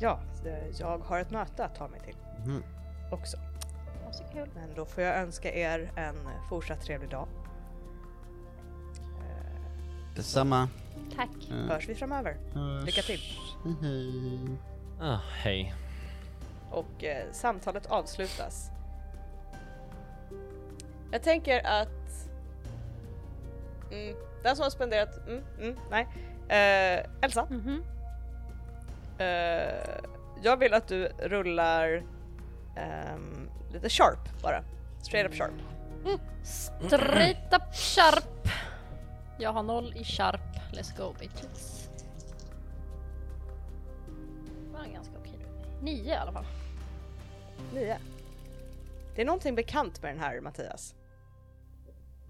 Ja, 0.00 0.20
eh, 0.46 0.68
jag 0.80 0.98
har 0.98 1.20
ett 1.20 1.30
möte 1.30 1.64
att 1.64 1.74
ta 1.74 1.88
mig 1.88 2.00
till 2.00 2.16
Mhm. 2.46 2.62
också. 3.10 3.36
ja. 4.34 4.46
Men 4.54 4.74
då 4.76 4.84
får 4.86 5.02
jag 5.04 5.16
önska 5.18 5.54
er 5.54 5.92
en 5.96 6.16
fortsatt 6.48 6.80
trevlig 6.80 7.10
dag. 7.10 7.28
Detsamma. 10.16 10.68
Tack. 11.16 11.50
Eh, 11.50 11.56
Hörs 11.56 11.88
vi 11.88 11.94
framöver. 11.94 12.36
hörs. 12.54 12.84
Lycka 12.86 13.02
till. 13.02 13.20
Hej 13.64 13.74
hej. 13.80 14.56
Ah, 15.00 15.18
hej. 15.42 15.74
Och 16.72 17.04
eh, 17.04 17.32
samtalet 17.32 17.86
avslutas. 17.86 18.70
Jag 21.12 21.22
tänker 21.22 21.66
att 21.66 21.88
mm, 23.90 24.16
den 24.42 24.56
som 24.56 24.62
har 24.62 24.70
spenderat, 24.70 25.26
mm, 25.28 25.42
mm, 25.60 25.76
nej, 25.90 26.08
eh, 26.48 27.06
Elsa, 27.22 27.46
Mhm. 27.50 27.84
eh, 29.18 30.04
jag 30.42 30.56
vill 30.56 30.74
att 30.74 30.88
du 30.88 31.06
rullar 31.18 32.02
ehm, 32.76 33.50
lite 33.72 33.88
sharp 33.88 34.42
bara. 34.42 34.64
Straight 35.02 35.26
up 35.30 35.34
sharp. 35.34 35.52
Straight 36.42 37.52
up 37.54 37.74
sharp. 37.74 38.48
Jag 39.38 39.52
har 39.52 39.62
noll 39.62 39.92
i 39.96 40.04
sharp. 40.04 40.40
Let's 40.72 40.96
go 40.98 41.14
bitches. 41.20 41.88
Det 44.66 44.72
var 44.78 44.84
en 44.84 44.92
ganska 44.92 45.12
okej. 45.20 45.38
Nio 45.82 46.14
i 46.14 46.16
alla 46.16 46.32
fall. 46.32 46.46
Nio. 47.74 47.98
Det 49.14 49.22
är 49.22 49.26
någonting 49.26 49.54
bekant 49.54 50.02
med 50.02 50.14
den 50.14 50.20
här 50.20 50.40
Mattias. 50.40 50.94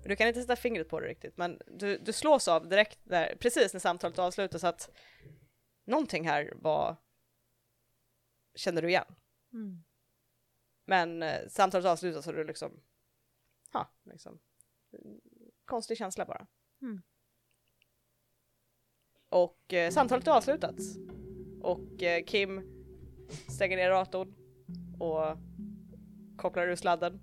Du 0.05 0.17
kan 0.17 0.29
inte 0.29 0.41
sätta 0.41 0.57
fingret 0.57 0.89
på 0.89 1.01
det 1.01 1.07
riktigt, 1.07 1.37
men 1.37 1.61
du, 1.67 1.99
du 1.99 2.13
slås 2.13 2.49
av 2.49 2.69
direkt 2.69 2.99
där, 3.05 3.37
precis 3.41 3.73
när 3.73 3.81
samtalet 3.81 4.19
avslutas 4.19 4.65
att 4.65 4.91
någonting 5.85 6.29
här 6.29 6.53
var 6.57 6.97
känner 8.55 8.83
du 8.83 8.89
igen. 8.89 9.15
Mm. 9.53 9.85
Men 10.85 11.23
eh, 11.23 11.49
samtalet 11.49 11.87
avslutas 11.87 12.27
och 12.27 12.33
du 12.33 12.45
liksom, 12.45 12.81
ha, 13.73 13.91
liksom, 14.05 14.41
konstig 15.65 15.99
känsla 15.99 16.25
bara. 16.25 16.47
Mm. 16.83 17.03
Och 19.29 19.73
eh, 19.73 19.91
samtalet 19.91 20.27
är 20.27 20.33
avslutat. 20.33 20.77
Och 21.61 22.03
eh, 22.03 22.25
Kim 22.25 22.63
stänger 23.49 23.77
ner 23.77 23.91
datorn 23.91 24.42
och 25.03 25.37
kopplar 26.37 26.69
ur 26.69 26.77
sladden. 26.77 27.21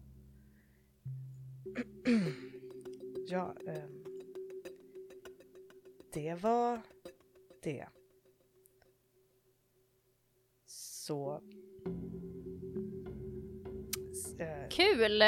ja, 3.27 3.55
ehm, 3.67 4.03
det 6.13 6.35
var 6.43 6.81
det. 7.63 7.87
Så... 10.65 11.41
eh, 14.39 14.69
Kul! 14.69 15.23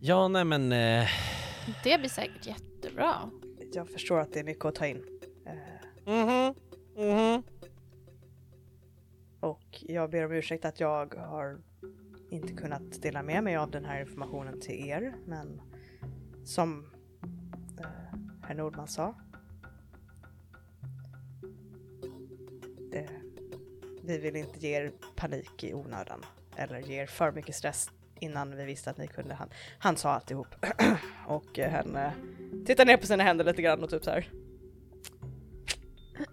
Ja, 0.00 0.28
nej 0.28 0.44
men... 0.44 0.72
Eh, 0.72 1.08
Det 1.84 1.98
blir 1.98 2.08
säkert 2.08 2.46
jättebra. 2.46 3.30
jag 3.72 3.88
förstår 3.88 4.20
att 4.20 4.32
det 4.32 4.40
är 4.40 4.44
mycket 4.44 4.64
att 4.64 4.74
ta 4.74 4.86
in. 4.86 5.04
Eh, 5.46 6.14
mhm, 6.14 6.54
mhm. 6.96 7.42
Och 9.46 9.84
jag 9.88 10.10
ber 10.10 10.24
om 10.24 10.32
ursäkt 10.32 10.64
att 10.64 10.80
jag 10.80 11.14
har 11.14 11.58
inte 12.30 12.52
kunnat 12.52 13.02
dela 13.02 13.22
med 13.22 13.44
mig 13.44 13.56
av 13.56 13.70
den 13.70 13.84
här 13.84 14.00
informationen 14.00 14.60
till 14.60 14.88
er, 14.88 15.14
men 15.26 15.62
som 16.44 16.86
eh, 17.78 17.86
herr 18.42 18.54
Nordman 18.54 18.88
sa. 18.88 19.14
Det, 22.90 23.08
vi 24.02 24.18
vill 24.18 24.36
inte 24.36 24.58
ge 24.58 24.76
er 24.76 24.92
panik 25.16 25.64
i 25.64 25.74
onödan 25.74 26.24
eller 26.56 26.78
ge 26.78 27.02
er 27.02 27.06
för 27.06 27.32
mycket 27.32 27.54
stress 27.54 27.90
innan 28.20 28.56
vi 28.56 28.64
visste 28.64 28.90
att 28.90 28.98
ni 28.98 29.06
kunde. 29.06 29.34
Han, 29.34 29.48
han 29.78 29.96
sa 29.96 30.10
alltihop 30.10 30.54
och 31.26 31.58
eh, 31.58 31.72
han 31.72 31.96
eh, 31.96 32.12
tittar 32.66 32.84
ner 32.84 32.96
på 32.96 33.06
sina 33.06 33.22
händer 33.22 33.44
lite 33.44 33.62
grann 33.62 33.82
och 33.82 33.90
typ 33.90 34.04
så 34.04 34.10
här. 34.10 34.30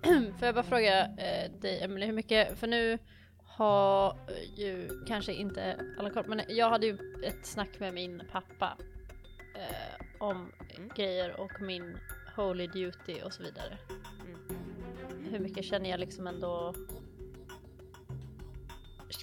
Får 0.40 0.46
jag 0.46 0.56
bara 0.56 0.64
fråga 0.64 1.06
eh, 1.06 1.52
dig 1.52 1.84
Emily, 1.84 2.06
hur 2.06 2.14
mycket, 2.14 2.60
för 2.60 2.68
nu 2.68 2.98
har 3.44 4.18
ju 4.56 4.90
kanske 5.08 5.34
inte 5.34 5.80
alla 6.00 6.10
koll, 6.10 6.28
men 6.28 6.42
jag 6.48 6.70
hade 6.70 6.86
ju 6.86 6.98
ett 7.24 7.46
snack 7.46 7.80
med 7.80 7.94
min 7.94 8.22
pappa 8.32 8.78
eh, 9.56 10.06
om 10.20 10.52
Mm. 10.78 10.90
grejer 10.96 11.40
och 11.40 11.62
min 11.62 11.98
holy 12.36 12.68
duty 12.68 13.22
och 13.26 13.34
så 13.34 13.44
vidare. 13.44 13.78
Mm. 13.90 15.26
Hur 15.32 15.40
mycket 15.40 15.66
känner 15.66 15.90
jag 15.90 16.00
liksom 16.00 16.28
ändå 16.28 16.74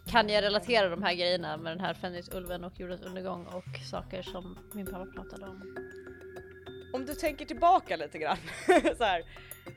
kan 0.07 0.29
jag 0.29 0.45
relatera 0.45 0.89
de 0.89 1.03
här 1.03 1.15
grejerna 1.15 1.57
med 1.57 1.73
den 1.73 1.81
här 1.81 1.95
Fenrisulven 1.95 2.65
och 2.65 2.81
jordens 2.81 3.03
undergång 3.03 3.47
och 3.47 3.89
saker 3.91 4.23
som 4.23 4.59
min 4.75 4.87
pappa 4.87 5.07
pratade 5.07 5.47
om? 5.47 5.77
Om 6.93 7.07
du 7.07 7.15
tänker 7.15 7.45
tillbaka 7.45 7.97
lite 7.97 8.19
grann 8.19 8.37
så 8.99 9.05
här. 9.05 9.23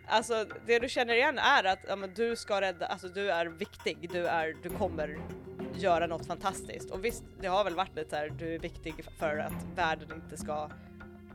Alltså 0.07 0.45
det 0.65 0.79
du 0.79 0.89
känner 0.89 1.13
igen 1.13 1.39
är 1.39 1.63
att 1.63 1.79
ja, 1.87 1.95
du 1.95 2.35
ska 2.35 2.61
rädda, 2.61 2.85
alltså 2.85 3.07
du 3.07 3.31
är 3.31 3.45
viktig, 3.45 4.09
du 4.11 4.27
är, 4.27 4.55
du 4.63 4.69
kommer 4.69 5.17
göra 5.75 6.07
något 6.07 6.25
fantastiskt. 6.25 6.91
Och 6.91 7.05
visst, 7.05 7.23
det 7.41 7.47
har 7.47 7.63
väl 7.63 7.75
varit 7.75 7.95
lite 7.95 8.09
så 8.09 8.15
här, 8.15 8.29
du 8.29 8.55
är 8.55 8.59
viktig 8.59 9.05
för 9.19 9.37
att 9.37 9.65
världen 9.75 10.11
inte 10.15 10.37
ska, 10.37 10.69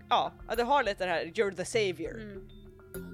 ja, 0.09 0.33
du 0.57 0.63
har 0.63 0.83
lite 0.83 1.05
det 1.05 1.11
här, 1.11 1.25
you're 1.25 1.55
the 1.57 1.65
savior. 1.65 2.21
Mm. 2.21 2.49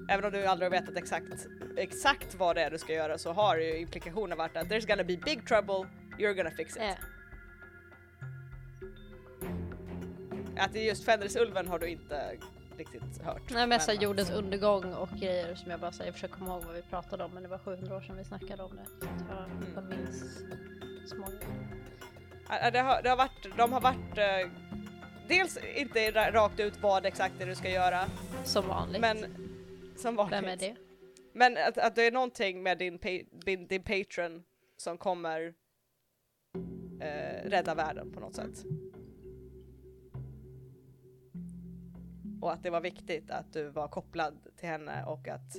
Även 0.09 0.25
om 0.25 0.31
du 0.31 0.45
aldrig 0.45 0.71
har 0.71 0.81
vetat 0.81 0.97
exakt, 0.97 1.47
exakt 1.77 2.35
vad 2.35 2.55
det 2.55 2.63
är 2.63 2.71
du 2.71 2.77
ska 2.77 2.93
göra 2.93 3.17
så 3.17 3.31
har 3.31 3.57
ju 3.57 3.77
implikationen 3.77 4.37
varit 4.37 4.57
att 4.57 4.67
there's 4.67 4.87
gonna 4.87 5.03
be 5.03 5.17
big 5.17 5.47
trouble, 5.47 5.89
you're 6.17 6.33
gonna 6.33 6.51
fix 6.51 6.75
it. 6.75 6.81
Eh, 6.81 6.95
Att 10.57 10.75
just 10.75 11.05
Fenrisulven 11.05 11.67
har 11.67 11.79
du 11.79 11.87
inte 11.87 12.37
riktigt 12.77 13.21
hört. 13.23 13.41
Nej 13.51 13.67
mest 13.67 13.87
Men- 13.87 14.01
jordens 14.01 14.29
undergång 14.31 14.93
och 14.93 15.09
grejer 15.09 15.55
som 15.55 15.71
jag 15.71 15.79
bara 15.79 15.91
säger, 15.91 16.05
jag 16.07 16.13
försöker 16.13 16.33
komma 16.33 16.53
ihåg 16.53 16.63
vad 16.63 16.75
vi 16.75 16.81
pratade 16.81 17.23
om 17.23 17.31
men 17.31 17.43
det 17.43 17.49
var 17.49 17.57
700 17.57 17.95
år 17.97 18.01
sedan 18.01 18.17
vi 18.17 18.23
snackade 18.23 18.63
om 18.63 18.75
det. 18.75 18.85
Så 18.85 19.07
jag, 19.29 19.77
Mm. 19.77 19.89
minns 19.89 20.39
små 21.09 21.25
Det 22.71 22.79
har, 22.79 23.01
det 23.01 23.09
har 23.09 23.17
varit, 23.17 23.57
de 23.57 23.73
har 23.73 23.81
varit 23.81 24.17
eh, 24.17 24.51
dels 25.27 25.57
inte 25.75 25.99
ra- 26.11 26.31
rakt 26.31 26.59
ut 26.59 26.81
vad 26.81 27.05
exakt 27.05 27.35
det 27.39 27.45
du 27.45 27.55
ska 27.55 27.69
göra, 27.69 28.05
Som 28.43 28.67
vanligt. 28.67 29.01
men 29.01 29.17
som 29.97 30.15
vanligt. 30.15 30.37
Vem 30.43 30.45
är 30.45 30.57
det? 30.57 30.75
Men 31.33 31.57
att, 31.57 31.77
att 31.77 31.95
det 31.95 32.03
är 32.07 32.11
någonting 32.11 32.63
med 32.63 32.77
din, 32.77 32.99
pa- 32.99 33.25
din, 33.45 33.67
din 33.67 33.83
patron 33.83 34.43
som 34.77 34.97
kommer 34.97 35.53
eh, 37.01 37.49
rädda 37.49 37.75
världen 37.75 38.11
på 38.11 38.19
något 38.19 38.35
sätt. 38.35 38.63
Och 42.45 42.53
att 42.53 42.63
det 42.63 42.69
var 42.69 42.81
viktigt 42.81 43.31
att 43.31 43.53
du 43.53 43.69
var 43.69 43.87
kopplad 43.87 44.37
till 44.59 44.69
henne 44.69 45.05
och 45.05 45.27
att 45.27 45.55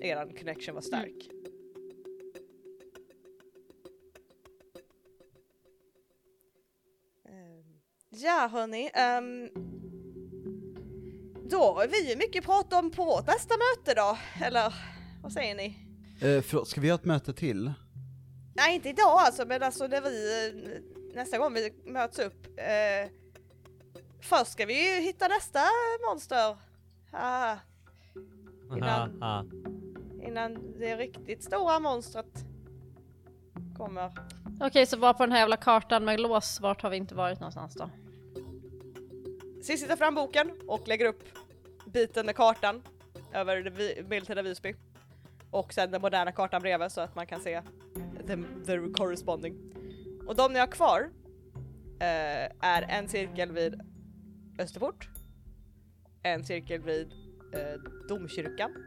eran 0.00 0.28
connection 0.36 0.74
var 0.74 0.82
stark. 0.82 1.28
Ehm, 7.28 7.80
Ja 8.08 8.48
hörni, 8.52 8.90
um, 9.18 9.50
då 11.50 11.74
har 11.74 11.88
vi 11.88 12.10
ju 12.10 12.16
mycket 12.16 12.40
att 12.40 12.46
prata 12.46 12.78
om 12.78 12.90
på 12.90 13.04
vårt 13.04 13.26
nästa 13.26 13.54
möte 13.54 13.94
då, 13.94 14.18
eller 14.44 14.74
vad 15.22 15.32
säger 15.32 15.54
ni? 15.54 15.66
Eh, 16.22 16.42
förlåt, 16.42 16.68
ska 16.68 16.80
vi 16.80 16.88
ha 16.88 16.94
ett 16.94 17.04
möte 17.04 17.32
till? 17.32 17.72
Nej 18.56 18.74
inte 18.74 18.88
idag 18.88 19.18
alltså, 19.18 19.46
men 19.46 19.62
alltså 19.62 19.86
när 19.86 20.00
vi, 20.00 20.46
eh, 20.46 21.14
nästa 21.14 21.38
gång 21.38 21.54
vi 21.54 21.72
möts 21.84 22.18
upp. 22.18 22.46
Eh, 22.58 23.25
först 24.26 24.52
ska 24.52 24.66
vi 24.66 25.00
hitta 25.00 25.28
nästa 25.28 25.60
monster. 26.08 26.56
Ah, 27.10 27.56
Innan- 28.76 29.22
innan 30.22 30.78
det 30.78 30.96
riktigt 30.96 31.44
stora 31.44 31.78
monstret 31.78 32.44
kommer. 33.76 34.12
Okej 34.60 34.86
så 34.86 34.96
var 34.96 35.14
på 35.14 35.22
den 35.22 35.32
här 35.32 35.38
jävla 35.38 35.56
kartan 35.56 36.04
med 36.04 36.20
lås, 36.20 36.60
vart 36.60 36.82
har 36.82 36.90
vi 36.90 36.96
inte 36.96 37.14
varit 37.14 37.40
någonstans 37.40 37.74
då? 37.74 37.90
Cissi 39.62 39.86
tar 39.88 39.96
fram 39.96 40.14
boken 40.14 40.50
och 40.68 40.88
lägger 40.88 41.06
upp 41.06 41.22
biten 41.86 42.26
med 42.26 42.36
kartan 42.36 42.82
över 43.32 43.56
det 43.62 44.02
medeltida 44.08 44.42
Visby. 44.42 44.74
Och 45.50 45.72
sen 45.72 45.90
den 45.90 46.00
moderna 46.00 46.32
kartan 46.32 46.62
bredvid 46.62 46.92
så 46.92 47.00
att 47.00 47.14
man 47.14 47.26
kan 47.26 47.40
se 47.40 47.62
the, 48.26 48.36
the 48.66 48.92
corresponding. 48.96 49.54
Och 50.26 50.36
de 50.36 50.52
ni 50.52 50.58
har 50.58 50.66
kvar 50.66 51.10
eh, 52.00 52.50
är 52.60 52.82
en 52.88 53.08
cirkel 53.08 53.52
vid 53.52 53.80
Österport, 54.58 55.08
en 56.22 56.44
cirkel 56.44 56.80
vid 56.80 57.12
eh, 57.52 57.80
domkyrkan 58.08 58.84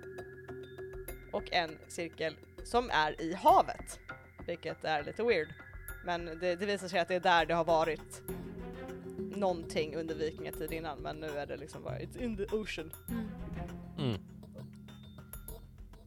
och 1.31 1.53
en 1.53 1.77
cirkel 1.87 2.37
som 2.63 2.89
är 2.89 3.21
i 3.21 3.33
havet. 3.33 3.99
Vilket 4.47 4.83
är 4.83 5.03
lite 5.03 5.23
weird. 5.23 5.47
Men 6.05 6.25
det, 6.25 6.55
det 6.55 6.65
visar 6.65 6.87
sig 6.87 6.99
att 6.99 7.07
det 7.07 7.15
är 7.15 7.19
där 7.19 7.45
det 7.45 7.53
har 7.53 7.65
varit 7.65 8.21
någonting 9.17 9.95
under 9.95 10.15
vikingatid 10.15 10.71
innan 10.71 10.99
men 10.99 11.19
nu 11.19 11.27
är 11.27 11.45
det 11.45 11.57
liksom 11.57 11.83
bara 11.83 11.99
it's 11.99 12.23
in 12.23 12.37
the 12.37 12.45
ocean. 12.45 12.91
Mm. 13.97 14.21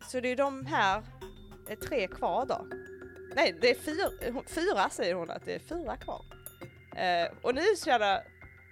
Så 0.09 0.21
det 0.21 0.29
är 0.29 0.37
de 0.37 0.67
här 0.67 1.03
är 1.69 1.77
tre 1.77 2.07
kvar 2.09 2.47
då. 2.47 2.67
Nej, 3.37 3.55
det 3.61 3.71
är 3.71 3.75
fyra, 3.75 4.43
fyra 4.47 4.91
säger 4.91 5.15
hon 5.15 5.31
att 5.31 5.45
det 5.45 5.55
är 5.55 5.59
fyra 5.59 5.97
kvar. 5.97 6.25
Eh, 6.97 7.29
och 7.43 7.55
ni 7.55 7.77
kära 7.85 8.21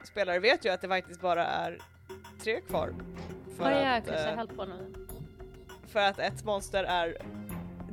spelare 0.05 0.39
vet 0.39 0.64
ju 0.64 0.68
att 0.68 0.81
det 0.81 0.89
faktiskt 0.89 1.20
bara 1.20 1.47
är 1.47 1.78
tre 2.43 2.60
kvar. 2.60 2.94
För, 3.56 3.64
Vad 3.64 3.72
är 3.72 3.98
att, 3.98 4.06
jag 4.06 4.39
eh, 4.39 4.47
för 5.89 6.01
att 6.01 6.18
ett 6.18 6.44
monster 6.44 6.85
är 6.85 7.16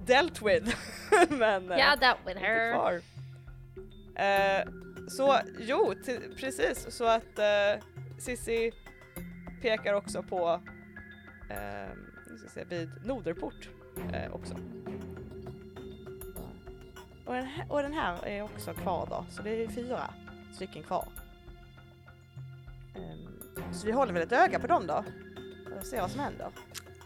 dealt 0.05 0.41
with. 0.41 0.77
men 1.29 1.71
eh, 1.71 1.77
Yeah, 1.77 1.99
that 1.99 2.17
with 2.25 2.39
her. 2.39 2.73
kvar. 2.73 3.01
Eh, 4.15 4.67
så 5.09 5.39
jo, 5.59 5.93
precis 6.37 6.95
så 6.95 7.05
att 7.05 7.39
uh, 7.39 7.83
Sissi 8.19 8.71
pekar 9.61 9.93
också 9.93 10.23
på 10.23 10.61
nu 12.37 12.37
ska 12.37 12.49
se, 12.49 12.63
vid 12.63 12.89
Noderport 13.05 13.69
eh, 14.13 14.33
också. 14.33 14.53
Och 17.25 17.33
den, 17.33 17.45
här, 17.45 17.65
och 17.69 17.81
den 17.81 17.93
här 17.93 18.25
är 18.25 18.41
också 18.41 18.73
kvar 18.73 19.07
då, 19.09 19.25
så 19.29 19.41
det 19.41 19.49
är 19.49 19.67
fyra 19.67 20.13
stycken 20.53 20.83
kvar. 20.83 21.07
Ehm, 22.97 23.73
så 23.73 23.85
vi 23.87 23.91
håller 23.91 24.13
väl 24.13 24.23
ett 24.23 24.31
öga 24.31 24.59
på 24.59 24.67
dem 24.67 24.87
då 24.87 25.03
och 25.79 25.85
ser 25.85 26.01
vad 26.01 26.11
som 26.11 26.19
händer. 26.19 26.47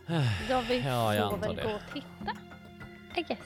Ja 0.50 0.64
vi 0.70 0.80
Ja, 0.80 1.16
jag 1.16 1.30
får 1.30 1.36
antar 1.36 1.48
väl 1.48 1.56
det. 1.56 1.64
gå 1.64 1.70
och 1.70 1.94
titta. 1.94 2.38
I 3.16 3.22
guess. 3.24 3.40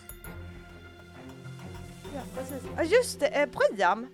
Ja, 2.14 2.22
precis. 2.36 2.64
Ja 2.78 2.84
just 2.84 3.20
det, 3.20 3.28
eh, 3.28 3.50
Briam! 3.50 4.08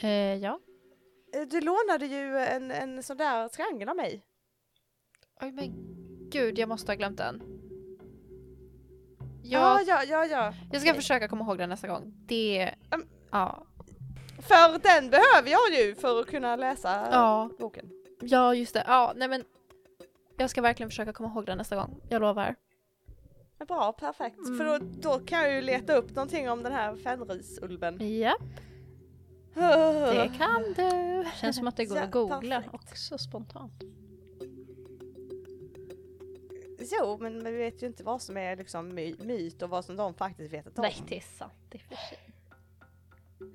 Eh, 0.00 0.10
ja. 0.34 0.60
Eh, 1.34 1.40
Du 1.50 1.60
lånade 1.60 2.06
ju 2.06 2.38
en, 2.38 2.70
en 2.70 3.02
sån 3.02 3.16
där 3.16 3.48
triangel 3.48 3.88
av 3.88 3.96
mig. 3.96 4.22
Oj 5.42 5.52
men 5.52 5.74
gud, 6.30 6.58
jag 6.58 6.68
måste 6.68 6.92
ha 6.92 6.96
glömt 6.96 7.18
den. 7.18 7.42
Ja, 9.42 9.80
Jag, 9.80 9.88
ja, 9.88 10.04
ja, 10.04 10.26
ja. 10.26 10.54
jag 10.72 10.80
ska 10.80 10.90
okej. 10.90 11.00
försöka 11.00 11.28
komma 11.28 11.44
ihåg 11.44 11.58
den 11.58 11.68
nästa 11.68 11.88
gång. 11.88 12.14
Det... 12.26 12.74
Um. 12.94 13.08
Ja. 13.32 13.66
För 14.48 14.78
den 14.78 15.10
behöver 15.10 15.50
jag 15.50 15.74
ju 15.86 15.94
för 15.94 16.20
att 16.20 16.26
kunna 16.26 16.56
läsa 16.56 17.08
Ja. 17.12 17.50
boken. 17.58 17.90
Ja, 18.20 18.54
just 18.54 18.74
det. 18.74 18.84
Ja, 18.86 19.12
nej 19.16 19.28
men. 19.28 19.44
Jag 20.36 20.50
ska 20.50 20.62
verkligen 20.62 20.90
försöka 20.90 21.12
komma 21.12 21.28
ihåg 21.28 21.46
den 21.46 21.58
nästa 21.58 21.76
gång. 21.76 22.00
Jag 22.08 22.20
lovar. 22.22 22.54
Bra, 23.68 23.92
perfekt. 23.92 24.38
Mm. 24.38 24.58
För 24.58 24.64
då, 24.64 24.78
då 25.00 25.18
kan 25.26 25.38
jag 25.42 25.52
ju 25.54 25.60
leta 25.62 25.94
upp 25.94 26.10
någonting 26.10 26.50
om 26.50 26.62
den 26.62 26.72
här 26.72 26.96
fenrisulven. 26.96 27.98
Ja, 28.20 28.38
det 30.12 30.32
kan 30.38 30.62
du. 30.76 31.24
Känns 31.40 31.56
som 31.56 31.66
att 31.68 31.76
det 31.76 31.84
går 31.84 31.96
Ja, 31.98 32.04
att 32.04 32.10
googla 32.10 32.56
perfekt. 32.56 32.74
också 32.74 33.18
spontant. 33.18 33.82
Jo, 37.00 37.18
men 37.20 37.44
vi 37.44 37.50
vet 37.50 37.82
ju 37.82 37.86
inte 37.86 38.02
vad 38.02 38.22
som 38.22 38.36
är 38.36 38.56
liksom 38.56 38.94
my 38.94 39.14
myt 39.18 39.62
och 39.62 39.70
vad 39.70 39.84
som 39.84 39.96
de 39.96 40.14
faktiskt 40.14 40.52
vetat 40.52 40.78
om. 40.78 40.82
Nej, 40.82 40.96
det 41.08 41.16
är 41.16 41.20
sant. 41.20 41.52
Det 41.68 41.78
är 41.78 41.82
för 41.82 41.94
sig. 41.94 42.18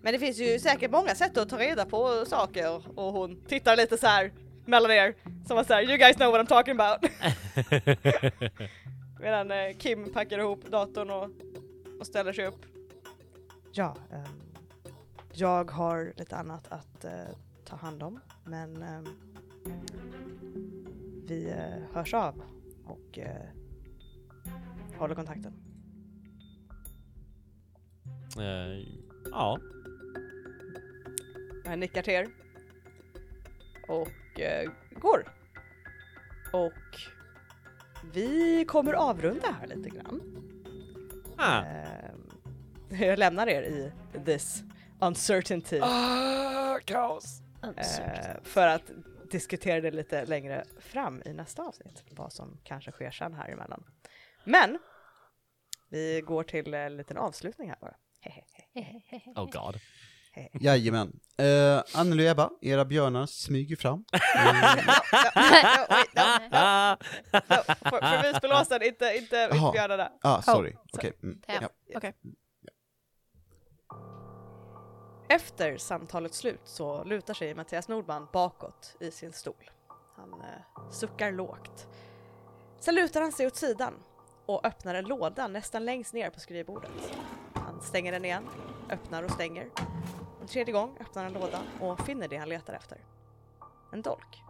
Men 0.01 0.13
det 0.13 0.19
finns 0.19 0.37
ju 0.37 0.59
säkert 0.59 0.91
många 0.91 1.15
sätt 1.15 1.37
att 1.37 1.49
ta 1.49 1.59
reda 1.59 1.85
på 1.85 2.25
saker 2.27 2.99
och 2.99 3.13
hon 3.13 3.41
tittar 3.47 3.77
lite 3.77 3.97
så 3.97 4.07
här 4.07 4.31
mellan 4.65 4.91
er 4.91 5.15
som 5.47 5.57
att 5.57 5.67
säga 5.67 5.81
you 5.81 5.97
guys 5.97 6.15
know 6.15 6.31
what 6.31 6.41
I'm 6.41 6.47
talking 6.47 6.79
about. 6.79 7.11
Medan 9.19 9.51
eh, 9.51 9.77
Kim 9.77 10.13
packar 10.13 10.39
ihop 10.39 10.65
datorn 10.71 11.09
och, 11.09 11.29
och 11.99 12.07
ställer 12.07 12.33
sig 12.33 12.45
upp. 12.45 12.65
Ja, 13.71 13.97
ehm, 14.11 14.55
jag 15.33 15.71
har 15.71 16.13
lite 16.17 16.35
annat 16.35 16.67
att 16.69 17.05
eh, 17.05 17.11
ta 17.65 17.75
hand 17.75 18.03
om 18.03 18.19
men 18.45 18.83
ehm, 18.83 19.07
vi 21.27 21.49
eh, 21.49 21.95
hörs 21.95 22.13
av 22.13 22.43
och 22.85 23.19
eh, 23.19 23.47
håller 24.97 25.15
kontakten. 25.15 25.53
Eh, 29.33 29.39
ja. 29.39 29.59
Han 31.65 31.79
nickar 31.79 32.01
till 32.01 32.13
er. 32.13 32.27
Och 33.87 34.39
eh, 34.39 34.71
går. 34.91 35.33
Och 36.53 36.73
vi 38.13 38.65
kommer 38.65 38.93
avrunda 38.93 39.55
här 39.59 39.67
lite 39.67 39.89
grann. 39.89 40.21
Ah. 41.37 41.63
Ehm, 41.63 42.29
jag 43.01 43.19
lämnar 43.19 43.47
er 43.47 43.61
i 43.63 43.91
this 44.25 44.63
uncertainty 45.01 45.79
kaos. 46.85 47.41
eh, 47.99 48.35
för 48.43 48.67
att 48.67 48.91
diskutera 49.31 49.81
det 49.81 49.91
lite 49.91 50.25
längre 50.25 50.63
fram 50.79 51.21
i 51.25 51.33
nästa 51.33 51.63
avsnitt, 51.63 52.03
vad 52.11 52.33
som 52.33 52.57
kanske 52.63 52.91
sker 52.91 53.11
sen 53.11 53.33
här 53.33 53.49
emellan. 53.49 53.83
Men 54.43 54.79
vi 55.89 56.21
går 56.21 56.43
till 56.43 56.73
en 56.73 56.97
liten 56.97 57.17
avslutning 57.17 57.69
här 57.69 57.77
bara. 57.81 57.95
Oh 59.35 59.45
god. 59.51 59.79
Jajamän. 60.61 61.07
Uh, 61.41 61.83
Anneli 61.95 62.23
och 62.27 62.31
Ebba, 62.31 62.49
era 62.61 62.85
björnar 62.85 63.25
smyger 63.25 63.75
fram. 63.75 64.05
Eh, 64.13 64.19
Ja, 65.63 65.87
oj, 65.89 66.05
no, 66.15 66.21
no, 66.21 66.49
no. 66.49 66.97
För, 67.31 67.99
för 68.01 68.23
Visbylåsen, 68.33 68.83
inte, 68.83 69.49
björnarna. 69.73 70.11
ah, 70.21 70.41
sorry. 70.41 70.73
Okej. 70.93 71.13
Mm. 71.23 71.41
Okej. 71.95 72.13
Efter 75.29 75.77
samtalets 75.77 76.37
slut 76.37 76.61
så 76.63 77.03
lutar 77.03 77.33
sig 77.33 77.55
Mattias 77.55 77.87
Nordman 77.87 78.27
bakåt 78.33 78.95
i 78.99 79.11
sin 79.11 79.33
stol. 79.33 79.71
Han 80.17 80.33
eh, 80.33 80.89
suckar 80.91 81.31
lågt. 81.31 81.87
Sen 82.79 82.95
lutar 82.95 83.21
han 83.21 83.31
sig 83.31 83.47
åt 83.47 83.55
sidan 83.55 83.93
och 84.45 84.65
öppnar 84.65 84.95
en 84.95 85.05
låda 85.05 85.47
nästan 85.47 85.85
längst 85.85 86.13
ner 86.13 86.29
på 86.29 86.39
skrivbordet. 86.39 86.91
Stänger 87.83 88.11
den 88.11 88.25
igen, 88.25 88.49
öppnar 88.89 89.23
och 89.23 89.31
stänger. 89.31 89.69
En 90.41 90.47
tredje 90.47 90.73
gång 90.73 90.97
öppnar 90.99 91.23
han 91.23 91.33
lådan 91.33 91.63
och 91.79 91.99
finner 91.99 92.27
det 92.27 92.37
han 92.37 92.49
letar 92.49 92.73
efter. 92.73 92.97
En 93.93 94.01
dolk. 94.01 94.43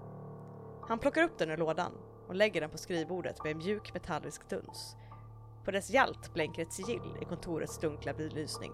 Han 0.87 0.99
plockar 0.99 1.23
upp 1.23 1.37
den 1.37 1.49
ur 1.49 1.57
lådan 1.57 1.91
och 2.27 2.35
lägger 2.35 2.61
den 2.61 2.69
på 2.69 2.77
skrivbordet 2.77 3.43
med 3.43 3.51
en 3.51 3.57
mjuk 3.57 3.93
metallisk 3.93 4.49
duns. 4.49 4.95
På 5.65 5.71
dess 5.71 5.89
hjält 5.89 6.33
blänker 6.33 6.61
ett 6.61 6.73
sigill 6.73 7.17
i 7.21 7.25
kontorets 7.25 7.79
dunkla 7.79 8.13
belysning 8.13 8.71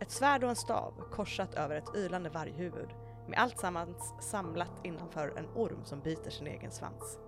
ett 0.00 0.10
svärd 0.10 0.44
och 0.44 0.50
en 0.50 0.56
stav 0.56 0.94
korsat 1.10 1.54
över 1.54 1.76
ett 1.76 1.96
ylande 1.96 2.30
varghuvud 2.30 2.88
med 3.28 3.38
allt 3.38 3.58
sammans 3.58 4.14
samlat 4.20 4.72
innanför 4.84 5.32
en 5.36 5.46
orm 5.54 5.84
som 5.84 6.00
biter 6.00 6.30
sin 6.30 6.46
egen 6.46 6.70
svans. 6.70 7.18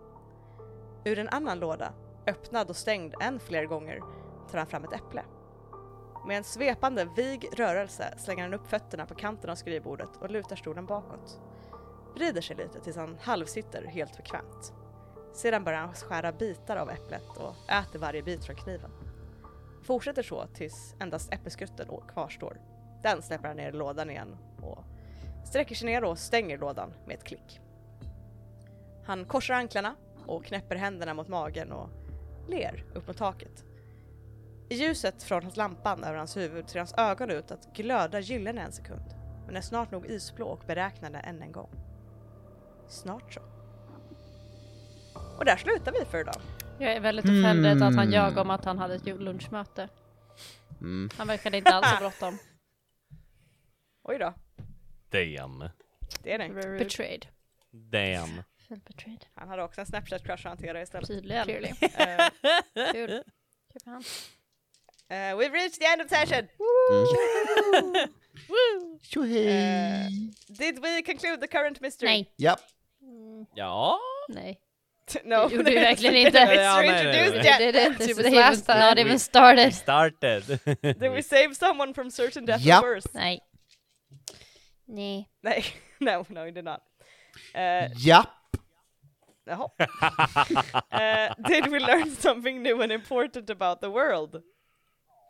Ur 1.05 1.19
en 1.19 1.29
annan 1.29 1.59
låda, 1.59 1.93
öppnad 2.27 2.71
och 2.71 2.77
stängd 2.77 3.15
än 3.21 3.41
fler 3.41 3.65
gånger, 3.65 4.01
tar 4.51 4.59
han 4.59 4.67
fram 4.67 4.85
ett 4.85 4.93
äpple. 4.93 5.25
Med 6.27 6.37
en 6.37 6.45
svepande, 6.45 7.09
vig 7.17 7.49
rörelse 7.57 8.15
slänger 8.19 8.43
han 8.43 8.55
upp 8.55 8.67
fötterna 8.67 9.07
på 9.07 9.15
kanten 9.15 9.51
av 9.51 9.55
skrivbordet 9.55 10.17
och 10.21 10.31
lutar 10.31 10.57
stolen 10.57 10.87
bakåt. 10.87 11.41
Vrider 12.15 12.41
sig 12.41 12.57
lite 12.57 12.81
tills 12.81 12.97
han 12.97 13.19
halvsitter 13.21 13.85
helt 13.85 14.17
bekvämt. 14.17 14.73
Sedan 15.35 15.65
börjar 15.65 15.81
han 15.81 15.95
skära 15.95 16.33
bitar 16.33 16.77
av 16.77 16.91
äpplet 16.91 17.37
och 17.37 17.55
äter 17.73 17.99
varje 17.99 18.23
bit 18.23 18.45
från 18.45 18.57
kniven. 18.57 18.91
Fortsätter 19.83 20.23
så 20.23 20.47
tills 20.55 20.95
endast 21.01 21.33
äppelskrutten 21.33 21.89
kvarstår. 22.09 22.61
Den 23.03 23.23
släpper 23.23 23.49
han 23.49 23.57
ner 23.57 23.69
i 23.69 23.73
lådan 23.73 24.11
igen 24.11 24.37
och 24.63 24.85
sträcker 25.45 25.75
sig 25.75 25.87
ner 25.87 26.05
och 26.05 26.19
stänger 26.19 26.59
lådan 26.59 26.95
med 27.07 27.17
ett 27.17 27.25
klick. 27.25 27.61
Han 29.05 29.25
korsar 29.25 29.55
anklarna 29.55 29.95
och 30.27 30.45
knäpper 30.45 30.77
händerna 30.77 31.15
mot 31.15 31.29
magen 31.29 31.73
och 31.73 31.89
ler 32.49 32.85
upp 32.95 33.07
mot 33.07 33.17
taket. 33.17 33.65
I 34.71 34.75
ljuset 34.75 35.23
från 35.23 35.43
hans 35.43 35.57
lampan 35.57 36.05
över 36.05 36.19
hans 36.19 36.37
huvud 36.37 36.69
ser 36.71 36.79
hans 36.79 36.95
ögon 36.97 37.31
ut 37.31 37.51
att 37.51 37.73
glöda 37.77 38.21
gyllene 38.21 38.61
en 38.63 38.73
sekund, 38.73 39.15
men 39.47 39.57
är 39.57 39.61
snart 39.61 39.91
nog 39.91 40.07
isblå 40.07 40.47
och 40.47 40.63
beräknande 40.67 41.19
än 41.19 41.43
en 41.43 41.53
gång. 41.53 41.71
Snart 42.89 43.35
så. 43.35 43.41
Och 45.39 45.45
där 45.45 45.57
slutar 45.57 45.93
vi 45.93 46.05
för 46.05 46.21
idag. 46.21 46.41
Jag 46.79 46.93
är 46.93 47.01
väldigt 47.01 47.25
offended 47.25 47.73
att 47.77 47.83
han 47.83 47.93
Mm. 47.99 48.11
ljög 48.11 48.39
om 48.39 48.51
att 48.51 48.65
han 48.65 48.79
hade 48.79 48.95
ett 48.95 49.05
lunchmöte. 49.07 49.89
Mm. 50.81 51.11
Han 51.19 51.27
verkade 51.27 51.57
inte 51.59 51.71
alls 51.75 51.87
ha 51.87 51.99
bråttom. 51.99 52.39
Oj 54.03 54.19
då, 54.19 54.35
Damn. 55.11 55.69
det 56.23 56.33
är 56.33 56.39
det. 56.39 56.79
Betrayed. 56.79 57.27
Damn. 57.71 58.43
Betrayed. 58.87 59.25
Han 59.35 59.49
hade 59.49 59.63
också 59.63 59.81
en 59.81 59.87
Snapchat-crush 59.87 60.33
att 60.33 60.45
hantera 60.45 60.83
istället. 60.83 61.07
Tydligen. 61.07 61.45
Clearly. 61.45 61.69
Kul. 62.93 63.23
Kul 63.73 63.81
för 63.85 63.91
han. 63.91 64.03
Uh, 65.11 65.37
we've 65.37 65.53
reached 65.53 65.81
the 65.81 65.87
end 65.87 66.01
of 66.01 66.09
session. 66.09 66.49
Tjohej! 69.03 70.09
Did 70.59 70.79
we 70.83 71.03
conclude 71.03 71.41
the 71.41 71.49
current 71.49 71.81
mystery? 71.81 72.09
Nej. 72.09 72.33
Ja. 72.37 72.57
Ja. 73.57 73.99
Nej. 74.29 74.61
no, 75.25 75.49
Det 75.49 75.55
gjorde 75.55 75.71
vi 75.71 75.77
there's 75.77 75.83
verkligen 75.83 76.13
been 76.13 76.27
inte. 76.27 76.39
Ja, 76.39 76.77
nej, 76.77 76.87
nej, 76.87 77.05
nej. 77.05 77.31
Det 77.31 77.45
yet. 77.45 77.75
did 77.75 77.99
This 77.99 78.07
This 78.07 78.17
was 78.17 78.25
was 78.27 78.35
last 78.35 78.67
time. 78.67 78.79
not 78.79 78.99
even 78.99 79.19
started. 79.19 79.75
Started. 79.75 80.43
Did 80.83 81.11
we 81.13 81.23
save 81.23 81.55
someone 81.55 81.95
from 81.95 82.11
certain 82.11 82.47
death 82.47 82.63
Japp. 82.63 82.83
or 82.85 82.95
worse? 82.95 83.09
Nej. 83.15 83.41
Nej. 84.87 85.29
Nej, 85.43 85.65
no, 86.01 86.25
no, 86.29 86.45
we 86.45 86.51
did 86.53 86.65
not. 86.65 86.81
Uh, 87.55 87.89
Japp! 87.97 88.29
jaha. 89.47 89.69
uh, 90.93 91.35
did 91.49 91.67
we 91.73 91.79
learn 91.81 92.11
something 92.11 92.63
new 92.63 92.83
and 92.83 92.93
important 92.93 93.51
about 93.51 93.81
the 93.81 93.91
world? 93.91 94.43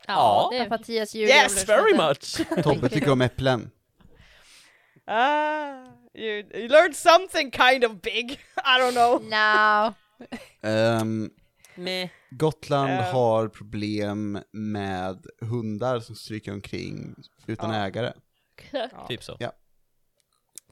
Ja. 0.06 0.48
det 0.52 0.58
är 0.58 0.68
Mattias 0.68 1.14
ljuger 1.14 1.34
Yes, 1.34 1.68
Very 1.68 1.94
much. 1.96 2.62
Tobbe 2.62 2.88
tycker 2.88 3.10
om 3.10 3.20
äpplen. 3.20 3.70
Ah, 5.06 5.84
you, 6.14 6.44
you 6.54 6.68
learned 6.68 6.96
something 6.96 7.50
kind 7.50 7.84
of 7.84 7.92
big. 8.02 8.30
I 8.56 8.78
don't 8.80 8.92
know. 8.92 9.22
No. 9.22 9.94
Ehm, 10.68 11.30
Meh. 11.74 12.08
Gotland 12.30 12.90
Eh. 12.90 13.12
har 13.12 13.48
problem 13.48 14.38
med 14.52 15.26
hundar 15.40 16.00
som 16.00 16.14
stryker 16.16 16.52
omkring 16.52 17.14
utan 17.46 17.70
Ja. 17.70 17.86
ägare. 17.86 18.12
Typ 19.08 19.22
så. 19.24 19.36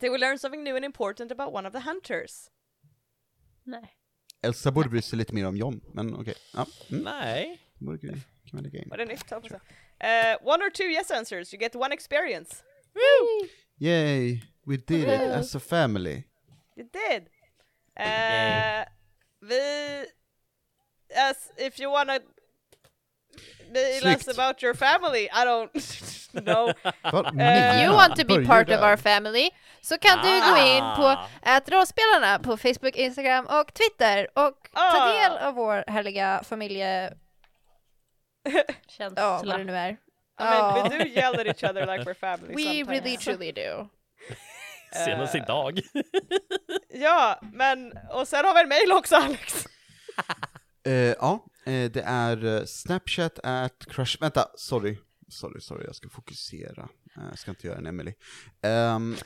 Did 0.00 0.12
we 0.12 0.18
learn 0.18 0.38
something 0.38 0.64
new 0.64 0.76
and 0.76 0.84
important 0.84 1.32
about 1.32 1.54
one 1.54 1.68
of 1.68 1.74
the 1.74 1.80
hunters? 1.80 2.48
Nej. 3.64 3.94
Elsa 4.42 4.70
borde 4.70 4.88
bry 4.88 5.02
sig 5.02 5.18
lite 5.18 5.34
mer 5.34 5.46
om 5.46 5.56
John, 5.56 5.80
men 5.94 6.14
okej. 6.14 6.34
Ja, 6.54 6.66
mm. 6.90 7.02
Nej. 7.02 7.60
Man 8.52 8.62
lägga 8.64 8.78
in. 8.78 8.88
Var 8.90 8.96
det 8.96 9.04
nytt? 9.04 9.30
hoppas 9.30 9.50
jag. 9.50 9.60
Uh, 10.04 10.48
one 10.48 10.64
or 10.64 10.70
two 10.70 10.84
yes 10.84 11.10
answers, 11.10 11.52
you 11.54 11.60
get 11.60 11.74
one 11.76 11.94
experience. 11.94 12.62
Yay! 13.78 14.42
We 14.66 14.76
did 14.76 15.04
it 15.08 15.20
as 15.20 15.54
a 15.54 15.60
family. 15.60 16.24
You 16.76 16.84
did. 16.92 17.22
Uh, 18.00 18.84
vi, 19.40 20.04
as 21.16 21.50
if 21.56 21.80
you 21.80 21.90
wanna 21.90 22.18
be 23.72 24.00
less 24.02 24.28
about 24.28 24.62
your 24.62 24.74
family, 24.74 25.28
I 25.32 25.44
don't 25.44 25.72
know. 26.44 26.72
Vad 27.12 27.26
If 27.40 27.82
you 27.82 27.92
want 27.92 28.16
to 28.16 28.24
be 28.24 28.46
part 28.46 28.70
of 28.70 28.80
our 28.82 28.96
family 28.96 29.50
så 29.80 29.98
kan 29.98 30.18
du 30.18 30.40
gå 30.50 30.56
in 30.56 30.80
på 30.96 31.02
Ah. 31.06 31.28
att 31.42 31.68
rollspelarna 31.70 32.38
på 32.38 32.56
Facebook, 32.56 32.96
Instagram 32.96 33.46
och 33.46 33.74
Twitter 33.74 34.28
och 34.34 34.68
ta 34.72 34.80
Ah. 34.80 35.12
del 35.12 35.38
av 35.38 35.54
vår 35.54 35.84
härliga 35.90 36.42
familje... 36.44 37.12
Känsla. 38.88 39.22
Ja, 39.22 39.42
vad 39.46 39.58
det 39.58 39.64
nu 39.64 39.76
är. 39.76 39.90
I 39.90 39.96
mean, 40.44 40.90
we 40.90 40.98
do 40.98 41.04
yell 41.04 41.40
at 41.40 41.46
each 41.46 41.64
other 41.70 41.86
like 41.86 42.04
we're 42.10 42.14
family 42.14 42.54
We 42.54 42.62
sometimes. 42.64 42.88
really 42.88 43.16
truly 43.16 43.52
do. 43.52 43.88
Senast 45.04 45.34
Eh. 45.34 45.42
idag. 45.42 45.80
Ja, 46.88 47.40
men 47.52 47.92
och 48.10 48.28
sen 48.28 48.44
har 48.44 48.54
vi 48.54 48.60
en 48.60 48.68
mail 48.68 48.92
också 48.92 49.16
Alex. 49.16 49.64
Eh, 50.86 50.92
ja, 50.92 51.46
eh, 51.66 51.90
det 51.90 52.02
är 52.06 52.66
Snapchat 52.66 53.38
at 53.42 53.86
crush... 53.86 54.16
Vänta, 54.20 54.48
sorry. 54.54 54.98
Sorry, 55.28 55.60
sorry, 55.60 55.84
jag 55.84 55.94
ska 55.96 56.08
fokusera. 56.08 56.88
Jag 57.30 57.38
ska 57.38 57.50
inte 57.50 57.66
göra 57.66 57.78
en 57.78 57.86
Emily. 57.86 58.14
Um, 58.62 59.16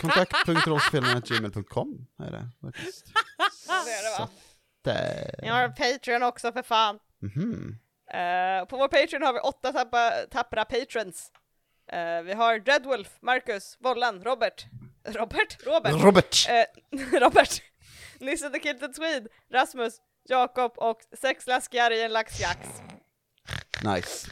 Kontakt.rollspelarna.gmail.com 0.00 2.06
är 2.18 2.30
det 2.30 2.48
faktiskt. 2.60 3.06
Det 3.86 3.92
är 3.92 4.12
det 4.12 4.18
va? 4.18 4.28
Där. 4.84 5.34
Jag 5.42 5.54
har 5.54 5.68
Patreon 5.68 6.22
också 6.22 6.52
för 6.52 6.62
fan. 6.62 6.98
Mhm. 7.22 7.78
Eh, 8.14 8.64
på 8.64 8.76
vår 8.76 8.88
Patreon 8.88 9.22
har 9.22 9.32
vi 9.32 9.38
åtta 9.38 9.72
tappa, 9.72 10.12
tappra 10.30 10.64
patrons. 10.64 11.32
Eh, 11.92 12.22
vi 12.22 12.32
har 12.32 12.58
Dreadwolf, 12.58 13.08
Marcus, 13.20 13.76
Vollan, 13.80 14.24
Robert, 14.24 14.66
Robert? 15.04 15.66
Robert! 15.66 16.02
Robert! 16.04 16.48
Eh, 16.48 16.64
Robert, 17.20 17.62
Nisse 18.18 18.50
the 18.50 18.58
Kilted 18.58 18.94
Swede, 18.94 19.28
Rasmus, 19.52 19.94
Jakob 20.28 20.72
och 20.76 21.00
sex 21.12 21.46
läskigare 21.46 21.96
i 21.96 22.02
en 22.02 22.12
laxjax. 22.12 22.68
Nice. 23.84 24.30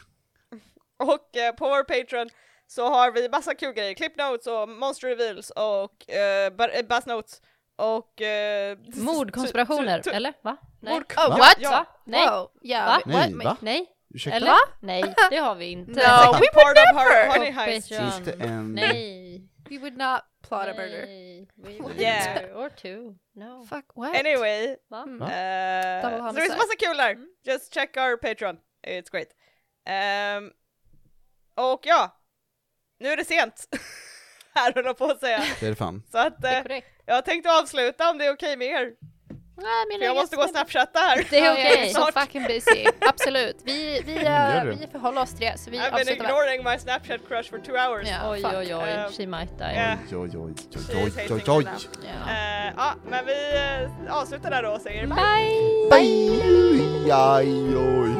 Och 0.99 1.57
på 1.59 1.69
vår 1.69 1.85
Patreon 1.85 2.29
så 2.67 2.89
har 2.89 3.11
vi 3.11 3.29
massa 3.29 3.55
kul 3.55 3.73
grejer, 3.73 3.95
clip 3.95 4.17
notes 4.17 4.47
och 4.47 4.69
monster 4.69 5.09
reveals 5.09 5.51
och 5.51 6.11
eh, 6.11 6.53
buzz 6.89 7.07
notes 7.07 7.41
och... 7.83 8.23
Eh, 8.23 8.79
Mordkonspirationer, 8.95 9.99
tu- 9.99 10.03
tu- 10.11 10.17
eller? 10.17 10.33
Va? 10.43 10.57
Nej. 10.81 10.95
Mord- 10.95 11.13
Oh, 11.17 11.29
Va? 11.31 11.37
what? 11.37 11.57
Ja. 11.59 11.71
Va? 11.71 11.87
Nej. 12.05 12.27
Wow. 12.27 12.51
Ja, 12.61 12.85
Va? 12.87 13.01
Nej, 13.07 13.35
va? 13.35 13.57
Nej. 13.61 13.87
Ursäkta? 14.15 14.37
Eller? 14.37 14.57
Nej, 14.81 15.15
det 15.31 15.37
har 15.37 15.55
vi 15.55 15.67
inte. 15.67 15.93
No, 15.93 16.33
we 16.33 16.49
would 16.55 16.77
never! 16.77 17.29
honey 17.29 17.51
heist. 17.51 17.91
Nej. 18.63 19.49
We 19.71 19.79
would 19.79 19.97
not 19.97 20.21
plot 20.49 20.69
a 20.69 20.75
murder. 20.77 21.07
Yeah. 22.01 22.57
Or 22.57 22.69
two. 22.69 23.15
No. 23.35 23.67
Fuck, 23.67 23.85
what? 23.97 24.17
Anyway, 24.21 24.77
Va? 24.91 25.03
Mm. 25.03 25.23
Eh, 25.23 26.29
så 26.29 26.33
det 26.35 26.41
finns 26.41 26.57
massa 26.57 26.77
kul 26.79 26.97
där. 26.97 27.17
Just 27.45 27.75
check 27.75 27.97
our 27.97 28.17
Patreon. 28.17 28.57
It's 28.87 29.11
great. 29.13 29.29
Ehm, 29.87 30.51
och 31.55 31.81
ja, 31.85 32.21
nu 33.01 33.09
är 33.09 33.17
det 33.17 33.25
sent. 33.25 33.69
här 34.55 34.73
jag 34.85 34.99
på 34.99 35.05
att 35.05 35.21
säga. 35.21 35.39
Det 35.61 35.67
är 35.67 35.71
det 35.71 35.77
fan. 35.77 36.03
Så 36.13 36.19
att 36.19 36.43
Det 36.43 36.49
är 36.49 36.57
eh, 36.57 36.63
korrekt. 36.63 36.89
Jag 37.07 37.24
tänkte 37.24 37.51
avsluta 37.53 38.11
om 38.11 38.19
det 38.19 38.24
är 38.27 38.33
okej 38.33 38.57
med 38.57 38.66
er. 38.69 38.91
Nej, 39.57 39.99
För 39.99 40.05
jag 40.07 40.16
måste 40.16 40.37
gå 40.37 40.43
och 40.43 40.49
snapchatta 40.49 40.99
här. 40.99 41.27
Det 41.31 41.39
är 41.39 41.53
okej. 41.53 41.89
så 41.89 42.01
Snart. 42.01 42.15
fucking 42.15 42.43
busy. 42.47 42.87
Absolut. 43.01 43.57
Vi, 43.65 44.03
vi, 44.07 44.15
uh, 44.15 44.79
vi 44.81 44.87
förhåller 44.93 45.20
oss 45.23 45.31
till 45.31 45.47
det, 45.47 45.59
så 45.59 45.70
vi 45.70 45.79
I've 45.79 45.97
been 46.05 46.09
ignoring 46.09 46.65
my 46.65 46.79
Snapchat 46.79 47.20
crush 47.29 47.51
for 47.51 47.59
two 47.59 47.73
hours. 47.77 48.09
Ja, 48.09 48.31
Oj, 48.31 48.43
fuck. 48.43 48.53
oj, 48.55 48.74
oj. 48.74 48.91
Ehm, 48.91 49.12
She 49.12 49.27
might 49.27 49.59
die. 49.59 49.65
yeah. 49.65 49.99
Oj, 50.12 50.19
oj, 50.19 50.31
oj, 50.37 50.55
oj, 50.95 51.12
oj, 51.31 51.43
oj. 51.49 51.66
Ja. 52.03 52.33
Eh, 52.77 52.95
men 53.05 53.27
vi 53.27 53.55
eh, 54.07 54.16
avslutar 54.16 54.51
där 54.51 54.62
då 54.62 54.70
och 54.70 54.81
säger 54.81 55.07
bye. 55.07 55.15
Bye! 55.91 56.01
Bye! 56.01 57.12
Aj, 57.12 57.77
oj, 57.77 58.12